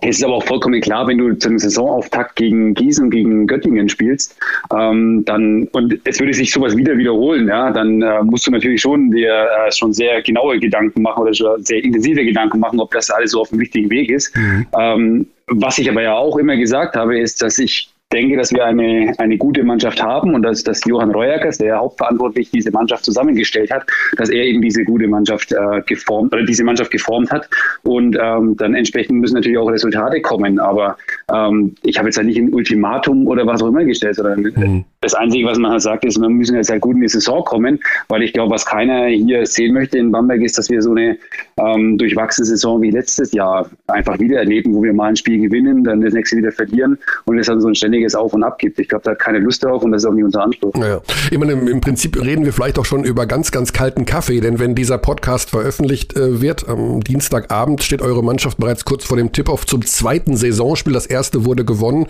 es 0.00 0.18
ist 0.18 0.24
aber 0.24 0.34
auch 0.34 0.44
vollkommen 0.44 0.80
klar, 0.80 1.08
wenn 1.08 1.18
du 1.18 1.34
zum 1.34 1.58
Saisonauftakt 1.58 2.36
gegen 2.36 2.74
Gießen 2.74 3.04
und 3.04 3.10
gegen 3.10 3.46
Göttingen 3.48 3.88
spielst, 3.88 4.38
ähm, 4.72 5.24
dann 5.24 5.64
und 5.72 5.98
es 6.04 6.20
würde 6.20 6.34
sich 6.34 6.52
sowas 6.52 6.76
wieder 6.76 6.96
wiederholen, 6.96 7.48
ja, 7.48 7.72
dann 7.72 8.00
äh, 8.02 8.22
musst 8.22 8.46
du 8.46 8.52
natürlich 8.52 8.80
schon 8.80 9.10
dir 9.10 9.32
äh, 9.32 9.72
schon 9.72 9.92
sehr 9.92 10.22
genaue 10.22 10.60
Gedanken 10.60 11.02
machen 11.02 11.22
oder 11.22 11.34
schon 11.34 11.64
sehr 11.64 11.82
intensive 11.82 12.24
Gedanken 12.24 12.60
machen, 12.60 12.78
ob 12.78 12.92
das 12.92 13.10
alles 13.10 13.32
so 13.32 13.40
auf 13.40 13.48
dem 13.48 13.58
richtigen 13.58 13.90
Weg 13.90 14.10
ist. 14.10 14.32
Ähm, 14.78 15.26
was 15.48 15.78
ich 15.78 15.90
aber 15.90 16.02
ja 16.02 16.14
auch 16.14 16.36
immer 16.36 16.56
gesagt 16.56 16.94
habe, 16.94 17.18
ist, 17.18 17.42
dass 17.42 17.58
ich 17.58 17.90
denke, 18.12 18.36
dass 18.36 18.52
wir 18.52 18.64
eine, 18.64 19.12
eine 19.18 19.36
gute 19.36 19.62
Mannschaft 19.64 20.02
haben 20.02 20.34
und 20.34 20.42
dass, 20.42 20.64
dass 20.64 20.84
Johann 20.86 21.10
Reuerkers, 21.10 21.58
der 21.58 21.78
hauptverantwortlich 21.78 22.50
diese 22.50 22.70
Mannschaft 22.70 23.04
zusammengestellt 23.04 23.70
hat, 23.70 23.86
dass 24.16 24.30
er 24.30 24.44
eben 24.44 24.62
diese 24.62 24.84
gute 24.84 25.06
Mannschaft 25.06 25.52
äh, 25.52 25.82
geformt 25.86 26.32
oder 26.32 26.44
diese 26.44 26.64
Mannschaft 26.64 26.90
geformt 26.90 27.30
hat 27.30 27.48
und 27.82 28.16
ähm, 28.20 28.56
dann 28.56 28.74
entsprechend 28.74 29.20
müssen 29.20 29.34
natürlich 29.34 29.58
auch 29.58 29.70
Resultate 29.70 30.22
kommen. 30.22 30.58
Aber 30.58 30.96
ähm, 31.32 31.74
ich 31.82 31.98
habe 31.98 32.08
jetzt 32.08 32.16
halt 32.16 32.26
nicht 32.26 32.38
ein 32.38 32.52
Ultimatum 32.52 33.26
oder 33.26 33.46
was 33.46 33.62
auch 33.62 33.68
immer 33.68 33.84
gestellt, 33.84 34.16
sondern 34.16 34.38
Mhm. 34.56 34.84
das 35.00 35.14
Einzige, 35.14 35.46
was 35.46 35.58
man 35.58 35.72
halt 35.72 35.82
sagt, 35.82 36.04
ist, 36.04 36.20
wir 36.20 36.28
müssen 36.28 36.56
jetzt 36.56 36.70
halt 36.70 36.80
gut 36.80 36.94
in 36.96 37.02
die 37.02 37.08
Saison 37.08 37.44
kommen, 37.44 37.78
weil 38.08 38.22
ich 38.22 38.32
glaube, 38.32 38.52
was 38.52 38.64
keiner 38.64 39.06
hier 39.06 39.44
sehen 39.46 39.74
möchte 39.74 39.98
in 39.98 40.10
Bamberg 40.10 40.40
ist, 40.40 40.58
dass 40.58 40.70
wir 40.70 40.82
so 40.82 40.92
eine 40.92 41.18
ähm, 41.58 41.98
durchwachsene 41.98 42.46
Saison 42.46 42.80
wie 42.82 42.90
letztes 42.90 43.32
Jahr 43.32 43.68
einfach 43.86 44.18
wieder 44.18 44.38
erleben, 44.38 44.74
wo 44.74 44.82
wir 44.82 44.92
mal 44.92 45.10
ein 45.10 45.16
Spiel 45.16 45.40
gewinnen, 45.40 45.84
dann 45.84 46.00
das 46.00 46.14
nächste 46.14 46.36
wieder 46.36 46.52
verlieren 46.52 46.98
und 47.26 47.38
es 47.38 47.46
dann 47.46 47.60
so 47.60 47.68
ein 47.68 47.74
ständiges 47.74 47.97
Auf 48.14 48.32
und 48.32 48.42
Ab 48.42 48.58
gibt. 48.58 48.78
Ich 48.78 48.88
glaube, 48.88 49.04
da 49.04 49.12
hat 49.12 49.18
keine 49.18 49.38
Lust 49.38 49.64
drauf 49.64 49.82
und 49.82 49.92
das 49.92 50.02
ist 50.02 50.08
auch 50.08 50.12
nicht 50.12 50.24
unser 50.24 50.42
Anspruch. 50.42 50.74
Naja, 50.74 51.00
ich 51.30 51.38
meine, 51.38 51.52
im, 51.52 51.68
im 51.68 51.80
Prinzip 51.80 52.20
reden 52.22 52.44
wir 52.44 52.52
vielleicht 52.52 52.78
auch 52.78 52.84
schon 52.84 53.04
über 53.04 53.26
ganz, 53.26 53.50
ganz 53.50 53.72
kalten 53.72 54.04
Kaffee, 54.04 54.40
denn 54.40 54.58
wenn 54.58 54.74
dieser 54.74 54.98
Podcast 54.98 55.50
veröffentlicht 55.50 56.16
äh, 56.16 56.40
wird, 56.40 56.68
am 56.68 57.00
Dienstagabend 57.00 57.82
steht 57.82 58.02
eure 58.02 58.22
Mannschaft 58.22 58.58
bereits 58.58 58.84
kurz 58.84 59.04
vor 59.04 59.16
dem 59.16 59.32
Tip-Off 59.32 59.66
zum 59.66 59.84
zweiten 59.84 60.36
Saisonspiel. 60.36 60.92
Das 60.92 61.06
erste 61.06 61.44
wurde 61.44 61.64
gewonnen 61.64 62.06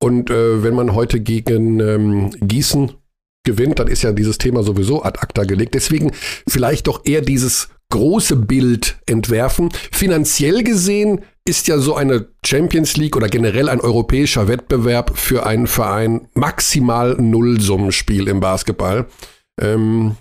und 0.00 0.30
äh, 0.30 0.62
wenn 0.62 0.74
man 0.74 0.94
heute 0.94 1.20
gegen 1.20 1.80
ähm, 1.80 2.30
Gießen 2.40 2.92
gewinnt, 3.44 3.78
dann 3.78 3.88
ist 3.88 4.02
ja 4.02 4.12
dieses 4.12 4.38
Thema 4.38 4.62
sowieso 4.62 5.02
ad 5.02 5.18
acta 5.20 5.44
gelegt. 5.44 5.74
Deswegen 5.74 6.12
vielleicht 6.46 6.86
doch 6.86 7.04
eher 7.04 7.22
dieses 7.22 7.68
große 7.90 8.36
Bild 8.36 8.98
entwerfen. 9.06 9.70
Finanziell 9.90 10.62
gesehen 10.62 11.22
ist 11.48 11.66
ja 11.66 11.78
so 11.78 11.96
eine 11.96 12.28
Champions 12.44 12.96
League 12.96 13.16
oder 13.16 13.28
generell 13.28 13.68
ein 13.68 13.80
europäischer 13.80 14.48
Wettbewerb 14.48 15.16
für 15.18 15.46
einen 15.46 15.66
Verein 15.66 16.28
maximal 16.34 17.16
Nullsummenspiel 17.18 18.28
im 18.28 18.40
Basketball. 18.40 19.06
Ähm, 19.58 20.16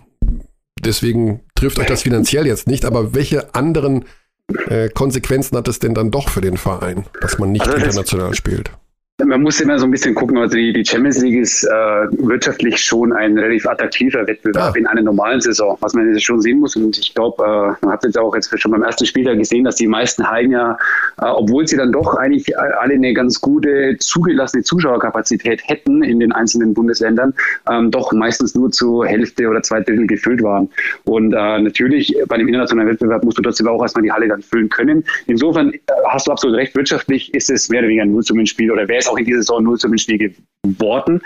deswegen 0.79 1.41
trifft 1.53 1.79
euch 1.79 1.87
das 1.87 2.03
finanziell 2.03 2.47
jetzt 2.47 2.67
nicht, 2.67 2.85
aber 2.85 3.13
welche 3.13 3.53
anderen 3.53 4.05
äh, 4.69 4.87
Konsequenzen 4.89 5.57
hat 5.57 5.67
es 5.67 5.79
denn 5.79 5.93
dann 5.93 6.11
doch 6.11 6.29
für 6.29 6.41
den 6.41 6.55
Verein, 6.55 7.05
dass 7.19 7.37
man 7.37 7.51
nicht 7.51 7.67
Also 7.67 7.77
international 7.77 8.33
spielt? 8.33 8.71
Man 9.25 9.41
muss 9.41 9.59
immer 9.59 9.79
so 9.79 9.85
ein 9.85 9.89
bisschen 9.91 10.13
gucken, 10.13 10.37
also 10.37 10.55
die, 10.55 10.71
die 10.71 10.85
Champions 10.85 11.19
League 11.23 11.39
ist 11.41 11.63
äh, 11.63 11.67
wirtschaftlich 12.19 12.77
schon 12.77 13.11
ein 13.11 13.35
relativ 13.35 13.65
attraktiver 13.65 14.27
Wettbewerb 14.27 14.75
Ah. 14.75 14.77
in 14.77 14.85
einer 14.85 15.01
normalen 15.01 15.41
Saison, 15.41 15.75
was 15.81 15.95
man 15.95 16.07
jetzt 16.13 16.23
schon 16.23 16.39
sehen 16.39 16.59
muss. 16.59 16.75
Und 16.75 16.95
ich 16.99 17.15
glaube, 17.15 17.43
äh, 17.43 17.83
man 17.83 17.93
hat 17.93 18.03
jetzt 18.03 18.15
auch 18.19 18.35
jetzt 18.35 18.51
schon 18.61 18.71
beim 18.71 18.83
ersten 18.83 19.07
Spieltag 19.07 19.39
gesehen, 19.39 19.63
dass 19.63 19.75
die 19.77 19.87
meisten 19.87 20.29
Hallen 20.29 20.51
ja, 20.51 20.77
äh, 21.19 21.25
obwohl 21.25 21.67
sie 21.67 21.77
dann 21.77 21.91
doch 21.91 22.13
eigentlich 22.13 22.55
alle 22.59 22.93
eine 22.93 23.11
ganz 23.15 23.41
gute 23.41 23.95
zugelassene 23.97 24.61
Zuschauerkapazität 24.61 25.61
hätten 25.67 26.03
in 26.03 26.19
den 26.19 26.31
einzelnen 26.31 26.75
Bundesländern, 26.75 27.33
ähm, 27.71 27.89
doch 27.89 28.11
meistens 28.13 28.53
nur 28.53 28.69
zur 28.69 29.07
Hälfte 29.07 29.47
oder 29.47 29.63
zwei 29.63 29.79
Drittel 29.81 30.05
gefüllt 30.05 30.43
waren. 30.43 30.69
Und 31.05 31.33
äh, 31.33 31.59
natürlich 31.59 32.15
bei 32.27 32.35
einem 32.35 32.47
internationalen 32.49 32.91
Wettbewerb 32.91 33.23
musst 33.23 33.39
du 33.39 33.41
trotzdem 33.41 33.67
auch 33.67 33.81
erstmal 33.81 34.03
die 34.03 34.11
Halle 34.11 34.27
dann 34.27 34.43
füllen 34.43 34.69
können. 34.69 35.03
Insofern 35.25 35.73
äh, 35.73 35.79
hast 36.07 36.27
du 36.27 36.31
absolut 36.31 36.55
recht, 36.55 36.75
wirtschaftlich 36.75 37.33
ist 37.33 37.49
es 37.49 37.67
mehr 37.69 37.79
oder 37.79 37.87
weniger 37.87 38.03
ein 38.03 38.11
Nullsummenspiel 38.11 38.71
oder 38.71 38.87
wäre 38.87 38.99
es 38.99 39.06
auch 39.07 39.17
in 39.17 39.25
dieser 39.25 39.39
Saison 39.39 39.63
Nullsummenspiel 39.63 40.33
geworden. 40.63 41.21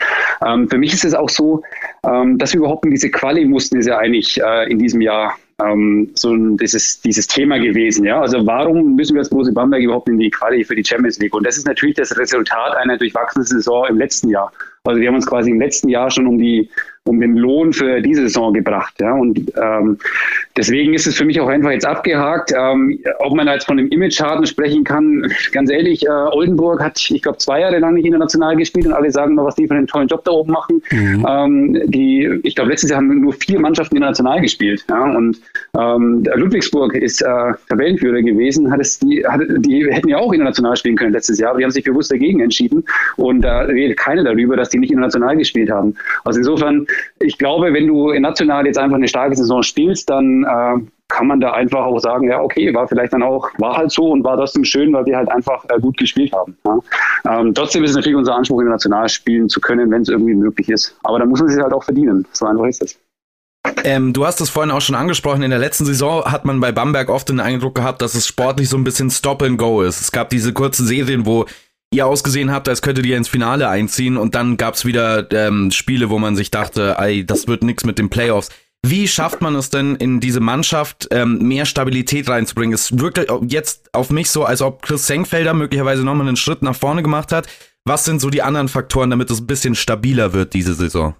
Ähm, 0.45 0.69
für 0.69 0.77
mich 0.77 0.93
ist 0.93 1.05
es 1.05 1.13
auch 1.13 1.29
so, 1.29 1.61
ähm, 2.05 2.37
dass 2.37 2.53
wir 2.53 2.59
überhaupt 2.59 2.85
in 2.85 2.91
diese 2.91 3.09
Quali 3.09 3.45
mussten, 3.45 3.77
ist 3.77 3.87
ja 3.87 3.97
eigentlich 3.97 4.41
äh, 4.41 4.71
in 4.71 4.79
diesem 4.79 5.01
Jahr 5.01 5.35
ähm, 5.63 6.09
so 6.15 6.33
ein, 6.33 6.57
dieses, 6.57 7.01
dieses 7.01 7.27
Thema 7.27 7.59
gewesen. 7.59 8.05
Ja? 8.05 8.21
Also 8.21 8.45
warum 8.45 8.95
müssen 8.95 9.15
wir 9.15 9.19
als 9.19 9.29
Borussia 9.29 9.53
Bamberg 9.53 9.83
überhaupt 9.83 10.09
in 10.09 10.17
die 10.17 10.29
Quali 10.29 10.63
für 10.63 10.75
die 10.75 10.83
Champions 10.83 11.19
League? 11.19 11.33
Und 11.33 11.45
das 11.45 11.57
ist 11.57 11.67
natürlich 11.67 11.95
das 11.95 12.17
Resultat 12.17 12.75
einer 12.77 12.97
durchwachsenen 12.97 13.45
Saison 13.45 13.85
im 13.87 13.97
letzten 13.97 14.29
Jahr. 14.29 14.51
Also 14.83 14.99
wir 14.99 15.07
haben 15.07 15.15
uns 15.15 15.27
quasi 15.27 15.51
im 15.51 15.59
letzten 15.59 15.89
Jahr 15.89 16.09
schon 16.09 16.25
um 16.27 16.37
die 16.37 16.69
um 17.03 17.19
den 17.19 17.35
Lohn 17.35 17.73
für 17.73 17.99
diese 17.99 18.21
Saison 18.23 18.53
gebracht. 18.53 18.93
Ja? 18.99 19.13
Und 19.13 19.51
ähm, 19.55 19.97
deswegen 20.61 20.93
ist 20.93 21.07
es 21.07 21.15
für 21.15 21.25
mich 21.25 21.39
auch 21.41 21.47
einfach 21.47 21.71
jetzt 21.71 21.85
abgehakt. 21.85 22.53
Ähm, 22.55 22.99
ob 23.19 23.33
man 23.33 23.47
jetzt 23.47 23.65
von 23.65 23.77
dem 23.77 23.87
Image-Schaden 23.89 24.45
sprechen 24.45 24.83
kann, 24.83 25.31
ganz 25.51 25.71
ehrlich, 25.71 26.05
äh, 26.05 26.09
Oldenburg 26.09 26.81
hat, 26.81 27.09
ich 27.09 27.21
glaube, 27.21 27.39
zwei 27.39 27.61
Jahre 27.61 27.79
lang 27.79 27.95
nicht 27.95 28.05
international 28.05 28.55
gespielt 28.55 28.85
und 28.85 28.93
alle 28.93 29.11
sagen 29.11 29.35
noch, 29.35 29.45
was 29.45 29.55
die 29.55 29.67
für 29.67 29.73
einen 29.73 29.87
tollen 29.87 30.07
Job 30.07 30.23
da 30.23 30.31
oben 30.31 30.51
machen. 30.51 30.81
Mhm. 30.91 31.25
Ähm, 31.27 31.81
die, 31.85 32.39
ich 32.43 32.55
glaube, 32.55 32.69
letztes 32.69 32.91
Jahr 32.91 32.97
haben 32.97 33.21
nur 33.21 33.33
vier 33.33 33.59
Mannschaften 33.59 33.95
international 33.95 34.39
gespielt. 34.41 34.85
Ja? 34.89 35.03
Und 35.03 35.41
ähm, 35.77 36.23
Ludwigsburg 36.35 36.93
ist 36.93 37.21
äh, 37.21 37.53
Tabellenführer 37.69 38.21
gewesen, 38.21 38.71
hat 38.71 38.79
es, 38.79 38.99
die, 38.99 39.25
hat, 39.25 39.41
die 39.57 39.87
hätten 39.91 40.09
ja 40.09 40.17
auch 40.17 40.31
international 40.31 40.75
spielen 40.75 40.95
können 40.95 41.13
letztes 41.13 41.39
Jahr, 41.39 41.51
aber 41.51 41.59
die 41.59 41.65
haben 41.65 41.71
sich 41.71 41.83
bewusst 41.83 42.11
dagegen 42.11 42.39
entschieden. 42.39 42.83
Und 43.17 43.41
da 43.41 43.61
redet 43.61 43.97
keiner 43.97 44.23
darüber, 44.23 44.55
dass 44.55 44.69
die 44.69 44.77
nicht 44.77 44.91
international 44.91 45.35
gespielt 45.37 45.71
haben. 45.71 45.95
Also 46.23 46.39
insofern 46.39 46.85
ich 47.23 47.37
glaube, 47.37 47.73
wenn 47.73 47.87
du 47.87 48.13
national 48.19 48.65
jetzt 48.65 48.77
einfach 48.77 48.97
eine 48.97 49.07
starke 49.07 49.35
Saison 49.35 49.63
spielst, 49.63 50.09
dann 50.09 50.45
äh, 50.51 50.81
kann 51.11 51.27
man 51.27 51.39
da 51.39 51.51
einfach 51.51 51.85
auch 51.85 51.99
sagen, 51.99 52.29
ja, 52.29 52.41
okay, 52.41 52.73
war 52.73 52.87
vielleicht 52.87 53.13
dann 53.13 53.21
auch, 53.21 53.49
war 53.57 53.77
halt 53.77 53.91
so 53.91 54.11
und 54.11 54.23
war 54.23 54.37
trotzdem 54.37 54.63
schön, 54.63 54.93
weil 54.93 55.05
wir 55.05 55.17
halt 55.17 55.29
einfach 55.29 55.65
äh, 55.69 55.79
gut 55.79 55.97
gespielt 55.97 56.31
haben. 56.33 56.57
Ja. 56.65 57.39
Ähm, 57.39 57.53
trotzdem 57.53 57.83
ist 57.83 57.91
es 57.91 57.95
natürlich 57.97 58.17
unser 58.17 58.35
Anspruch, 58.35 58.61
international 58.61 59.09
spielen 59.09 59.49
zu 59.49 59.59
können, 59.59 59.91
wenn 59.91 60.01
es 60.01 60.09
irgendwie 60.09 60.33
möglich 60.33 60.69
ist. 60.69 60.97
Aber 61.03 61.19
da 61.19 61.25
muss 61.25 61.39
man 61.39 61.49
sich 61.49 61.61
halt 61.61 61.73
auch 61.73 61.83
verdienen. 61.83 62.25
So 62.31 62.45
einfach 62.45 62.65
ist 62.65 62.81
es. 62.81 62.99
Ähm, 63.83 64.13
du 64.13 64.25
hast 64.25 64.41
es 64.41 64.49
vorhin 64.49 64.71
auch 64.71 64.81
schon 64.81 64.95
angesprochen. 64.95 65.43
In 65.43 65.51
der 65.51 65.59
letzten 65.59 65.85
Saison 65.85 66.23
hat 66.23 66.45
man 66.45 66.59
bei 66.59 66.71
Bamberg 66.71 67.09
oft 67.09 67.29
den 67.29 67.39
Eindruck 67.39 67.75
gehabt, 67.75 68.01
dass 68.01 68.15
es 68.15 68.25
sportlich 68.25 68.69
so 68.69 68.77
ein 68.77 68.83
bisschen 68.83 69.11
Stop 69.11 69.43
and 69.43 69.57
Go 69.57 69.81
ist. 69.81 70.01
Es 70.01 70.11
gab 70.11 70.29
diese 70.29 70.53
kurzen 70.53 70.87
Serien, 70.87 71.25
wo 71.25 71.45
ihr 71.93 72.07
ausgesehen 72.07 72.51
habt, 72.51 72.69
als 72.69 72.81
könntet 72.81 73.05
ihr 73.05 73.17
ins 73.17 73.27
Finale 73.27 73.67
einziehen 73.67 74.17
und 74.17 74.33
dann 74.33 74.55
gab's 74.55 74.85
wieder 74.85 75.29
ähm, 75.31 75.71
Spiele, 75.71 76.09
wo 76.09 76.19
man 76.19 76.35
sich 76.35 76.49
dachte, 76.49 76.95
ey, 76.97 77.25
das 77.25 77.47
wird 77.47 77.63
nix 77.63 77.85
mit 77.85 77.99
den 77.99 78.09
Playoffs. 78.09 78.49
Wie 78.83 79.07
schafft 79.07 79.41
man 79.41 79.55
es 79.55 79.69
denn 79.69 79.95
in 79.95 80.19
diese 80.19 80.39
Mannschaft 80.39 81.07
ähm, 81.11 81.37
mehr 81.47 81.65
Stabilität 81.65 82.27
reinzubringen? 82.27 82.73
Es 82.73 82.97
wirkt 82.97 83.23
jetzt 83.47 83.93
auf 83.93 84.09
mich 84.09 84.31
so, 84.31 84.43
als 84.43 84.61
ob 84.61 84.81
Chris 84.81 85.05
Senkfelder 85.05 85.53
möglicherweise 85.53 86.03
nochmal 86.03 86.27
einen 86.27 86.35
Schritt 86.35 86.63
nach 86.63 86.75
vorne 86.75 87.03
gemacht 87.03 87.31
hat. 87.31 87.47
Was 87.85 88.05
sind 88.05 88.19
so 88.21 88.31
die 88.31 88.41
anderen 88.41 88.69
Faktoren, 88.69 89.11
damit 89.11 89.29
es 89.29 89.39
ein 89.39 89.47
bisschen 89.47 89.75
stabiler 89.75 90.33
wird 90.33 90.55
diese 90.55 90.73
Saison? 90.73 91.15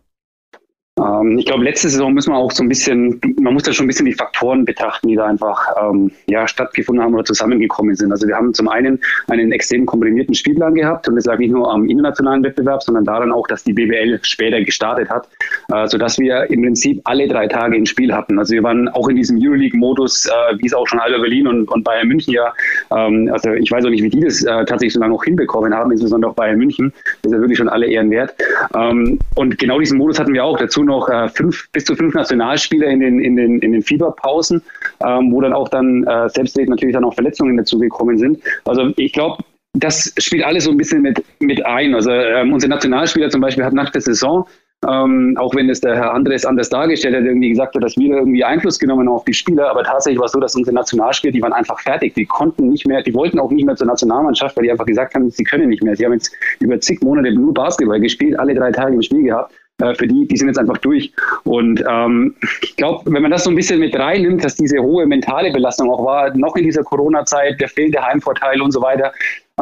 Ähm, 1.00 1.38
ich 1.38 1.46
glaube, 1.46 1.64
letzte 1.64 1.89
Saison 1.89 2.14
müssen 2.14 2.34
wir 2.34 2.38
auch 2.38 2.52
so 2.52 2.64
ein 2.64 2.70
bisschen, 2.70 3.22
man 3.39 3.54
muss 3.54 3.64
da 3.64 3.72
schon 3.72 3.86
ein 3.86 3.88
bisschen 3.88 4.06
die 4.06 4.14
Faktoren 4.14 4.66
betrachten, 4.66 5.08
die 5.08 5.16
da 5.16 5.26
einfach 5.26 5.58
ähm, 5.82 6.12
ja, 6.28 6.46
stattgefunden 6.48 7.04
haben 7.04 7.14
oder 7.14 7.24
zusammengekommen 7.24 7.96
sind. 7.96 8.12
Also 8.12 8.28
wir 8.28 8.36
haben 8.36 8.54
zum 8.54 8.68
einen 8.68 9.00
einen 9.30 9.54
extrem 9.54 9.86
komprimierten 9.86 10.36
Spielplan 10.36 10.76
gehabt 10.76 11.08
und 11.08 11.16
das 11.16 11.26
lag 11.26 11.38
nicht 11.38 11.52
nur 11.52 11.72
am 11.72 11.88
internationalen 11.88 12.44
Wettbewerb, 12.44 12.84
sondern 12.84 13.06
daran 13.06 13.32
auch, 13.32 13.48
dass 13.48 13.64
die 13.64 13.72
BWL 13.72 14.20
später 14.24 14.62
gestartet 14.62 15.10
hat, 15.10 15.30
äh, 15.74 15.88
sodass 15.88 16.20
wir 16.20 16.50
im 16.50 16.62
Prinzip 16.62 17.00
alle 17.06 17.26
drei 17.30 17.48
Tage 17.48 17.78
ein 17.78 17.86
Spiel 17.86 18.14
hatten. 18.14 18.38
Also 18.38 18.54
wir 18.54 18.64
waren 18.64 18.89
auch 18.89 19.08
in 19.08 19.16
diesem 19.16 19.38
Euroleague-Modus, 19.42 20.26
äh, 20.26 20.58
wie 20.58 20.66
es 20.66 20.74
auch 20.74 20.88
schon 20.88 21.00
Alba 21.00 21.20
Berlin 21.20 21.48
und, 21.48 21.72
und 21.72 21.84
Bayern 21.86 22.10
München 22.10 22.34
ja, 22.34 22.54
ähm, 22.94 23.30
also 23.32 23.52
ich 23.54 23.72
weiß 23.72 23.86
auch 23.86 23.89
nicht, 23.89 24.04
wie 24.04 24.10
die 24.10 24.20
das 24.20 24.44
äh, 24.44 24.66
tatsächlich 24.66 24.94
so 24.94 25.00
lange 25.00 25.14
auch 25.14 25.24
hinbekommen 25.24 25.74
haben, 25.74 25.92
insbesondere 25.92 26.32
auch 26.32 26.36
Bayern 26.36 26.58
München. 26.58 26.92
Das 27.22 27.32
ist 27.32 27.36
ja 27.36 27.39
wirklich 27.39 27.58
schon 27.58 27.70
alle 27.70 27.88
Ehren 27.88 28.12
wert. 28.12 28.36
Ähm, 28.76 29.20
und 29.36 29.58
genau 29.58 29.80
diesen 29.80 29.98
Modus 29.98 30.20
hatten 30.20 30.34
wir 30.34 30.44
auch. 30.44 30.58
Dazu 30.58 30.81
noch 30.84 31.10
äh, 31.10 31.30
fünf, 31.30 31.70
bis 31.72 31.86
zu 31.86 31.96
fünf 31.96 32.14
Nationalspieler 32.14 32.88
in 32.88 33.00
den, 33.00 33.20
in 33.20 33.36
den, 33.36 33.60
in 33.60 33.72
den 33.72 33.82
Fieberpausen, 33.82 34.62
ähm, 35.06 35.32
wo 35.32 35.42
dann 35.42 35.54
auch 35.54 35.70
dann 35.70 36.06
äh, 36.06 36.30
selbst 36.30 36.58
natürlich 36.58 36.94
dann 36.94 37.04
auch 37.04 37.14
Verletzungen 37.14 37.58
dazugekommen 37.58 38.18
sind. 38.18 38.40
Also 38.66 38.92
ich 38.98 39.14
glaube, 39.14 39.44
das 39.74 40.14
spielt 40.18 40.44
alles 40.44 40.66
so 40.66 40.72
ein 40.72 40.78
bisschen 40.78 41.02
mit, 41.02 41.24
mit 41.40 41.66
ein. 41.66 41.96
Also 41.96 42.12
ähm, 42.12 42.54
unser 42.54 42.68
Nationalspieler 42.68 43.30
zum 43.30 43.42
Beispiel 43.42 43.64
hat 43.64 43.74
nach 43.74 43.90
der 43.90 44.02
Saison 44.02 44.46
ähm, 44.88 45.38
auch 45.40 45.54
wenn 45.54 45.70
es 45.70 45.80
der 45.80 45.96
Herr 45.96 46.14
Andres 46.14 46.44
anders 46.44 46.70
dargestellt 46.70 47.16
hat, 47.16 47.24
irgendwie 47.24 47.50
gesagt 47.50 47.76
hat, 47.76 47.84
dass 47.84 47.96
wir 47.98 48.18
irgendwie 48.18 48.44
Einfluss 48.44 48.80
genommen 48.80 49.08
haben 49.08 49.16
auf 49.16 49.26
die 49.26 49.34
Spieler, 49.34 49.70
aber 49.70 49.84
tatsächlich 49.84 50.20
war 50.20 50.26
es 50.26 50.32
so, 50.32 50.40
dass 50.40 50.56
unsere 50.56 50.74
Nationalspieler, 50.74 51.32
die 51.32 51.42
waren 51.42 51.54
einfach 51.54 51.80
fertig, 51.80 52.16
die 52.16 52.26
konnten 52.26 52.70
nicht 52.70 52.88
mehr, 52.88 53.04
die 53.04 53.14
wollten 53.14 53.40
auch 53.40 53.52
nicht 53.52 53.66
mehr 53.66 53.76
zur 53.76 53.88
Nationalmannschaft, 53.88 54.58
weil 54.58 54.64
die 54.64 54.72
einfach 54.72 54.88
gesagt 54.88 55.14
haben, 55.14 55.30
sie 55.30 55.44
können 55.44 55.70
nicht 55.70 55.84
mehr. 55.84 55.96
Sie 55.96 56.04
haben 56.04 56.14
jetzt 56.14 56.34
über 56.60 56.80
zig 56.80 57.00
Monate 57.02 57.32
nur 57.32 57.54
Basketball 57.54 58.00
gespielt, 58.00 58.40
alle 58.40 58.56
drei 58.56 58.72
Tage 58.72 58.96
im 58.96 59.02
Spiel 59.04 59.24
gehabt 59.24 59.54
äh, 59.82 59.96
für 59.96 60.08
die, 60.08 60.28
die 60.28 60.38
sind 60.38 60.48
jetzt 60.48 60.60
einfach 60.60 60.78
durch. 60.78 61.12
Und 61.44 61.84
ähm, 61.90 62.36
ich 62.62 62.76
glaube, 62.76 63.12
wenn 63.12 63.22
man 63.22 63.32
das 63.32 63.44
so 63.44 63.50
ein 63.50 63.56
bisschen 63.56 63.80
mit 63.80 63.98
reinnimmt, 63.98 64.44
dass 64.44 64.56
diese 64.56 64.80
hohe 64.80 65.06
mentale 65.06 65.52
Belastung 65.52 65.92
auch 65.92 66.06
war, 66.06 66.36
noch 66.36 66.56
in 66.56 66.64
dieser 66.64 66.84
Corona-Zeit, 66.84 67.60
der 67.60 67.70
fehlende 67.70 68.06
Heimvorteil 68.06 68.62
und 68.62 68.72
so 68.72 68.82
weiter, 68.82 69.12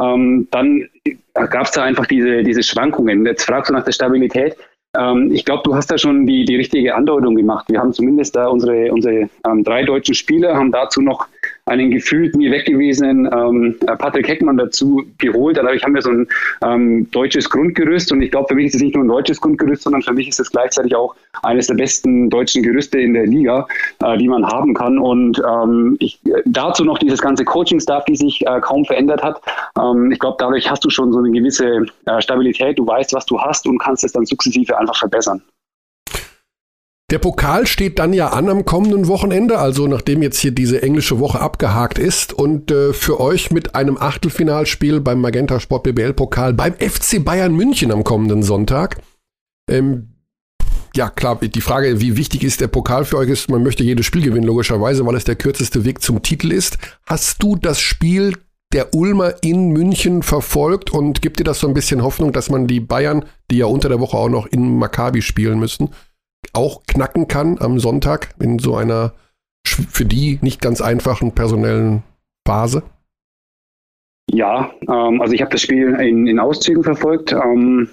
ähm, 0.00 0.48
dann 0.50 0.88
gab 1.34 1.64
es 1.64 1.72
da 1.72 1.84
einfach 1.84 2.06
diese, 2.06 2.42
diese 2.42 2.62
Schwankungen. 2.62 3.26
Jetzt 3.26 3.44
fragst 3.44 3.70
du 3.70 3.74
nach 3.74 3.84
der 3.84 3.92
Stabilität. 3.92 4.56
Ähm, 4.96 5.30
ich 5.32 5.44
glaube, 5.44 5.62
du 5.64 5.74
hast 5.74 5.90
da 5.90 5.98
schon 5.98 6.26
die, 6.26 6.44
die 6.44 6.56
richtige 6.56 6.94
Andeutung 6.94 7.34
gemacht. 7.36 7.66
Wir 7.68 7.80
haben 7.80 7.92
zumindest 7.92 8.34
da 8.34 8.48
unsere, 8.48 8.92
unsere 8.92 9.28
ähm, 9.46 9.64
drei 9.64 9.84
deutschen 9.84 10.14
Spieler, 10.14 10.56
haben 10.56 10.72
dazu 10.72 11.00
noch 11.00 11.28
einen 11.70 11.90
gefühlt 11.90 12.34
nie 12.34 12.50
weggewesenen 12.50 13.26
ähm, 13.32 13.76
Patrick 13.86 14.28
Heckmann 14.28 14.56
dazu 14.56 15.04
geholt. 15.18 15.56
Dadurch 15.56 15.84
haben 15.84 15.94
wir 15.94 16.02
so 16.02 16.10
ein 16.10 16.28
ähm, 16.64 17.10
deutsches 17.12 17.48
Grundgerüst 17.48 18.10
und 18.12 18.22
ich 18.22 18.32
glaube, 18.32 18.48
für 18.48 18.54
mich 18.56 18.66
ist 18.66 18.74
es 18.74 18.82
nicht 18.82 18.94
nur 18.96 19.04
ein 19.04 19.08
deutsches 19.08 19.40
Grundgerüst, 19.40 19.82
sondern 19.82 20.02
für 20.02 20.12
mich 20.12 20.28
ist 20.28 20.40
es 20.40 20.50
gleichzeitig 20.50 20.94
auch 20.96 21.14
eines 21.42 21.68
der 21.68 21.74
besten 21.74 22.28
deutschen 22.28 22.64
Gerüste 22.64 22.98
in 22.98 23.14
der 23.14 23.26
Liga, 23.26 23.68
äh, 24.02 24.18
die 24.18 24.28
man 24.28 24.44
haben 24.44 24.74
kann. 24.74 24.98
Und 24.98 25.40
ähm, 25.48 25.96
ich, 26.00 26.18
dazu 26.44 26.84
noch 26.84 26.98
dieses 26.98 27.20
ganze 27.22 27.44
Coaching-Staff, 27.44 28.04
die 28.06 28.16
sich 28.16 28.44
äh, 28.46 28.60
kaum 28.60 28.84
verändert 28.84 29.22
hat. 29.22 29.40
Ähm, 29.80 30.10
ich 30.10 30.18
glaube, 30.18 30.36
dadurch 30.40 30.68
hast 30.68 30.84
du 30.84 30.90
schon 30.90 31.12
so 31.12 31.20
eine 31.20 31.30
gewisse 31.30 31.86
äh, 32.06 32.20
Stabilität. 32.20 32.78
Du 32.78 32.86
weißt, 32.86 33.14
was 33.14 33.26
du 33.26 33.40
hast 33.40 33.66
und 33.68 33.78
kannst 33.78 34.02
es 34.02 34.12
dann 34.12 34.26
sukzessive 34.26 34.76
einfach 34.76 34.98
verbessern. 34.98 35.40
Der 37.10 37.18
Pokal 37.18 37.66
steht 37.66 37.98
dann 37.98 38.12
ja 38.12 38.28
an 38.28 38.48
am 38.48 38.64
kommenden 38.64 39.08
Wochenende, 39.08 39.58
also 39.58 39.88
nachdem 39.88 40.22
jetzt 40.22 40.38
hier 40.38 40.52
diese 40.52 40.80
englische 40.82 41.18
Woche 41.18 41.40
abgehakt 41.40 41.98
ist 41.98 42.32
und 42.32 42.70
äh, 42.70 42.92
für 42.92 43.18
euch 43.18 43.50
mit 43.50 43.74
einem 43.74 43.98
Achtelfinalspiel 43.98 45.00
beim 45.00 45.20
Magenta 45.20 45.58
Sport 45.58 45.82
BBL 45.82 46.12
Pokal 46.12 46.54
beim 46.54 46.74
FC 46.74 47.24
Bayern 47.24 47.52
München 47.52 47.90
am 47.90 48.04
kommenden 48.04 48.44
Sonntag. 48.44 49.02
Ähm, 49.68 50.14
ja, 50.94 51.08
klar, 51.08 51.40
die 51.40 51.60
Frage, 51.60 52.00
wie 52.00 52.16
wichtig 52.16 52.44
ist 52.44 52.60
der 52.60 52.68
Pokal 52.68 53.04
für 53.04 53.18
euch, 53.18 53.28
ist, 53.28 53.50
man 53.50 53.64
möchte 53.64 53.82
jedes 53.82 54.06
Spiel 54.06 54.22
gewinnen, 54.22 54.46
logischerweise, 54.46 55.04
weil 55.04 55.16
es 55.16 55.24
der 55.24 55.36
kürzeste 55.36 55.84
Weg 55.84 56.02
zum 56.02 56.22
Titel 56.22 56.52
ist. 56.52 56.78
Hast 57.06 57.42
du 57.42 57.56
das 57.56 57.80
Spiel 57.80 58.34
der 58.72 58.94
Ulmer 58.94 59.34
in 59.42 59.70
München 59.70 60.22
verfolgt 60.22 60.90
und 60.90 61.22
gibt 61.22 61.40
dir 61.40 61.44
das 61.44 61.58
so 61.58 61.66
ein 61.66 61.74
bisschen 61.74 62.04
Hoffnung, 62.04 62.32
dass 62.32 62.50
man 62.50 62.68
die 62.68 62.78
Bayern, 62.78 63.24
die 63.50 63.58
ja 63.58 63.66
unter 63.66 63.88
der 63.88 63.98
Woche 63.98 64.16
auch 64.16 64.28
noch 64.28 64.46
in 64.46 64.78
Maccabi 64.78 65.22
spielen 65.22 65.58
müssen, 65.58 65.90
auch 66.52 66.82
knacken 66.86 67.28
kann 67.28 67.58
am 67.60 67.78
Sonntag 67.78 68.34
in 68.40 68.58
so 68.58 68.76
einer 68.76 69.12
für 69.66 70.04
die 70.04 70.38
nicht 70.42 70.60
ganz 70.60 70.80
einfachen 70.80 71.32
personellen 71.32 72.02
Phase? 72.46 72.82
Ja, 74.32 74.72
ähm, 74.82 75.20
also 75.20 75.34
ich 75.34 75.40
habe 75.40 75.50
das 75.50 75.62
Spiel 75.62 75.94
in, 76.00 76.26
in 76.26 76.38
Auszügen 76.38 76.84
verfolgt. 76.84 77.32
Ähm, 77.32 77.88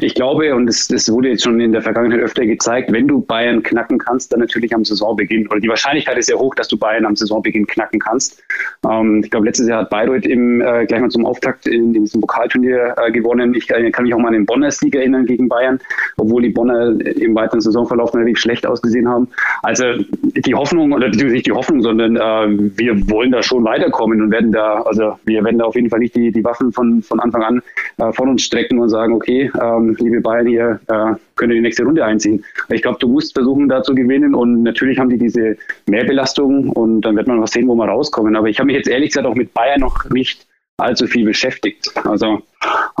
ich 0.00 0.14
glaube, 0.14 0.52
und 0.54 0.66
das, 0.66 0.88
das 0.88 1.10
wurde 1.10 1.28
jetzt 1.28 1.44
schon 1.44 1.60
in 1.60 1.72
der 1.72 1.80
Vergangenheit 1.80 2.20
öfter 2.20 2.44
gezeigt, 2.44 2.90
wenn 2.92 3.06
du 3.06 3.20
Bayern 3.20 3.62
knacken 3.62 3.98
kannst, 3.98 4.32
dann 4.32 4.40
natürlich 4.40 4.74
am 4.74 4.84
Saisonbeginn. 4.84 5.46
Oder 5.46 5.60
die 5.60 5.68
Wahrscheinlichkeit 5.68 6.18
ist 6.18 6.26
sehr 6.26 6.38
hoch, 6.38 6.56
dass 6.56 6.66
du 6.66 6.76
Bayern 6.76 7.06
am 7.06 7.14
Saisonbeginn 7.14 7.66
knacken 7.68 8.00
kannst. 8.00 8.42
Ähm, 8.88 9.22
ich 9.24 9.30
glaube, 9.30 9.46
letztes 9.46 9.68
Jahr 9.68 9.82
hat 9.82 9.90
Bayreuth 9.90 10.26
im, 10.26 10.60
äh, 10.60 10.86
gleich 10.86 11.00
mal 11.00 11.10
zum 11.10 11.24
Auftakt 11.24 11.68
in, 11.68 11.94
in 11.94 12.04
diesem 12.04 12.20
Pokalturnier 12.20 12.94
äh, 12.96 13.12
gewonnen. 13.12 13.54
Ich 13.54 13.70
äh, 13.70 13.90
kann 13.92 14.04
mich 14.04 14.14
auch 14.14 14.18
mal 14.18 14.28
an 14.28 14.34
den 14.34 14.46
Bonner 14.46 14.72
Sieg 14.72 14.94
erinnern 14.96 15.24
gegen 15.24 15.48
Bayern, 15.48 15.78
obwohl 16.16 16.42
die 16.42 16.50
Bonner 16.50 16.98
im 17.00 17.34
weiteren 17.36 17.60
Saisonverlauf 17.60 18.12
relativ 18.12 18.38
schlecht 18.38 18.66
ausgesehen 18.66 19.08
haben. 19.08 19.28
Also 19.62 19.84
die 20.22 20.54
Hoffnung, 20.54 20.92
oder 20.92 21.10
nicht 21.10 21.46
die 21.46 21.52
Hoffnung, 21.52 21.80
sondern 21.82 22.16
äh, 22.16 22.70
wir 22.76 23.08
wollen 23.08 23.30
da 23.30 23.40
schon 23.40 23.62
weiterkommen 23.64 24.20
und 24.20 24.32
werden 24.32 24.50
da, 24.50 24.82
also 24.82 25.16
wir 25.26 25.44
werden 25.44 25.58
da 25.58 25.66
auf 25.66 25.76
jeden 25.76 25.90
Fall 25.90 26.00
nicht 26.00 26.16
die, 26.16 26.32
die 26.32 26.42
Waffen 26.42 26.72
von, 26.72 27.02
von 27.02 27.20
Anfang 27.20 27.42
an 27.42 27.62
äh, 27.98 28.12
von 28.12 28.28
uns 28.28 28.42
strecken 28.42 28.80
und 28.80 28.88
sagen, 28.88 29.14
okay, 29.14 29.50
äh, 29.54 29.75
ähm, 29.76 29.96
liebe 29.98 30.20
Bayern, 30.20 30.46
ihr 30.46 30.80
äh, 30.88 31.14
könnt 31.36 31.52
die 31.52 31.60
nächste 31.60 31.84
Runde 31.84 32.04
einziehen. 32.04 32.44
Ich 32.68 32.82
glaube, 32.82 32.98
du 33.00 33.08
musst 33.08 33.34
versuchen, 33.34 33.68
da 33.68 33.82
zu 33.82 33.94
gewinnen 33.94 34.34
und 34.34 34.62
natürlich 34.62 34.98
haben 34.98 35.10
die 35.10 35.18
diese 35.18 35.56
Mehrbelastung 35.86 36.70
und 36.70 37.02
dann 37.02 37.16
wird 37.16 37.26
man 37.26 37.40
was 37.40 37.52
sehen, 37.52 37.68
wo 37.68 37.74
wir 37.74 37.86
rauskommen. 37.86 38.36
Aber 38.36 38.48
ich 38.48 38.58
habe 38.58 38.66
mich 38.66 38.76
jetzt 38.76 38.88
ehrlich 38.88 39.10
gesagt 39.10 39.26
auch 39.26 39.34
mit 39.34 39.52
Bayern 39.54 39.80
noch 39.80 40.08
nicht 40.10 40.46
allzu 40.78 41.06
viel 41.06 41.24
beschäftigt. 41.24 41.90
Also 42.04 42.42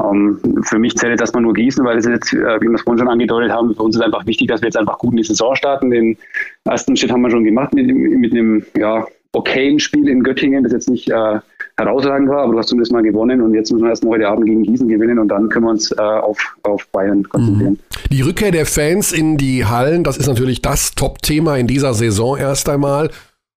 ähm, 0.02 0.40
für 0.62 0.78
mich 0.78 0.96
zählt 0.96 1.20
das 1.20 1.32
mal 1.32 1.40
nur 1.40 1.54
Gießen, 1.54 1.84
weil 1.84 1.98
es 1.98 2.06
jetzt, 2.06 2.32
äh, 2.32 2.60
wie 2.60 2.68
wir 2.68 2.74
es 2.74 2.82
vorhin 2.82 2.98
schon 2.98 3.08
angedeutet 3.08 3.52
haben, 3.52 3.74
für 3.74 3.82
uns 3.82 3.96
ist 3.96 4.02
einfach 4.02 4.26
wichtig, 4.26 4.48
dass 4.48 4.62
wir 4.62 4.68
jetzt 4.68 4.76
einfach 4.76 4.98
gut 4.98 5.12
in 5.12 5.18
die 5.18 5.24
Saison 5.24 5.54
starten. 5.54 5.90
Den 5.90 6.16
ersten 6.64 6.96
Schritt 6.96 7.12
haben 7.12 7.22
wir 7.22 7.30
schon 7.30 7.44
gemacht 7.44 7.74
mit, 7.74 7.86
mit 7.86 8.32
einem 8.32 8.64
ja, 8.76 9.06
okayen 9.32 9.78
Spiel 9.78 10.08
in 10.08 10.22
Göttingen, 10.22 10.64
das 10.64 10.72
jetzt 10.72 10.88
nicht 10.88 11.10
äh, 11.10 11.40
herausragend 11.78 12.28
war, 12.28 12.44
aber 12.44 12.52
du 12.52 12.58
hast 12.58 12.68
zumindest 12.68 12.92
mal 12.92 13.02
gewonnen 13.02 13.42
und 13.42 13.54
jetzt 13.54 13.70
müssen 13.70 13.84
wir 13.84 13.90
erst 13.90 14.04
mal 14.04 14.12
heute 14.12 14.28
Abend 14.28 14.46
gegen 14.46 14.62
Gießen 14.62 14.88
gewinnen 14.88 15.18
und 15.18 15.28
dann 15.28 15.48
können 15.48 15.66
wir 15.66 15.70
uns 15.70 15.90
äh, 15.92 16.00
auf, 16.00 16.56
auf 16.62 16.88
Bayern 16.88 17.22
konzentrieren. 17.28 17.72
Mhm. 17.72 18.08
Die 18.10 18.22
Rückkehr 18.22 18.50
der 18.50 18.66
Fans 18.66 19.12
in 19.12 19.36
die 19.36 19.66
Hallen, 19.66 20.02
das 20.02 20.16
ist 20.16 20.26
natürlich 20.26 20.62
das 20.62 20.94
Top-Thema 20.94 21.56
in 21.56 21.66
dieser 21.66 21.92
Saison 21.92 22.38
erst 22.38 22.68
einmal, 22.68 23.10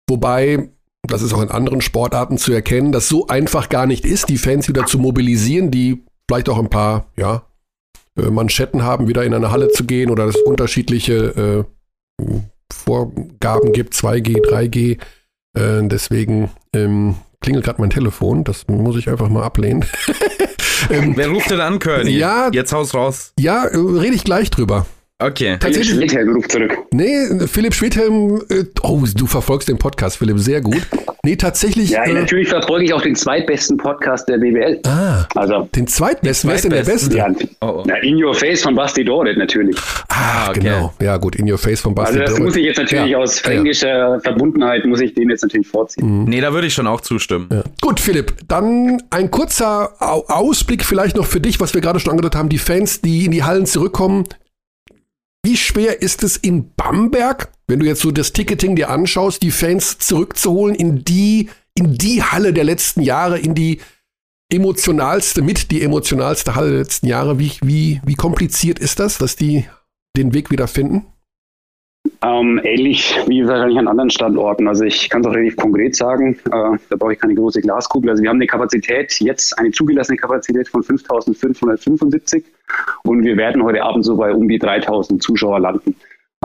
wobei 0.09 0.69
das 1.03 1.21
ist 1.21 1.33
auch 1.33 1.41
in 1.41 1.51
anderen 1.51 1.81
Sportarten 1.81 2.37
zu 2.37 2.51
erkennen, 2.51 2.91
dass 2.91 3.07
so 3.07 3.27
einfach 3.27 3.69
gar 3.69 3.85
nicht 3.85 4.05
ist, 4.05 4.29
die 4.29 4.37
Fans 4.37 4.67
wieder 4.67 4.85
zu 4.85 4.99
mobilisieren, 4.99 5.71
die 5.71 6.03
vielleicht 6.27 6.49
auch 6.49 6.59
ein 6.59 6.69
paar, 6.69 7.05
ja, 7.15 7.43
äh, 8.17 8.29
Manschetten 8.29 8.83
haben, 8.83 9.07
wieder 9.07 9.23
in 9.23 9.33
eine 9.33 9.51
Halle 9.51 9.69
zu 9.69 9.85
gehen 9.85 10.09
oder 10.09 10.25
es 10.25 10.35
unterschiedliche 10.35 11.65
äh, 12.19 12.23
Vorgaben 12.73 13.71
gibt, 13.71 13.93
2G, 13.93 14.41
3G. 14.45 14.99
Äh, 15.53 15.87
deswegen 15.87 16.49
ähm, 16.73 17.15
klingelt 17.41 17.65
gerade 17.65 17.81
mein 17.81 17.89
Telefon, 17.89 18.43
das 18.43 18.67
muss 18.67 18.97
ich 18.97 19.09
einfach 19.09 19.29
mal 19.29 19.43
ablehnen. 19.43 19.85
ähm, 20.89 21.13
Wer 21.15 21.29
ruft 21.29 21.49
denn 21.51 21.61
an, 21.61 21.79
Körny? 21.79 22.11
Ja, 22.11 22.49
jetzt 22.51 22.73
haus 22.73 22.93
raus. 22.93 23.33
Ja, 23.39 23.63
rede 23.63 24.15
ich 24.15 24.23
gleich 24.23 24.49
drüber. 24.49 24.85
Okay. 25.19 25.57
Tatsächlich. 25.59 25.89
Philipp 25.95 26.11
Schwedhelm 26.11 26.35
ruft 26.35 26.51
zurück. 26.51 26.77
Nee, 26.91 27.47
Philipp 27.47 27.73
Schwedhelm, 27.73 28.39
äh, 28.49 28.65
oh, 28.83 29.01
du 29.15 29.25
verfolgst 29.25 29.67
den 29.67 29.79
Podcast, 29.79 30.17
Philipp, 30.17 30.37
sehr 30.37 30.61
gut. 30.61 30.81
Nee, 31.23 31.35
tatsächlich. 31.35 31.89
Ja, 31.89 32.03
äh, 32.03 32.13
natürlich 32.13 32.49
verfolge 32.49 32.85
ich 32.85 32.93
auch 32.93 33.01
den 33.01 33.15
zweitbesten 33.15 33.77
Podcast 33.77 34.29
der 34.29 34.37
BWL. 34.37 34.79
Ah, 34.85 35.25
Also, 35.33 35.67
den 35.75 35.87
zweitbesten, 35.87 36.49
wer 36.51 36.55
ist 36.55 36.63
denn 36.65 36.71
der 36.71 36.83
Beste? 36.83 37.17
ja, 37.17 37.27
Oh, 37.61 37.65
oh. 37.79 37.83
na, 37.87 37.95
In 37.97 38.23
Your 38.23 38.35
Face 38.35 38.61
von 38.61 38.75
Basti 38.75 39.03
Doret 39.03 39.37
natürlich. 39.39 39.75
Ah, 40.09 40.51
okay. 40.51 40.59
genau. 40.59 40.93
Ja, 41.01 41.17
gut, 41.17 41.35
In 41.35 41.51
Your 41.51 41.57
Face 41.57 41.81
von 41.81 41.95
Basti. 41.95 42.09
Also 42.11 42.19
das 42.19 42.29
Doret. 42.33 42.43
muss 42.45 42.55
ich 42.55 42.65
jetzt 42.65 42.77
natürlich 42.77 43.09
Ja, 43.09 43.17
aus 43.17 43.41
ja, 43.41 43.49
ja. 43.49 43.55
fränkischer 43.55 44.19
Verbundenheit, 44.21 44.85
muss 44.85 45.01
ich 45.01 45.15
den 45.15 45.31
jetzt 45.31 45.41
natürlich 45.41 45.67
vorziehen. 45.67 46.25
Nee, 46.25 46.41
da 46.41 46.53
würde 46.53 46.67
ich 46.67 46.73
schon 46.75 46.85
auch 46.85 47.01
zustimmen. 47.01 47.49
Ja. 47.51 47.63
Gut, 47.81 47.99
Philipp, 47.99 48.33
dann 48.47 49.01
ein 49.09 49.31
kurzer 49.31 49.93
Au- 49.99 50.25
Ausblick 50.27 50.85
vielleicht 50.85 51.17
noch 51.17 51.25
für 51.25 51.41
dich, 51.41 51.59
was 51.59 51.73
wir 51.73 51.81
gerade 51.81 51.99
schon 51.99 52.11
angedeutet 52.11 52.37
haben. 52.37 52.49
Die 52.49 52.59
Fans, 52.59 53.01
die 53.01 53.25
in 53.25 53.31
die 53.31 53.43
Hallen 53.43 53.65
zurückkommen. 53.65 54.25
Wie 55.47 55.55
schwer 55.55 56.01
ist 56.01 56.23
es 56.23 56.35
in 56.35 56.73
Bamberg, 56.75 57.53
wenn 57.67 57.79
du 57.79 57.85
jetzt 57.85 58.01
so 58.01 58.11
das 58.11 58.33
Ticketing 58.33 58.75
dir 58.75 58.89
anschaust, 58.89 59.41
die 59.41 59.51
Fans 59.51 59.97
zurückzuholen 59.97 60.75
in 60.75 61.05
die, 61.05 61.49
in 61.73 61.97
die 61.97 62.21
Halle 62.21 62.51
der 62.51 62.65
letzten 62.65 62.99
Jahre, 62.99 63.39
in 63.39 63.55
die 63.55 63.79
emotionalste, 64.51 65.41
mit 65.41 65.71
die 65.71 65.83
emotionalste 65.83 66.55
Halle 66.55 66.71
der 66.71 66.79
letzten 66.79 67.07
Jahre? 67.07 67.39
Wie, 67.39 67.53
wie, 67.61 68.01
wie 68.05 68.15
kompliziert 68.15 68.77
ist 68.77 68.99
das, 68.99 69.19
dass 69.19 69.37
die 69.37 69.63
den 70.17 70.33
Weg 70.33 70.51
wieder 70.51 70.67
finden? 70.67 71.05
Ähm, 72.23 72.59
ähnlich 72.63 73.15
wie 73.27 73.45
wahrscheinlich 73.47 73.77
an 73.77 73.87
anderen 73.87 74.09
Standorten. 74.09 74.67
Also 74.67 74.83
ich 74.85 75.09
kann 75.09 75.21
es 75.21 75.27
auch 75.27 75.33
relativ 75.33 75.55
konkret 75.55 75.95
sagen, 75.95 76.33
äh, 76.45 76.77
da 76.89 76.95
brauche 76.97 77.13
ich 77.13 77.19
keine 77.19 77.35
große 77.35 77.61
Glaskugel. 77.61 78.09
Also 78.09 78.23
wir 78.23 78.29
haben 78.29 78.37
eine 78.37 78.47
Kapazität, 78.47 79.19
jetzt 79.19 79.57
eine 79.59 79.69
zugelassene 79.71 80.17
Kapazität 80.17 80.67
von 80.67 80.81
5.575 80.81 82.43
und 83.03 83.23
wir 83.23 83.37
werden 83.37 83.63
heute 83.63 83.83
Abend 83.83 84.03
so 84.03 84.17
bei 84.17 84.33
um 84.33 84.47
die 84.47 84.59
3.000 84.59 85.19
Zuschauer 85.19 85.59
landen. 85.59 85.95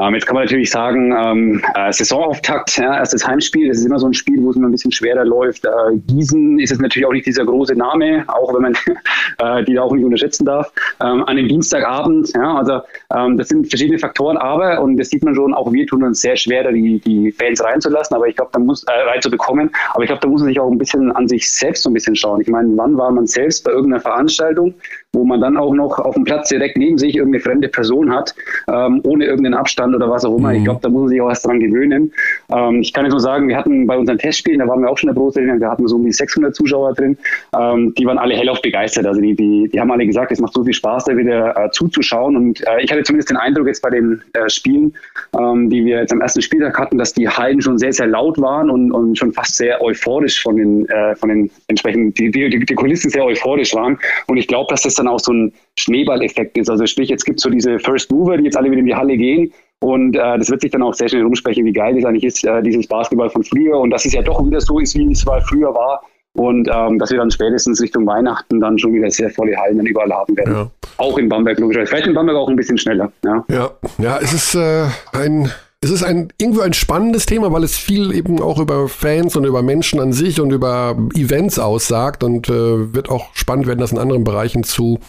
Ähm, 0.00 0.14
jetzt 0.14 0.26
kann 0.26 0.36
man 0.36 0.44
natürlich 0.44 0.70
sagen, 0.70 1.12
ähm, 1.12 1.62
äh, 1.74 1.92
Saisonauftakt, 1.92 2.78
ja, 2.78 2.96
erstes 2.96 3.26
Heimspiel, 3.26 3.68
das 3.68 3.76
ist 3.76 3.84
immer 3.84 3.98
so 3.98 4.06
ein 4.06 4.14
Spiel, 4.14 4.42
wo 4.42 4.48
es 4.48 4.56
immer 4.56 4.68
ein 4.68 4.72
bisschen 4.72 4.90
schwerer 4.90 5.22
läuft. 5.22 5.66
Äh, 5.66 5.96
Gießen 6.06 6.58
ist 6.58 6.72
es 6.72 6.78
natürlich 6.78 7.04
auch 7.04 7.12
nicht 7.12 7.26
dieser 7.26 7.44
große 7.44 7.74
Name, 7.74 8.24
auch 8.26 8.54
wenn 8.54 8.62
man 8.62 8.72
äh, 9.38 9.62
die 9.64 9.74
da 9.74 9.82
auch 9.82 9.92
nicht 9.92 10.02
unterschätzen 10.02 10.46
darf. 10.46 10.72
Ähm, 11.02 11.22
an 11.24 11.36
dem 11.36 11.46
Dienstagabend, 11.46 12.32
ja, 12.34 12.56
also 12.56 12.80
ähm, 13.14 13.36
das 13.36 13.50
sind 13.50 13.68
verschiedene 13.68 13.98
Faktoren, 13.98 14.38
aber, 14.38 14.80
und 14.80 14.96
das 14.96 15.10
sieht 15.10 15.24
man 15.24 15.34
schon, 15.34 15.52
auch 15.52 15.70
wir 15.70 15.86
tun 15.86 16.02
uns 16.04 16.22
sehr 16.22 16.36
schwer, 16.36 16.72
die, 16.72 16.98
die 16.98 17.30
Fans 17.30 17.62
reinzulassen, 17.62 18.16
aber 18.16 18.26
ich 18.28 18.36
glaube, 18.36 18.50
da 18.54 18.60
muss, 18.60 18.84
äh, 18.84 18.92
reinzubekommen, 18.92 19.70
aber 19.92 20.04
ich 20.04 20.08
glaube, 20.08 20.22
da 20.22 20.28
muss 20.28 20.40
man 20.40 20.48
sich 20.48 20.58
auch 20.58 20.70
ein 20.70 20.78
bisschen 20.78 21.12
an 21.12 21.28
sich 21.28 21.52
selbst 21.52 21.82
so 21.82 21.90
ein 21.90 21.92
bisschen 21.92 22.16
schauen. 22.16 22.40
Ich 22.40 22.48
meine, 22.48 22.70
wann 22.78 22.96
war 22.96 23.10
man 23.10 23.26
selbst 23.26 23.62
bei 23.62 23.72
irgendeiner 23.72 24.00
Veranstaltung, 24.00 24.72
wo 25.14 25.24
man 25.24 25.40
dann 25.40 25.58
auch 25.58 25.74
noch 25.74 25.98
auf 25.98 26.14
dem 26.14 26.24
Platz 26.24 26.48
direkt 26.48 26.78
neben 26.78 26.96
sich 26.96 27.16
irgendeine 27.16 27.42
fremde 27.42 27.68
Person 27.68 28.10
hat, 28.10 28.34
ähm, 28.72 29.00
ohne 29.04 29.26
irgendeinen 29.26 29.54
Abstand 29.54 29.94
oder 29.94 30.08
was 30.08 30.24
auch 30.24 30.36
immer. 30.36 30.54
Ich 30.54 30.64
glaube, 30.64 30.80
da 30.82 30.88
muss 30.88 31.02
man 31.02 31.08
sich 31.10 31.20
auch 31.20 31.28
erst 31.28 31.46
dran 31.46 31.60
gewöhnen. 31.60 32.12
Ähm, 32.50 32.80
ich 32.80 32.94
kann 32.94 33.04
jetzt 33.04 33.12
nur 33.12 33.20
sagen, 33.20 33.46
wir 33.46 33.56
hatten 33.56 33.86
bei 33.86 33.96
unseren 33.96 34.16
Testspielen, 34.16 34.60
da 34.60 34.68
waren 34.68 34.80
wir 34.80 34.88
auch 34.88 34.96
schon 34.96 35.10
in 35.10 35.14
der 35.14 35.22
Großarena, 35.22 35.58
da 35.58 35.70
hatten 35.70 35.82
wir 35.82 35.88
so 35.88 35.96
um 35.96 36.04
die 36.04 36.12
600 36.12 36.54
Zuschauer 36.54 36.94
drin, 36.94 37.18
ähm, 37.58 37.92
die 37.98 38.06
waren 38.06 38.16
alle 38.16 38.34
hellauf 38.34 38.62
begeistert. 38.62 39.04
Also 39.04 39.20
die, 39.20 39.36
die, 39.36 39.68
die 39.68 39.78
haben 39.78 39.90
alle 39.90 40.06
gesagt, 40.06 40.32
es 40.32 40.40
macht 40.40 40.54
so 40.54 40.64
viel 40.64 40.72
Spaß, 40.72 41.04
da 41.04 41.16
wieder 41.16 41.56
äh, 41.56 41.70
zuzuschauen. 41.72 42.34
Und 42.34 42.66
äh, 42.66 42.82
ich 42.82 42.90
hatte 42.90 43.02
zumindest 43.02 43.28
den 43.28 43.36
Eindruck 43.36 43.66
jetzt 43.66 43.82
bei 43.82 43.90
den 43.90 44.22
äh, 44.32 44.48
Spielen, 44.48 44.94
ähm, 45.38 45.68
die 45.68 45.84
wir 45.84 45.98
jetzt 45.98 46.12
am 46.12 46.22
ersten 46.22 46.40
Spieltag 46.40 46.78
hatten, 46.78 46.96
dass 46.96 47.12
die 47.12 47.28
Hallen 47.28 47.60
schon 47.60 47.76
sehr, 47.76 47.92
sehr 47.92 48.06
laut 48.06 48.40
waren 48.40 48.70
und, 48.70 48.90
und 48.92 49.18
schon 49.18 49.32
fast 49.32 49.56
sehr 49.56 49.82
euphorisch 49.82 50.42
von 50.42 50.56
den, 50.56 50.88
äh, 50.88 51.14
von 51.16 51.28
den 51.28 51.50
entsprechenden, 51.68 52.14
die, 52.14 52.30
die, 52.30 52.48
die 52.48 52.74
Kulissen 52.74 53.10
sehr 53.10 53.26
euphorisch 53.26 53.74
waren. 53.74 53.98
Und 54.26 54.38
ich 54.38 54.48
glaube, 54.48 54.70
dass 54.70 54.80
das 54.80 55.01
dann 55.02 55.12
auch 55.12 55.20
so 55.20 55.32
ein 55.32 55.52
Schneeballeffekt 55.78 56.56
ist. 56.58 56.70
Also 56.70 56.86
sprich, 56.86 57.08
jetzt 57.08 57.24
gibt 57.24 57.38
es 57.38 57.42
so 57.42 57.50
diese 57.50 57.78
First 57.78 58.10
Mover, 58.10 58.36
die 58.36 58.44
jetzt 58.44 58.56
alle 58.56 58.70
wieder 58.70 58.80
in 58.80 58.86
die 58.86 58.94
Halle 58.94 59.16
gehen. 59.16 59.52
Und 59.80 60.16
äh, 60.16 60.38
das 60.38 60.48
wird 60.50 60.60
sich 60.60 60.70
dann 60.70 60.82
auch 60.82 60.94
sehr 60.94 61.08
schnell 61.08 61.22
rumsprechen, 61.22 61.64
wie 61.64 61.72
geil 61.72 61.96
das 61.96 62.04
eigentlich 62.04 62.24
ist, 62.24 62.44
äh, 62.44 62.62
dieses 62.62 62.86
Basketball 62.86 63.30
von 63.30 63.42
früher. 63.42 63.78
Und 63.78 63.90
dass 63.90 64.04
es 64.04 64.12
ja 64.12 64.22
doch 64.22 64.44
wieder 64.46 64.60
so 64.60 64.78
ist, 64.78 64.96
wie 64.96 65.10
es 65.10 65.24
mal 65.24 65.40
früher 65.40 65.74
war. 65.74 66.02
Und 66.34 66.68
ähm, 66.72 66.98
dass 66.98 67.10
wir 67.10 67.18
dann 67.18 67.30
spätestens 67.30 67.80
Richtung 67.82 68.06
Weihnachten 68.06 68.60
dann 68.60 68.78
schon 68.78 68.94
wieder 68.94 69.10
sehr 69.10 69.28
volle 69.28 69.54
Hallen 69.56 69.76
dann 69.76 69.86
überall 69.86 70.10
haben 70.12 70.36
werden. 70.36 70.54
Ja. 70.54 70.70
Auch 70.96 71.18
in 71.18 71.28
Bamberg 71.28 71.58
logischerweise. 71.58 71.90
Vielleicht 71.90 72.06
in 72.06 72.14
Bamberg 72.14 72.38
auch 72.38 72.48
ein 72.48 72.56
bisschen 72.56 72.78
schneller. 72.78 73.12
Ja. 73.24 73.44
Ja, 73.50 73.70
ja, 73.98 74.18
es 74.22 74.32
ist 74.32 74.54
äh, 74.54 74.86
ein, 75.12 75.50
es 75.82 75.90
ist 75.90 76.04
ein 76.04 76.28
irgendwie 76.38 76.62
ein 76.62 76.72
spannendes 76.72 77.26
Thema, 77.26 77.52
weil 77.52 77.64
es 77.64 77.76
viel 77.76 78.14
eben 78.14 78.40
auch 78.40 78.60
über 78.60 78.88
Fans 78.88 79.34
und 79.34 79.44
über 79.44 79.62
Menschen 79.62 79.98
an 79.98 80.12
sich 80.12 80.40
und 80.40 80.52
über 80.52 80.96
Events 81.14 81.58
aussagt 81.58 82.22
und 82.22 82.48
äh, 82.48 82.94
wird 82.94 83.10
auch 83.10 83.34
spannend 83.34 83.66
werden, 83.66 83.80
das 83.80 83.90
in 83.90 83.98
anderen 83.98 84.22
Bereichen 84.22 84.62
zu 84.62 85.00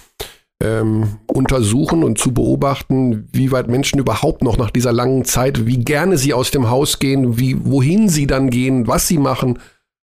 ähm, 0.63 1.19
untersuchen 1.27 2.03
und 2.03 2.17
zu 2.17 2.33
beobachten, 2.33 3.29
wie 3.31 3.51
weit 3.51 3.67
Menschen 3.67 3.99
überhaupt 3.99 4.41
noch 4.43 4.57
nach 4.57 4.71
dieser 4.71 4.93
langen 4.93 5.25
Zeit, 5.25 5.67
wie 5.67 5.77
gerne 5.77 6.17
sie 6.17 6.33
aus 6.33 6.49
dem 6.49 6.71
Haus 6.71 6.97
gehen, 6.97 7.37
wie 7.37 7.55
wohin 7.63 8.09
sie 8.09 8.25
dann 8.25 8.49
gehen, 8.49 8.87
was 8.87 9.07
sie 9.07 9.19
machen 9.19 9.59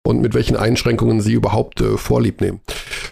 und 0.03 0.21
mit 0.21 0.33
welchen 0.33 0.55
Einschränkungen 0.55 1.21
sie 1.21 1.33
überhaupt 1.33 1.81
äh, 1.81 1.97
vorlieb 1.97 2.41
nehmen. 2.41 2.61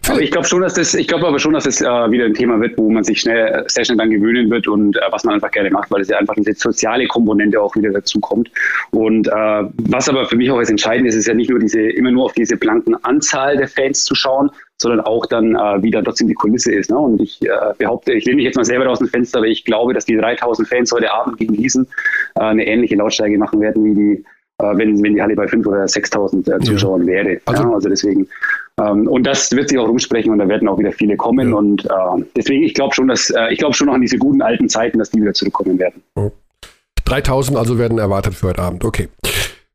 Aber 0.10 0.22
ich 0.22 0.32
glaube 0.32 0.48
schon, 0.48 0.62
dass 0.62 0.74
das, 0.74 0.94
ich 0.94 1.08
glaube 1.08 1.28
aber 1.28 1.38
schon, 1.38 1.54
dass 1.54 1.66
das 1.66 1.82
äh, 1.82 1.86
wieder 1.86 2.26
ein 2.26 2.34
Thema 2.34 2.60
wird, 2.62 2.78
wo 2.78 2.90
man 2.90 3.04
sich 3.04 3.20
schnell, 3.20 3.66
sehr 3.68 3.84
schnell 3.84 3.98
dann 3.98 4.10
gewöhnen 4.10 4.50
wird 4.50 4.68
und 4.68 4.96
äh, 4.96 5.02
was 5.12 5.24
man 5.24 5.36
einfach 5.36 5.52
gerne 5.52 5.70
macht, 5.70 5.92
weil 5.92 6.02
es 6.02 6.08
ja 6.08 6.18
einfach 6.18 6.34
diese 6.36 6.54
soziale 6.54 7.08
Komponente 7.08 7.62
auch 7.62 7.76
wieder 7.76 7.92
dazu 7.92 8.20
kommt. 8.20 8.50
Und 8.92 9.28
äh, 9.28 9.64
was 9.90 10.08
aber 10.08 10.26
für 10.26 10.38
mich 10.38 10.50
auch 10.50 10.58
als 10.58 10.70
entscheidend 10.70 11.08
ist, 11.08 11.16
ist 11.16 11.28
ja 11.28 11.34
nicht 11.34 11.50
nur 11.50 11.60
diese, 11.60 11.82
immer 11.82 12.12
nur 12.12 12.26
auf 12.26 12.34
diese 12.34 12.56
blanken 12.56 12.96
Anzahl 13.04 13.58
der 13.58 13.68
Fans 13.68 14.06
zu 14.06 14.16
schauen, 14.16 14.50
sondern 14.78 15.02
auch 15.02 15.26
dann, 15.26 15.56
äh, 15.56 15.84
wie 15.84 15.92
dann 15.92 16.06
trotzdem 16.06 16.28
die 16.28 16.36
Kulisse 16.36 16.74
ist. 16.74 16.90
Ne? 16.90 16.98
Und 16.98 17.20
ich 17.20 17.42
äh, 17.42 17.50
behaupte, 17.78 18.14
ich 18.14 18.26
lehne 18.26 18.38
mich 18.38 18.46
jetzt 18.46 18.56
mal 18.56 18.66
selber 18.66 18.90
aus 18.90 19.00
dem 19.00 19.08
Fenster, 19.08 19.40
aber 19.40 19.48
ich 19.48 19.66
glaube, 19.66 19.94
dass 19.94 20.06
die 20.06 20.16
3000 20.16 20.68
Fans 20.68 20.92
heute 20.92 21.12
Abend 21.12 21.38
gegen 21.38 21.56
Gießen 21.56 21.88
äh, 22.36 22.40
eine 22.40 22.66
ähnliche 22.66 22.96
Lautstärke 22.96 23.38
machen 23.38 23.60
werden, 23.60 23.84
wie 23.84 23.96
die, 23.96 24.14
äh, 24.24 24.24
wenn, 24.60 25.02
wenn 25.04 25.14
die 25.16 25.22
Halle 25.22 25.36
bei 25.36 25.46
5.000 25.46 25.68
oder 25.68 25.84
6.000 25.84 26.56
äh, 26.56 26.60
Zuschauern 26.60 27.06
wäre. 27.06 27.40
Also- 27.46 27.64
ja? 27.64 27.74
also 27.74 27.90
deswegen, 27.90 28.28
ähm, 28.82 29.08
und 29.08 29.24
das 29.26 29.52
wird 29.52 29.70
sich 29.70 29.78
auch 29.78 29.88
rumsprechen 29.88 30.32
und 30.32 30.40
da 30.40 30.48
werden 30.48 30.68
auch 30.68 30.80
wieder 30.80 30.92
viele 30.92 31.16
kommen. 31.16 31.50
Ja. 31.50 31.56
Und 31.56 31.86
äh, 31.86 32.24
deswegen, 32.36 32.64
ich 32.64 32.74
glaube 32.74 32.94
schon, 32.96 33.08
dass 33.08 33.30
äh, 33.30 33.52
ich 33.52 33.60
glaube 33.60 33.74
schon 33.76 33.88
noch 33.88 33.94
an 33.94 34.02
diese 34.02 34.18
guten 34.18 34.42
alten 34.42 34.68
Zeiten, 34.70 34.98
dass 35.00 35.12
die 35.12 35.22
wieder 35.22 35.34
zurückkommen 35.34 35.78
werden. 35.80 36.02
3000 37.06 37.58
also 37.58 37.78
werden 37.78 38.00
erwartet 38.00 38.34
für 38.34 38.48
heute 38.48 38.62
Abend. 38.62 38.84
Okay. 38.84 39.10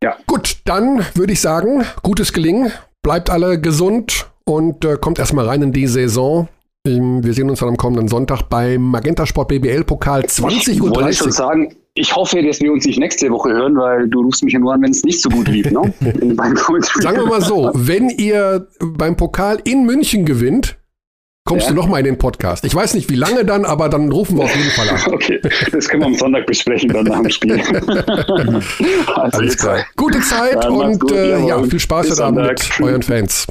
Ja. 0.03 0.17
Gut, 0.27 0.57
dann 0.65 1.05
würde 1.15 1.33
ich 1.33 1.41
sagen, 1.41 1.85
gutes 2.03 2.33
Gelingen. 2.33 2.73
Bleibt 3.03 3.31
alle 3.31 3.61
gesund 3.61 4.27
und 4.45 4.85
äh, 4.85 4.97
kommt 4.97 5.19
erstmal 5.19 5.47
rein 5.47 5.63
in 5.63 5.73
die 5.73 5.87
Saison. 5.87 6.49
Ähm, 6.87 7.25
wir 7.25 7.33
sehen 7.33 7.49
uns 7.49 7.61
dann 7.61 7.69
am 7.69 7.77
kommenden 7.77 8.09
Sonntag 8.09 8.43
beim 8.49 8.83
Magenta 8.83 9.27
Sport 9.27 9.49
BBL 9.49 9.85
Pokal 9.85 10.23
20.30 10.23 10.69
Ich 10.71 10.83
wollte 10.83 11.13
schon 11.13 11.29
Uhr. 11.29 11.33
sagen, 11.33 11.75
ich 11.95 12.15
hoffe, 12.17 12.43
dass 12.43 12.61
wir 12.61 12.73
uns 12.73 12.87
nicht 12.87 12.99
nächste 12.99 13.31
Woche 13.31 13.51
hören, 13.51 13.77
weil 13.77 14.09
du 14.09 14.23
rufst 14.23 14.43
mich 14.43 14.55
ja 14.55 14.59
nur 14.59 14.73
an, 14.73 14.83
wenn 14.83 14.91
es 14.93 15.05
nicht 15.05 15.21
so 15.21 15.29
gut 15.29 15.49
lief. 15.49 15.71
Ne? 15.71 15.93
Sagen 17.01 17.17
wir 17.19 17.27
mal 17.27 17.43
so, 17.43 17.71
wenn 17.75 18.09
ihr 18.09 18.67
beim 18.81 19.17
Pokal 19.17 19.59
in 19.65 19.85
München 19.85 20.25
gewinnt, 20.25 20.79
kommst 21.45 21.67
Ja. 21.67 21.73
du 21.73 21.77
noch 21.77 21.89
mal 21.89 21.99
in 21.99 22.07
den 22.07 22.17
Podcast. 22.19 22.65
Ich 22.65 22.75
weiß 22.75 22.95
nicht, 22.95 23.11
wie 23.11 23.15
lange 23.17 23.45
dann, 23.45 23.67
aber 23.67 23.91
dann 23.91 24.11
rufen 24.11 24.39
wir 24.39 24.45
auf 24.45 24.57
jeden 24.57 24.71
Fall 24.71 24.89
an. 24.89 25.01
Okay, 25.13 25.39
das 25.71 25.87
können 25.89 26.03
wir 26.03 26.07
am 26.07 26.15
Sonntag 26.15 26.47
besprechen, 26.47 26.89
dann 26.89 27.05
nach 27.05 27.21
dem 27.21 27.31
Spiel. 27.31 27.61
also 27.61 29.39
Alles 29.39 29.59
klar. 29.59 29.85
Gute 29.97 30.21
Zeit 30.21 30.65
Dann 30.65 30.73
und 30.73 30.99
gut, 31.01 31.13
äh, 31.13 31.47
ja, 31.47 31.63
viel 31.63 31.81
Spaß 31.81 32.11
heute 32.13 32.25
Abend 32.25 32.47
mit 32.49 32.81
euren 32.81 33.03
Fans. 33.03 33.47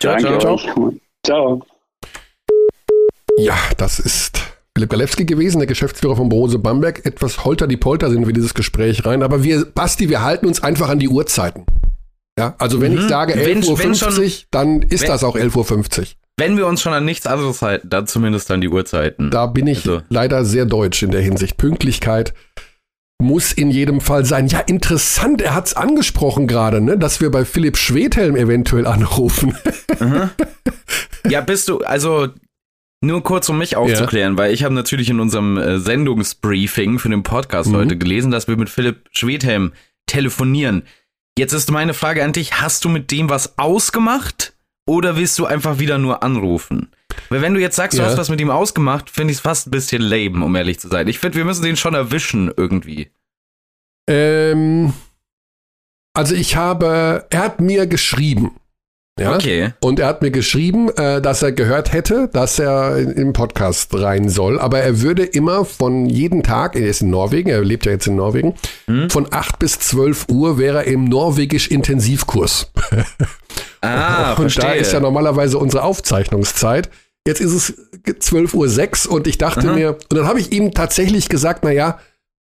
Ciao, 0.00 0.16
Danke 0.20 0.38
ciao. 0.38 0.54
euch. 0.54 0.68
Ciao. 1.24 1.62
Ja, 3.38 3.56
das 3.78 4.00
ist 4.00 4.45
Philipp 4.76 4.90
Galewski 4.90 5.24
gewesen, 5.24 5.56
der 5.58 5.66
Geschäftsführer 5.66 6.16
von 6.16 6.28
Borose 6.28 6.58
Bamberg. 6.58 7.06
Etwas 7.06 7.46
holter 7.46 7.66
die 7.66 7.78
Polter 7.78 8.10
sind 8.10 8.26
wir 8.26 8.34
dieses 8.34 8.52
Gespräch 8.52 9.06
rein. 9.06 9.22
Aber 9.22 9.42
wir, 9.42 9.64
Basti, 9.64 10.10
wir 10.10 10.20
halten 10.22 10.44
uns 10.44 10.62
einfach 10.62 10.90
an 10.90 10.98
die 10.98 11.08
Uhrzeiten. 11.08 11.64
Ja, 12.38 12.54
also 12.58 12.82
wenn 12.82 12.92
ich 12.92 13.00
sage 13.08 13.32
Wenn- 13.36 13.62
11.50 13.62 13.68
Uhr, 13.70 14.28
schon- 14.28 14.30
dann 14.50 14.82
ist 14.82 15.00
wenn- 15.00 15.08
das 15.08 15.24
auch 15.24 15.34
11.50 15.34 16.00
Uhr. 16.00 16.06
Wenn 16.36 16.58
wir 16.58 16.66
uns 16.66 16.82
schon 16.82 16.92
an 16.92 17.06
nichts 17.06 17.26
anderes 17.26 17.62
halten, 17.62 17.88
dann 17.88 18.06
zumindest 18.06 18.50
an 18.50 18.60
die 18.60 18.68
Uhrzeiten. 18.68 19.30
Da 19.30 19.46
bin 19.46 19.66
ich 19.66 19.78
Also- 19.78 20.02
leider 20.10 20.44
sehr 20.44 20.66
deutsch 20.66 21.02
in 21.02 21.10
der 21.10 21.22
Hinsicht. 21.22 21.56
Pünktlichkeit 21.56 22.34
muss 23.18 23.54
in 23.54 23.70
jedem 23.70 24.02
Fall 24.02 24.26
sein. 24.26 24.46
Ja, 24.46 24.58
interessant, 24.60 25.40
er 25.40 25.54
hat's 25.54 25.72
angesprochen 25.72 26.46
gerade, 26.46 26.82
ne, 26.82 26.98
dass 26.98 27.22
wir 27.22 27.30
bei 27.30 27.46
Philipp 27.46 27.78
Schwedhelm 27.78 28.36
eventuell 28.36 28.86
anrufen. 28.86 29.56
Ja, 31.30 31.40
bist 31.40 31.70
du, 31.70 31.78
also 31.78 32.28
nur 33.06 33.22
kurz, 33.22 33.48
um 33.48 33.58
mich 33.58 33.76
aufzuklären, 33.76 34.36
weil 34.36 34.52
ich 34.52 34.64
habe 34.64 34.74
natürlich 34.74 35.08
in 35.10 35.20
unserem 35.20 35.56
äh, 35.56 35.78
Sendungsbriefing 35.78 36.98
für 36.98 37.08
den 37.08 37.22
Podcast 37.22 37.70
Mhm. 37.70 37.76
heute 37.76 37.96
gelesen, 37.96 38.30
dass 38.30 38.48
wir 38.48 38.56
mit 38.56 38.68
Philipp 38.68 39.08
Schwedhelm 39.12 39.72
telefonieren. 40.06 40.82
Jetzt 41.38 41.52
ist 41.52 41.70
meine 41.70 41.94
Frage 41.94 42.24
an 42.24 42.32
dich, 42.32 42.60
hast 42.60 42.84
du 42.84 42.88
mit 42.88 43.10
dem 43.10 43.28
was 43.30 43.58
ausgemacht 43.58 44.54
oder 44.88 45.16
willst 45.16 45.38
du 45.38 45.46
einfach 45.46 45.78
wieder 45.78 45.98
nur 45.98 46.22
anrufen? 46.22 46.90
Weil 47.28 47.42
wenn 47.42 47.54
du 47.54 47.60
jetzt 47.60 47.76
sagst, 47.76 47.98
du 47.98 48.02
Ja. 48.02 48.08
hast 48.08 48.18
was 48.18 48.28
mit 48.28 48.40
ihm 48.40 48.50
ausgemacht, 48.50 49.10
finde 49.10 49.32
ich 49.32 49.38
es 49.38 49.42
fast 49.42 49.66
ein 49.66 49.70
bisschen 49.70 50.02
lame, 50.02 50.44
um 50.44 50.54
ehrlich 50.54 50.78
zu 50.80 50.88
sein. 50.88 51.08
Ich 51.08 51.18
finde, 51.18 51.36
wir 51.38 51.44
müssen 51.44 51.62
den 51.64 51.76
schon 51.76 51.94
erwischen 51.94 52.52
irgendwie. 52.56 53.10
Ähm, 54.08 54.92
also 56.14 56.34
ich 56.34 56.56
habe, 56.56 57.26
er 57.30 57.40
hat 57.42 57.60
mir 57.60 57.86
geschrieben. 57.86 58.52
Ja? 59.18 59.34
Okay. 59.36 59.72
Und 59.80 59.98
er 59.98 60.08
hat 60.08 60.20
mir 60.20 60.30
geschrieben, 60.30 60.90
äh, 60.90 61.22
dass 61.22 61.40
er 61.42 61.50
gehört 61.52 61.92
hätte, 61.92 62.28
dass 62.34 62.58
er 62.58 62.98
im 62.98 63.32
Podcast 63.32 63.88
rein 63.94 64.28
soll. 64.28 64.60
Aber 64.60 64.80
er 64.80 65.00
würde 65.00 65.24
immer 65.24 65.64
von 65.64 66.04
jeden 66.04 66.42
Tag, 66.42 66.76
er 66.76 66.86
ist 66.86 67.00
in 67.00 67.08
Norwegen, 67.10 67.48
er 67.48 67.64
lebt 67.64 67.86
ja 67.86 67.92
jetzt 67.92 68.06
in 68.06 68.16
Norwegen, 68.16 68.54
Hm? 68.86 69.08
von 69.08 69.26
8 69.30 69.58
bis 69.58 69.78
12 69.78 70.26
Uhr 70.28 70.58
wäre 70.58 70.84
er 70.84 70.92
im 70.92 71.04
Norwegisch-Intensivkurs. 71.04 72.70
Ah, 73.80 74.30
und 74.36 74.36
verstehe. 74.36 74.64
da 74.64 74.72
ist 74.72 74.92
ja 74.92 75.00
normalerweise 75.00 75.58
unsere 75.58 75.82
Aufzeichnungszeit. 75.82 76.90
Jetzt 77.26 77.40
ist 77.40 77.52
es 77.54 77.74
12.06 78.04 79.08
Uhr 79.08 79.14
und 79.14 79.26
ich 79.26 79.38
dachte 79.38 79.68
Aha. 79.68 79.72
mir, 79.74 79.90
und 80.10 80.12
dann 80.18 80.26
habe 80.26 80.40
ich 80.40 80.52
ihm 80.52 80.72
tatsächlich 80.72 81.28
gesagt, 81.28 81.64
naja, 81.64 81.98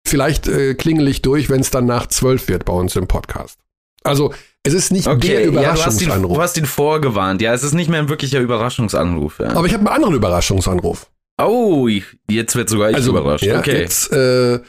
vielleicht 0.07 0.49
äh, 0.49 0.75
klingel 0.75 1.09
ich 1.09 1.23
durch, 1.23 1.49
wenn 1.49 1.61
es 1.61 1.71
dann 1.71 1.87
nach 1.87 2.09
12 2.09 2.49
wird 2.49 2.65
bei 2.65 2.73
uns 2.73 2.95
im 2.97 3.07
Podcast. 3.07 3.59
Also 4.03 4.35
es 4.67 4.75
ist 4.75 4.93
nicht 4.93 5.07
der 5.07 5.15
okay, 5.15 5.45
ja, 5.47 5.51
du 5.51 5.57
hast, 5.83 6.01
ihn, 6.01 6.09
Überraschungsanruf. 6.09 6.37
du 6.37 6.43
hast 6.43 6.57
ihn 6.59 6.67
vorgewarnt. 6.67 7.41
Ja, 7.43 7.55
es 7.55 7.63
ist 7.63 7.75
nicht 7.75 7.89
mehr 7.89 8.01
ein 8.01 8.09
wirklicher 8.09 8.41
Überraschungsanruf. 8.41 9.39
Ja. 9.39 9.51
aber 9.57 9.67
ich 9.67 9.73
habe 9.73 9.81
einen 9.87 9.95
anderen 9.95 10.15
Überraschungsanruf. 10.15 11.11
Oh, 11.41 11.87
jetzt 12.31 12.57
wird 12.57 12.69
sogar 12.69 12.91
ich 12.91 13.07
überrascht. 13.07 13.45
Also, 13.45 13.55
ja, 13.55 13.61
okay. 13.61 13.81
jetzt, 13.81 14.13
äh, 14.13 14.61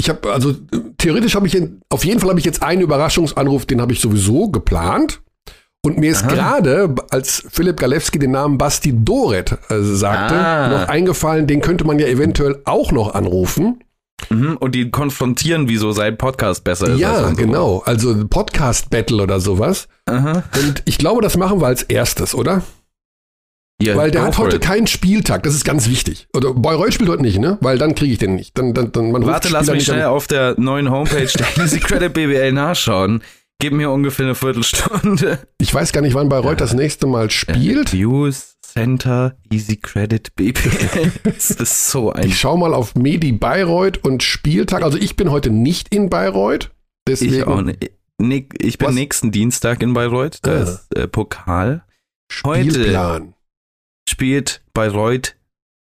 ich 0.00 0.08
habe, 0.08 0.32
also 0.32 0.54
theoretisch 0.98 1.34
habe 1.36 1.46
ich, 1.46 1.56
auf 1.88 2.04
jeden 2.04 2.20
Fall 2.20 2.30
habe 2.30 2.38
ich 2.40 2.44
jetzt 2.44 2.62
einen 2.62 2.80
Überraschungsanruf, 2.82 3.64
den 3.66 3.80
habe 3.80 3.92
ich 3.92 4.00
sowieso 4.00 4.50
geplant. 4.50 5.20
Und 5.84 5.98
mir 5.98 6.10
ist 6.10 6.26
gerade, 6.26 6.94
als 7.10 7.44
Philipp 7.50 7.78
Galewski 7.78 8.18
den 8.18 8.30
Namen 8.30 8.56
Basti 8.56 8.92
Doret 9.04 9.52
äh, 9.68 9.80
sagte, 9.82 10.34
Ah. 10.34 10.68
noch 10.68 10.88
eingefallen, 10.88 11.46
den 11.46 11.60
könnte 11.60 11.84
man 11.84 11.98
ja 11.98 12.06
eventuell 12.06 12.62
auch 12.64 12.90
noch 12.90 13.14
anrufen. 13.14 13.84
Mhm, 14.30 14.56
und 14.58 14.74
die 14.74 14.90
konfrontieren, 14.90 15.68
wieso 15.68 15.92
sein 15.92 16.16
Podcast 16.16 16.64
besser 16.64 16.86
ist. 16.86 16.92
als 16.92 17.00
ja, 17.00 17.18
unserer. 17.18 17.34
genau. 17.34 17.82
Also 17.84 18.26
Podcast-Battle 18.26 19.22
oder 19.22 19.40
sowas. 19.40 19.88
Aha. 20.06 20.42
Und 20.58 20.82
ich 20.84 20.98
glaube, 20.98 21.22
das 21.22 21.36
machen 21.36 21.60
wir 21.60 21.66
als 21.66 21.82
erstes, 21.82 22.34
oder? 22.34 22.62
Ja, 23.82 23.96
Weil 23.96 24.10
der 24.12 24.22
hat 24.22 24.38
heute 24.38 24.56
it. 24.56 24.62
keinen 24.62 24.86
Spieltag, 24.86 25.42
das 25.42 25.54
ist 25.54 25.64
ganz 25.64 25.88
wichtig. 25.88 26.28
Oder 26.34 26.54
Bayreuth 26.54 26.94
spielt 26.94 27.10
heute 27.10 27.22
nicht, 27.22 27.38
ne? 27.38 27.58
Weil 27.60 27.76
dann 27.76 27.94
kriege 27.96 28.12
ich 28.12 28.18
den 28.18 28.36
nicht. 28.36 28.56
Dann, 28.56 28.72
dann, 28.72 28.92
dann, 28.92 29.10
man 29.10 29.22
ruft 29.22 29.32
Warte, 29.34 29.48
lass 29.48 29.66
mich 29.66 29.78
nicht 29.78 29.90
an. 29.90 29.96
schnell 29.96 30.06
auf 30.06 30.28
der 30.28 30.54
neuen 30.58 30.90
Homepage 30.90 31.26
der 31.26 31.64
Easy 31.64 31.80
Credit 31.80 32.12
BBL 32.12 32.52
nachschauen. 32.52 33.22
Gib 33.60 33.72
mir 33.72 33.90
ungefähr 33.90 34.26
eine 34.26 34.34
Viertelstunde. 34.34 35.38
Ich 35.58 35.72
weiß 35.72 35.92
gar 35.92 36.00
nicht, 36.00 36.14
wann 36.14 36.28
Bayreuth 36.28 36.60
das 36.60 36.74
nächste 36.74 37.06
Mal 37.06 37.30
spielt. 37.30 37.92
Views 37.92 38.56
Center 38.62 39.36
Easy 39.50 39.76
Credit 39.76 40.34
BBL. 40.34 41.12
Das 41.24 41.50
ist 41.50 41.88
so 41.90 42.12
ein. 42.12 42.26
Ich 42.26 42.38
schaue 42.38 42.58
mal 42.58 42.74
auf 42.74 42.94
Medi 42.94 43.32
Bayreuth 43.32 43.98
und 44.04 44.22
Spieltag. 44.22 44.82
Also 44.82 44.98
ich 44.98 45.16
bin 45.16 45.30
heute 45.30 45.50
nicht 45.50 45.94
in 45.94 46.10
Bayreuth. 46.10 46.72
Deswegen 47.06 47.34
Ich 47.34 47.46
auch 47.46 47.62
nicht. 47.62 47.90
Nick, 48.18 48.54
ich 48.62 48.78
bin 48.78 48.88
Was? 48.88 48.94
nächsten 48.94 49.30
Dienstag 49.32 49.82
in 49.82 49.94
Bayreuth. 49.94 50.38
Da 50.42 50.52
Ah. 50.52 50.62
ist 50.62 50.94
äh, 50.96 51.06
Pokal. 51.08 51.84
Heute 52.44 52.70
Spielplan. 52.70 53.34
spielt 54.08 54.62
Bayreuth. 54.74 55.36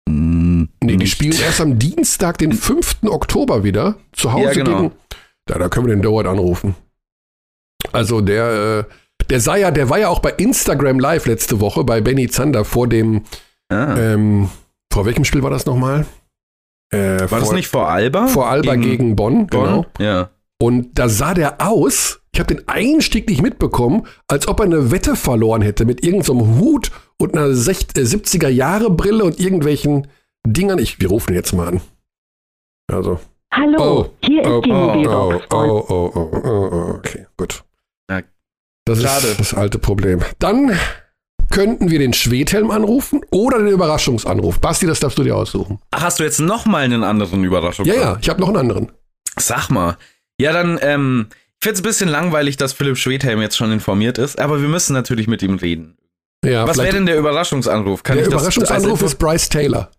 Mm, 0.09 0.65
Nee, 0.83 0.97
die 0.97 1.07
spielen 1.07 1.37
erst 1.39 1.61
am 1.61 1.79
Dienstag, 1.79 2.37
den 2.39 2.51
5. 2.53 3.03
Oktober 3.05 3.63
wieder. 3.63 3.95
Zu 4.11 4.33
Hause 4.33 4.45
Ja, 4.45 4.53
genau. 4.53 4.81
gegen. 4.81 4.91
Ja, 5.49 5.57
da 5.59 5.69
können 5.69 5.87
wir 5.87 5.95
den 5.95 6.01
Dauert 6.01 6.27
anrufen. 6.27 6.75
Also 7.93 8.21
der, 8.21 8.85
äh, 8.89 9.23
der 9.29 9.39
sei 9.39 9.61
ja, 9.61 9.71
der 9.71 9.89
war 9.89 9.99
ja 9.99 10.09
auch 10.09 10.19
bei 10.19 10.31
Instagram 10.31 10.99
Live 10.99 11.25
letzte 11.25 11.59
Woche 11.61 11.83
bei 11.83 12.01
Benny 12.01 12.27
Zander 12.27 12.65
vor 12.65 12.87
dem, 12.87 13.21
Ah. 13.69 13.95
ähm, 13.97 14.49
vor 14.91 15.05
welchem 15.05 15.23
Spiel 15.25 15.41
war 15.41 15.49
das 15.49 15.65
nochmal? 15.65 16.05
Äh, 16.91 17.21
War 17.21 17.27
vor, 17.29 17.39
das 17.39 17.51
nicht 17.53 17.67
vor 17.69 17.87
Alba? 17.89 18.27
vor 18.27 18.47
Alba 18.49 18.75
gegen, 18.75 19.15
Bonn, 19.15 19.47
Bonn? 19.47 19.65
genau. 19.65 19.85
Ja. 19.99 20.29
Und 20.61 20.99
da 20.99 21.09
sah 21.09 21.33
der 21.33 21.59
aus, 21.61 22.21
ich 22.33 22.39
habe 22.39 22.53
den 22.53 22.67
Einstieg 22.67 23.27
nicht 23.29 23.41
mitbekommen, 23.41 24.05
als 24.27 24.47
ob 24.47 24.59
er 24.59 24.65
eine 24.65 24.91
Wette 24.91 25.15
verloren 25.15 25.61
hätte 25.61 25.85
mit 25.85 26.03
irgendeinem 26.05 26.59
Hut 26.59 26.91
und 27.17 27.35
einer 27.35 27.53
60, 27.53 27.97
äh, 27.97 28.05
70er 28.05 28.49
Jahre 28.49 28.89
Brille 28.91 29.23
und 29.23 29.39
irgendwelchen 29.39 30.07
Dingern. 30.45 30.77
Ich, 30.79 30.99
wir 30.99 31.09
rufen 31.09 31.31
ihn 31.31 31.35
jetzt 31.37 31.53
mal 31.53 31.67
an. 31.69 31.81
Also. 32.91 33.19
Hallo, 33.51 33.77
Oh, 33.79 34.09
hier 34.23 34.41
ist 34.41 34.47
Oh, 34.49 34.61
die 34.61 34.71
oh, 34.71 34.75
Mobilbox. 34.75 35.45
oh, 35.51 35.55
oh, 35.57 35.85
oh, 35.89 36.11
oh, 36.15 36.41
oh, 36.43 36.69
oh, 36.71 36.93
okay, 36.97 37.25
gut. 37.37 37.63
Das 38.85 39.01
schade. 39.01 39.27
ist 39.27 39.39
das 39.39 39.53
alte 39.53 39.79
Problem. 39.79 40.21
Dann 40.39 40.77
könnten 41.49 41.89
wir 41.91 41.99
den 41.99 42.13
Schwedhelm 42.13 42.71
anrufen 42.71 43.21
oder 43.31 43.59
den 43.59 43.67
Überraschungsanruf. 43.67 44.59
Basti, 44.59 44.87
das 44.87 44.99
darfst 44.99 45.17
du 45.17 45.23
dir 45.23 45.35
aussuchen. 45.35 45.79
Ach, 45.91 46.01
Hast 46.01 46.19
du 46.19 46.23
jetzt 46.23 46.39
noch 46.39 46.65
mal 46.65 46.83
einen 46.83 47.03
anderen 47.03 47.43
Überraschung? 47.43 47.85
Ja, 47.85 47.93
ja, 47.93 48.17
ich 48.21 48.29
habe 48.29 48.41
noch 48.41 48.47
einen 48.49 48.57
anderen. 48.57 48.91
Sag 49.37 49.69
mal. 49.69 49.97
Ja, 50.39 50.51
dann, 50.51 50.79
ähm, 50.81 51.27
ich 51.31 51.35
finde 51.63 51.73
es 51.75 51.79
ein 51.79 51.83
bisschen 51.83 52.09
langweilig, 52.09 52.57
dass 52.57 52.73
Philipp 52.73 52.97
Schwedhelm 52.97 53.39
jetzt 53.41 53.55
schon 53.55 53.71
informiert 53.71 54.17
ist, 54.17 54.39
aber 54.39 54.61
wir 54.61 54.67
müssen 54.67 54.93
natürlich 54.93 55.27
mit 55.27 55.41
ihm 55.43 55.55
reden. 55.55 55.97
Ja, 56.43 56.67
Was 56.67 56.77
wäre 56.77 56.91
denn 56.93 57.05
der 57.05 57.17
Überraschungsanruf? 57.17 58.03
Kann 58.03 58.17
der 58.17 58.25
Überraschungsanruf 58.27 59.01
als 59.01 59.13
ist 59.13 59.19
Bryce 59.19 59.47
Taylor. 59.47 59.91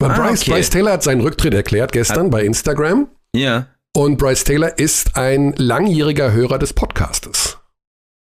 Weil 0.00 0.10
Ah, 0.12 0.14
Bryce, 0.28 0.42
okay. 0.42 0.50
Bryce 0.52 0.70
Taylor 0.70 0.92
hat 0.92 1.02
seinen 1.02 1.20
Rücktritt 1.20 1.52
erklärt 1.52 1.92
gestern 1.92 2.30
bei 2.30 2.44
Instagram. 2.44 3.08
Ja. 3.36 3.66
Und 3.94 4.16
Bryce 4.16 4.44
Taylor 4.44 4.78
ist 4.78 5.16
ein 5.16 5.52
langjähriger 5.56 6.32
Hörer 6.32 6.58
des 6.58 6.72
Podcastes. 6.72 7.58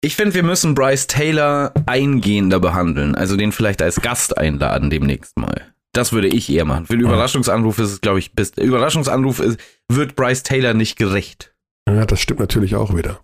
Ich 0.06 0.16
finde, 0.16 0.36
wir 0.36 0.44
müssen 0.44 0.76
Bryce 0.76 1.08
Taylor 1.08 1.74
eingehender 1.88 2.60
behandeln, 2.60 3.16
also 3.16 3.36
den 3.36 3.52
vielleicht 3.52 3.82
als 3.82 4.02
Gast 4.02 4.38
einladen 4.38 4.92
demnächst 4.92 5.36
mal. 5.36 5.74
Das 5.94 6.14
würde 6.14 6.28
ich 6.28 6.48
eher 6.52 6.64
machen. 6.64 6.86
Für 6.86 6.94
den 6.94 7.02
Überraschungsanruf 7.08 7.80
ist 7.80 7.92
es, 7.92 8.02
glaube 8.02 8.20
ich, 8.20 8.34
bis, 8.34 8.52
der 8.52 8.66
Überraschungsanruf 8.66 9.40
ist, 9.40 9.60
wird 9.92 10.16
Bryce 10.16 10.44
Taylor 10.44 10.76
nicht 10.76 10.96
gerecht. 10.98 11.56
Ja, 11.90 12.06
das 12.06 12.20
stimmt 12.20 12.40
natürlich 12.40 12.76
auch 12.76 12.96
wieder. 12.96 13.20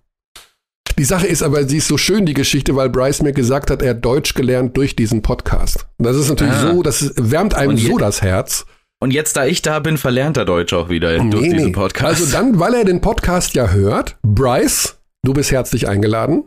Die 0.98 1.04
Sache 1.04 1.28
ist 1.28 1.44
aber, 1.44 1.66
sie 1.68 1.78
ist 1.78 1.88
so 1.88 2.00
schön, 2.00 2.26
die 2.26 2.34
Geschichte, 2.34 2.76
weil 2.76 2.90
Bryce 2.90 3.22
mir 3.22 3.34
gesagt 3.34 3.70
hat, 3.70 3.84
er 3.84 3.92
hat 3.92 4.04
Deutsch 4.04 4.34
gelernt 4.34 4.76
durch 4.76 4.96
diesen 4.96 5.22
Podcast. 5.22 5.86
Und 6.00 6.06
das 6.08 6.18
ist 6.18 6.30
natürlich 6.30 6.56
Ah. 6.56 6.72
so, 6.74 6.82
das 6.82 7.14
wärmt 7.16 7.54
einem 7.54 7.78
so 7.78 8.00
das 8.00 8.24
Herz. 8.24 8.66
Und 9.00 9.12
jetzt, 9.12 9.38
da 9.38 9.46
ich 9.46 9.62
da 9.62 9.78
bin, 9.78 10.00
verlernt 10.00 10.36
er 10.38 10.46
Deutsch 10.46 10.74
auch 10.74 10.90
wieder 10.90 11.16
durch 11.20 11.48
diesen 11.48 11.74
Podcast. 11.74 12.22
Also 12.22 12.32
dann, 12.32 12.60
weil 12.60 12.74
er 12.74 12.86
den 12.86 13.02
Podcast 13.02 13.54
ja 13.54 13.70
hört, 13.70 14.18
Bryce, 14.24 14.98
du 15.24 15.34
bist 15.34 15.52
herzlich 15.52 15.88
eingeladen. 15.88 16.46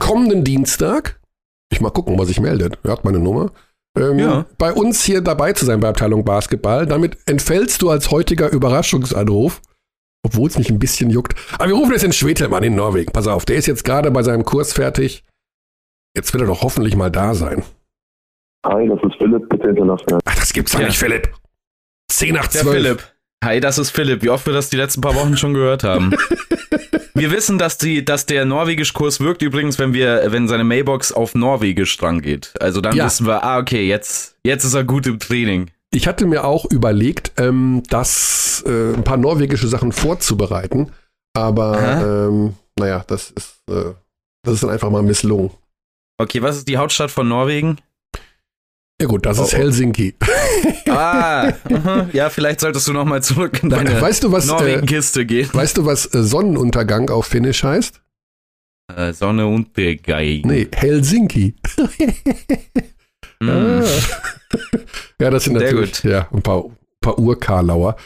Kommenden 0.00 0.42
Dienstag, 0.42 1.20
ich 1.72 1.80
mal 1.80 1.90
gucken, 1.90 2.18
was 2.18 2.26
sich 2.28 2.40
meldet. 2.40 2.78
Er 2.82 2.90
hat 2.92 3.04
meine 3.04 3.20
Nummer. 3.20 3.52
Ähm, 3.96 4.18
Ja. 4.18 4.46
Bei 4.58 4.72
uns 4.72 5.04
hier 5.04 5.20
dabei 5.20 5.52
zu 5.52 5.64
sein 5.64 5.78
bei 5.80 5.88
Abteilung 5.88 6.24
Basketball. 6.24 6.86
Damit 6.86 7.16
entfällst 7.26 7.80
du 7.82 7.90
als 7.90 8.10
heutiger 8.10 8.50
Überraschungsanruf. 8.50 9.60
Obwohl 10.22 10.48
es 10.48 10.58
mich 10.58 10.68
ein 10.68 10.78
bisschen 10.78 11.08
juckt. 11.08 11.34
Aber 11.54 11.68
wir 11.68 11.74
rufen 11.74 11.92
jetzt 11.92 12.02
den 12.02 12.12
Schwedhelm 12.12 12.52
an 12.52 12.62
in 12.62 12.74
Norwegen. 12.74 13.10
Pass 13.10 13.26
auf, 13.26 13.46
der 13.46 13.56
ist 13.56 13.66
jetzt 13.66 13.84
gerade 13.84 14.10
bei 14.10 14.22
seinem 14.22 14.44
Kurs 14.44 14.72
fertig. 14.74 15.24
Jetzt 16.14 16.32
wird 16.34 16.42
er 16.42 16.46
doch 16.48 16.60
hoffentlich 16.62 16.94
mal 16.94 17.10
da 17.10 17.34
sein. 17.34 17.62
Hi, 18.66 18.86
das 18.86 18.98
ist 19.02 19.16
Philipp, 19.16 19.48
bitte 19.48 19.68
hinterlassen. 19.68 20.18
Ach, 20.24 20.34
das 20.34 20.52
gibt's 20.52 20.72
doch 20.72 20.80
Ja. 20.80 20.86
nicht, 20.88 20.98
Philipp. 20.98 21.32
10 22.10 22.34
nach 22.34 22.48
Der 22.48 22.60
12. 22.62 22.74
Philipp. 22.74 23.02
Hi, 23.42 23.58
das 23.58 23.78
ist 23.78 23.90
Philipp. 23.90 24.22
Wie 24.22 24.28
oft 24.28 24.44
wir 24.44 24.52
das 24.52 24.68
die 24.68 24.76
letzten 24.76 25.00
paar 25.00 25.14
Wochen 25.14 25.34
schon 25.36 25.54
gehört 25.54 25.82
haben. 25.82 26.10
wir 27.14 27.30
wissen, 27.30 27.56
dass, 27.56 27.78
die, 27.78 28.04
dass 28.04 28.26
der 28.26 28.44
Norwegisch-Kurs 28.44 29.20
wirkt 29.20 29.40
übrigens, 29.40 29.78
wenn 29.78 29.94
wir, 29.94 30.30
wenn 30.30 30.46
seine 30.46 30.62
Mailbox 30.64 31.10
auf 31.10 31.34
Norwegisch 31.34 31.96
dran 31.96 32.20
geht. 32.20 32.52
Also 32.60 32.82
dann 32.82 32.94
Ja. 32.94 33.06
wissen 33.06 33.26
wir, 33.26 33.42
ah, 33.42 33.58
okay, 33.58 33.88
jetzt, 33.88 34.36
jetzt 34.44 34.64
ist 34.64 34.74
er 34.74 34.84
gut 34.84 35.06
im 35.06 35.18
Training. 35.18 35.70
Ich 35.90 36.06
hatte 36.06 36.26
mir 36.26 36.44
auch 36.44 36.66
überlegt, 36.70 37.32
ähm, 37.38 37.82
das 37.88 38.62
äh, 38.66 38.92
ein 38.94 39.04
paar 39.04 39.16
norwegische 39.16 39.68
Sachen 39.68 39.90
vorzubereiten, 39.92 40.92
aber 41.34 42.28
ähm, 42.28 42.54
naja, 42.78 43.02
das 43.08 43.30
ist, 43.30 43.54
äh, 43.70 43.94
das 44.44 44.54
ist 44.54 44.62
dann 44.62 44.70
einfach 44.70 44.90
mal 44.90 45.02
misslungen. 45.02 45.50
Okay, 46.18 46.42
was 46.42 46.58
ist 46.58 46.68
die 46.68 46.76
Hauptstadt 46.76 47.10
von 47.10 47.26
Norwegen? 47.26 47.78
Ja 49.00 49.06
gut, 49.06 49.24
das 49.24 49.38
Oh, 49.38 49.44
ist 49.44 49.54
oh. 49.54 49.56
Helsinki. 49.56 50.14
Ah, 50.88 51.52
aha. 51.72 52.08
ja, 52.12 52.28
vielleicht 52.28 52.60
solltest 52.60 52.86
du 52.86 52.92
noch 52.92 53.04
mal 53.06 53.22
zurück 53.22 53.62
in 53.62 53.70
deine 53.70 53.98
weißt 54.00 54.24
du 54.24 54.32
was? 54.32 54.44
Äh, 54.44 54.48
Norwegen-Kiste 54.48 55.24
gehen. 55.24 55.48
weißt 55.52 55.78
du 55.78 55.86
was 55.86 56.12
äh, 56.14 56.22
Sonnenuntergang 56.22 57.08
auf 57.10 57.26
Finnisch 57.26 57.64
heißt? 57.64 58.02
Äh, 58.94 59.12
Sonne 59.12 59.46
und 59.46 59.72
Begei. 59.72 60.42
Nee, 60.44 60.68
Helsinki. 60.74 61.54
Mm. 63.40 63.48
Ah. 63.48 63.82
ja, 65.18 65.30
das 65.30 65.44
sind 65.44 65.56
Sehr 65.58 65.72
natürlich 65.72 66.02
gut. 66.02 66.10
ja 66.10 66.28
ein 66.30 66.42
paar, 66.42 66.64
paar 67.00 67.18
Urkarlauer. 67.18 67.96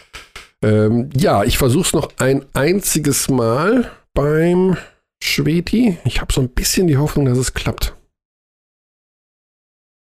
Ähm, 0.63 1.11
ja, 1.17 1.43
ich 1.43 1.59
versuche 1.59 1.87
es 1.87 1.93
noch 1.93 2.11
ein 2.19 2.45
einziges 2.55 3.29
Mal 3.29 3.91
beim 4.13 4.77
Schwedi. 5.21 5.99
Ich 6.05 6.21
habe 6.21 6.33
so 6.33 6.41
ein 6.41 6.51
bisschen 6.51 6.87
die 6.87 6.99
Hoffnung, 6.99 7.25
dass 7.25 7.37
es 7.39 7.53
klappt. 7.53 7.97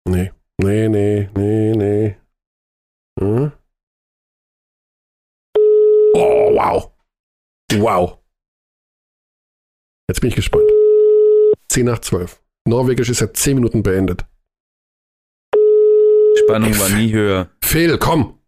Nee, 0.07 0.31
nee, 0.59 0.87
nee, 0.87 1.29
nee, 1.35 1.73
nee. 1.75 2.17
Hm? 3.19 3.51
Oh, 6.15 6.53
wow. 6.53 6.91
Wow. 7.73 8.19
Jetzt 10.09 10.21
bin 10.21 10.29
ich 10.29 10.35
gespannt. 10.35 10.69
10 11.69 11.85
nach 11.85 11.99
12. 11.99 12.41
Norwegisch 12.67 13.09
ist 13.09 13.21
ja 13.21 13.31
10 13.31 13.55
Minuten 13.55 13.83
beendet. 13.83 14.25
Spannung 16.43 16.77
war 16.79 16.89
nie 16.89 17.11
höher. 17.11 17.49
Phil, 17.63 17.97
komm. 17.97 18.39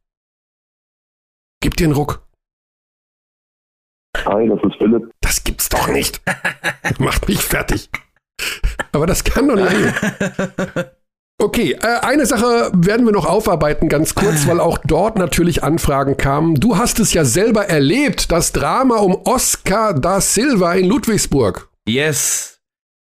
Gib 1.61 1.75
dir 1.77 1.85
einen 1.85 1.93
Ruck. 1.93 2.27
Hi, 4.17 4.47
das 4.47 4.59
ist 4.63 4.77
Philipp. 4.77 5.11
Das 5.21 5.43
gibt's 5.43 5.69
doch 5.69 5.87
nicht. 5.87 6.21
Macht 6.99 7.27
mich 7.27 7.41
fertig. 7.41 7.89
Aber 8.91 9.05
das 9.05 9.23
kann 9.23 9.47
doch 9.47 9.55
nicht. 9.55 10.91
Okay, 11.41 11.71
äh, 11.71 11.87
eine 12.01 12.27
Sache 12.27 12.69
werden 12.71 13.03
wir 13.03 13.11
noch 13.11 13.25
aufarbeiten, 13.25 13.89
ganz 13.89 14.13
kurz, 14.13 14.45
weil 14.45 14.59
auch 14.59 14.77
dort 14.85 15.17
natürlich 15.17 15.63
Anfragen 15.63 16.15
kamen. 16.15 16.53
Du 16.53 16.77
hast 16.77 16.99
es 16.99 17.13
ja 17.13 17.25
selber 17.25 17.65
erlebt, 17.65 18.31
das 18.31 18.51
Drama 18.51 18.97
um 18.97 19.15
Oscar 19.25 19.95
da 19.95 20.21
Silva 20.21 20.75
in 20.75 20.85
Ludwigsburg. 20.85 21.67
Yes. 21.87 22.61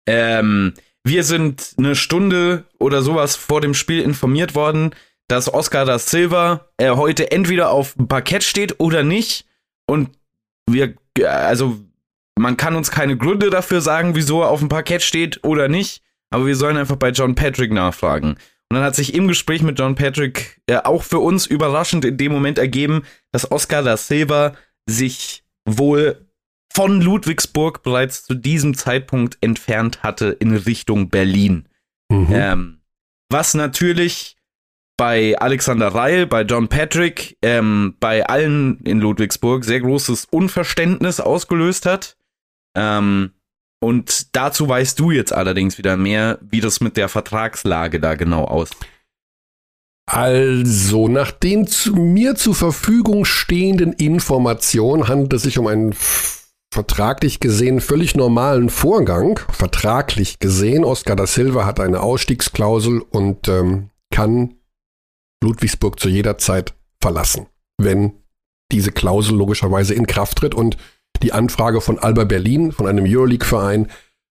Ähm, 0.07 0.75
wir 1.03 1.25
sind 1.25 1.75
eine 1.77 1.97
Stunde 1.97 2.67
oder 2.79 3.03
sowas 3.03 3.35
vor 3.35 3.61
dem 3.61 3.75
Spiel 3.75 4.01
informiert 4.01 4.55
worden, 4.55 4.95
dass 5.27 5.53
Oscar 5.53 5.85
da 5.85 5.99
Silva 5.99 6.69
äh, 6.77 6.91
heute 6.91 7.33
entweder 7.33 7.71
auf 7.71 7.95
dem 7.95 8.07
Parkett 8.07 8.45
steht 8.45 8.79
oder 8.79 9.03
nicht. 9.03 9.45
Und 9.89 10.11
wir, 10.71 10.95
äh, 11.19 11.25
also, 11.25 11.79
man 12.39 12.57
kann 12.57 12.77
uns 12.77 12.93
keine 12.93 13.17
Gründe 13.17 13.51
dafür 13.51 13.81
sagen, 13.81 14.15
wieso 14.15 14.43
er 14.43 14.51
auf 14.51 14.61
dem 14.61 14.69
Parkett 14.69 15.03
steht 15.03 15.43
oder 15.43 15.67
nicht. 15.67 16.05
Aber 16.31 16.47
wir 16.47 16.57
sollen 16.57 16.77
einfach 16.77 16.97
bei 16.97 17.11
John 17.11 17.35
Patrick 17.35 17.73
nachfragen. 17.73 18.31
Und 18.71 18.77
dann 18.77 18.85
hat 18.85 18.95
sich 18.95 19.15
im 19.15 19.27
Gespräch 19.27 19.63
mit 19.63 19.79
John 19.79 19.97
Patrick 19.97 20.61
äh, 20.67 20.77
auch 20.77 21.03
für 21.03 21.19
uns 21.19 21.47
überraschend 21.47 22.05
in 22.05 22.17
dem 22.17 22.31
Moment 22.31 22.59
ergeben, 22.59 23.03
dass 23.33 23.51
Oscar 23.51 23.83
da 23.83 23.97
Silva 23.97 24.55
sich 24.87 25.43
wohl 25.65 26.27
von 26.73 27.01
Ludwigsburg 27.01 27.83
bereits 27.83 28.25
zu 28.25 28.35
diesem 28.35 28.75
Zeitpunkt 28.75 29.39
entfernt 29.41 30.05
hatte 30.05 30.29
in 30.39 30.55
Richtung 30.55 31.11
Berlin. 31.11 31.69
Mhm. 32.09 32.29
Ähm, 32.31 32.81
was 33.29 33.55
natürlich 33.55 34.37
bei 34.97 35.37
Alexander 35.39 35.89
Reil, 35.89 36.27
bei 36.27 36.43
John 36.43 36.69
Patrick, 36.69 37.39
ähm, 37.43 37.97
bei 38.01 38.27
allen 38.27 38.81
in 38.81 39.01
Ludwigsburg 39.01 39.65
sehr 39.65 39.81
großes 39.81 40.27
Unverständnis 40.27 41.21
ausgelöst 41.21 41.87
hat. 41.87 42.17
Ähm, 42.77 43.33
und 43.81 44.37
dazu 44.37 44.69
weißt 44.69 44.99
du 45.01 45.11
jetzt 45.11 45.33
allerdings 45.33 45.79
wieder 45.79 45.97
mehr, 45.97 46.39
wie 46.43 46.61
das 46.61 46.81
mit 46.81 46.97
der 46.97 47.09
Vertragslage 47.09 48.01
da 48.01 48.15
genau 48.15 48.45
aussieht. 48.45 48.77
Also, 50.07 51.09
nach 51.09 51.31
den 51.31 51.67
zu 51.67 51.95
mir 51.95 52.35
zur 52.35 52.55
Verfügung 52.55 53.25
stehenden 53.25 53.93
Informationen 53.93 55.07
handelt 55.07 55.33
es 55.35 55.43
sich 55.43 55.57
um 55.59 55.69
einen 55.69 55.95
vertraglich 56.73 57.41
gesehen 57.41 57.81
völlig 57.81 58.15
normalen 58.17 58.71
Vorgang. 58.71 59.41
Vertraglich 59.51 60.39
gesehen, 60.39 60.85
Oscar 60.85 61.17
da 61.17 61.27
Silva 61.27 61.65
hat 61.65 61.81
eine 61.81 62.01
Ausstiegsklausel 62.01 63.01
und 63.01 63.49
ähm, 63.49 63.91
kann 64.13 64.57
Ludwigsburg 65.43 65.99
zu 65.99 66.09
jeder 66.09 66.39
Zeit 66.39 66.75
verlassen, 67.01 67.47
wenn 67.79 68.13
diese 68.73 68.93
Klausel 68.93 69.37
logischerweise 69.37 69.95
in 69.95 70.07
Kraft 70.07 70.39
tritt 70.39 70.55
und 70.55 70.77
die 71.23 71.33
Anfrage 71.33 71.81
von 71.81 71.99
Alba 71.99 72.25
Berlin, 72.25 72.73
von 72.73 72.87
einem 72.87 73.05
Euroleague-Verein, 73.07 73.89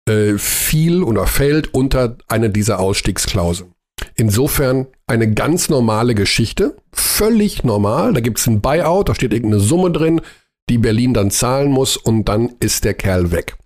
äh, 0.07 0.37
fiel 0.37 1.03
oder 1.03 1.27
fällt 1.27 1.73
unter 1.73 2.17
eine 2.27 2.49
dieser 2.49 2.79
Ausstiegsklauseln. 2.79 3.73
Insofern 4.15 4.87
eine 5.07 5.33
ganz 5.33 5.69
normale 5.69 6.15
Geschichte, 6.15 6.77
völlig 6.91 7.63
normal. 7.63 8.13
Da 8.13 8.21
gibt 8.21 8.39
es 8.39 8.47
ein 8.47 8.61
Buyout, 8.61 9.09
da 9.09 9.15
steht 9.15 9.33
irgendeine 9.33 9.61
Summe 9.61 9.91
drin, 9.91 10.21
die 10.69 10.77
Berlin 10.77 11.13
dann 11.13 11.31
zahlen 11.31 11.71
muss 11.71 11.97
und 11.97 12.25
dann 12.25 12.53
ist 12.59 12.85
der 12.85 12.93
Kerl 12.93 13.31
weg. 13.31 13.57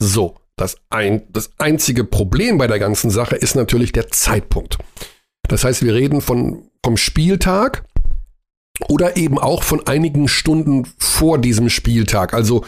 So, 0.00 0.36
das, 0.56 0.76
ein, 0.90 1.22
das 1.30 1.52
einzige 1.58 2.04
Problem 2.04 2.58
bei 2.58 2.66
der 2.66 2.78
ganzen 2.78 3.10
Sache 3.10 3.36
ist 3.36 3.54
natürlich 3.54 3.92
der 3.92 4.08
Zeitpunkt. 4.10 4.78
Das 5.48 5.64
heißt, 5.64 5.82
wir 5.82 5.94
reden 5.94 6.20
von, 6.20 6.68
vom 6.84 6.96
Spieltag 6.96 7.84
oder 8.88 9.16
eben 9.16 9.38
auch 9.38 9.62
von 9.62 9.86
einigen 9.86 10.28
Stunden 10.28 10.86
vor 10.98 11.38
diesem 11.38 11.68
Spieltag. 11.68 12.34
Also 12.34 12.64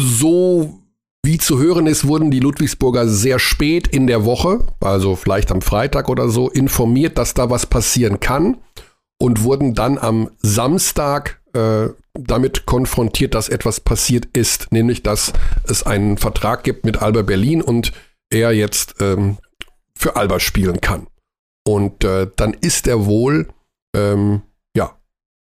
so 0.00 0.80
wie 1.24 1.38
zu 1.38 1.58
hören 1.58 1.86
ist, 1.86 2.06
wurden 2.06 2.30
die 2.30 2.40
Ludwigsburger 2.40 3.08
sehr 3.08 3.38
spät 3.38 3.88
in 3.88 4.06
der 4.06 4.24
Woche, 4.24 4.60
also 4.80 5.16
vielleicht 5.16 5.50
am 5.50 5.60
Freitag 5.60 6.08
oder 6.08 6.28
so, 6.28 6.48
informiert, 6.48 7.18
dass 7.18 7.34
da 7.34 7.50
was 7.50 7.66
passieren 7.66 8.20
kann 8.20 8.58
und 9.20 9.42
wurden 9.42 9.74
dann 9.74 9.98
am 9.98 10.30
Samstag 10.38 11.40
äh, 11.54 11.88
damit 12.14 12.66
konfrontiert, 12.66 13.34
dass 13.34 13.48
etwas 13.48 13.80
passiert 13.80 14.26
ist, 14.32 14.72
nämlich 14.72 15.02
dass 15.02 15.32
es 15.64 15.82
einen 15.82 16.16
Vertrag 16.18 16.64
gibt 16.64 16.84
mit 16.84 17.02
Alba 17.02 17.22
Berlin 17.22 17.62
und 17.62 17.92
er 18.30 18.52
jetzt 18.52 18.96
ähm, 19.00 19.38
für 19.94 20.16
Alba 20.16 20.40
spielen 20.40 20.80
kann. 20.80 21.08
Und 21.66 22.04
äh, 22.04 22.28
dann 22.36 22.54
ist 22.54 22.86
er 22.86 23.06
wohl, 23.06 23.48
ähm, 23.94 24.42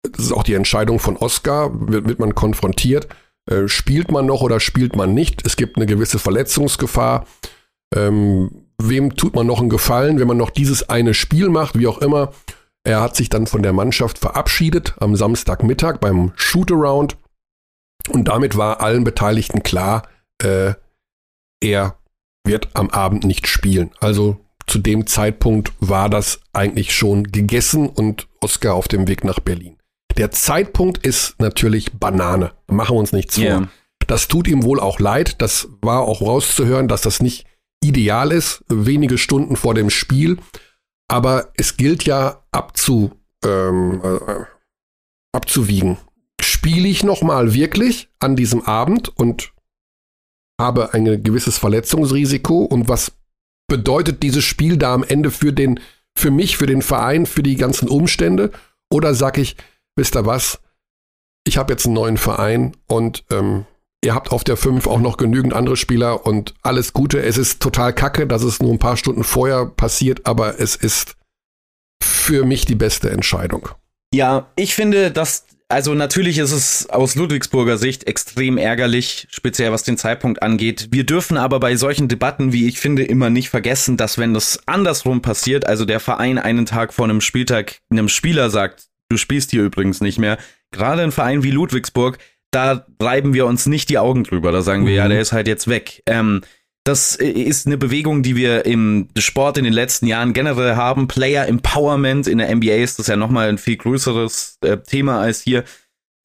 das 0.02 0.26
ist 0.26 0.32
auch 0.32 0.42
die 0.42 0.54
Entscheidung 0.54 0.98
von 0.98 1.16
Oscar, 1.16 1.70
wird, 1.72 2.08
wird 2.08 2.18
man 2.18 2.34
konfrontiert, 2.34 3.08
äh, 3.50 3.68
spielt 3.68 4.10
man 4.10 4.26
noch 4.26 4.42
oder 4.42 4.60
spielt 4.60 4.96
man 4.96 5.14
nicht? 5.14 5.46
Es 5.46 5.56
gibt 5.56 5.76
eine 5.76 5.86
gewisse 5.86 6.18
Verletzungsgefahr. 6.18 7.26
Ähm, 7.94 8.66
wem 8.80 9.16
tut 9.16 9.34
man 9.34 9.46
noch 9.46 9.60
einen 9.60 9.68
Gefallen, 9.68 10.18
wenn 10.20 10.28
man 10.28 10.36
noch 10.36 10.50
dieses 10.50 10.88
eine 10.88 11.14
Spiel 11.14 11.48
macht, 11.48 11.78
wie 11.78 11.86
auch 11.86 11.98
immer? 11.98 12.32
Er 12.84 13.00
hat 13.02 13.16
sich 13.16 13.28
dann 13.28 13.46
von 13.46 13.62
der 13.62 13.72
Mannschaft 13.72 14.18
verabschiedet 14.18 14.94
am 15.00 15.16
Samstagmittag 15.16 15.98
beim 15.98 16.32
Shootaround 16.36 17.16
und 18.08 18.28
damit 18.28 18.56
war 18.56 18.80
allen 18.80 19.04
Beteiligten 19.04 19.62
klar, 19.62 20.08
äh, 20.42 20.74
er 21.62 21.96
wird 22.44 22.68
am 22.72 22.88
Abend 22.90 23.24
nicht 23.24 23.46
spielen. 23.46 23.90
Also 24.00 24.38
zu 24.66 24.78
dem 24.78 25.06
Zeitpunkt 25.06 25.72
war 25.80 26.08
das 26.08 26.40
eigentlich 26.52 26.94
schon 26.94 27.24
gegessen 27.24 27.88
und 27.88 28.28
Oscar 28.40 28.74
auf 28.74 28.88
dem 28.88 29.08
Weg 29.08 29.24
nach 29.24 29.40
Berlin. 29.40 29.76
Der 30.16 30.30
Zeitpunkt 30.30 31.06
ist 31.06 31.36
natürlich 31.38 31.92
Banane. 31.92 32.52
Machen 32.66 32.96
wir 32.96 33.00
uns 33.00 33.12
nichts 33.12 33.36
vor. 33.36 33.44
Ja. 33.44 33.68
Das 34.06 34.28
tut 34.28 34.48
ihm 34.48 34.64
wohl 34.64 34.80
auch 34.80 34.98
leid. 34.98 35.40
Das 35.40 35.68
war 35.82 36.02
auch 36.02 36.20
rauszuhören, 36.20 36.88
dass 36.88 37.02
das 37.02 37.20
nicht 37.20 37.46
ideal 37.82 38.32
ist, 38.32 38.64
wenige 38.68 39.18
Stunden 39.18 39.56
vor 39.56 39.74
dem 39.74 39.90
Spiel. 39.90 40.38
Aber 41.08 41.52
es 41.56 41.76
gilt 41.76 42.04
ja 42.04 42.42
abzu, 42.50 43.12
ähm, 43.44 44.00
äh, 44.04 44.44
abzuwiegen. 45.32 45.98
Spiele 46.40 46.88
ich 46.88 47.04
nochmal 47.04 47.54
wirklich 47.54 48.08
an 48.18 48.36
diesem 48.36 48.62
Abend 48.62 49.08
und 49.16 49.52
habe 50.60 50.92
ein 50.92 51.22
gewisses 51.22 51.58
Verletzungsrisiko 51.58 52.64
und 52.64 52.88
was 52.88 53.12
bedeutet 53.66 54.22
dieses 54.22 54.44
Spiel 54.44 54.76
da 54.76 54.92
am 54.92 55.04
Ende 55.04 55.30
für 55.30 55.52
den, 55.52 55.80
für 56.16 56.30
mich, 56.30 56.56
für 56.56 56.66
den 56.66 56.82
Verein, 56.82 57.26
für 57.26 57.42
die 57.42 57.56
ganzen 57.56 57.88
Umstände? 57.88 58.50
Oder 58.92 59.14
sag 59.14 59.38
ich, 59.38 59.56
wisst 59.96 60.16
ihr 60.16 60.26
was? 60.26 60.60
Ich 61.44 61.56
habe 61.56 61.72
jetzt 61.72 61.86
einen 61.86 61.94
neuen 61.94 62.16
Verein 62.16 62.76
und 62.86 63.24
ähm, 63.30 63.66
ihr 64.02 64.14
habt 64.14 64.32
auf 64.32 64.44
der 64.44 64.56
5 64.56 64.86
auch 64.86 65.00
noch 65.00 65.16
genügend 65.16 65.52
andere 65.54 65.76
Spieler 65.76 66.26
und 66.26 66.54
alles 66.62 66.92
Gute. 66.92 67.22
Es 67.22 67.38
ist 67.38 67.60
total 67.60 67.92
kacke, 67.92 68.26
dass 68.26 68.42
es 68.42 68.60
nur 68.60 68.72
ein 68.72 68.78
paar 68.78 68.96
Stunden 68.96 69.24
vorher 69.24 69.66
passiert, 69.66 70.26
aber 70.26 70.60
es 70.60 70.76
ist 70.76 71.16
für 72.02 72.44
mich 72.44 72.64
die 72.64 72.74
beste 72.74 73.10
Entscheidung. 73.10 73.68
Ja, 74.12 74.50
ich 74.56 74.74
finde, 74.74 75.10
dass, 75.10 75.46
also 75.68 75.94
natürlich 75.94 76.38
ist 76.38 76.52
es 76.52 76.90
aus 76.90 77.14
Ludwigsburger 77.14 77.78
Sicht 77.78 78.06
extrem 78.06 78.58
ärgerlich, 78.58 79.28
speziell 79.30 79.70
was 79.70 79.84
den 79.84 79.96
Zeitpunkt 79.96 80.42
angeht. 80.42 80.88
Wir 80.90 81.04
dürfen 81.04 81.36
aber 81.36 81.60
bei 81.60 81.76
solchen 81.76 82.08
Debatten, 82.08 82.52
wie 82.52 82.66
ich 82.66 82.80
finde, 82.80 83.04
immer 83.04 83.30
nicht 83.30 83.50
vergessen, 83.50 83.96
dass 83.96 84.18
wenn 84.18 84.34
das 84.34 84.60
andersrum 84.66 85.22
passiert, 85.22 85.66
also 85.66 85.84
der 85.84 86.00
Verein 86.00 86.38
einen 86.38 86.66
Tag 86.66 86.92
vor 86.92 87.04
einem 87.04 87.20
Spieltag 87.20 87.78
einem 87.90 88.08
Spieler 88.08 88.50
sagt, 88.50 88.89
du 89.10 89.16
spielst 89.18 89.50
hier 89.50 89.62
übrigens 89.62 90.00
nicht 90.00 90.18
mehr, 90.18 90.38
gerade 90.70 91.02
ein 91.02 91.12
Verein 91.12 91.42
wie 91.42 91.50
Ludwigsburg, 91.50 92.18
da 92.52 92.86
reiben 93.00 93.34
wir 93.34 93.46
uns 93.46 93.66
nicht 93.66 93.90
die 93.90 93.98
Augen 93.98 94.24
drüber. 94.24 94.50
Da 94.52 94.62
sagen 94.62 94.84
wir, 94.86 94.92
Mhm. 94.92 94.96
ja, 94.96 95.08
der 95.08 95.20
ist 95.20 95.32
halt 95.32 95.46
jetzt 95.46 95.68
weg. 95.68 96.02
Ähm, 96.06 96.40
das 96.84 97.14
ist 97.14 97.66
eine 97.66 97.76
Bewegung, 97.76 98.22
die 98.22 98.36
wir 98.36 98.64
im 98.64 99.08
Sport 99.18 99.58
in 99.58 99.64
den 99.64 99.72
letzten 99.74 100.06
Jahren 100.06 100.32
generell 100.32 100.76
haben. 100.76 101.08
Player 101.08 101.46
Empowerment 101.46 102.26
in 102.26 102.38
der 102.38 102.48
NBA 102.54 102.76
ist 102.76 102.98
das 102.98 103.06
ja 103.08 103.16
nochmal 103.16 103.48
ein 103.50 103.58
viel 103.58 103.76
größeres 103.76 104.58
äh, 104.62 104.78
Thema 104.78 105.20
als 105.20 105.42
hier. 105.42 105.64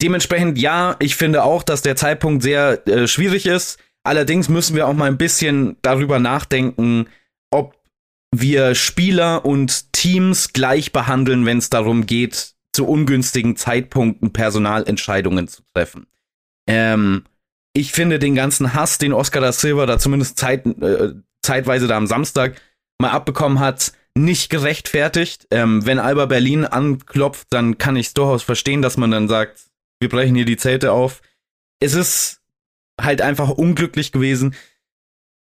Dementsprechend, 0.01 0.57
ja, 0.57 0.95
ich 0.99 1.15
finde 1.15 1.43
auch, 1.43 1.61
dass 1.63 1.81
der 1.81 1.95
Zeitpunkt 1.95 2.41
sehr 2.41 2.87
äh, 2.87 3.07
schwierig 3.07 3.45
ist. 3.45 3.77
Allerdings 4.03 4.49
müssen 4.49 4.75
wir 4.75 4.87
auch 4.87 4.93
mal 4.93 5.05
ein 5.09 5.17
bisschen 5.17 5.77
darüber 5.81 6.19
nachdenken, 6.19 7.07
ob 7.51 7.75
wir 8.33 8.75
Spieler 8.75 9.45
und 9.45 9.93
Teams 9.93 10.53
gleich 10.53 10.91
behandeln, 10.91 11.45
wenn 11.45 11.57
es 11.59 11.69
darum 11.69 12.05
geht, 12.05 12.54
zu 12.75 12.87
ungünstigen 12.87 13.55
Zeitpunkten 13.55 14.33
Personalentscheidungen 14.33 15.47
zu 15.47 15.63
treffen. 15.73 16.07
Ähm, 16.67 17.23
ich 17.73 17.91
finde 17.91 18.19
den 18.19 18.35
ganzen 18.35 18.73
Hass, 18.73 18.97
den 18.97 19.13
Oscar 19.13 19.41
da 19.41 19.51
Silva 19.51 19.85
da 19.85 19.97
zumindest 19.97 20.37
zeit, 20.37 20.65
äh, 20.65 21.13
zeitweise 21.41 21.87
da 21.87 21.97
am 21.97 22.07
Samstag 22.07 22.61
mal 22.99 23.11
abbekommen 23.11 23.59
hat, 23.59 23.93
nicht 24.13 24.49
gerechtfertigt. 24.49 25.47
Ähm, 25.51 25.85
wenn 25.85 25.99
Alba 25.99 26.25
Berlin 26.25 26.65
anklopft, 26.65 27.47
dann 27.49 27.77
kann 27.77 27.95
ich 27.95 28.07
es 28.07 28.13
durchaus 28.13 28.43
verstehen, 28.43 28.81
dass 28.81 28.97
man 28.97 29.11
dann 29.11 29.27
sagt, 29.27 29.65
wir 29.99 30.09
brechen 30.09 30.35
hier 30.35 30.45
die 30.45 30.57
Zelte 30.57 30.91
auf. 30.91 31.21
Es 31.79 31.93
ist 31.93 32.41
halt 32.99 33.21
einfach 33.21 33.49
unglücklich 33.49 34.11
gewesen. 34.11 34.55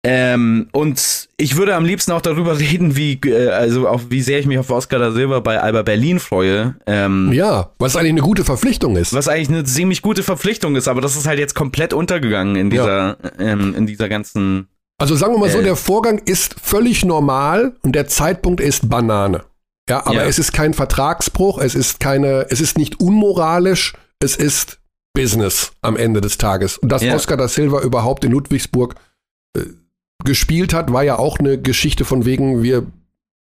Ähm, 0.10 0.70
und 0.72 1.28
ich 1.36 1.58
würde 1.58 1.76
am 1.76 1.84
liebsten 1.84 2.14
auch 2.14 2.22
darüber 2.22 2.58
reden, 2.60 2.96
wie, 2.96 3.20
äh, 3.26 3.50
also 3.50 3.88
auch 3.90 4.02
wie 4.10 4.22
sehr 4.22 4.40
ich 4.40 4.46
mich 4.46 4.58
auf 4.58 4.70
Oscar 4.70 5.00
da 5.00 5.12
Silva 5.12 5.42
bei 5.42 5.60
Alba 5.60 5.82
Berlin 5.82 6.20
freue. 6.20 6.76
Ähm, 6.86 7.32
Ja, 7.34 7.72
was 7.80 7.96
eigentlich 7.98 8.12
eine 8.12 8.22
gute 8.22 8.46
Verpflichtung 8.46 8.96
ist. 8.96 9.14
was 9.14 9.28
eigentlich 9.28 9.50
eine 9.50 9.64
ziemlich 9.66 10.02
gute 10.02 10.24
Verpflichtung 10.24 10.76
ist, 10.78 10.88
aber 10.88 11.02
das 11.02 11.16
ist 11.18 11.28
halt 11.28 11.40
jetzt 11.40 11.56
komplett 11.56 11.94
untergegangen 11.94 12.56
in 12.56 12.70
dieser, 12.70 13.18
ähm, 13.38 13.76
in 13.76 13.86
dieser 13.86 14.08
ganzen. 14.08 14.68
Also 15.00 15.16
sagen 15.16 15.34
wir 15.34 15.40
mal 15.40 15.50
so, 15.50 15.60
Äh. 15.60 15.64
der 15.64 15.76
Vorgang 15.76 16.20
ist 16.20 16.56
völlig 16.62 17.04
normal 17.06 17.76
und 17.84 17.92
der 17.94 18.08
Zeitpunkt 18.08 18.62
ist 18.62 18.90
Banane. 18.90 19.44
Ja, 19.90 20.06
aber 20.06 20.16
Ja. 20.16 20.24
es 20.26 20.40
ist 20.40 20.54
kein 20.54 20.74
Vertragsbruch, 20.74 21.60
es 21.60 21.76
ist 21.76 22.00
keine, 22.00 22.48
es 22.50 22.62
ist 22.62 22.78
nicht 22.78 23.00
unmoralisch, 23.00 23.94
es 24.20 24.36
ist 24.36 24.80
Business 25.14 25.72
am 25.82 25.98
Ende 25.98 26.22
des 26.22 26.38
Tages. 26.38 26.78
Und 26.78 26.90
dass 26.92 27.02
Ja. 27.04 27.14
Oscar 27.16 27.38
da 27.38 27.48
Silva 27.48 27.82
überhaupt 27.82 28.24
in 28.26 28.32
Ludwigsburg 28.32 28.96
äh, 29.56 29.62
gespielt 30.24 30.74
hat, 30.74 30.92
war 30.92 31.04
ja 31.04 31.18
auch 31.20 31.40
eine 31.40 31.60
Geschichte 31.62 32.06
von 32.06 32.26
wegen, 32.26 32.64
wir, 32.64 32.86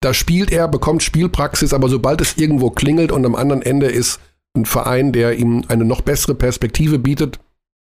da 0.02 0.14
spielt 0.14 0.52
er, 0.52 0.68
bekommt 0.68 1.04
Spielpraxis, 1.04 1.74
aber 1.74 1.90
sobald 1.90 2.22
es 2.22 2.38
irgendwo 2.38 2.70
klingelt 2.70 3.12
und 3.12 3.26
am 3.26 3.36
anderen 3.36 3.62
Ende 3.62 3.88
ist 3.88 4.20
ein 4.56 4.66
Verein, 4.66 5.12
der 5.14 5.38
ihm 5.38 5.64
eine 5.68 5.86
noch 5.86 6.02
bessere 6.02 6.36
Perspektive 6.36 7.00
bietet 7.00 7.40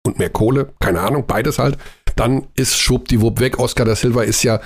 und 0.05 0.19
mehr 0.19 0.29
Kohle, 0.29 0.73
keine 0.79 1.01
Ahnung, 1.01 1.25
beides 1.27 1.59
halt, 1.59 1.77
dann 2.15 2.47
ist 2.55 2.77
schwuppdiwupp 2.79 3.39
weg. 3.39 3.59
Oscar 3.59 3.85
da 3.85 3.95
Silva 3.95 4.23
ist 4.23 4.43
ja 4.43 4.61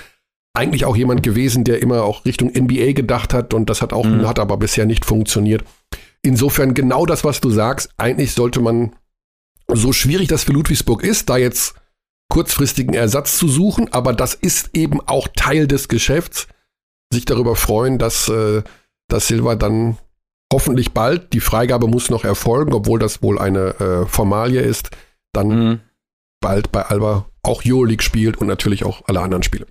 eigentlich 0.53 0.85
auch 0.85 0.95
jemand 0.95 1.23
gewesen, 1.23 1.63
der 1.63 1.81
immer 1.81 2.03
auch 2.03 2.25
Richtung 2.25 2.49
NBA 2.49 2.91
gedacht 2.93 3.33
hat 3.33 3.53
und 3.53 3.69
das 3.69 3.81
hat 3.81 3.93
auch, 3.93 4.05
Mhm. 4.05 4.27
hat 4.27 4.39
aber 4.39 4.57
bisher 4.57 4.85
nicht 4.85 5.05
funktioniert. 5.05 5.63
Insofern 6.21 6.73
genau 6.73 7.05
das, 7.05 7.23
was 7.23 7.39
du 7.39 7.49
sagst, 7.49 7.89
eigentlich 7.97 8.33
sollte 8.33 8.59
man, 8.59 8.93
so 9.71 9.93
schwierig 9.93 10.27
das 10.27 10.43
für 10.43 10.51
Ludwigsburg 10.51 11.03
ist, 11.03 11.29
da 11.29 11.37
jetzt 11.37 11.75
kurzfristigen 12.29 12.93
Ersatz 12.93 13.37
zu 13.37 13.47
suchen, 13.47 13.91
aber 13.91 14.13
das 14.13 14.33
ist 14.33 14.69
eben 14.73 15.01
auch 15.01 15.27
Teil 15.35 15.67
des 15.67 15.87
Geschäfts, 15.87 16.47
sich 17.11 17.25
darüber 17.25 17.55
freuen, 17.55 17.97
dass, 17.97 18.29
äh, 18.29 18.63
dass 19.09 19.27
Silva 19.27 19.55
dann 19.55 19.97
hoffentlich 20.53 20.93
bald, 20.93 21.33
die 21.33 21.39
Freigabe 21.41 21.87
muss 21.87 22.09
noch 22.09 22.23
erfolgen, 22.23 22.73
obwohl 22.73 22.99
das 22.99 23.21
wohl 23.21 23.39
eine 23.39 23.79
äh, 23.79 24.05
Formalie 24.05 24.61
ist, 24.61 24.89
dann 25.33 25.47
Mhm. 25.47 25.79
bald 26.41 26.71
bei 26.71 26.83
Alba 26.83 27.25
auch 27.43 27.63
Euroleague 27.65 28.03
spielt 28.03 28.37
und 28.37 28.47
natürlich 28.47 28.83
auch 28.85 29.01
alle 29.07 29.21
anderen 29.21 29.43
Spiele. 29.43 29.67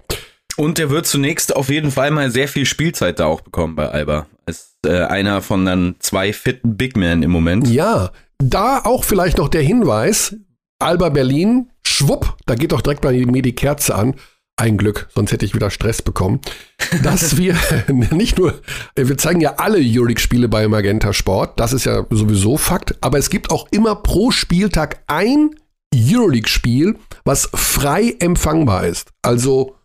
Und 0.57 0.79
der 0.79 0.91
wird 0.91 1.07
zunächst 1.07 1.55
auf 1.55 1.69
jeden 1.69 1.93
Fall 1.93 2.11
mal 2.11 2.31
sehr 2.31 2.49
viel 2.49 2.67
Spielzeit 2.67 3.21
da 3.21 3.27
auch 3.27 3.41
bekommen 3.41 3.77
bei 3.77 3.89
Alba. 3.89 4.27
Als 4.47 4.77
äh, 4.85 5.03
einer 5.05 5.41
von 5.43 5.65
dann 5.65 5.95
zwei 6.01 6.33
fitten 6.33 6.77
Big 6.77 6.97
Men 6.97 7.23
im 7.23 7.31
Moment. 7.31 7.69
Ja, 7.69 8.11
da 8.39 8.81
auch 8.85 9.05
vielleicht 9.05 9.39
noch 9.39 9.49
der 9.49 9.63
Hinweis, 9.63 10.35
Alba 10.81 11.09
Berlin, 11.11 11.71
schwupp, 11.99 12.37
da 12.47 12.55
geht 12.55 12.73
doch 12.73 12.81
direkt 12.81 13.03
bei 13.03 13.13
mir 13.13 13.43
die 13.43 13.55
Kerze 13.55 13.95
an. 13.95 14.15
Ein 14.57 14.77
Glück, 14.77 15.09
sonst 15.15 15.31
hätte 15.31 15.45
ich 15.45 15.55
wieder 15.55 15.71
Stress 15.71 16.03
bekommen. 16.03 16.41
Dass 17.03 17.37
wir 17.37 17.57
nicht 17.89 18.39
nur, 18.39 18.61
wir 18.97 19.17
zeigen 19.19 19.41
ja 19.41 19.55
alle 19.59 19.79
Euroleague-Spiele 19.81 20.49
bei 20.49 20.67
Magenta 20.67 21.13
Sport, 21.13 21.61
das 21.61 21.73
ist 21.73 21.85
ja 21.85 22.05
sowieso 22.11 22.57
Fakt, 22.57 22.97
aber 23.01 23.19
es 23.19 23.31
gibt 23.31 23.51
auch 23.51 23.69
immer 23.71 23.95
pro 23.95 24.31
Spieltag 24.33 25.03
ein 25.07 25.51
Euroleague-Spiel, 25.95 26.97
was 27.25 27.49
frei 27.55 28.15
empfangbar 28.19 28.85
ist. 28.87 29.11
Also 29.23 29.77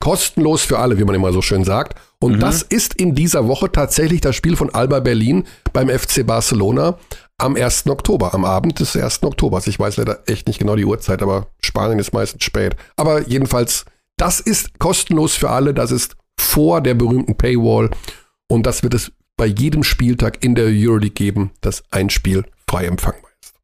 kostenlos 0.00 0.62
für 0.62 0.78
alle, 0.80 0.98
wie 0.98 1.04
man 1.04 1.14
immer 1.14 1.32
so 1.32 1.42
schön 1.42 1.62
sagt. 1.62 1.96
Und 2.18 2.32
Mhm. 2.36 2.40
das 2.40 2.62
ist 2.62 2.94
in 2.94 3.14
dieser 3.14 3.46
Woche 3.46 3.70
tatsächlich 3.70 4.20
das 4.20 4.34
Spiel 4.34 4.56
von 4.56 4.70
Alba 4.74 4.98
Berlin 5.00 5.44
beim 5.72 5.88
FC 5.88 6.26
Barcelona 6.26 6.98
am 7.38 7.56
1. 7.56 7.88
Oktober, 7.88 8.34
am 8.34 8.44
Abend 8.44 8.78
des 8.80 8.96
1. 8.96 9.22
Oktobers. 9.24 9.66
Ich 9.66 9.78
weiß 9.78 9.96
leider 9.96 10.28
echt 10.28 10.46
nicht 10.46 10.58
genau 10.58 10.76
die 10.76 10.84
Uhrzeit, 10.84 11.22
aber 11.22 11.48
Spanien 11.60 11.98
ist 11.98 12.12
meistens 12.12 12.44
spät. 12.44 12.76
Aber 12.96 13.26
jedenfalls, 13.26 13.84
das 14.16 14.40
ist 14.40 14.78
kostenlos 14.78 15.34
für 15.34 15.50
alle, 15.50 15.74
das 15.74 15.90
ist 15.90 16.16
vor 16.38 16.80
der 16.80 16.94
berühmten 16.94 17.36
Paywall 17.36 17.90
und 18.48 18.64
das 18.64 18.82
wird 18.82 18.94
es 18.94 19.12
bei 19.36 19.46
jedem 19.46 19.82
Spieltag 19.82 20.44
in 20.44 20.54
der 20.54 20.66
Euroleague 20.66 21.14
geben, 21.14 21.52
dass 21.60 21.82
ein 21.90 22.10
Spiel 22.10 22.44
frei 22.68 22.86
empfangbar 22.86 23.30
ist. 23.40 23.54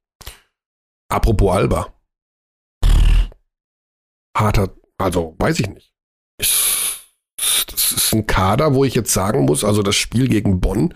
Apropos 1.10 1.54
Alba. 1.54 1.92
Harter, 4.36 4.74
also 4.98 5.36
weiß 5.38 5.60
ich 5.60 5.68
nicht. 5.68 5.92
Das 6.38 7.92
ist 7.92 8.12
ein 8.12 8.26
Kader, 8.26 8.74
wo 8.74 8.84
ich 8.84 8.94
jetzt 8.94 9.12
sagen 9.12 9.44
muss, 9.44 9.64
also 9.64 9.82
das 9.82 9.96
Spiel 9.96 10.28
gegen 10.28 10.60
Bonn, 10.60 10.94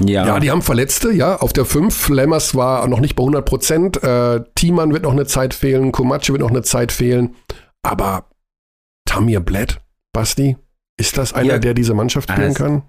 ja, 0.00 0.38
die 0.40 0.50
haben 0.50 0.62
Verletzte, 0.62 1.12
ja. 1.12 1.36
Auf 1.36 1.52
der 1.52 1.64
5, 1.64 2.08
Lemmers 2.10 2.54
war 2.54 2.86
noch 2.88 3.00
nicht 3.00 3.16
bei 3.16 3.22
100 3.22 3.44
Prozent. 3.44 4.02
Äh, 4.02 4.44
Thiemann 4.54 4.92
wird 4.92 5.02
noch 5.04 5.12
eine 5.12 5.26
Zeit 5.26 5.54
fehlen, 5.54 5.92
Komatsche 5.92 6.32
wird 6.32 6.42
noch 6.42 6.50
eine 6.50 6.62
Zeit 6.62 6.92
fehlen. 6.92 7.34
Aber 7.82 8.26
Tamir 9.04 9.40
Blatt, 9.40 9.80
Basti, 10.12 10.56
ist 10.96 11.16
das 11.18 11.32
einer, 11.32 11.54
Ja. 11.54 11.58
der 11.58 11.74
diese 11.74 11.94
Mannschaft 11.94 12.30
spielen 12.30 12.48
Also, 12.48 12.64
kann? 12.64 12.82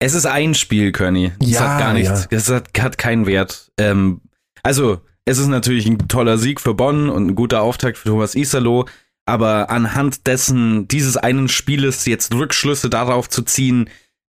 Es 0.00 0.14
ist 0.14 0.26
ein 0.26 0.54
Spiel, 0.54 0.90
Körny. 0.92 1.32
Das 1.38 1.50
Ja, 1.50 1.60
hat 1.60 1.78
gar 1.78 1.92
nichts. 1.94 2.22
ja. 2.22 2.26
Das 2.30 2.48
hat, 2.50 2.68
hat 2.78 2.98
keinen 2.98 3.26
Wert. 3.26 3.70
Ähm, 3.78 4.20
also, 4.62 5.00
es 5.24 5.38
ist 5.38 5.46
natürlich 5.46 5.86
ein 5.86 6.08
toller 6.08 6.38
Sieg 6.38 6.60
für 6.60 6.74
Bonn 6.74 7.08
und 7.08 7.28
ein 7.28 7.34
guter 7.36 7.62
Auftakt 7.62 7.98
für 7.98 8.08
Thomas 8.08 8.34
Isalo. 8.34 8.86
Aber 9.24 9.70
anhand 9.70 10.26
dessen, 10.26 10.88
dieses 10.88 11.16
einen 11.16 11.48
Spieles 11.48 12.06
jetzt 12.06 12.34
Rückschlüsse 12.34 12.90
darauf 12.90 13.28
zu 13.28 13.42
ziehen, 13.42 13.88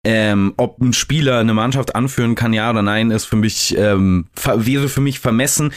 ähm, 0.10 0.54
ob 0.56 0.80
ein 0.80 0.94
Spieler 0.94 1.40
eine 1.40 1.54
Mannschaft 1.54 1.94
anführen 1.94 2.34
kann, 2.34 2.54
ja 2.54 2.70
oder 2.70 2.82
nein, 2.82 3.12
ist 3.12 3.26
für 3.26 3.36
mich, 3.36 3.78
ähm, 3.78 4.28
wäre 4.56 4.88
für 4.88 5.02
mich 5.02 5.20
vermessen. 5.20 5.74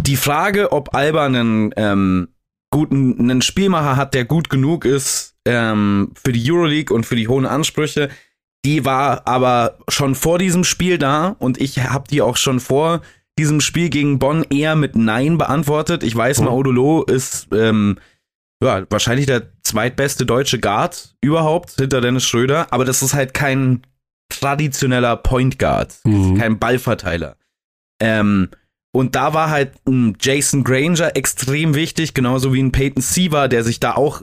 Die 0.00 0.16
Frage, 0.16 0.72
ob 0.72 0.94
Alba 0.94 1.26
einen 1.26 1.70
ähm, 1.76 2.28
guten, 2.70 3.20
einen 3.20 3.42
Spielmacher 3.42 3.98
hat, 3.98 4.14
der 4.14 4.24
gut 4.24 4.48
genug 4.48 4.86
ist 4.86 5.36
ähm, 5.44 6.12
für 6.14 6.32
die 6.32 6.50
Euroleague 6.50 6.96
und 6.96 7.04
für 7.04 7.14
die 7.14 7.28
hohen 7.28 7.44
Ansprüche, 7.44 8.08
die 8.64 8.86
war 8.86 9.28
aber 9.28 9.76
schon 9.88 10.14
vor 10.14 10.38
diesem 10.38 10.64
Spiel 10.64 10.96
da 10.96 11.36
und 11.38 11.60
ich 11.60 11.78
habe 11.80 12.08
die 12.08 12.22
auch 12.22 12.38
schon 12.38 12.60
vor 12.60 13.02
diesem 13.38 13.60
Spiel 13.60 13.90
gegen 13.90 14.18
Bonn 14.18 14.46
eher 14.48 14.76
mit 14.76 14.96
Nein 14.96 15.36
beantwortet. 15.36 16.04
Ich 16.04 16.16
weiß. 16.16 16.40
Maudolo 16.40 17.02
ist 17.02 17.48
ähm, 17.52 17.98
ja, 18.64 18.86
wahrscheinlich 18.90 19.26
der 19.26 19.42
zweitbeste 19.62 20.26
deutsche 20.26 20.58
Guard 20.58 21.14
überhaupt 21.20 21.72
hinter 21.72 22.00
Dennis 22.00 22.24
Schröder, 22.24 22.72
aber 22.72 22.84
das 22.84 23.02
ist 23.02 23.14
halt 23.14 23.34
kein 23.34 23.82
traditioneller 24.28 25.16
Point 25.16 25.58
Guard, 25.58 25.94
Mhm. 26.04 26.38
kein 26.38 26.58
Ballverteiler. 26.58 27.36
Ähm, 28.00 28.48
und 28.92 29.14
da 29.14 29.34
war 29.34 29.50
halt 29.50 29.72
ein 29.86 30.16
Jason 30.20 30.64
Granger 30.64 31.16
extrem 31.16 31.74
wichtig, 31.74 32.14
genauso 32.14 32.52
wie 32.54 32.62
ein 32.62 32.72
Peyton 32.72 33.02
Siever, 33.02 33.48
der 33.48 33.64
sich 33.64 33.80
da 33.80 33.94
auch 33.94 34.22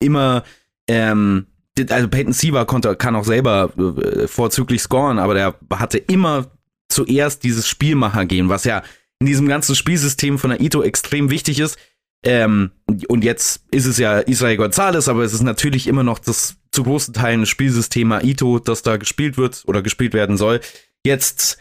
immer, 0.00 0.44
ähm, 0.88 1.46
also 1.90 2.08
Peyton 2.08 2.32
Siever 2.32 2.64
konnte, 2.66 2.94
kann 2.96 3.16
auch 3.16 3.24
selber 3.24 3.70
äh, 3.76 4.28
vorzüglich 4.28 4.82
scoren, 4.82 5.18
aber 5.18 5.34
der 5.34 5.54
hatte 5.72 5.98
immer 5.98 6.46
zuerst 6.88 7.42
dieses 7.42 7.66
Spielmacher 7.68 8.24
gehen, 8.26 8.48
was 8.48 8.64
ja 8.64 8.82
in 9.18 9.26
diesem 9.26 9.48
ganzen 9.48 9.74
Spielsystem 9.74 10.38
von 10.38 10.50
der 10.50 10.60
Ito 10.60 10.82
extrem 10.82 11.30
wichtig 11.30 11.58
ist. 11.58 11.76
Ähm, 12.24 12.70
und 13.08 13.22
jetzt 13.24 13.64
ist 13.70 13.86
es 13.86 13.98
ja 13.98 14.18
Israel 14.20 14.56
Gonzalez, 14.56 15.08
aber 15.08 15.22
es 15.22 15.32
ist 15.34 15.42
natürlich 15.42 15.86
immer 15.86 16.02
noch 16.02 16.18
das 16.18 16.56
zu 16.72 16.82
großen 16.82 17.14
Teilen 17.14 17.40
das 17.40 17.48
Spielsystem 17.48 18.10
Aito, 18.12 18.58
das 18.58 18.82
da 18.82 18.96
gespielt 18.96 19.36
wird 19.36 19.62
oder 19.66 19.82
gespielt 19.82 20.14
werden 20.14 20.36
soll. 20.36 20.60
Jetzt 21.04 21.58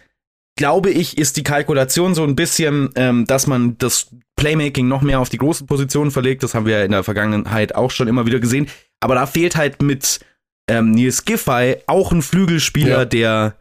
glaube 0.55 0.89
ich, 0.91 1.17
ist 1.17 1.37
die 1.37 1.43
Kalkulation 1.43 2.15
so 2.15 2.23
ein 2.23 2.35
bisschen, 2.35 2.89
ähm, 2.95 3.25
dass 3.25 3.47
man 3.47 3.77
das 3.77 4.07
Playmaking 4.35 4.87
noch 4.87 5.01
mehr 5.01 5.19
auf 5.19 5.29
die 5.29 5.37
großen 5.37 5.67
Positionen 5.67 6.11
verlegt. 6.11 6.43
Das 6.43 6.53
haben 6.53 6.65
wir 6.65 6.79
ja 6.79 6.85
in 6.85 6.91
der 6.91 7.03
Vergangenheit 7.03 7.75
auch 7.75 7.91
schon 7.91 8.07
immer 8.07 8.25
wieder 8.25 8.39
gesehen. 8.39 8.67
Aber 8.99 9.15
da 9.15 9.25
fehlt 9.25 9.55
halt 9.55 9.81
mit 9.81 10.19
ähm, 10.69 10.91
Nils 10.91 11.25
Giffey 11.25 11.77
auch 11.87 12.11
ein 12.11 12.21
Flügelspieler, 12.21 12.99
Ja. 12.99 13.05
der 13.05 13.55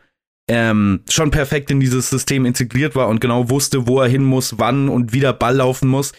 ähm, 0.48 1.00
schon 1.08 1.30
perfekt 1.30 1.70
in 1.70 1.80
dieses 1.80 2.10
System 2.10 2.44
integriert 2.44 2.94
war 2.94 3.08
und 3.08 3.20
genau 3.20 3.48
wusste, 3.48 3.86
wo 3.86 4.00
er 4.00 4.08
hin 4.08 4.24
muss, 4.24 4.58
wann 4.58 4.88
und 4.88 5.12
wie 5.12 5.20
der 5.20 5.32
Ball 5.32 5.56
laufen 5.56 5.88
muss. 5.88 6.12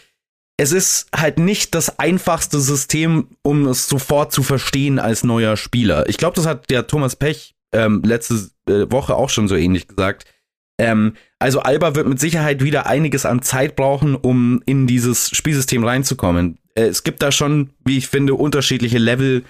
Es 0.58 0.72
ist 0.72 1.08
halt 1.16 1.40
nicht 1.40 1.74
das 1.74 2.00
einfachste 2.00 2.60
System, 2.60 3.30
um 3.42 3.68
es 3.68 3.88
sofort 3.88 4.32
zu 4.32 4.44
verstehen 4.44 5.00
als 5.00 5.24
neuer 5.24 5.58
Spieler. 5.58 6.08
Ich 6.08 6.18
glaube, 6.18 6.36
das 6.36 6.46
hat 6.46 6.70
der 6.70 6.88
Thomas 6.88 7.16
Pech 7.16 7.56
ähm, 7.74 8.02
letzte 8.06 8.52
äh, 8.68 8.92
Woche 8.92 9.16
auch 9.16 9.30
schon 9.30 9.48
so 9.48 9.56
ähnlich 9.56 9.88
gesagt. 9.88 10.26
Ähm, 10.80 11.16
also 11.40 11.60
Alba 11.60 11.96
wird 11.96 12.08
mit 12.08 12.20
Sicherheit 12.20 12.64
wieder 12.64 12.86
einiges 12.86 13.26
an 13.26 13.42
Zeit 13.42 13.76
brauchen, 13.76 14.16
um 14.16 14.62
in 14.66 14.88
dieses 14.88 15.30
Spielsystem 15.36 15.84
reinzukommen. 15.84 16.60
Äh, 16.76 16.86
es 16.86 17.04
gibt 17.04 17.22
da 17.22 17.32
schon, 17.32 17.72
wie 17.84 17.98
ich 17.98 18.08
finde, 18.08 18.36
unterschiedliche 18.36 18.98
Level. 19.00 19.44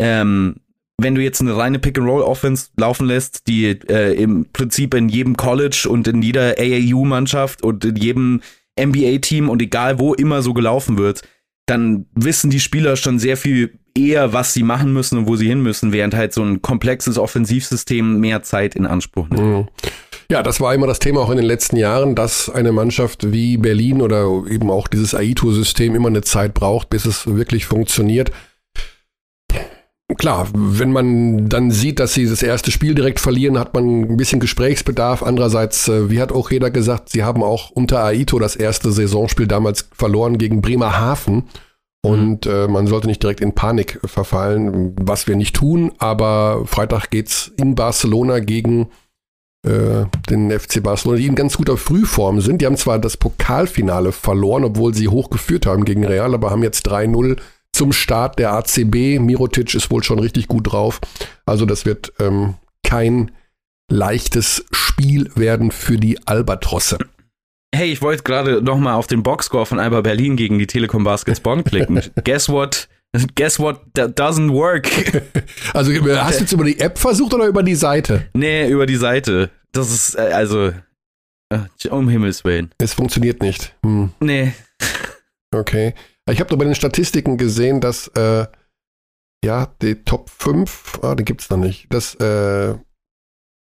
Ähm, 0.00 0.56
wenn 0.98 1.14
du 1.14 1.22
jetzt 1.22 1.40
eine 1.40 1.56
reine 1.56 1.78
Pick-and-Roll-Offense 1.78 2.68
laufen 2.76 3.06
lässt, 3.06 3.46
die 3.46 3.66
äh, 3.66 4.12
im 4.14 4.46
Prinzip 4.52 4.94
in 4.94 5.08
jedem 5.08 5.36
College 5.36 5.86
und 5.88 6.06
in 6.06 6.22
jeder 6.22 6.56
AAU-Mannschaft 6.58 7.62
und 7.62 7.84
in 7.84 7.96
jedem 7.96 8.40
NBA-Team 8.86 9.48
und 9.48 9.62
egal 9.62 9.98
wo 9.98 10.14
immer 10.14 10.42
so 10.42 10.54
gelaufen 10.54 10.98
wird, 10.98 11.22
dann 11.66 12.06
wissen 12.14 12.50
die 12.50 12.60
Spieler 12.60 12.96
schon 12.96 13.18
sehr 13.18 13.36
viel 13.36 13.78
eher, 13.96 14.32
was 14.32 14.54
sie 14.54 14.62
machen 14.62 14.92
müssen 14.92 15.18
und 15.18 15.28
wo 15.28 15.36
sie 15.36 15.48
hin 15.48 15.62
müssen, 15.62 15.92
während 15.92 16.14
halt 16.14 16.32
so 16.32 16.42
ein 16.42 16.62
komplexes 16.62 17.18
Offensivsystem 17.18 18.18
mehr 18.18 18.42
Zeit 18.42 18.74
in 18.74 18.86
Anspruch 18.86 19.28
nimmt. 19.28 19.42
Mhm. 19.42 19.68
Ja, 20.30 20.44
das 20.44 20.60
war 20.60 20.72
immer 20.74 20.86
das 20.86 21.00
Thema 21.00 21.22
auch 21.22 21.30
in 21.30 21.38
den 21.38 21.46
letzten 21.46 21.76
Jahren, 21.76 22.14
dass 22.14 22.48
eine 22.48 22.70
Mannschaft 22.70 23.32
wie 23.32 23.56
Berlin 23.56 24.00
oder 24.00 24.44
eben 24.48 24.70
auch 24.70 24.86
dieses 24.86 25.12
AITO-System 25.12 25.96
immer 25.96 26.08
eine 26.08 26.22
Zeit 26.22 26.54
braucht, 26.54 26.88
bis 26.88 27.04
es 27.04 27.26
wirklich 27.26 27.66
funktioniert. 27.66 28.30
Klar, 30.18 30.48
wenn 30.52 30.92
man 30.92 31.48
dann 31.48 31.70
sieht, 31.70 32.00
dass 32.00 32.14
sie 32.14 32.26
das 32.26 32.42
erste 32.42 32.70
Spiel 32.70 32.94
direkt 32.94 33.20
verlieren, 33.20 33.58
hat 33.58 33.74
man 33.74 34.02
ein 34.02 34.16
bisschen 34.16 34.40
Gesprächsbedarf. 34.40 35.22
Andererseits, 35.22 35.88
äh, 35.88 36.10
wie 36.10 36.20
hat 36.20 36.32
auch 36.32 36.50
jeder 36.50 36.70
gesagt, 36.70 37.10
sie 37.10 37.24
haben 37.24 37.42
auch 37.42 37.70
unter 37.70 38.04
Aito 38.04 38.38
das 38.38 38.56
erste 38.56 38.92
Saisonspiel 38.92 39.46
damals 39.46 39.88
verloren 39.92 40.38
gegen 40.38 40.62
Bremerhaven. 40.62 41.44
Und 42.02 42.46
äh, 42.46 42.66
man 42.66 42.86
sollte 42.86 43.08
nicht 43.08 43.22
direkt 43.22 43.40
in 43.40 43.54
Panik 43.54 44.00
verfallen, 44.04 44.96
was 45.00 45.26
wir 45.26 45.36
nicht 45.36 45.54
tun. 45.54 45.92
Aber 45.98 46.64
Freitag 46.66 47.10
geht's 47.10 47.52
in 47.58 47.74
Barcelona 47.74 48.38
gegen 48.38 48.88
äh, 49.66 50.06
den 50.30 50.50
FC 50.50 50.82
Barcelona, 50.82 51.18
die 51.18 51.26
in 51.26 51.34
ganz 51.34 51.58
guter 51.58 51.76
Frühform 51.76 52.40
sind. 52.40 52.62
Die 52.62 52.66
haben 52.66 52.78
zwar 52.78 52.98
das 52.98 53.18
Pokalfinale 53.18 54.12
verloren, 54.12 54.64
obwohl 54.64 54.94
sie 54.94 55.08
hochgeführt 55.08 55.66
haben 55.66 55.84
gegen 55.84 56.04
Real, 56.04 56.32
aber 56.32 56.50
haben 56.50 56.62
jetzt 56.62 56.90
3-0 56.90 57.38
zum 57.72 57.92
Start 57.92 58.38
der 58.38 58.52
ACB. 58.52 59.18
Mirotic 59.20 59.74
ist 59.74 59.90
wohl 59.90 60.02
schon 60.02 60.18
richtig 60.18 60.48
gut 60.48 60.72
drauf. 60.72 61.00
Also 61.46 61.66
das 61.66 61.86
wird 61.86 62.12
ähm, 62.18 62.54
kein 62.84 63.30
leichtes 63.90 64.64
Spiel 64.72 65.30
werden 65.34 65.70
für 65.70 65.96
die 65.96 66.18
Albatrosse. 66.26 66.98
Hey, 67.74 67.92
ich 67.92 68.02
wollte 68.02 68.22
gerade 68.24 68.62
noch 68.62 68.78
mal 68.78 68.94
auf 68.94 69.06
den 69.06 69.22
Boxscore 69.22 69.66
von 69.66 69.78
Alba 69.78 70.00
Berlin 70.00 70.36
gegen 70.36 70.58
die 70.58 70.66
Telekom 70.66 71.04
Baskets 71.04 71.40
Bonn 71.40 71.64
klicken. 71.64 72.00
Guess 72.24 72.48
what? 72.48 72.88
Guess 73.34 73.58
what 73.58 73.80
that 73.94 74.18
doesn't 74.18 74.52
work? 74.52 74.88
Also 75.74 75.92
hast 75.92 76.38
du 76.38 76.40
jetzt 76.42 76.52
über 76.52 76.64
die 76.64 76.78
App 76.80 76.98
versucht 76.98 77.34
oder 77.34 77.46
über 77.46 77.62
die 77.62 77.74
Seite? 77.74 78.26
Nee, 78.34 78.68
über 78.68 78.86
die 78.86 78.96
Seite. 78.96 79.50
Das 79.72 79.90
ist, 79.90 80.16
äh, 80.16 80.32
also, 80.32 80.72
äh, 81.50 81.88
um 81.90 82.08
Himmels 82.08 82.44
Willen. 82.44 82.70
Es 82.78 82.94
funktioniert 82.94 83.40
nicht. 83.42 83.74
Hm, 83.84 84.10
Nee. 84.20 84.52
okay. 85.54 85.94
Ich 86.30 86.40
habe 86.40 86.50
doch 86.50 86.56
bei 86.58 86.64
den 86.64 86.74
Statistiken 86.74 87.36
gesehen, 87.36 87.80
dass 87.80 88.08
äh, 88.08 88.46
ja, 89.44 89.68
die 89.82 89.96
Top 90.04 90.28
5, 90.30 91.00
ah, 91.02 91.14
die 91.14 91.24
gibt's 91.24 91.48
noch 91.50 91.56
nicht. 91.58 91.86
Das, 91.90 92.14
äh, 92.16 92.74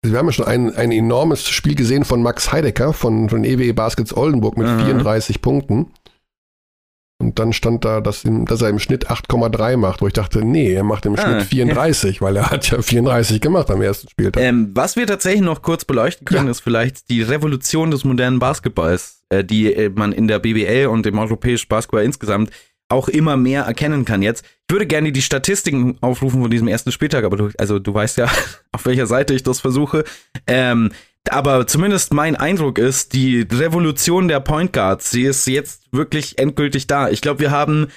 wir 0.05 0.19
haben 0.19 0.27
ja 0.27 0.33
schon 0.33 0.47
ein, 0.47 0.75
ein 0.75 0.93
enormes 0.93 1.47
Spiel 1.49 1.75
gesehen 1.75 2.05
von 2.05 2.23
Max 2.23 2.53
Heidecker 2.53 2.93
von, 2.93 3.29
von 3.29 3.45
EWE 3.45 3.75
Baskets 3.75 4.17
Oldenburg 4.17 4.57
mit 4.57 4.67
Mhm. 4.67 4.81
34 4.85 5.41
Punkten. 5.43 5.93
Und 7.21 7.41
dann 7.41 7.53
stand 7.53 7.85
da, 7.85 8.01
dass, 8.01 8.25
ihm, 8.25 8.47
dass 8.47 8.63
er 8.63 8.69
im 8.69 8.79
Schnitt 8.79 9.11
8,3 9.11 9.77
macht, 9.77 10.01
wo 10.03 10.07
ich 10.07 10.13
dachte, 10.13 10.45
nee, 10.45 10.73
er 10.73 10.85
macht 10.85 11.05
im 11.05 11.19
Ah, 11.19 11.23
Schnitt 11.23 11.43
34, 11.49 12.21
weil 12.23 12.37
er 12.37 12.49
hat 12.51 12.71
ja 12.71 12.81
34 12.81 13.41
gemacht 13.41 13.71
am 13.73 13.83
ersten 13.83 14.09
Spieltag. 14.09 14.41
Ähm, 14.41 14.71
was 14.75 14.95
wir 14.95 15.05
tatsächlich 15.05 15.43
noch 15.43 15.63
kurz 15.63 15.85
beleuchten 15.85 16.25
können, 16.25 16.45
Ja. 16.47 16.51
ist 16.53 16.61
vielleicht 16.61 17.11
die 17.11 17.23
Revolution 17.23 17.91
des 17.91 18.05
modernen 18.05 18.39
Basketballs, 18.39 19.18
die 19.45 19.73
äh, 19.73 19.91
man 19.91 20.13
in 20.13 20.29
der 20.29 20.39
BBL 20.39 20.87
und 20.87 21.07
im 21.07 21.19
europäischen 21.19 21.69
Basketball 21.69 22.05
insgesamt 22.05 22.51
auch 22.91 23.09
immer 23.09 23.37
mehr 23.37 23.65
erkennen 23.65 24.05
kann 24.05 24.23
jetzt. 24.23 24.45
Ich 24.67 24.73
würde 24.73 24.87
gerne 24.87 25.13
die 25.13 25.23
Statistiken 25.23 25.99
aufrufen 26.01 26.41
von 26.41 26.51
diesem 26.51 26.69
ersten 26.69 26.91
Spieltag, 26.91 27.25
aber 27.25 27.37
du, 27.37 27.51
also 27.59 27.79
du 27.79 27.93
weißt 27.93 28.17
ja, 28.17 28.31
auf 28.73 28.87
welcher 28.87 29.07
Seite 29.07 29.35
ich 29.35 29.43
das 29.43 29.61
versuche. 29.61 30.05
Ähm, 30.47 30.91
aber 31.31 31.67
zumindest 31.67 32.15
mein 32.15 32.37
Eindruck 32.37 32.79
ist, 32.79 33.13
die 33.13 33.43
Revolution 33.43 34.29
der 34.29 34.41
Point 34.41 34.73
Guards, 34.73 35.11
sie 35.11 35.25
ist 35.25 35.47
jetzt 35.47 35.93
wirklich 35.93 36.39
endgültig 36.39 36.87
da. 36.87 37.11
Ich 37.11 37.21
glaube, 37.21 37.41
wir 37.41 37.51
haben 37.51 37.89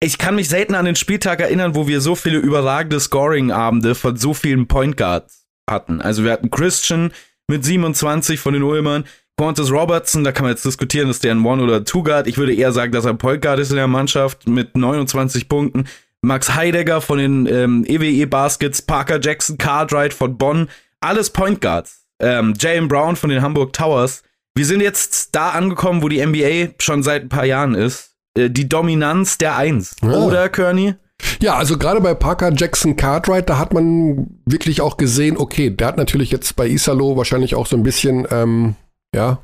ich 0.00 0.18
kann 0.18 0.36
mich 0.36 0.48
selten 0.48 0.74
an 0.74 0.84
den 0.84 0.94
Spieltag 0.94 1.40
erinnern, 1.40 1.74
wo 1.74 1.88
wir 1.88 2.00
so 2.00 2.14
viele 2.14 2.38
überragende 2.38 3.00
Scoring-Abende 3.00 3.96
von 3.96 4.16
so 4.16 4.32
vielen 4.32 4.68
Point 4.68 4.96
Guards 4.96 5.46
hatten. 5.68 6.00
Also 6.00 6.22
wir 6.22 6.30
hatten 6.30 6.50
Christian 6.50 7.12
mit 7.48 7.64
27 7.64 8.38
von 8.38 8.54
den 8.54 8.62
Ulmern, 8.62 9.04
Qantas 9.38 9.70
Robertson, 9.70 10.24
da 10.24 10.32
kann 10.32 10.44
man 10.44 10.52
jetzt 10.52 10.64
diskutieren, 10.64 11.08
ist 11.08 11.24
der 11.24 11.32
ein 11.32 11.44
One- 11.44 11.62
oder 11.62 11.84
Two-Guard. 11.84 12.26
Ich 12.26 12.36
würde 12.36 12.54
eher 12.54 12.72
sagen, 12.72 12.92
dass 12.92 13.04
er 13.04 13.12
ein 13.12 13.18
Point 13.18 13.40
Guard 13.40 13.60
ist 13.60 13.70
in 13.70 13.76
der 13.76 13.86
Mannschaft 13.86 14.48
mit 14.48 14.76
29 14.76 15.48
Punkten. 15.48 15.86
Max 16.20 16.54
Heidegger 16.54 17.00
von 17.00 17.18
den 17.18 17.46
ähm, 17.46 17.84
EWE 17.86 18.26
Baskets, 18.26 18.82
Parker 18.82 19.20
Jackson, 19.20 19.56
Cartwright 19.56 20.12
von 20.12 20.36
Bonn, 20.36 20.68
alles 21.00 21.30
Point 21.30 21.60
Guards. 21.60 22.04
Ähm, 22.20 22.54
Jalen 22.58 22.88
Brown 22.88 23.14
von 23.14 23.30
den 23.30 23.40
Hamburg 23.40 23.72
Towers. 23.72 24.24
Wir 24.56 24.66
sind 24.66 24.80
jetzt 24.80 25.36
da 25.36 25.50
angekommen, 25.50 26.02
wo 26.02 26.08
die 26.08 26.24
NBA 26.24 26.74
schon 26.80 27.04
seit 27.04 27.22
ein 27.22 27.28
paar 27.28 27.44
Jahren 27.44 27.76
ist. 27.76 28.16
Äh, 28.36 28.50
die 28.50 28.68
Dominanz 28.68 29.38
der 29.38 29.56
Eins. 29.56 29.94
Ja. 30.02 30.14
Oder, 30.14 30.48
Kearney? 30.48 30.94
Ja, 31.40 31.54
also 31.54 31.78
gerade 31.78 32.00
bei 32.00 32.14
Parker 32.14 32.52
Jackson 32.52 32.96
Cartwright, 32.96 33.48
da 33.48 33.58
hat 33.58 33.72
man 33.72 34.26
wirklich 34.46 34.80
auch 34.80 34.96
gesehen, 34.96 35.36
okay, 35.36 35.70
der 35.70 35.86
hat 35.88 35.96
natürlich 35.96 36.30
jetzt 36.30 36.56
bei 36.56 36.68
Isalo 36.68 37.16
wahrscheinlich 37.16 37.54
auch 37.54 37.66
so 37.66 37.76
ein 37.76 37.82
bisschen, 37.82 38.26
ähm, 38.30 38.74
ja, 39.14 39.42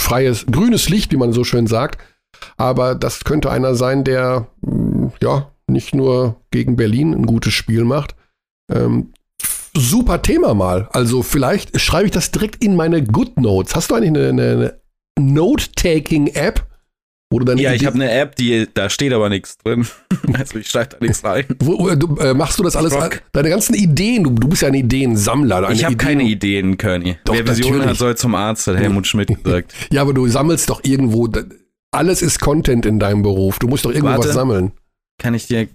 freies, 0.00 0.46
grünes 0.46 0.88
Licht, 0.88 1.12
wie 1.12 1.16
man 1.16 1.32
so 1.32 1.44
schön 1.44 1.66
sagt. 1.66 2.00
Aber 2.56 2.94
das 2.94 3.24
könnte 3.24 3.50
einer 3.50 3.74
sein, 3.74 4.04
der, 4.04 4.46
mh, 4.62 5.12
ja, 5.22 5.50
nicht 5.66 5.94
nur 5.94 6.40
gegen 6.50 6.76
Berlin 6.76 7.12
ein 7.14 7.26
gutes 7.26 7.52
Spiel 7.52 7.84
macht. 7.84 8.14
Ähm, 8.72 9.12
super 9.76 10.22
Thema 10.22 10.54
mal. 10.54 10.88
Also 10.92 11.22
vielleicht 11.22 11.78
schreibe 11.80 12.06
ich 12.06 12.12
das 12.12 12.30
direkt 12.30 12.64
in 12.64 12.74
meine 12.74 13.02
Good 13.02 13.38
Notes. 13.38 13.74
Hast 13.74 13.90
du 13.90 13.94
eigentlich 13.94 14.10
eine, 14.10 14.28
eine 14.28 14.80
Note-Taking-App? 15.18 16.66
Wo 17.30 17.38
du 17.38 17.44
dann 17.44 17.58
Ja, 17.58 17.74
ich 17.74 17.84
habe 17.84 17.96
eine 17.96 18.10
App, 18.10 18.36
die 18.36 18.66
da 18.72 18.88
steht 18.88 19.12
aber 19.12 19.28
nichts 19.28 19.58
drin. 19.58 19.86
Also 20.32 20.58
ich 20.58 20.68
schreibe 20.68 20.90
da 20.90 21.06
nichts 21.06 21.24
rein. 21.24 21.44
Wo, 21.60 21.88
du, 21.94 22.16
äh, 22.16 22.34
machst 22.34 22.58
du 22.58 22.62
das 22.62 22.76
alles? 22.76 22.92
rock. 22.92 23.22
Deine 23.32 23.48
ganzen 23.48 23.74
Ideen, 23.74 24.24
du, 24.24 24.30
du 24.30 24.48
bist 24.48 24.62
ja 24.62 24.68
ein 24.68 24.74
Ideensammler. 24.74 25.62
Deine 25.62 25.74
Ich 25.74 25.84
habe 25.84 25.96
keine 25.96 26.24
Ideen. 26.24 26.76
Doch, 26.76 27.34
Wer 27.34 27.46
Visionen 27.48 27.86
hat, 27.86 27.96
soll 27.96 28.16
zum 28.16 28.34
Arzt, 28.34 28.66
hat 28.66 28.76
Helmut 28.76 29.06
Schmidt 29.06 29.28
gesagt. 29.42 29.72
Ja, 29.90 30.02
aber 30.02 30.12
du 30.12 30.26
sammelst 30.26 30.68
doch 30.68 30.82
irgendwo. 30.84 31.28
Alles 31.92 32.20
ist 32.20 32.40
Content 32.40 32.84
in 32.84 32.98
deinem 32.98 33.22
Beruf. 33.22 33.58
Du 33.58 33.68
musst 33.68 33.84
doch 33.84 33.90
irgendwo 33.90 34.08
Warte. 34.10 34.28
was 34.28 34.34
sammeln. 34.34 34.72
Kann 35.18 35.34
ich 35.34 35.46
dir. 35.46 35.68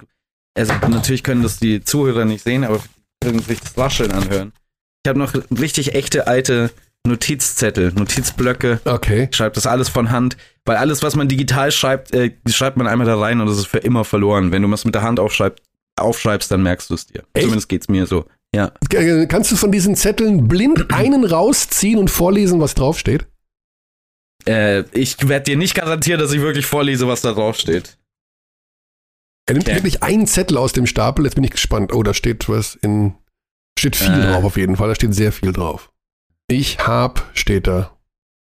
Also 0.56 0.74
natürlich 0.88 1.24
können 1.24 1.42
das 1.42 1.58
die 1.58 1.84
Zuhörer 1.84 2.26
nicht 2.26 2.44
sehen, 2.44 2.64
aber 2.64 2.80
irgendwie 3.24 3.56
das 3.56 3.76
Rascheln 3.78 4.12
anhören. 4.12 4.52
Ich 5.04 5.10
habe 5.10 5.18
noch 5.20 5.34
richtig 5.60 5.96
echte 5.96 6.28
alte 6.28 6.70
Notizzettel, 7.06 7.92
Notizblöcke. 7.94 8.80
Okay. 8.86 9.28
Ich 9.30 9.36
schreibe 9.36 9.56
das 9.56 9.66
alles 9.68 9.90
von 9.90 10.10
Hand, 10.12 10.38
weil 10.66 10.78
alles, 10.78 11.04
was 11.04 11.16
man 11.16 11.28
digital 11.28 11.72
schreibt, 11.72 12.14
äh, 12.14 12.32
schreibt 12.48 12.78
man 12.78 12.88
einmal 12.88 13.06
da 13.06 13.20
rein 13.20 13.42
und 13.42 13.48
das 13.48 13.58
ist 13.58 13.68
für 13.68 13.80
immer 13.80 14.06
verloren. 14.06 14.52
Wenn 14.52 14.62
du 14.62 14.72
was 14.72 14.86
mit 14.86 14.96
der 14.96 15.02
Hand 15.02 15.20
aufschreibst, 15.20 15.64
aufschreibst 16.00 16.50
dann 16.52 16.64
merkst 16.64 16.90
du 16.90 16.94
es 16.94 17.06
dir. 17.08 17.24
Echt? 17.34 17.44
Zumindest 17.44 17.68
geht's 17.70 17.90
mir 17.90 18.06
so. 18.08 18.26
Ja. 18.56 18.72
Äh, 18.94 19.26
Kannst 19.28 19.52
du 19.52 19.56
von 19.58 19.72
diesen 19.72 19.96
Zetteln 19.96 20.48
blind 20.48 20.88
einen 20.94 21.26
rausziehen 21.26 22.00
und 22.00 22.10
vorlesen, 22.10 22.62
was 22.62 22.74
draufsteht? 22.76 23.28
Äh, 24.48 24.84
ich 24.98 25.28
werde 25.28 25.46
dir 25.46 25.58
nicht 25.58 25.76
garantieren, 25.76 26.20
dass 26.20 26.32
ich 26.34 26.42
wirklich 26.42 26.66
vorlese, 26.66 27.08
was 27.08 27.22
da 27.22 27.34
drauf 27.34 27.58
steht. 27.58 27.98
Er 29.46 29.56
nimmt 29.56 29.68
Okay. 29.68 29.76
wirklich 29.76 30.04
einen 30.04 30.26
Zettel 30.28 30.58
aus 30.58 30.72
dem 30.72 30.86
Stapel. 30.88 31.26
Jetzt 31.26 31.36
bin 31.36 31.44
ich 31.44 31.52
gespannt. 31.52 31.92
Oh, 31.94 32.02
da 32.04 32.14
steht 32.14 32.48
was 32.48 32.76
in. 32.76 33.16
Steht 33.78 33.96
viel 33.98 34.08
Äh. 34.14 34.32
drauf 34.32 34.44
auf 34.46 34.56
jeden 34.58 34.78
Fall. 34.78 34.88
Da 34.90 34.96
steht 34.96 35.14
sehr 35.14 35.32
viel 35.34 35.52
drauf. 35.52 35.92
Ich 36.54 36.78
hab, 36.80 37.26
steht 37.34 37.66
da. 37.68 37.90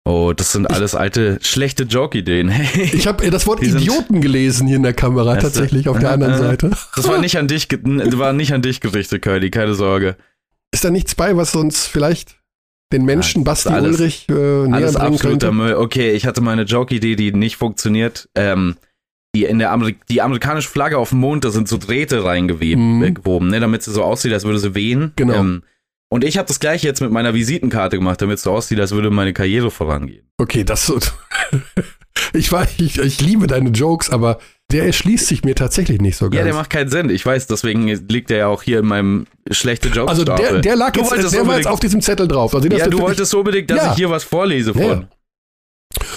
Oh, 0.07 0.33
das 0.35 0.51
sind 0.51 0.67
alles 0.69 0.93
alte, 0.93 1.39
schlechte 1.41 1.83
Joke-Ideen. 1.85 2.49
Hey. 2.49 2.91
Ich 2.93 3.07
habe 3.07 3.27
das 3.31 3.47
Wort 3.47 3.61
Die 3.61 3.65
sind- 3.71 3.81
Idioten 3.81 4.21
gelesen 4.21 4.67
hier 4.67 4.75
in 4.75 4.83
der 4.83 4.93
Kamera, 4.93 5.35
tatsächlich 5.37 5.89
auf 5.89 5.97
der 5.97 6.11
anderen 6.11 6.33
Äh, 6.33 6.35
äh. 6.35 6.39
Seite. 6.39 6.71
Das 6.95 7.07
war 7.07 7.17
nicht 7.17 7.37
an 7.39 7.47
dich, 7.47 7.67
war 7.71 8.31
nicht 8.33 8.53
an 8.53 8.61
dich 8.61 8.79
gerichtet, 8.81 9.23
Curly, 9.23 9.49
keine 9.49 9.73
Sorge. 9.73 10.15
Ist 10.71 10.85
da 10.85 10.91
nichts 10.91 11.15
bei, 11.15 11.35
was 11.35 11.55
uns 11.55 11.87
vielleicht 11.87 12.37
den 12.93 13.03
Menschen 13.05 13.41
Ja, 13.41 13.45
Basti 13.45 13.69
alles- 13.69 13.97
Ulrich 13.99 14.27
äh, 14.29 14.33
näher 14.33 14.73
Alles 14.75 14.95
absoluter 14.95 15.29
könnte? 15.29 15.51
Müll. 15.51 15.73
Okay, 15.73 16.11
ich 16.11 16.27
hatte 16.27 16.41
meine 16.41 16.63
Joke-Idee, 16.63 17.15
die 17.15 17.31
nicht 17.31 17.57
funktioniert. 17.57 18.29
Ähm, 18.35 18.75
die 19.35 19.45
in 19.45 19.57
der 19.57 19.71
Ameri 19.71 19.97
die 20.09 20.21
amerikanische 20.21 20.69
Flagge 20.69 20.99
auf 20.99 21.09
dem 21.09 21.19
Mond, 21.19 21.43
da 21.43 21.49
sind 21.49 21.67
so 21.67 21.77
Drähte 21.79 22.23
reingewoben, 22.23 22.97
Mhm. 22.99 23.03
äh, 23.03 23.11
gewoben, 23.11 23.47
ne, 23.47 23.59
damit 23.59 23.81
sie 23.81 23.91
so 23.91 24.03
aussieht, 24.03 24.31
als 24.33 24.43
würde 24.45 24.59
sie 24.59 24.75
wehen. 24.75 25.13
Genau. 25.15 25.33
Ähm, 25.33 25.63
und 26.15 26.23
ich 26.23 26.37
habe 26.37 26.47
das 26.47 26.61
gleiche 26.61 26.87
jetzt 26.87 27.01
mit 27.01 27.11
meiner 27.11 27.33
Visitenkarte 27.33 27.97
gemacht, 27.97 28.21
damit 28.21 28.37
es 28.37 28.43
so 28.43 28.51
aussieht, 28.53 28.79
als 28.79 28.91
würde 28.91 29.11
meine 29.11 29.33
Karriere 29.33 29.69
vorangehen. 29.69 30.25
Okay, 30.37 30.63
das 30.63 30.85
so. 30.85 30.97
ich, 32.33 32.53
war, 32.53 32.65
ich, 32.77 32.97
ich 32.97 33.19
liebe 33.19 33.47
deine 33.47 33.71
Jokes, 33.71 34.09
aber 34.09 34.39
der 34.71 34.85
erschließt 34.85 35.27
sich 35.27 35.43
mir 35.43 35.55
tatsächlich 35.55 35.99
nicht 35.99 36.15
so 36.15 36.27
ganz. 36.27 36.37
Ja, 36.37 36.43
der 36.45 36.53
macht 36.53 36.69
keinen 36.69 36.89
Sinn. 36.89 37.09
Ich 37.09 37.25
weiß, 37.25 37.47
deswegen 37.47 37.85
liegt 38.07 38.29
der 38.29 38.37
ja 38.37 38.47
auch 38.47 38.63
hier 38.63 38.79
in 38.79 38.85
meinem 38.85 39.27
schlechte 39.51 39.89
Jokes. 39.89 40.09
also 40.09 40.23
der, 40.23 40.61
der 40.61 40.75
lag 40.77 40.95
jetzt, 40.95 41.11
der 41.33 41.47
war 41.47 41.57
jetzt 41.57 41.67
auf 41.67 41.81
diesem 41.81 41.99
Zettel 41.99 42.29
drauf. 42.29 42.55
Also 42.55 42.69
Ja, 42.69 42.87
du 42.87 42.99
wolltest 42.99 43.35
unbedingt, 43.35 43.69
dass 43.69 43.83
Ja. 43.83 43.91
ich 43.91 43.97
hier 43.97 44.09
was 44.09 44.23
vorlese 44.23 44.73
von. 44.73 44.81
Ja. 44.81 45.07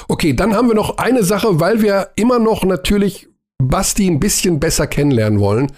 Okay, 0.06 0.32
dann 0.32 0.54
haben 0.54 0.68
wir 0.68 0.76
noch 0.76 0.98
eine 0.98 1.24
Sache, 1.24 1.58
weil 1.58 1.82
wir 1.82 2.10
immer 2.14 2.38
noch 2.38 2.64
natürlich 2.64 3.28
Basti 3.60 4.06
ein 4.08 4.20
bisschen 4.20 4.60
besser 4.60 4.86
kennenlernen 4.86 5.40
wollen. 5.40 5.72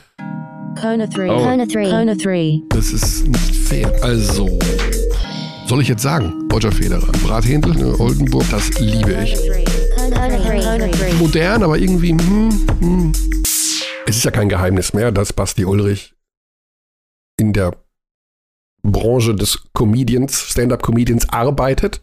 Kona 0.79 1.07
3. 1.07 1.31
Oh. 1.31 1.39
Kona 1.39 1.67
3. 1.67 1.91
Kona 1.91 2.15
3. 2.15 2.63
Das 2.69 2.93
ist 2.93 3.27
nicht 3.27 3.57
fair. 3.57 3.93
Also, 4.03 4.59
soll 5.67 5.83
ich 5.83 5.89
jetzt 5.89 6.03
sagen? 6.03 6.49
Roger 6.53 6.73
Federer, 6.73 7.11
Brathändel, 7.25 7.75
ne, 7.75 7.99
Oldenburg, 7.99 8.45
das 8.51 8.71
liebe 8.79 9.13
ich. 9.23 9.35
Kona 9.97 10.29
3. 10.29 10.61
Kona 10.61 10.87
3. 10.89 11.13
modern, 11.15 11.63
aber 11.63 11.79
irgendwie, 11.79 12.11
hm, 12.11 12.67
hm. 12.81 13.13
Es 14.07 14.17
ist 14.17 14.25
ja 14.25 14.31
kein 14.31 14.49
Geheimnis 14.49 14.93
mehr, 14.93 15.13
dass 15.13 15.33
Basti 15.33 15.65
Ulrich 15.65 16.15
in 17.39 17.53
der 17.53 17.77
Branche 18.83 19.35
des 19.35 19.63
Comedians, 19.75 20.41
Stand-up-Comedians 20.51 21.29
arbeitet. 21.31 22.01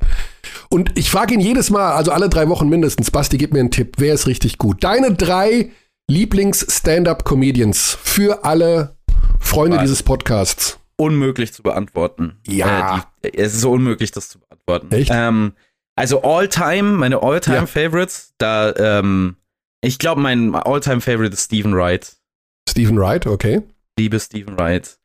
Und 0.70 0.92
ich 0.96 1.10
frage 1.10 1.34
ihn 1.34 1.40
jedes 1.40 1.70
Mal, 1.70 1.94
also 1.94 2.12
alle 2.12 2.30
drei 2.30 2.50
Wochen 2.50 2.70
mindestens, 2.70 3.12
Basti, 3.12 3.38
gib 3.38 3.54
mir 3.54 3.60
einen 3.60 3.72
Tipp, 3.72 3.96
wer 3.98 4.14
ist 4.14 4.28
richtig 4.28 4.58
gut? 4.58 4.84
Deine 4.84 5.14
drei 5.14 5.72
Lieblings-Stand-up-Comedians 6.10 7.98
für 8.02 8.46
alle 8.46 8.96
Freunde 9.42 9.76
Warte. 9.76 9.88
dieses 9.88 10.04
Podcasts. 10.04 10.80
Unmöglich 10.96 11.54
zu 11.54 11.64
beantworten. 11.64 12.38
Ja. 12.48 13.12
Äh, 13.22 13.32
die, 13.32 13.38
es 13.38 13.54
ist 13.54 13.62
so 13.62 13.72
unmöglich, 13.72 14.12
das 14.12 14.30
zu 14.30 14.40
beantworten. 14.40 14.90
Echt? 14.94 15.12
Ähm, 15.14 15.52
also 15.98 16.22
All-Time, 16.22 16.94
meine 16.94 17.22
All-Time-Favorites, 17.22 18.34
da, 18.38 18.74
ähm, 18.76 19.36
ich 19.82 20.00
glaube, 20.00 20.22
mein 20.22 20.56
All-Time-Favorite 20.56 21.34
ist 21.34 21.46
Stephen 21.46 21.76
Wright. 21.76 22.16
Stephen 22.70 22.98
Wright, 22.98 23.28
okay. 23.28 23.64
Liebe 24.00 24.18
Stephen 24.20 24.58
Wright. 24.58 24.98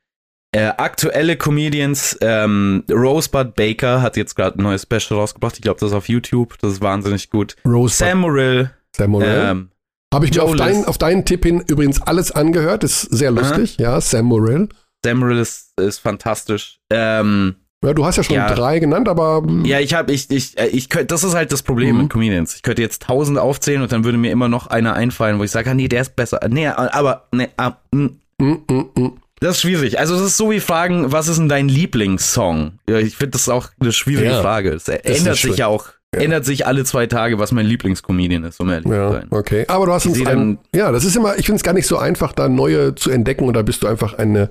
Äh, 0.55 0.67
aktuelle 0.77 1.37
Comedians, 1.37 2.17
ähm, 2.21 2.85
Rosebud 2.89 3.57
Baker 3.57 4.03
hat 4.03 4.17
jetzt 4.17 4.37
gerade 4.37 4.61
ein 4.61 4.63
neues 4.63 4.83
Special 4.83 5.19
rausgebracht. 5.19 5.57
Ich 5.57 5.63
glaube, 5.63 5.81
das 5.81 5.91
ist 5.91 5.97
auf 5.97 6.09
YouTube. 6.09 6.59
Das 6.61 6.75
ist 6.75 6.81
wahnsinnig 6.81 7.29
gut. 7.29 7.57
Rose 7.67 7.97
Sam 7.97 8.21
Morrill. 8.21 8.71
Sam 8.95 9.11
Morrell. 9.11 9.51
Ähm, 9.51 9.72
Habe 10.13 10.27
ich 10.27 10.33
mir 10.33 10.39
Joe 10.39 10.45
auf 10.51 10.57
deinen, 10.57 10.77
List. 10.77 10.89
auf 10.89 10.99
deinen 10.99 11.25
Tipp 11.25 11.45
hin 11.45 11.63
übrigens 11.67 12.01
alles 12.03 12.31
angehört. 12.33 12.85
Ist 12.85 13.01
sehr 13.03 13.31
lustig, 13.31 13.79
ja. 13.79 14.01
Sam 14.01 14.27
Morrell. 14.27 14.69
Sam 15.05 15.19
Morrill 15.19 15.39
ist, 15.39 15.73
ist 15.81 15.99
fantastisch. 16.01 16.79
Ähm, 16.91 17.57
Ja, 17.85 17.95
du 17.95 18.05
hast 18.07 18.17
ja 18.17 18.23
schon 18.23 18.37
Ja. 18.37 18.55
drei 18.55 18.79
genannt, 18.79 19.09
aber 19.09 19.43
ja, 19.65 19.81
ich 19.81 19.95
habe, 19.95 20.13
ich, 20.13 20.31
ich, 20.31 20.57
äh, 20.57 20.69
ich 20.69 20.89
könnte, 20.89 21.07
das 21.07 21.25
ist 21.25 21.35
halt 21.35 21.51
das 21.51 21.63
Problem 21.65 21.97
Mhm. 21.97 22.03
mit 22.03 22.11
Comedians. 22.13 22.55
Ich 22.55 22.63
könnte 22.63 22.81
jetzt 22.83 23.03
tausend 23.03 23.39
aufzählen 23.39 23.83
und 23.83 23.91
dann 23.91 24.05
würde 24.05 24.19
mir 24.19 24.31
immer 24.31 24.49
noch 24.49 24.69
einer 24.69 24.95
einfallen, 24.95 25.41
wo 25.41 25.45
ich 25.45 25.51
sage, 25.51 25.71
ah, 25.71 25.75
nee, 25.75 25.89
der 25.89 26.03
ist 26.03 26.15
besser. 26.15 26.39
Nee, 26.49 26.69
aber, 26.69 27.27
nee, 27.33 27.49
ah, 27.57 27.73
mm. 27.93 28.07
mm, 28.39 28.45
mm, 28.71 28.85
mm. 28.95 29.13
Das 29.41 29.57
ist 29.57 29.63
schwierig. 29.63 29.99
Also, 29.99 30.15
das 30.15 30.23
ist 30.27 30.37
so 30.37 30.53
wie 30.53 30.61
fragen, 30.61 31.11
was 31.11 31.27
ist 31.27 31.39
denn 31.39 31.49
dein 31.49 31.69
Lieblingssong? 31.69 32.79
Ja, 32.89 32.99
ich 32.99 33.17
finde 33.17 33.33
das 33.33 33.49
auch 33.49 33.71
eine 33.81 33.91
schwierige 33.91 34.31
Ja, 34.31 34.41
Frage. 34.43 34.71
Es 34.75 34.87
ändert 34.87 35.39
sich 35.39 35.57
ja 35.57 35.67
auch, 35.67 35.87
ändert 36.15 36.45
sich 36.45 36.67
alle 36.67 36.85
zwei 36.85 37.07
Tage, 37.07 37.39
was 37.39 37.53
mein 37.53 37.67
Lieblingscomedian 37.67 38.45
ist, 38.45 38.61
um 38.61 38.69
ehrlich 38.71 38.87
zu 38.87 38.93
Ja, 38.95 39.13
sein. 39.13 39.27
okay. 39.31 39.65
Aber 39.69 39.87
du 39.87 39.93
hast 39.93 40.07
uns 40.07 40.25
ein, 40.27 40.59
ja, 40.75 40.93
das 40.93 41.05
ist 41.05 41.17
immer, 41.17 41.39
ich 41.39 41.47
finde 41.47 41.57
es 41.57 41.63
gar 41.63 41.73
nicht 41.73 41.87
so 41.87 41.97
einfach, 41.99 42.33
da 42.33 42.49
neue 42.49 42.95
zu 42.95 43.11
entdecken 43.11 43.45
und 43.45 43.55
da 43.55 43.63
bist 43.63 43.83
du 43.83 43.87
einfach 43.87 44.15
eine 44.15 44.51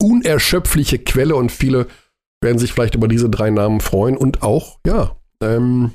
unerschöpfliche 0.00 0.98
Quelle 0.98 1.36
und 1.36 1.52
viele 1.52 1.86
werden 2.42 2.58
sich 2.58 2.72
vielleicht 2.72 2.94
über 2.94 3.08
diese 3.08 3.30
drei 3.30 3.50
Namen 3.50 3.80
freuen 3.80 4.16
und 4.16 4.42
auch, 4.42 4.78
ja, 4.86 5.14
ähm, 5.42 5.92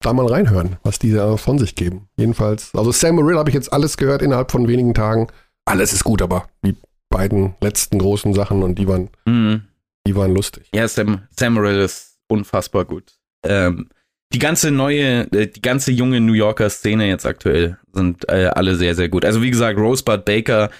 da 0.00 0.12
mal 0.12 0.26
reinhören, 0.26 0.76
was 0.82 0.98
die 0.98 1.12
da 1.12 1.36
von 1.38 1.58
sich 1.58 1.74
geben. 1.74 2.08
Jedenfalls, 2.18 2.74
also 2.74 2.92
Sam 2.92 3.14
Morrill 3.16 3.38
habe 3.38 3.48
ich 3.48 3.54
jetzt 3.54 3.72
alles 3.72 3.96
gehört 3.96 4.20
innerhalb 4.20 4.50
von 4.50 4.68
wenigen 4.68 4.92
Tagen. 4.92 5.28
Alles 5.64 5.94
ist 5.94 6.04
gut, 6.04 6.20
aber 6.20 6.46
die 6.64 6.76
beiden 7.08 7.54
letzten 7.62 7.98
großen 7.98 8.34
Sachen 8.34 8.62
und 8.62 8.78
die 8.78 8.86
waren, 8.86 9.08
Mhm. 9.24 9.62
die 10.06 10.14
waren 10.14 10.34
lustig. 10.34 10.68
Ja, 10.74 10.86
Sam, 10.88 11.22
Sam 11.30 11.54
Morrill 11.54 11.80
ist 11.80 12.18
unfassbar 12.28 12.84
gut. 12.84 13.14
Ähm, 13.46 13.88
die 14.34 14.38
ganze 14.38 14.70
neue, 14.70 15.30
äh, 15.32 15.46
die 15.46 15.62
ganze 15.62 15.92
junge 15.92 16.20
New 16.20 16.32
Yorker 16.34 16.68
Szene 16.68 17.06
jetzt 17.06 17.24
aktuell 17.24 17.78
sind 17.92 18.28
äh, 18.28 18.46
alle 18.46 18.76
sehr, 18.76 18.94
sehr 18.94 19.08
gut. 19.08 19.24
Also 19.24 19.40
wie 19.40 19.50
gesagt, 19.50 19.78
Rosebud 19.78 20.24
Baker 20.24 20.70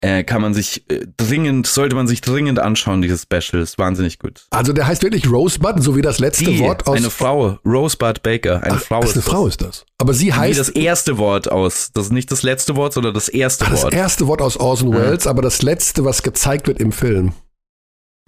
äh, 0.00 0.22
kann 0.24 0.42
man 0.42 0.52
sich 0.52 0.84
äh, 0.90 1.06
dringend, 1.16 1.66
sollte 1.66 1.96
man 1.96 2.06
sich 2.06 2.20
dringend 2.20 2.58
anschauen, 2.58 3.00
dieses 3.00 3.22
Special. 3.22 3.62
Ist 3.62 3.78
wahnsinnig 3.78 4.18
gut. 4.18 4.44
Also 4.50 4.72
der 4.74 4.86
heißt 4.86 5.02
wirklich 5.02 5.30
Rosebud, 5.30 5.82
so 5.82 5.96
wie 5.96 6.02
das 6.02 6.18
letzte 6.18 6.44
Die, 6.44 6.58
Wort 6.58 6.86
aus. 6.86 6.98
eine 6.98 7.08
Frau, 7.08 7.58
Rosebud 7.64 8.22
Baker, 8.22 8.62
eine 8.62 8.74
Ach, 8.74 8.80
Frau 8.82 9.00
das 9.00 9.10
ist 9.10 9.16
eine 9.16 9.22
das. 9.24 9.32
Frau 9.32 9.46
ist 9.46 9.62
das. 9.62 9.86
Aber 9.98 10.12
sie 10.12 10.26
Wie 10.26 10.32
heißt 10.34 10.58
das 10.60 10.68
erste 10.68 11.16
Wort 11.16 11.50
aus. 11.50 11.90
Das 11.94 12.06
ist 12.06 12.12
nicht 12.12 12.30
das 12.30 12.42
letzte 12.42 12.76
Wort, 12.76 12.92
sondern 12.92 13.14
das 13.14 13.30
erste 13.30 13.64
Ach, 13.64 13.70
das 13.70 13.84
Wort. 13.84 13.94
erste 13.94 14.26
Wort 14.26 14.42
aus 14.42 14.58
Orson 14.58 14.92
Ja. 14.92 14.98
Welles, 14.98 15.26
aber 15.26 15.40
das 15.40 15.62
letzte, 15.62 16.04
was 16.04 16.22
gezeigt 16.22 16.66
wird 16.66 16.80
im 16.80 16.92
Film. 16.92 17.32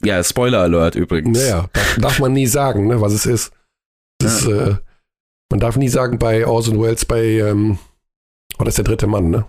ja, 0.03 0.23
Spoiler 0.25 0.61
Alert 0.61 0.95
übrigens. 0.95 1.39
Naja, 1.39 1.67
darf, 1.73 1.97
darf 2.01 2.19
man 2.21 2.33
nie 2.33 2.47
sagen, 2.47 2.87
ne, 2.87 3.01
was 3.01 3.13
es 3.13 3.27
ist. 3.27 3.53
Das 4.19 4.43
ist 4.43 4.49
äh, 4.49 4.77
man 5.51 5.61
darf 5.61 5.77
nie 5.77 5.89
sagen 5.89 6.19
bei 6.19 6.47
Orson 6.47 6.83
Welles, 6.83 7.05
bei, 7.05 7.23
ähm, 7.23 7.79
oh, 8.59 8.65
das 8.65 8.73
ist 8.73 8.79
der 8.79 8.85
dritte 8.85 9.07
Mann, 9.07 9.31
ne? 9.31 9.47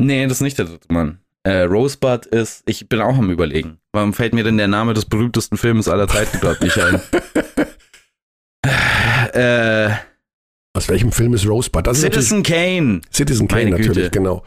Nee, 0.00 0.24
das 0.24 0.38
ist 0.38 0.42
nicht 0.42 0.58
der 0.58 0.66
dritte 0.66 0.92
Mann. 0.92 1.18
Äh, 1.42 1.62
Rosebud 1.62 2.26
ist, 2.26 2.62
ich 2.66 2.88
bin 2.88 3.00
auch 3.00 3.16
am 3.16 3.30
überlegen. 3.30 3.78
Warum 3.92 4.12
fällt 4.12 4.34
mir 4.34 4.44
denn 4.44 4.58
der 4.58 4.68
Name 4.68 4.94
des 4.94 5.06
berühmtesten 5.06 5.56
Films 5.56 5.88
aller 5.88 6.06
Zeiten 6.06 6.38
gerade 6.40 6.62
nicht 6.62 6.78
ein? 6.78 7.00
äh, 9.32 9.90
Aus 10.76 10.88
welchem 10.88 11.10
Film 11.10 11.34
ist 11.34 11.46
Rosebud? 11.46 11.86
Das 11.86 11.98
ist 11.98 12.04
Citizen 12.04 12.42
Kane. 12.42 13.00
natürlich 13.00 13.14
Citizen 13.14 13.48
Kane 13.48 13.64
Meine 13.64 13.76
Güte. 13.76 13.88
natürlich, 13.88 14.10
genau. 14.12 14.44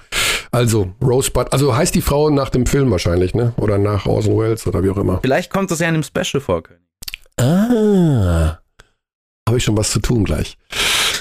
Also, 0.52 0.94
Rosebud, 1.02 1.52
also 1.52 1.76
heißt 1.76 1.96
die 1.96 2.02
Frau 2.02 2.30
nach 2.30 2.50
dem 2.50 2.66
Film 2.66 2.92
wahrscheinlich, 2.92 3.34
ne? 3.34 3.54
Oder 3.58 3.78
nach 3.78 4.06
Orson 4.06 4.38
Welles 4.38 4.68
oder 4.68 4.84
wie 4.84 4.90
auch 4.90 4.98
immer. 4.98 5.20
Vielleicht 5.22 5.52
kommt 5.52 5.72
das 5.72 5.80
ja 5.80 5.90
in 5.90 5.96
einem 5.96 6.04
Special 6.04 6.40
vor. 6.42 6.64
König. 6.64 6.82
Ah. 7.38 8.61
Habe 9.48 9.58
ich 9.58 9.64
schon 9.64 9.78
was 9.78 9.92
zu 9.92 10.00
tun 10.00 10.24
gleich. 10.24 10.58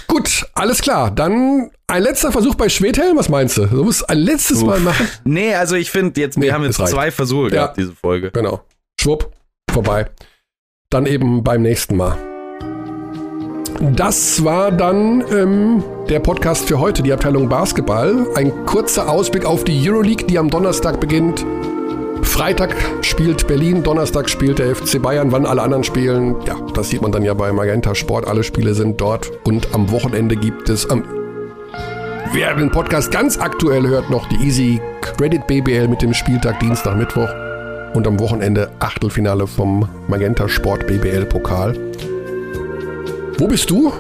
Gut, 0.06 0.47
alles 0.55 0.80
klar. 0.82 1.10
Dann 1.10 1.70
ein 1.86 2.02
letzter 2.02 2.32
Versuch 2.32 2.55
bei 2.55 2.68
Schwedhelm. 2.68 3.16
Was 3.16 3.28
meinst 3.28 3.56
du? 3.59 3.66
Du 3.66 3.84
musst 3.84 4.09
ein 4.10 4.18
letztes 4.18 4.59
Uff. 4.62 4.66
Mal 4.68 4.80
machen. 4.80 5.09
Nee, 5.24 5.55
also 5.55 5.76
ich 5.76 5.90
finde 5.90 6.20
jetzt, 6.20 6.36
Nee, 6.36 6.47
wir 6.47 6.55
haben 6.55 6.64
jetzt 6.64 6.76
zwei 6.76 7.10
Versuche 7.10 7.44
Ja. 7.44 7.48
gehabt, 7.51 7.76
diese 7.78 7.92
Folge. 7.92 8.30
Genau. 8.32 8.60
Schwupp, 9.01 9.32
vorbei. 9.70 10.10
Dann 10.90 11.06
eben 11.06 11.42
beim 11.44 11.62
nächsten 11.62 11.97
Mal. 11.97 12.16
Das 13.97 14.44
war 14.44 14.70
dann 14.72 15.24
ähm, 15.32 15.82
der 16.09 16.20
Podcast 16.20 16.66
für 16.68 16.78
heute, 16.80 17.02
die 17.02 17.12
Abteilung 17.12 17.48
Basketball. 17.48 18.26
Ein 18.34 18.66
kurzer 18.66 19.09
Ausblick 19.09 19.44
auf 19.47 19.64
die 19.64 19.88
Euroleague, 19.88 20.26
die 20.26 20.38
am 20.38 20.51
Donnerstag 20.51 21.01
beginnt. 21.01 21.47
Freitag 22.22 22.74
spielt 23.02 23.47
Berlin, 23.47 23.82
Donnerstag 23.82 24.28
spielt 24.28 24.59
der 24.59 24.74
FC 24.74 25.01
Bayern, 25.01 25.32
wann 25.32 25.47
alle 25.47 25.62
anderen 25.62 25.84
spielen. 25.84 26.36
Ja, 26.47 26.56
das 26.74 26.90
sieht 26.90 27.02
man 27.02 27.12
dann 27.12 27.22
ja 27.22 27.34
bei 27.34 27.52
Magenta 27.52 27.94
Sport. 27.94 28.26
Alle 28.26 28.42
Spiele 28.42 28.74
sind 28.74 29.01
dort. 29.01 29.30
Und 29.44 29.74
am 29.74 29.90
Wochenende 29.90 30.36
gibt 30.36 30.68
es 30.68 30.88
am 30.88 31.05
Wer 32.32 32.55
den 32.55 32.70
Podcast 32.70 33.10
ganz 33.10 33.38
aktuell 33.38 33.88
hört, 33.88 34.09
noch 34.09 34.28
die 34.28 34.36
Easy 34.36 34.80
Credit 35.01 35.44
BBL 35.48 35.88
mit 35.88 36.01
dem 36.01 36.14
Spieltag 36.14 36.60
Dienstag, 36.60 36.97
Mittwoch 36.97 37.28
und 37.94 38.06
am 38.06 38.20
Wochenende 38.20 38.70
Achtelfinale 38.78 39.48
vom 39.48 39.88
Magenta 40.06 40.48
Sport 40.48 40.86
BBL 40.86 41.26
Pokal. 41.26 41.76
Wo 43.36 43.48
bist 43.48 43.68
du? 43.68 43.92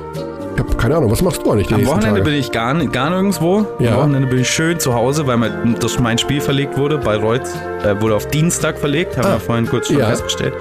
Ich 0.60 0.66
habe 0.66 0.76
keine 0.76 0.96
Ahnung, 0.96 1.10
was 1.10 1.22
machst 1.22 1.42
du 1.42 1.50
eigentlich 1.52 1.72
Am 1.72 1.86
Wochenende 1.86 2.20
Tage? 2.20 2.22
bin 2.24 2.34
ich 2.34 2.52
gar, 2.52 2.74
gar 2.74 3.08
nirgendwo. 3.08 3.64
Ja. 3.78 3.92
Am 3.92 3.96
Wochenende 4.00 4.28
bin 4.28 4.40
ich 4.40 4.50
schön 4.50 4.78
zu 4.78 4.92
Hause, 4.92 5.26
weil 5.26 5.38
mein, 5.38 5.76
das 5.80 5.98
mein 5.98 6.18
Spiel 6.18 6.42
verlegt 6.42 6.76
wurde. 6.76 6.98
Bei 6.98 7.16
Reutz 7.16 7.50
äh, 7.82 7.98
wurde 7.98 8.14
auf 8.14 8.26
Dienstag 8.26 8.76
verlegt, 8.78 9.16
haben 9.16 9.26
Ah. 9.26 9.32
wir 9.36 9.40
vorhin 9.40 9.66
kurz 9.66 9.86
schon 9.86 9.96
Ja. 9.98 10.08
festgestellt. 10.08 10.52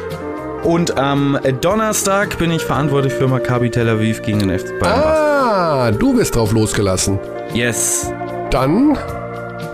Und 0.63 0.97
am 0.97 1.37
Donnerstag 1.59 2.37
bin 2.37 2.49
ich 2.51 2.61
verantwortlich 2.63 3.11
für 3.11 3.27
Maccabi 3.27 3.69
Tel 3.71 3.89
Aviv 3.89 4.21
gegen 4.21 4.39
den 4.39 4.57
FC 4.57 4.79
Bayern. 4.79 5.01
Ah, 5.03 5.91
du 5.91 6.17
wirst 6.17 6.33
drauf 6.37 6.53
losgelassen. 6.53 7.19
Yes. 7.53 8.09
Dann 8.51 8.97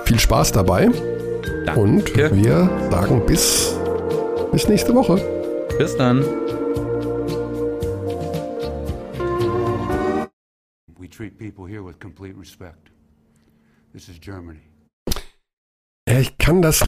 viel 0.05 0.19
Spaß 0.19 0.51
dabei 0.53 0.89
Danke. 1.67 1.81
und 1.81 2.17
wir 2.35 2.67
sagen 2.89 3.21
bis, 3.27 3.75
bis 4.51 4.67
nächste 4.67 4.95
Woche. 4.95 5.21
Bis 5.77 5.95
dann. 5.95 6.25
Treat 11.15 11.37
people 11.39 11.65
here 11.65 11.81
with 11.81 11.97
complete 11.99 12.35
respect. 12.35 12.89
This 13.93 14.09
is 14.09 14.19
Germany. 14.19 14.59
Ich 16.05 16.37
kann 16.37 16.61
das 16.61 16.83